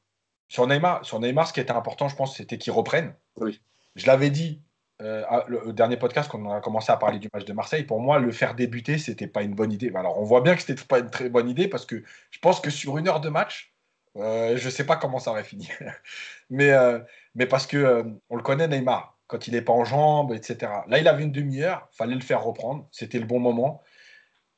Sur 0.48 0.66
Neymar, 0.68 1.06
sur 1.06 1.20
Neymar, 1.20 1.48
ce 1.48 1.54
qui 1.54 1.60
était 1.60 1.72
important, 1.72 2.08
je 2.08 2.16
pense, 2.16 2.38
c'était 2.38 2.58
qu'il 2.58 2.74
reprenne. 2.74 3.16
Oui. 3.36 3.62
Je 3.96 4.08
l'avais 4.08 4.30
dit 4.30 4.62
euh, 5.02 5.24
le, 5.48 5.74
dernier 5.74 5.98
podcast 5.98 6.30
quand 6.30 6.44
on 6.44 6.52
a 6.52 6.60
commencé 6.60 6.92
à 6.92 6.98
parler 6.98 7.20
du 7.20 7.30
match 7.32 7.46
de 7.46 7.54
Marseille. 7.54 7.84
Pour 7.84 8.00
moi, 8.00 8.20
le 8.20 8.32
faire 8.32 8.56
débuter, 8.56 8.98
c'était 8.98 9.28
pas 9.28 9.44
une 9.44 9.54
bonne 9.54 9.72
idée. 9.72 9.92
Alors, 9.94 10.20
on 10.20 10.24
voit 10.24 10.42
bien 10.42 10.56
que 10.56 10.62
c'était 10.62 10.82
pas 10.84 11.00
une 11.00 11.10
très 11.12 11.30
bonne 11.30 11.50
idée 11.50 11.68
parce 11.68 11.86
que 11.86 12.04
je 12.32 12.40
pense 12.40 12.60
que 12.60 12.72
sur 12.72 12.98
une 12.98 13.08
heure 13.08 13.22
de 13.22 13.30
match, 13.30 13.76
euh, 14.16 14.58
je 14.58 14.70
sais 14.70 14.86
pas 14.86 14.96
comment 14.96 15.20
ça 15.20 15.32
aurait 15.32 15.44
fini. 15.44 15.70
mais, 16.50 16.72
euh, 16.72 17.00
mais 17.36 17.46
parce 17.46 17.68
que 17.68 18.06
on 18.30 18.36
le 18.36 18.42
connaît, 18.42 18.68
Neymar, 18.68 19.18
quand 19.28 19.48
il 19.48 19.54
n'est 19.54 19.62
pas 19.62 19.74
en 19.74 19.86
jambes, 19.86 20.34
etc. 20.34 20.72
Là, 20.88 20.98
il 20.98 21.08
avait 21.08 21.24
une 21.24 21.32
demi-heure, 21.32 21.88
fallait 21.92 22.16
le 22.16 22.22
faire 22.22 22.44
reprendre. 22.44 22.88
C'était 22.92 23.20
le 23.20 23.26
bon 23.26 23.40
moment. 23.40 23.84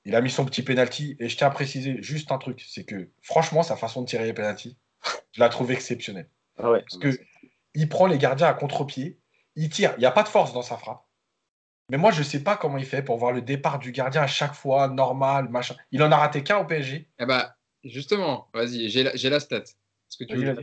Il 0.05 0.15
a 0.15 0.21
mis 0.21 0.29
son 0.29 0.45
petit 0.45 0.63
penalty. 0.63 1.17
Et 1.19 1.27
je 1.27 1.35
tiens 1.35 1.47
à 1.47 1.51
préciser 1.51 2.01
juste 2.01 2.31
un 2.31 2.37
truc 2.37 2.63
c'est 2.65 2.85
que, 2.85 3.09
franchement, 3.21 3.61
sa 3.61 3.75
façon 3.75 4.03
de 4.03 4.07
tirer 4.07 4.23
les 4.25 4.33
penalties, 4.33 4.77
je 5.33 5.41
la 5.41 5.49
trouve 5.49 5.71
exceptionnelle. 5.71 6.29
Ah 6.57 6.71
ouais. 6.71 6.79
Parce 6.79 6.97
que 6.97 7.19
il 7.73 7.89
prend 7.89 8.07
les 8.07 8.17
gardiens 8.17 8.47
à 8.47 8.53
contre-pied, 8.53 9.19
il 9.55 9.69
tire, 9.69 9.93
il 9.97 9.99
n'y 9.99 10.05
a 10.05 10.11
pas 10.11 10.23
de 10.23 10.27
force 10.27 10.53
dans 10.53 10.61
sa 10.61 10.77
frappe. 10.77 11.03
Mais 11.89 11.97
moi, 11.97 12.11
je 12.11 12.19
ne 12.19 12.23
sais 12.23 12.43
pas 12.43 12.55
comment 12.55 12.77
il 12.77 12.85
fait 12.85 13.01
pour 13.01 13.17
voir 13.17 13.31
le 13.31 13.41
départ 13.41 13.79
du 13.79 13.91
gardien 13.91 14.21
à 14.21 14.27
chaque 14.27 14.53
fois, 14.53 14.87
normal, 14.87 15.49
machin. 15.49 15.75
Il 15.91 16.03
en 16.03 16.11
a 16.11 16.17
raté 16.17 16.43
qu'un 16.43 16.57
au 16.59 16.65
PSG. 16.65 17.09
Eh 17.17 17.25
bah, 17.25 17.55
justement, 17.83 18.47
vas-y, 18.53 18.89
j'ai 18.89 19.03
la, 19.03 19.11
la, 19.13 19.39
stat. 19.39 19.63
Ce 20.07 20.17
que 20.17 20.23
tu 20.23 20.35
veux 20.35 20.55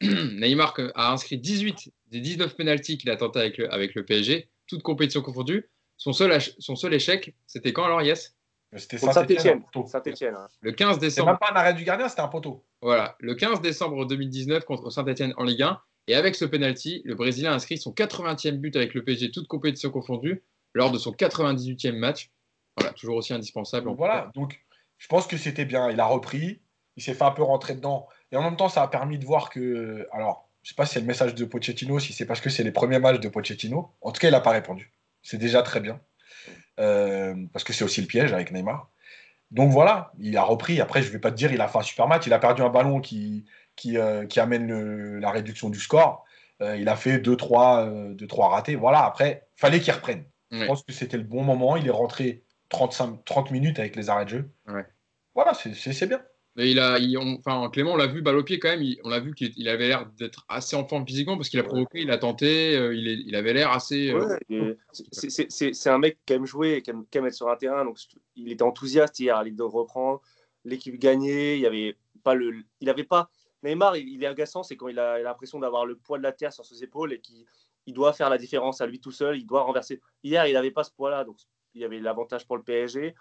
Neymar 0.02 0.74
a 0.94 1.12
inscrit 1.12 1.38
18 1.38 1.90
des 2.08 2.20
19 2.20 2.54
pénalties 2.54 2.98
qu'il 2.98 3.08
a 3.10 3.16
tenté 3.16 3.40
avec 3.40 3.56
le, 3.56 3.72
avec 3.72 3.94
le 3.94 4.04
PSG, 4.04 4.50
toutes 4.66 4.82
compétitions 4.82 5.22
confondues. 5.22 5.70
Son 5.96 6.12
seul, 6.12 6.38
son 6.58 6.76
seul 6.76 6.92
échec, 6.92 7.34
c'était 7.46 7.72
quand 7.72 7.84
alors, 7.84 8.02
Yes? 8.02 8.36
C'était 8.76 8.98
Saint-Etienne. 8.98 9.64
Saint 9.86 10.02
hein. 10.04 10.48
Le 10.60 10.72
15 10.72 10.98
décembre. 10.98 11.28
même 11.28 11.38
pas 11.38 11.50
un 11.52 11.56
arrêt 11.56 11.72
du 11.72 11.84
gardien, 11.84 12.08
c'était 12.08 12.20
un 12.20 12.28
poteau. 12.28 12.66
Voilà, 12.82 13.16
le 13.20 13.34
15 13.34 13.62
décembre 13.62 14.04
2019 14.04 14.64
contre 14.64 14.90
Saint-Etienne 14.90 15.32
en 15.36 15.44
Ligue 15.44 15.62
1. 15.62 15.80
Et 16.08 16.14
avec 16.14 16.34
ce 16.34 16.44
penalty, 16.44 17.02
le 17.04 17.14
Brésilien 17.14 17.52
a 17.52 17.54
inscrit 17.54 17.78
son 17.78 17.92
80e 17.92 18.58
but 18.58 18.76
avec 18.76 18.94
le 18.94 19.02
PSG, 19.02 19.30
toute 19.30 19.48
compétition 19.48 19.90
confondue, 19.90 20.42
lors 20.72 20.90
de 20.90 20.98
son 20.98 21.12
98e 21.12 21.96
match. 21.96 22.30
Voilà, 22.76 22.92
toujours 22.92 23.16
aussi 23.16 23.32
indispensable. 23.32 23.90
voilà, 23.96 24.30
donc 24.34 24.60
je 24.98 25.08
pense 25.08 25.26
que 25.26 25.36
c'était 25.36 25.64
bien. 25.64 25.90
Il 25.90 26.00
a 26.00 26.06
repris, 26.06 26.60
il 26.96 27.02
s'est 27.02 27.14
fait 27.14 27.24
un 27.24 27.30
peu 27.30 27.42
rentrer 27.42 27.74
dedans. 27.74 28.06
Et 28.32 28.36
en 28.36 28.42
même 28.42 28.56
temps, 28.56 28.68
ça 28.68 28.82
a 28.82 28.88
permis 28.88 29.18
de 29.18 29.24
voir 29.24 29.50
que. 29.50 30.06
Alors, 30.12 30.48
je 30.62 30.68
ne 30.68 30.72
sais 30.72 30.76
pas 30.76 30.86
si 30.86 30.94
c'est 30.94 31.00
le 31.00 31.06
message 31.06 31.34
de 31.34 31.44
Pochettino, 31.44 31.98
si 31.98 32.12
c'est 32.12 32.26
parce 32.26 32.40
que 32.40 32.50
c'est 32.50 32.64
les 32.64 32.72
premiers 32.72 32.98
matchs 32.98 33.20
de 33.20 33.28
Pochettino. 33.28 33.92
En 34.00 34.12
tout 34.12 34.20
cas, 34.20 34.28
il 34.28 34.32
n'a 34.32 34.40
pas 34.40 34.50
répondu. 34.50 34.92
C'est 35.22 35.38
déjà 35.38 35.62
très 35.62 35.80
bien. 35.80 36.00
Euh, 36.78 37.34
parce 37.52 37.64
que 37.64 37.72
c'est 37.72 37.84
aussi 37.84 38.00
le 38.00 38.06
piège 38.06 38.32
avec 38.32 38.52
Neymar. 38.52 38.90
Donc 39.50 39.70
voilà, 39.70 40.12
il 40.18 40.36
a 40.36 40.42
repris. 40.42 40.80
Après, 40.80 41.02
je 41.02 41.08
ne 41.08 41.12
vais 41.12 41.18
pas 41.18 41.30
te 41.30 41.36
dire 41.36 41.52
il 41.52 41.60
a 41.60 41.68
fait 41.68 41.78
un 41.78 41.82
super 41.82 42.08
match. 42.08 42.26
Il 42.26 42.32
a 42.32 42.38
perdu 42.38 42.62
un 42.62 42.68
ballon 42.68 43.00
qui, 43.00 43.44
qui, 43.76 43.98
euh, 43.98 44.26
qui 44.26 44.40
amène 44.40 45.18
la 45.18 45.30
réduction 45.30 45.70
du 45.70 45.78
score. 45.78 46.24
Euh, 46.62 46.76
il 46.76 46.88
a 46.88 46.96
fait 46.96 47.18
2-3 47.18 48.14
deux, 48.14 48.26
trois 48.26 48.48
ratés. 48.48 48.76
Voilà, 48.76 49.04
après, 49.04 49.48
fallait 49.56 49.80
qu'il 49.80 49.92
reprenne. 49.92 50.24
Je 50.50 50.64
pense 50.64 50.82
que 50.82 50.92
c'était 50.92 51.18
le 51.18 51.24
bon 51.24 51.42
moment. 51.42 51.76
Il 51.76 51.86
est 51.86 51.90
rentré 51.90 52.44
35, 52.70 53.24
30 53.24 53.50
minutes 53.50 53.78
avec 53.78 53.96
les 53.96 54.08
arrêts 54.08 54.24
de 54.24 54.30
jeu. 54.30 54.50
Voilà, 55.34 55.52
c'est 55.54 56.06
bien 56.06 56.22
il 56.64 56.78
a, 56.78 56.98
enfin, 57.38 57.68
Clément, 57.70 57.92
on 57.92 57.96
l'a 57.96 58.06
vu 58.06 58.22
balle 58.22 58.36
au 58.36 58.44
pied 58.44 58.58
quand 58.58 58.68
même. 58.68 58.82
on 59.04 59.10
l'a 59.10 59.20
vu 59.20 59.34
qu'il 59.34 59.68
avait 59.68 59.88
l'air 59.88 60.06
d'être 60.18 60.46
assez 60.48 60.74
en 60.74 60.86
forme 60.86 61.06
physiquement 61.06 61.36
parce 61.36 61.48
qu'il 61.48 61.60
a 61.60 61.64
provoqué, 61.64 62.00
il 62.00 62.10
a 62.10 62.18
tenté, 62.18 62.76
euh, 62.76 62.94
il, 62.94 63.08
est, 63.08 63.18
il, 63.26 63.36
avait 63.36 63.52
l'air 63.52 63.72
assez. 63.72 64.10
Euh, 64.50 64.74
c'est 64.92 65.90
un 65.90 65.98
mec 65.98 66.18
qui 66.24 66.32
aime 66.32 66.46
jouer, 66.46 66.80
qui 66.80 66.90
aime, 66.90 67.04
qui 67.10 67.18
aime, 67.18 67.26
être 67.26 67.34
sur 67.34 67.50
un 67.50 67.56
terrain. 67.56 67.84
Donc, 67.84 67.98
il 68.36 68.50
était 68.50 68.62
enthousiaste 68.62 69.18
hier 69.20 69.36
à 69.36 69.44
l'idée 69.44 69.58
de 69.58 69.62
reprendre. 69.62 70.22
L'équipe 70.64 70.98
gagnait. 70.98 71.56
Il 71.58 71.60
y 71.60 71.66
avait 71.66 71.96
pas 72.24 72.34
le, 72.34 72.54
il 72.80 72.88
avait 72.88 73.04
pas. 73.04 73.30
Neymar, 73.66 73.96
il, 73.96 74.22
est 74.22 74.26
agaçant, 74.26 74.62
c'est 74.62 74.76
quand 74.76 74.88
il 74.88 74.98
a 74.98 75.20
l'impression 75.20 75.58
d'avoir 75.58 75.86
le 75.86 75.96
poids 75.96 76.18
de 76.18 76.22
la 76.22 76.32
terre 76.32 76.52
sur 76.52 76.64
ses 76.64 76.82
épaules 76.82 77.12
et 77.12 77.20
qu'il 77.20 77.44
il 77.86 77.94
doit 77.94 78.12
faire 78.12 78.30
la 78.30 78.38
différence 78.38 78.80
à 78.80 78.86
lui 78.86 79.00
tout 79.00 79.12
seul. 79.12 79.38
Il 79.38 79.46
doit 79.46 79.62
renverser. 79.62 80.00
Hier, 80.24 80.46
il 80.46 80.54
n'avait 80.54 80.72
pas 80.72 80.84
ce 80.84 80.90
poids-là, 80.90 81.24
donc 81.24 81.36
il 81.74 81.80
y 81.80 81.84
avait 81.84 82.00
l'avantage 82.00 82.46
pour 82.46 82.56
le 82.56 82.62
PSG. 82.62 83.14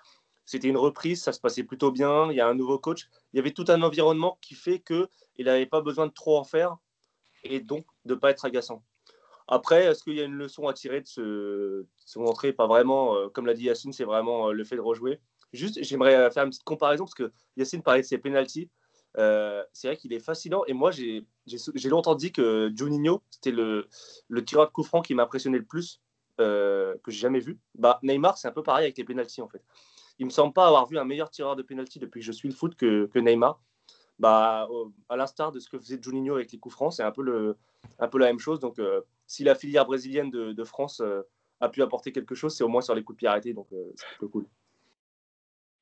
C'était 0.44 0.68
une 0.68 0.78
reprise, 0.78 1.22
ça 1.22 1.34
se 1.34 1.40
passait 1.40 1.64
plutôt 1.64 1.92
bien. 1.92 2.32
Il 2.32 2.38
y 2.38 2.42
a 2.42 2.48
un 2.48 2.54
nouveau 2.54 2.80
coach. 2.80 3.10
Il 3.34 3.38
y 3.38 3.40
avait 3.40 3.52
tout 3.52 3.66
un 3.68 3.82
environnement 3.82 4.38
qui 4.42 4.56
fait 4.56 4.80
qu'il 4.80 5.46
n'avait 5.46 5.66
pas 5.66 5.82
besoin 5.82 6.08
de 6.08 6.12
trop 6.12 6.38
en 6.38 6.44
faire 6.44 6.78
et 7.44 7.60
donc 7.60 7.86
de 8.06 8.14
ne 8.14 8.20
pas 8.20 8.32
être 8.32 8.46
agaçant. 8.46 8.84
Après, 9.48 9.86
est-ce 9.86 10.04
qu'il 10.04 10.16
y 10.16 10.22
a 10.22 10.24
une 10.24 10.36
leçon 10.36 10.68
à 10.68 10.74
tirer 10.74 11.02
de 11.02 11.08
ce, 11.08 11.86
montrer 12.16 12.54
Pas 12.54 12.68
vraiment. 12.68 13.16
Euh, 13.16 13.30
comme 13.30 13.46
l'a 13.46 13.54
dit 13.54 13.66
Yacine, 13.66 13.94
c'est 13.94 14.04
vraiment 14.04 14.50
euh, 14.50 14.54
le 14.54 14.64
fait 14.64 14.76
de 14.76 14.82
rejouer. 14.82 15.20
Juste, 15.54 15.78
j'aimerais 15.84 16.16
euh, 16.16 16.32
faire 16.32 16.44
une 16.44 16.50
petite 16.50 16.64
comparaison 16.64 17.06
parce 17.06 17.14
que 17.14 17.32
Yacine 17.56 17.84
parlait 17.84 18.02
de 18.02 18.08
ses 18.08 18.18
pénalties. 18.18 18.70
C'est 19.16 19.88
vrai 19.88 19.98
qu'il 19.98 20.14
est 20.14 20.20
fascinant. 20.20 20.64
Et 20.68 20.74
moi, 20.74 20.92
j'ai 20.92 21.26
longtemps 21.86 22.16
dit 22.16 22.32
que 22.32 22.72
Juninho, 22.76 23.22
c'était 23.30 23.52
le, 23.52 23.88
tireur 24.46 24.68
de 24.68 24.72
coup 24.72 24.84
franc 24.84 25.02
qui 25.02 25.16
m'impressionnait 25.16 25.58
le 25.58 25.66
plus, 25.66 26.02
que 26.38 26.98
j'ai 27.08 27.20
jamais 27.20 27.40
vu. 27.40 27.60
Bah, 27.76 28.00
Neymar, 28.04 28.38
c'est 28.38 28.48
un 28.48 28.52
peu 28.52 28.64
pareil 28.64 28.86
avec 28.86 28.98
les 28.98 29.04
pénalties 29.04 29.42
en 29.42 29.48
fait 29.48 29.62
il 30.20 30.26
me 30.26 30.32
semble 30.32 30.54
pas 30.54 30.68
avoir 30.68 30.86
vu 30.88 30.98
un 30.98 31.06
meilleur 31.06 31.30
tireur 31.30 31.56
de 31.56 31.64
penalty 31.64 32.00
depuis 32.00 32.22
que 32.22 32.26
je 32.26 32.32
suis 32.32 32.48
le 32.48 32.56
foot 32.56 32.76
que, 32.76 33.10
Neymar. 33.16 33.60
Bah, 34.18 34.68
à 35.10 35.18
l'instar 35.18 35.52
de 35.52 35.60
ce 35.60 35.70
que 35.70 35.78
faisait 35.78 36.00
Juninho 36.02 36.36
avec 36.36 36.52
les 36.52 36.58
coups 36.58 36.74
francs, 36.74 36.94
c'est 36.94 37.04
un 37.04 37.12
peu, 37.12 37.24
la 38.00 38.26
même 38.26 38.40
chose. 38.40 38.60
Donc, 38.60 38.80
euh, 38.80 39.02
si 39.28 39.44
la 39.44 39.56
filière 39.56 39.86
brésilienne 39.86 40.30
de, 40.30 40.64
France 40.64 41.02
euh, 41.02 41.22
a 41.60 41.70
pu 41.70 41.82
apporter 41.82 42.12
quelque 42.12 42.36
chose, 42.36 42.56
c'est 42.56 42.64
au 42.64 42.70
moins 42.70 42.82
sur 42.82 42.96
les 42.96 43.04
coups 43.04 43.18
de 43.18 43.20
pied 43.20 43.28
arrêtés. 43.28 43.54
Donc, 43.54 43.68
euh, 43.74 43.92
c'est 43.96 44.08
plutôt 44.18 44.30
cool. 44.30 44.46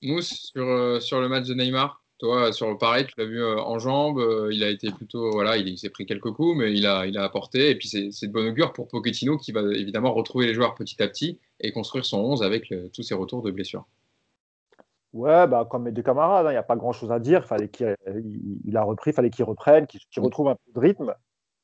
Mousse, 0.01 0.51
sur 0.51 1.21
le 1.21 1.27
match 1.27 1.47
de 1.47 1.53
Neymar, 1.53 2.02
toi, 2.23 2.53
sur 2.53 2.77
pareil, 2.77 3.05
tu 3.05 3.13
l'as 3.17 3.25
vu 3.25 3.43
en 3.45 3.79
jambes, 3.79 4.23
il 4.49 4.63
a 4.63 4.69
été 4.69 4.89
plutôt, 4.91 5.31
voilà, 5.31 5.57
il, 5.57 5.77
s'est 5.77 5.89
pris 5.89 6.05
quelques 6.05 6.31
coups, 6.31 6.57
mais 6.57 6.71
il 6.71 6.87
a, 6.87 7.05
il 7.05 7.17
a 7.17 7.23
apporté. 7.23 7.69
Et 7.69 7.75
puis, 7.75 7.89
c'est 7.89 8.27
de 8.27 8.31
bon 8.31 8.47
augure 8.47 8.71
pour 8.71 8.87
Pochettino 8.87 9.37
qui 9.37 9.51
va 9.51 9.61
évidemment 9.61 10.13
retrouver 10.13 10.47
les 10.47 10.53
joueurs 10.53 10.73
petit 10.73 11.03
à 11.03 11.07
petit 11.09 11.37
et 11.59 11.73
construire 11.73 12.05
son 12.05 12.19
11 12.19 12.41
avec 12.41 12.73
tous 12.93 13.03
ses 13.03 13.13
retours 13.13 13.41
de 13.41 13.51
blessures. 13.51 13.85
Ouais, 15.11 15.47
bah, 15.47 15.67
comme 15.69 15.83
mes 15.83 15.91
deux 15.91 16.01
camarades, 16.01 16.45
il 16.45 16.47
hein, 16.47 16.51
n'y 16.51 16.57
a 16.57 16.63
pas 16.63 16.77
grand-chose 16.77 17.11
à 17.11 17.19
dire. 17.19 17.45
Fallait 17.45 17.67
qu'il 17.67 17.95
il, 18.65 18.77
a 18.77 18.83
repris, 18.83 19.13
fallait 19.13 19.29
qu'il 19.29 19.45
reprenne, 19.45 19.85
qu'il 19.85 20.23
retrouve 20.23 20.47
un 20.47 20.55
peu 20.55 20.71
de 20.73 20.79
rythme. 20.79 21.13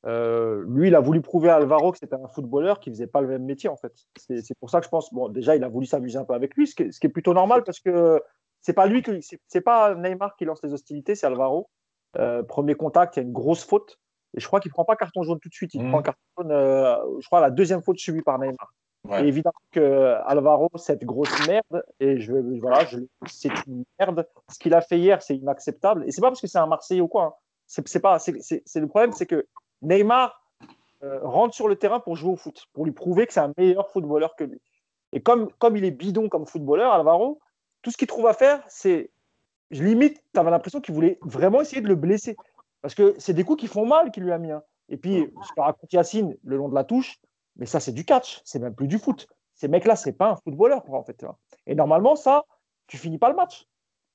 Euh, 0.06 0.64
lui, 0.68 0.90
il 0.90 0.96
a 0.96 1.00
voulu 1.00 1.22
prouver 1.22 1.50
à 1.50 1.56
Alvaro 1.56 1.92
que 1.92 1.98
c'était 1.98 2.16
un 2.16 2.28
footballeur 2.28 2.80
qui 2.80 2.90
ne 2.90 2.96
faisait 2.96 3.08
pas 3.08 3.22
le 3.22 3.28
même 3.28 3.44
métier, 3.44 3.70
en 3.70 3.76
fait. 3.76 3.94
C'est 4.18 4.58
pour 4.60 4.70
ça 4.70 4.80
que 4.80 4.86
je 4.86 4.90
pense, 4.90 5.14
bon, 5.14 5.30
déjà, 5.30 5.56
il 5.56 5.64
a 5.64 5.68
voulu 5.68 5.86
s'amuser 5.86 6.18
un 6.18 6.26
peu 6.26 6.34
avec 6.34 6.56
lui, 6.56 6.68
ce 6.68 6.76
qui, 6.76 6.84
est, 6.84 6.92
ce 6.92 7.00
qui 7.00 7.08
est 7.08 7.10
plutôt 7.10 7.34
normal 7.34 7.64
parce 7.64 7.80
que 7.80 8.22
c'est 8.62 8.74
pas 8.74 8.88
lui, 8.88 9.04
c'est 9.48 9.62
pas 9.62 9.96
Neymar 9.96 10.36
qui 10.36 10.46
lance 10.46 10.62
les 10.64 10.74
hostilités, 10.74 11.16
c'est 11.16 11.28
Alvaro. 11.28 11.70
Euh, 12.18 12.44
premier 12.44 12.76
contact, 12.76 13.16
il 13.16 13.20
y 13.20 13.24
a 13.24 13.26
une 13.26 13.34
grosse 13.34 13.64
faute. 13.64 14.00
Et 14.36 14.40
je 14.40 14.48
crois 14.48 14.60
qu'il 14.60 14.70
ne 14.70 14.74
prend 14.74 14.86
pas 14.86 14.96
carton 14.96 15.24
jaune 15.24 15.40
tout 15.40 15.50
de 15.50 15.54
suite. 15.54 15.74
Il 15.74 15.84
mmh. 15.84 15.90
prend 15.90 16.02
carton 16.02 16.22
jaune, 16.38 16.52
euh, 16.52 16.96
je 17.20 17.26
crois, 17.28 17.40
la 17.40 17.50
deuxième 17.50 17.82
faute 17.82 17.98
subie 17.98 18.22
par 18.22 18.40
Neymar. 18.40 18.74
Et 19.12 19.28
évidemment 19.28 19.54
que 19.72 20.18
Alvaro, 20.26 20.70
cette 20.76 21.06
grosse 21.06 21.48
merde, 21.48 21.84
et 22.00 22.20
je, 22.20 22.34
voilà, 22.60 22.86
je, 22.86 23.00
c'est 23.28 23.50
une 23.66 23.84
merde. 23.98 24.28
Ce 24.52 24.60
qu'il 24.60 24.74
a 24.74 24.82
fait 24.82 25.00
hier, 25.00 25.22
c'est 25.22 25.38
inacceptable. 25.38 26.04
Et 26.06 26.12
c'est 26.12 26.22
pas 26.22 26.28
parce 26.28 26.42
que 26.42 26.48
c'est 26.48 26.60
un 26.60 26.68
Marseillais 26.68 27.02
ou 27.02 27.08
quoi. 27.08 27.24
Hein. 27.24 27.34
C'est, 27.66 28.02
pas, 28.02 28.20
c'est, 28.20 28.34
le 28.76 28.88
problème, 28.88 29.12
c'est 29.14 29.26
que 29.26 29.48
Neymar 29.82 30.44
euh, 31.04 31.20
rentre 31.22 31.54
sur 31.54 31.68
le 31.68 31.76
terrain 31.76 32.00
pour 32.00 32.16
jouer 32.16 32.32
au 32.32 32.36
foot, 32.36 32.66
pour 32.74 32.84
lui 32.84 32.92
prouver 32.92 33.26
que 33.26 33.34
c'est 33.34 33.40
un 33.40 33.54
meilleur 33.58 33.90
footballeur 33.90 34.36
que 34.36 34.44
lui. 34.44 34.60
Et 35.14 35.22
comme, 35.22 35.52
comme 35.60 35.78
il 35.78 35.86
est 35.86 35.92
bidon 35.92 36.30
comme 36.30 36.46
footballeur, 36.46 36.92
Alvaro, 36.92 37.40
tout 37.82 37.92
ce 37.92 37.98
qu'il 37.98 38.08
trouve 38.08 38.28
à 38.28 38.34
faire, 38.34 38.64
c'est. 38.68 39.12
Je 39.72 39.84
limite, 39.84 40.24
tu 40.34 40.40
avais 40.40 40.50
l'impression 40.50 40.82
qu'il 40.82 40.96
voulait 40.96 41.20
vraiment 41.22 41.62
essayer 41.62 41.82
de 41.82 41.88
le 41.88 41.96
blesser. 41.96 42.36
Parce 42.82 42.96
que 42.96 43.14
c'est 43.20 43.34
des 43.34 43.44
coups 43.44 43.60
qui 43.60 43.68
font 43.68 43.86
mal 43.86 44.12
qu'il 44.12 44.24
lui 44.24 44.32
a 44.32 44.38
mis. 44.38 44.52
hein. 44.52 44.64
Et 44.90 44.98
puis, 44.98 45.32
ce 45.44 45.54
que 45.54 45.62
raconte 45.62 45.94
Yacine 45.94 46.36
le 46.44 46.58
long 46.58 46.70
de 46.70 46.76
la 46.76 46.84
touche, 46.84 47.20
mais 47.56 47.66
ça, 47.68 47.80
c'est 47.80 47.92
du 47.92 48.06
catch, 48.06 48.42
c'est 48.46 48.58
même 48.60 48.74
plus 48.74 48.88
du 48.88 48.98
foot. 48.98 49.28
Ces 49.54 49.68
mecs-là, 49.68 49.96
c'est 49.96 50.14
pas 50.14 50.30
un 50.32 50.36
footballeur, 50.38 50.84
en 50.92 51.04
fait. 51.04 51.22
vois. 51.24 51.38
Et 51.68 51.76
normalement, 51.76 52.16
ça, 52.16 52.46
tu 52.88 52.98
finis 52.98 53.20
pas 53.20 53.30
le 53.30 53.36
match. 53.36 53.68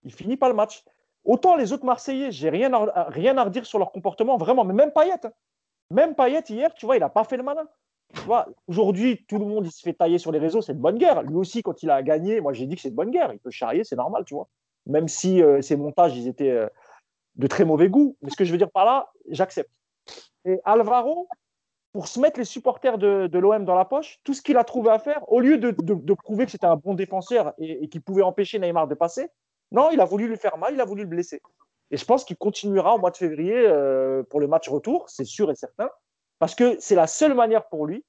Il 0.03 0.13
finit 0.13 0.37
pas 0.37 0.49
le 0.49 0.55
match. 0.55 0.83
Autant 1.25 1.55
les 1.57 1.73
autres 1.73 1.85
Marseillais, 1.85 2.33
j'ai 2.33 2.51
rien 2.51 2.71
rien 3.09 3.39
à 3.39 3.45
redire 3.45 3.65
sur 3.65 3.79
leur 3.79 3.93
comportement, 3.93 4.37
vraiment, 4.37 4.65
mais 4.65 4.75
même 4.75 4.91
Payet. 4.93 5.25
hein. 5.25 5.33
Même 5.91 6.15
Payet, 6.15 6.43
hier, 6.49 6.75
tu 6.75 6.87
vois, 6.87 6.97
il 6.97 7.01
n'a 7.01 7.09
pas 7.09 7.25
fait 7.25 7.37
le 7.37 7.43
malin. 7.43 7.69
Aujourd'hui, 8.67 9.25
tout 9.29 9.39
le 9.39 9.45
monde, 9.45 9.67
se 9.67 9.83
fait 9.83 9.93
tailler 9.93 10.19
sur 10.19 10.33
les 10.33 10.39
réseaux, 10.39 10.63
c'est 10.63 10.75
de 10.75 10.81
bonne 10.81 10.99
guerre. 10.99 11.23
Lui 11.23 11.37
aussi, 11.37 11.63
quand 11.63 11.83
il 11.83 11.91
a 11.91 12.03
gagné, 12.03 12.41
moi, 12.41 12.53
j'ai 12.53 12.67
dit 12.67 12.77
que 12.77 12.81
c'est 12.81 12.91
de 12.91 12.97
bonne 12.97 13.11
guerre. 13.11 13.33
Il 13.33 13.39
peut 13.39 13.51
charrier, 13.51 13.85
c'est 13.85 13.97
normal, 13.97 14.25
tu 14.25 14.35
vois. 14.35 14.49
Même 14.87 15.09
si 15.09 15.43
euh, 15.43 15.61
ses 15.63 15.77
montages, 15.77 16.17
ils 16.17 16.29
étaient 16.29 16.51
euh, 16.51 16.69
de 17.37 17.47
très 17.47 17.65
mauvais 17.65 17.89
goût. 17.89 18.17
Mais 18.23 18.31
ce 18.31 18.37
que 18.37 18.45
je 18.45 18.53
veux 18.53 18.59
dire 18.59 18.71
par 18.71 18.85
là, 18.85 19.11
j'accepte. 19.31 19.71
Et 20.45 20.59
Alvaro, 20.65 21.29
pour 21.93 22.09
se 22.09 22.21
mettre 22.21 22.39
les 22.39 22.45
supporters 22.45 22.99
de, 22.99 23.39
l'OM 23.39 23.65
dans 23.65 23.75
la 23.75 23.85
poche, 23.85 24.19
tout 24.25 24.35
ce 24.35 24.43
qu'il 24.43 24.57
a 24.57 24.65
trouvé 24.65 24.91
à 24.91 24.99
faire, 24.99 25.21
au 25.31 25.41
lieu 25.41 25.59
de, 25.59 26.15
prouver 26.15 26.45
que 26.45 26.51
c'était 26.51 26.67
un 26.67 26.77
bon 26.77 26.95
défenseur 26.95 27.55
et, 27.59 27.85
et 27.85 27.89
qu'il 27.89 28.03
pouvait 28.03 28.23
empêcher 28.23 28.59
Neymar 28.59 28.89
de 28.89 28.95
passer, 28.95 29.29
non, 29.71 29.91
il 29.91 30.01
a 30.01 30.05
voulu 30.05 30.29
lui 30.29 30.37
faire 30.37 30.57
mal, 30.59 30.75
il 30.75 30.81
a 30.81 30.85
voulu 30.85 31.03
le 31.03 31.09
blesser. 31.09 31.41
Et 31.91 31.97
je 31.97 32.05
pense 32.05 32.25
qu'il 32.25 32.37
continuera 32.37 32.95
au 32.95 32.99
mois 32.99 33.11
de 33.11 33.17
février 33.17 33.55
euh, 33.57 34.23
pour 34.25 34.41
le 34.41 34.49
match 34.49 34.69
retour, 34.69 35.09
c'est 35.09 35.25
sûr 35.25 35.51
et 35.51 35.55
certain, 35.55 35.91
parce 36.45 36.55
que 36.55 36.77
c'est 36.79 36.95
la 36.95 37.07
seule 37.07 37.33
manière 37.33 37.67
pour 37.71 37.87
lui 37.87 38.05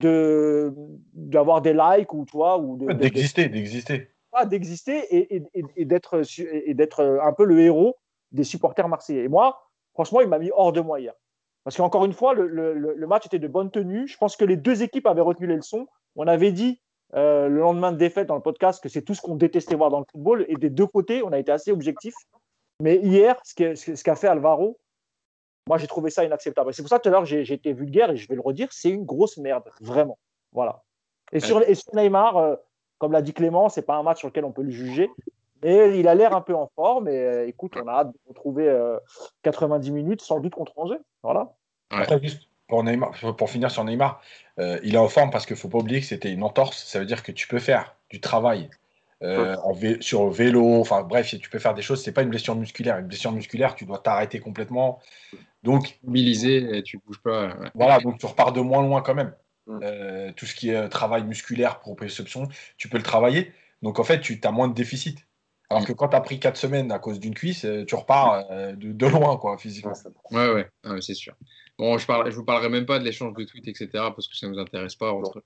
de 0.00 0.72
d'avoir 1.12 1.60
des 1.60 1.74
likes 1.74 2.14
ou 2.14 2.24
tu 2.24 2.34
vois 2.34 2.56
ou 2.58 2.78
de- 2.78 2.86
de- 2.86 2.92
D'exister, 2.94 3.46
d'exister. 3.50 4.08
pas 4.30 4.46
d'exister 4.46 4.96
et, 5.14 5.36
et- 5.36 5.42
et- 5.52 5.64
et 5.76 5.84
d'être 5.84 6.22
et 6.40 6.72
d'être 6.72 7.04
un 7.22 7.32
peu 7.34 7.44
le 7.44 7.60
héros 7.60 7.96
des 8.32 8.42
supporters 8.44 8.88
marseillais. 8.88 9.24
Et 9.24 9.28
moi, 9.28 9.68
franchement, 9.92 10.22
il 10.22 10.28
m'a 10.28 10.38
mis 10.38 10.50
hors 10.54 10.72
de 10.72 10.80
moi 10.80 10.98
hier. 10.98 11.12
Parce 11.62 11.76
qu'encore 11.76 12.06
une 12.06 12.14
fois, 12.14 12.32
le, 12.32 12.46
le- 12.46 12.72
le- 12.72 12.94
le 12.94 13.06
match 13.06 13.26
était 13.26 13.38
de 13.38 13.48
bonne 13.48 13.70
tenue. 13.70 14.08
Je 14.08 14.16
pense 14.16 14.34
que 14.38 14.46
les 14.46 14.56
deux 14.56 14.82
équipes 14.82 15.06
avaient 15.06 15.20
retenu 15.20 15.46
les 15.46 15.56
leçons. 15.56 15.86
On 16.16 16.26
avait 16.26 16.52
dit 16.52 16.80
euh, 17.14 17.48
le 17.50 17.60
lendemain 17.60 17.92
de 17.92 17.98
défaite 17.98 18.28
dans 18.28 18.34
le 18.36 18.40
podcast 18.40 18.82
que 18.82 18.88
c'est 18.88 19.02
tout 19.02 19.14
ce 19.14 19.20
qu'on 19.20 19.36
détestait 19.36 19.74
voir 19.74 19.90
dans 19.90 20.00
le 20.00 20.06
football. 20.10 20.46
Et 20.48 20.54
des 20.56 20.70
deux 20.70 20.86
côtés, 20.86 21.22
on 21.22 21.32
a 21.32 21.38
été 21.38 21.52
assez 21.52 21.70
objectifs. 21.70 22.14
Mais 22.80 22.96
hier, 22.96 23.38
ce 23.44 24.02
qu'a 24.02 24.16
fait 24.16 24.26
Alvaro, 24.28 24.78
moi, 25.66 25.78
j'ai 25.78 25.86
trouvé 25.86 26.10
ça 26.10 26.24
inacceptable. 26.24 26.74
C'est 26.74 26.82
pour 26.82 26.90
ça 26.90 26.98
que 26.98 27.02
tout 27.04 27.08
à 27.08 27.12
l'heure, 27.12 27.24
j'ai 27.24 27.50
été 27.52 27.72
vulgaire 27.72 28.10
et 28.10 28.16
je 28.16 28.28
vais 28.28 28.34
le 28.34 28.40
redire, 28.40 28.68
c'est 28.70 28.90
une 28.90 29.04
grosse 29.04 29.38
merde, 29.38 29.64
vraiment. 29.80 30.18
Voilà. 30.52 30.82
Et 31.32 31.40
sur, 31.40 31.62
et 31.68 31.74
sur 31.74 31.94
Neymar, 31.94 32.36
euh, 32.36 32.56
comme 32.98 33.12
l'a 33.12 33.22
dit 33.22 33.32
Clément, 33.32 33.68
c'est 33.68 33.82
pas 33.82 33.96
un 33.96 34.02
match 34.02 34.18
sur 34.18 34.28
lequel 34.28 34.44
on 34.44 34.52
peut 34.52 34.62
le 34.62 34.70
juger. 34.70 35.10
Et 35.62 35.98
il 35.98 36.06
a 36.08 36.14
l'air 36.14 36.36
un 36.36 36.42
peu 36.42 36.54
en 36.54 36.70
forme. 36.74 37.08
Et 37.08 37.18
euh, 37.18 37.46
écoute, 37.48 37.74
on 37.82 37.88
a 37.88 37.92
hâte 37.92 38.12
de 38.12 38.18
retrouver 38.28 38.68
euh, 38.68 38.98
90 39.42 39.90
minutes, 39.90 40.20
sans 40.20 40.38
doute 40.38 40.54
contre 40.54 40.72
Angers. 40.76 41.00
Voilà. 41.22 41.54
Ouais. 41.90 42.02
Après, 42.02 42.20
juste 42.20 42.48
pour, 42.68 42.84
Neymar, 42.84 43.12
pour 43.36 43.48
finir 43.48 43.70
sur 43.70 43.84
Neymar, 43.84 44.20
euh, 44.58 44.78
il 44.82 44.94
est 44.94 44.98
en 44.98 45.08
forme 45.08 45.30
parce 45.30 45.46
qu'il 45.46 45.54
ne 45.54 45.60
faut 45.60 45.68
pas 45.68 45.78
oublier 45.78 46.00
que 46.00 46.06
c'était 46.06 46.30
une 46.30 46.42
entorse. 46.42 46.84
Ça 46.84 46.98
veut 46.98 47.06
dire 47.06 47.22
que 47.22 47.32
tu 47.32 47.48
peux 47.48 47.58
faire 47.58 47.96
du 48.10 48.20
travail 48.20 48.68
euh, 49.22 49.56
en 49.64 49.72
vé- 49.72 50.00
sur 50.02 50.28
vélo, 50.28 50.80
enfin 50.80 51.02
bref, 51.02 51.34
tu 51.40 51.48
peux 51.48 51.58
faire 51.58 51.72
des 51.72 51.82
choses. 51.82 52.02
C'est 52.04 52.12
pas 52.12 52.22
une 52.22 52.28
blessure 52.28 52.54
musculaire. 52.54 52.98
Une 52.98 53.06
blessure 53.06 53.32
musculaire, 53.32 53.74
tu 53.74 53.86
dois 53.86 53.98
t'arrêter 53.98 54.40
complètement. 54.40 55.00
Donc 55.64 55.98
Mobilisé, 56.04 56.76
et 56.78 56.82
tu 56.82 56.98
bouges 56.98 57.20
pas. 57.20 57.48
ouais. 57.56 57.70
voilà, 57.74 57.98
donc 57.98 58.18
tu 58.18 58.26
repars 58.26 58.52
de 58.52 58.60
moins 58.60 58.82
loin 58.82 59.00
quand 59.02 59.14
même. 59.14 59.34
Mm. 59.66 59.78
Euh, 59.82 60.32
tout 60.36 60.44
ce 60.46 60.54
qui 60.54 60.68
est 60.68 60.76
euh, 60.76 60.88
travail 60.88 61.24
musculaire 61.24 61.76
pour 61.80 61.94
proprioception, 61.96 62.48
tu 62.76 62.88
peux 62.88 62.98
le 62.98 63.02
travailler. 63.02 63.50
Donc 63.82 63.98
en 63.98 64.04
fait, 64.04 64.20
tu 64.20 64.38
as 64.44 64.50
moins 64.52 64.68
de 64.68 64.74
déficit. 64.74 65.18
Alors 65.70 65.82
Mm. 65.82 65.86
que 65.86 65.92
quand 65.94 66.08
tu 66.08 66.16
as 66.16 66.20
pris 66.20 66.38
4 66.38 66.56
semaines 66.58 66.92
à 66.92 66.98
cause 66.98 67.18
d'une 67.18 67.32
cuisse, 67.34 67.64
euh, 67.64 67.84
tu 67.86 67.94
repars 67.94 68.44
euh, 68.50 68.72
de, 68.72 68.92
de 68.92 69.06
loin, 69.06 69.38
quoi, 69.38 69.56
physiquement. 69.56 69.94
Ouais, 70.30 70.48
Ouais, 70.48 70.52
ouais, 70.84 70.90
ouais, 70.90 71.00
c'est 71.00 71.14
sûr. 71.14 71.34
Bon, 71.78 71.96
je 71.96 72.04
je 72.06 72.36
vous 72.36 72.44
parlerai 72.44 72.68
même 72.68 72.84
pas 72.86 72.98
de 72.98 73.04
l'échange 73.04 73.32
de 73.34 73.42
tweets, 73.44 73.66
etc., 73.66 73.88
parce 73.92 74.28
que 74.28 74.36
ça 74.36 74.46
nous 74.46 74.58
intéresse 74.58 74.94
pas 74.94 75.12
entre, 75.12 75.42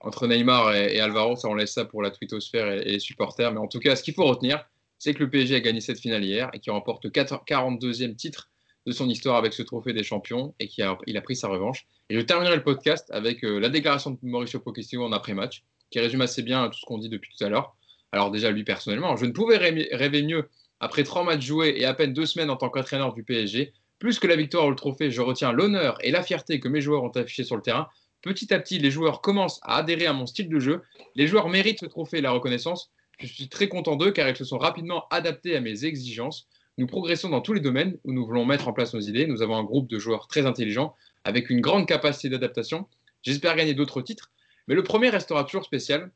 entre 0.00 0.26
Neymar 0.26 0.74
et, 0.74 0.96
et 0.96 1.00
Alvaro. 1.00 1.36
Ça, 1.36 1.48
on 1.48 1.54
laisse 1.54 1.74
ça 1.74 1.84
pour 1.84 2.02
la 2.02 2.10
twittosphère 2.10 2.72
et, 2.72 2.78
et 2.78 2.92
les 2.92 2.98
supporters. 2.98 3.52
Mais 3.52 3.60
en 3.60 3.68
tout 3.68 3.78
cas, 3.80 3.94
ce 3.94 4.02
qu'il 4.02 4.14
faut 4.14 4.24
retenir, 4.24 4.64
c'est 4.98 5.12
que 5.14 5.22
le 5.22 5.30
PSG 5.30 5.54
a 5.56 5.60
gagné 5.60 5.80
cette 5.82 6.00
finale 6.00 6.24
hier 6.24 6.48
et 6.54 6.58
qu'il 6.58 6.72
remporte 6.72 7.12
4 7.12 7.44
42e 7.46 8.16
titre 8.16 8.50
de 8.88 8.92
son 8.92 9.08
histoire 9.08 9.36
avec 9.36 9.52
ce 9.52 9.62
trophée 9.62 9.92
des 9.92 10.02
champions 10.02 10.54
et 10.58 10.66
qu'il 10.66 10.82
a, 10.82 10.96
il 11.06 11.16
a 11.18 11.20
pris 11.20 11.36
sa 11.36 11.46
revanche. 11.46 11.86
Et 12.08 12.16
je 12.16 12.20
terminerai 12.20 12.56
le 12.56 12.62
podcast 12.62 13.06
avec 13.10 13.44
euh, 13.44 13.60
la 13.60 13.68
déclaration 13.68 14.12
de 14.12 14.18
Mauricio 14.22 14.60
Pochettino 14.60 15.04
en 15.04 15.12
après-match, 15.12 15.62
qui 15.90 16.00
résume 16.00 16.22
assez 16.22 16.42
bien 16.42 16.68
tout 16.68 16.78
ce 16.78 16.86
qu'on 16.86 16.96
dit 16.96 17.10
depuis 17.10 17.30
tout 17.36 17.44
à 17.44 17.50
l'heure. 17.50 17.76
Alors 18.12 18.30
déjà, 18.30 18.50
lui 18.50 18.64
personnellement, 18.64 19.14
je 19.16 19.26
ne 19.26 19.32
pouvais 19.32 19.58
rêver 19.58 19.88
rêver 19.92 20.22
mieux 20.22 20.48
après 20.80 21.04
trois 21.04 21.22
matchs 21.22 21.44
joués 21.44 21.74
et 21.76 21.84
à 21.84 21.92
peine 21.92 22.14
deux 22.14 22.24
semaines 22.24 22.48
en 22.48 22.56
tant 22.56 22.70
qu'entraîneur 22.70 23.12
du 23.12 23.24
PSG. 23.24 23.74
Plus 23.98 24.18
que 24.18 24.26
la 24.26 24.36
victoire 24.36 24.66
ou 24.66 24.70
le 24.70 24.76
trophée, 24.76 25.10
je 25.10 25.20
retiens 25.20 25.52
l'honneur 25.52 25.98
et 26.02 26.10
la 26.10 26.22
fierté 26.22 26.58
que 26.58 26.68
mes 26.68 26.80
joueurs 26.80 27.02
ont 27.02 27.10
affiché 27.10 27.44
sur 27.44 27.56
le 27.56 27.62
terrain. 27.62 27.88
Petit 28.22 28.54
à 28.54 28.58
petit, 28.58 28.78
les 28.78 28.90
joueurs 28.90 29.20
commencent 29.20 29.60
à 29.62 29.76
adhérer 29.76 30.06
à 30.06 30.14
mon 30.14 30.24
style 30.24 30.48
de 30.48 30.58
jeu. 30.58 30.82
Les 31.14 31.26
joueurs 31.26 31.48
méritent 31.48 31.80
ce 31.80 31.86
trophée 31.86 32.18
et 32.18 32.22
la 32.22 32.30
reconnaissance. 32.30 32.90
Je 33.20 33.26
suis 33.26 33.48
très 33.48 33.68
content 33.68 33.96
d'eux 33.96 34.12
car 34.12 34.28
ils 34.28 34.36
se 34.36 34.44
sont 34.44 34.58
rapidement 34.58 35.06
adaptés 35.10 35.56
à 35.56 35.60
mes 35.60 35.84
exigences. 35.84 36.48
Nous 36.78 36.86
progressons 36.86 37.28
dans 37.28 37.40
tous 37.40 37.52
les 37.52 37.60
domaines 37.60 37.98
où 38.04 38.12
nous 38.12 38.24
voulons 38.24 38.44
mettre 38.44 38.68
en 38.68 38.72
place 38.72 38.94
nos 38.94 39.00
idées. 39.00 39.26
Nous 39.26 39.42
avons 39.42 39.56
un 39.56 39.64
groupe 39.64 39.88
de 39.88 39.98
joueurs 39.98 40.28
très 40.28 40.46
intelligents 40.46 40.94
avec 41.24 41.50
une 41.50 41.60
grande 41.60 41.88
capacité 41.88 42.28
d'adaptation. 42.28 42.86
J'espère 43.22 43.56
gagner 43.56 43.74
d'autres 43.74 44.00
titres, 44.00 44.30
mais 44.68 44.76
le 44.76 44.84
premier 44.84 45.10
restera 45.10 45.42
toujours 45.42 45.64
spécial. 45.64 46.12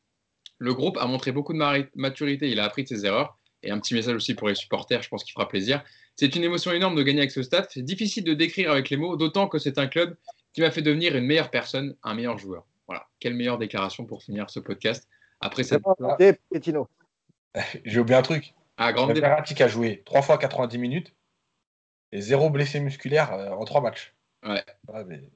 Le 0.58 0.72
groupe 0.72 0.98
a 0.98 1.06
montré 1.06 1.32
beaucoup 1.32 1.52
de 1.52 1.58
maturité, 1.96 2.48
il 2.48 2.60
a 2.60 2.64
appris 2.64 2.84
de 2.84 2.88
ses 2.88 3.04
erreurs. 3.04 3.36
Et 3.64 3.72
un 3.72 3.78
petit 3.80 3.94
message 3.94 4.14
aussi 4.14 4.34
pour 4.34 4.48
les 4.48 4.54
supporters, 4.54 5.02
je 5.02 5.08
pense 5.08 5.24
qu'il 5.24 5.32
fera 5.32 5.48
plaisir. 5.48 5.82
C'est 6.14 6.36
une 6.36 6.44
émotion 6.44 6.70
énorme 6.70 6.94
de 6.94 7.02
gagner 7.02 7.20
avec 7.20 7.32
ce 7.32 7.42
stade. 7.42 7.66
C'est 7.70 7.82
difficile 7.82 8.22
de 8.22 8.34
décrire 8.34 8.70
avec 8.70 8.88
les 8.88 8.96
mots, 8.96 9.16
d'autant 9.16 9.48
que 9.48 9.58
c'est 9.58 9.78
un 9.78 9.88
club 9.88 10.16
qui 10.52 10.60
m'a 10.60 10.70
fait 10.70 10.82
devenir 10.82 11.16
une 11.16 11.26
meilleure 11.26 11.50
personne, 11.50 11.96
un 12.04 12.14
meilleur 12.14 12.38
joueur. 12.38 12.64
Voilà, 12.86 13.08
quelle 13.18 13.34
meilleure 13.34 13.58
déclaration 13.58 14.04
pour 14.04 14.22
finir 14.22 14.48
ce 14.48 14.60
podcast 14.60 15.08
après 15.40 15.64
cette. 15.64 15.82
J'ai 17.84 17.98
oublié 17.98 18.16
un 18.16 18.22
truc. 18.22 18.54
Ah, 18.86 18.92
grande. 18.92 19.18
Verratti 19.18 19.54
qui 19.54 19.62
a 19.62 19.68
joué 19.68 20.02
3 20.04 20.22
fois 20.22 20.38
90 20.38 20.78
minutes 20.78 21.14
et 22.12 22.20
zéro 22.20 22.50
blessé 22.50 22.80
musculaire 22.80 23.32
euh, 23.32 23.50
en 23.50 23.64
3 23.64 23.80
matchs. 23.80 24.14
Ouais. 24.44 24.64
mais- 25.06 25.30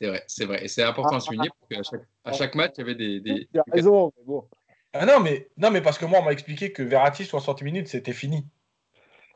C'est 0.00 0.08
vrai, 0.08 0.24
c'est 0.28 0.44
vrai. 0.46 0.64
Et 0.64 0.68
c'est 0.68 0.82
important 0.82 1.16
à 1.16 1.20
souligner 1.20 1.50
parce 1.68 1.68
qu'à 1.90 1.96
chaque, 1.96 2.08
à 2.24 2.32
chaque 2.32 2.54
match, 2.54 2.72
il 2.76 2.80
y 2.80 2.82
avait 2.82 2.94
des. 2.94 3.20
des- 3.20 3.48
Tu 3.52 3.58
as 3.60 3.64
raison, 3.70 4.12
mais 4.16 4.24
bon. 4.24 4.48
Ah 4.92 5.06
non, 5.06 5.20
mais, 5.20 5.48
non, 5.56 5.70
mais 5.70 5.82
parce 5.82 5.98
que 5.98 6.04
moi, 6.06 6.18
on 6.20 6.22
m'a 6.22 6.32
expliqué 6.32 6.72
que 6.72 6.82
Verratti, 6.82 7.24
60 7.24 7.62
minutes, 7.62 7.86
c'était 7.88 8.12
fini. 8.12 8.46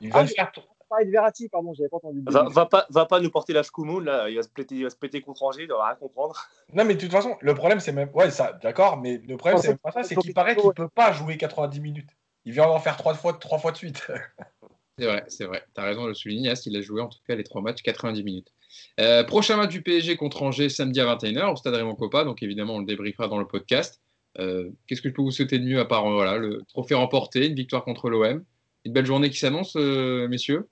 Il 0.00 0.10
va 0.12 0.20
Ah, 0.20 0.26
faire. 0.26 0.52
Pas 0.88 1.04
de 1.04 1.10
Verratti, 1.10 1.48
pardon, 1.48 1.72
j'avais 1.74 1.88
pas 1.88 1.96
entendu. 1.96 2.22
Va, 2.26 2.44
va 2.48 2.66
pas, 2.66 2.86
va 2.90 3.06
pas 3.06 3.18
nous 3.20 3.30
porter 3.30 3.52
la 3.52 3.62
Shkoumoun, 3.62 4.04
là, 4.04 4.28
il 4.28 4.36
va 4.36 4.42
se 4.42 4.48
péter, 4.48 4.74
il 4.76 4.84
va 4.84 4.90
se 4.90 4.96
péter 4.96 5.20
contre 5.22 5.42
Angers, 5.42 5.62
il 5.62 5.68
va 5.68 5.86
rien 5.86 5.94
comprendre. 5.96 6.48
Non, 6.72 6.84
mais 6.84 6.94
de 6.94 7.00
toute 7.00 7.10
façon, 7.12 7.36
le 7.40 7.54
problème, 7.54 7.80
c'est 7.80 7.92
même. 7.92 8.10
Ouais, 8.14 8.30
ça, 8.30 8.52
d'accord, 8.62 8.96
mais 8.98 9.18
le 9.18 9.36
problème, 9.36 9.58
c'est 9.60 9.68
même 9.68 9.78
pas 9.78 9.92
ça, 9.92 10.02
c'est 10.02 10.14
qu'il 10.16 10.34
paraît 10.34 10.56
qu'il 10.56 10.72
peut 10.72 10.88
pas 10.88 11.12
jouer 11.12 11.36
90 11.36 11.80
minutes. 11.80 12.10
Il 12.44 12.52
vient 12.52 12.66
d'en 12.66 12.78
faire 12.78 12.96
3 12.96 13.14
fois, 13.14 13.32
trois 13.34 13.58
fois 13.58 13.72
de 13.72 13.76
suite. 13.76 14.06
C'est 14.98 15.06
vrai, 15.06 15.24
c'est 15.26 15.44
vrai. 15.44 15.64
Tu 15.74 15.80
as 15.80 15.84
raison 15.84 16.04
de 16.04 16.08
le 16.08 16.14
souligner. 16.14 16.50
As, 16.50 16.66
il 16.66 16.76
a 16.76 16.80
joué 16.80 17.00
en 17.00 17.08
tout 17.08 17.18
cas 17.26 17.34
les 17.34 17.42
trois 17.42 17.60
matchs, 17.60 17.82
90 17.82 18.22
minutes. 18.22 18.52
Euh, 19.00 19.24
prochain 19.24 19.56
match 19.56 19.70
du 19.70 19.82
PSG 19.82 20.16
contre 20.16 20.42
Angers 20.42 20.68
samedi 20.68 21.00
à 21.00 21.16
21h 21.16 21.52
au 21.52 21.56
stade 21.56 21.74
Raymond 21.74 21.96
Coppa. 21.96 22.22
Donc 22.22 22.44
évidemment, 22.44 22.76
on 22.76 22.78
le 22.78 22.86
débriefera 22.86 23.26
dans 23.26 23.38
le 23.38 23.46
podcast. 23.46 24.00
Euh, 24.38 24.70
Qu'est-ce 24.86 25.02
que 25.02 25.08
je 25.08 25.14
peux 25.14 25.22
vous 25.22 25.32
souhaiter 25.32 25.58
de 25.58 25.64
mieux 25.64 25.80
à 25.80 25.84
part 25.84 26.06
euh, 26.06 26.14
voilà, 26.14 26.38
le 26.38 26.62
trophée 26.68 26.94
remporté, 26.94 27.46
une 27.48 27.54
victoire 27.54 27.84
contre 27.84 28.08
l'OM 28.08 28.44
Une 28.84 28.92
belle 28.92 29.06
journée 29.06 29.30
qui 29.30 29.38
s'annonce, 29.38 29.74
euh, 29.76 30.28
messieurs? 30.28 30.68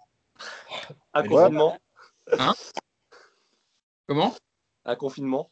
À 1.13 1.23
confinement. 1.23 1.77
Comment? 4.07 4.35
À 4.85 4.95
confinement. 4.95 5.51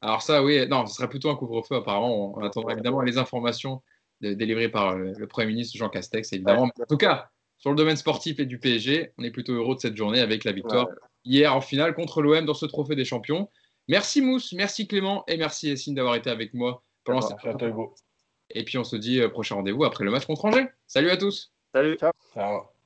Alors 0.00 0.22
ça, 0.22 0.42
oui, 0.42 0.66
non, 0.68 0.86
ce 0.86 0.94
serait 0.94 1.08
plutôt 1.08 1.30
un 1.30 1.36
couvre-feu 1.36 1.76
apparemment. 1.76 2.34
On, 2.36 2.40
on 2.40 2.44
attendra 2.44 2.72
évidemment 2.72 3.00
les 3.00 3.18
informations 3.18 3.82
délivrées 4.20 4.68
par 4.68 4.90
euh, 4.90 5.12
le 5.16 5.26
Premier 5.26 5.48
ministre 5.48 5.76
Jean 5.76 5.88
Castex, 5.88 6.32
évidemment. 6.32 6.70
En 6.80 6.86
tout 6.88 6.96
cas, 6.96 7.30
sur 7.58 7.70
le 7.70 7.76
domaine 7.76 7.96
sportif 7.96 8.38
et 8.40 8.46
du 8.46 8.58
PSG, 8.58 9.12
on 9.18 9.24
est 9.24 9.30
plutôt 9.30 9.52
heureux 9.52 9.74
de 9.74 9.80
cette 9.80 9.96
journée 9.96 10.20
avec 10.20 10.44
la 10.44 10.52
victoire 10.52 10.86
Ouais. 10.88 10.94
hier 11.24 11.54
en 11.54 11.60
finale 11.60 11.94
contre 11.94 12.22
l'OM 12.22 12.44
dans 12.44 12.54
ce 12.54 12.66
trophée 12.66 12.96
des 12.96 13.04
champions. 13.04 13.50
Merci 13.88 14.20
Mousse, 14.20 14.52
merci 14.52 14.86
Clément 14.86 15.24
et 15.28 15.36
merci 15.36 15.70
Essine 15.70 15.94
d'avoir 15.94 16.14
été 16.14 16.30
avec 16.30 16.54
moi 16.54 16.82
pendant 17.04 17.20
cette... 17.20 17.38
Et 18.50 18.64
puis 18.64 18.78
on 18.78 18.84
se 18.84 18.96
dit 18.96 19.20
euh, 19.20 19.28
prochain 19.28 19.56
rendez-vous 19.56 19.84
après 19.84 20.04
le 20.04 20.10
match 20.10 20.26
contre 20.26 20.44
Angers. 20.46 20.66
Salut 20.86 21.10
à 21.10 21.16
tous 21.16 21.52
Salut. 21.74 21.98
Ciao. 22.34 22.77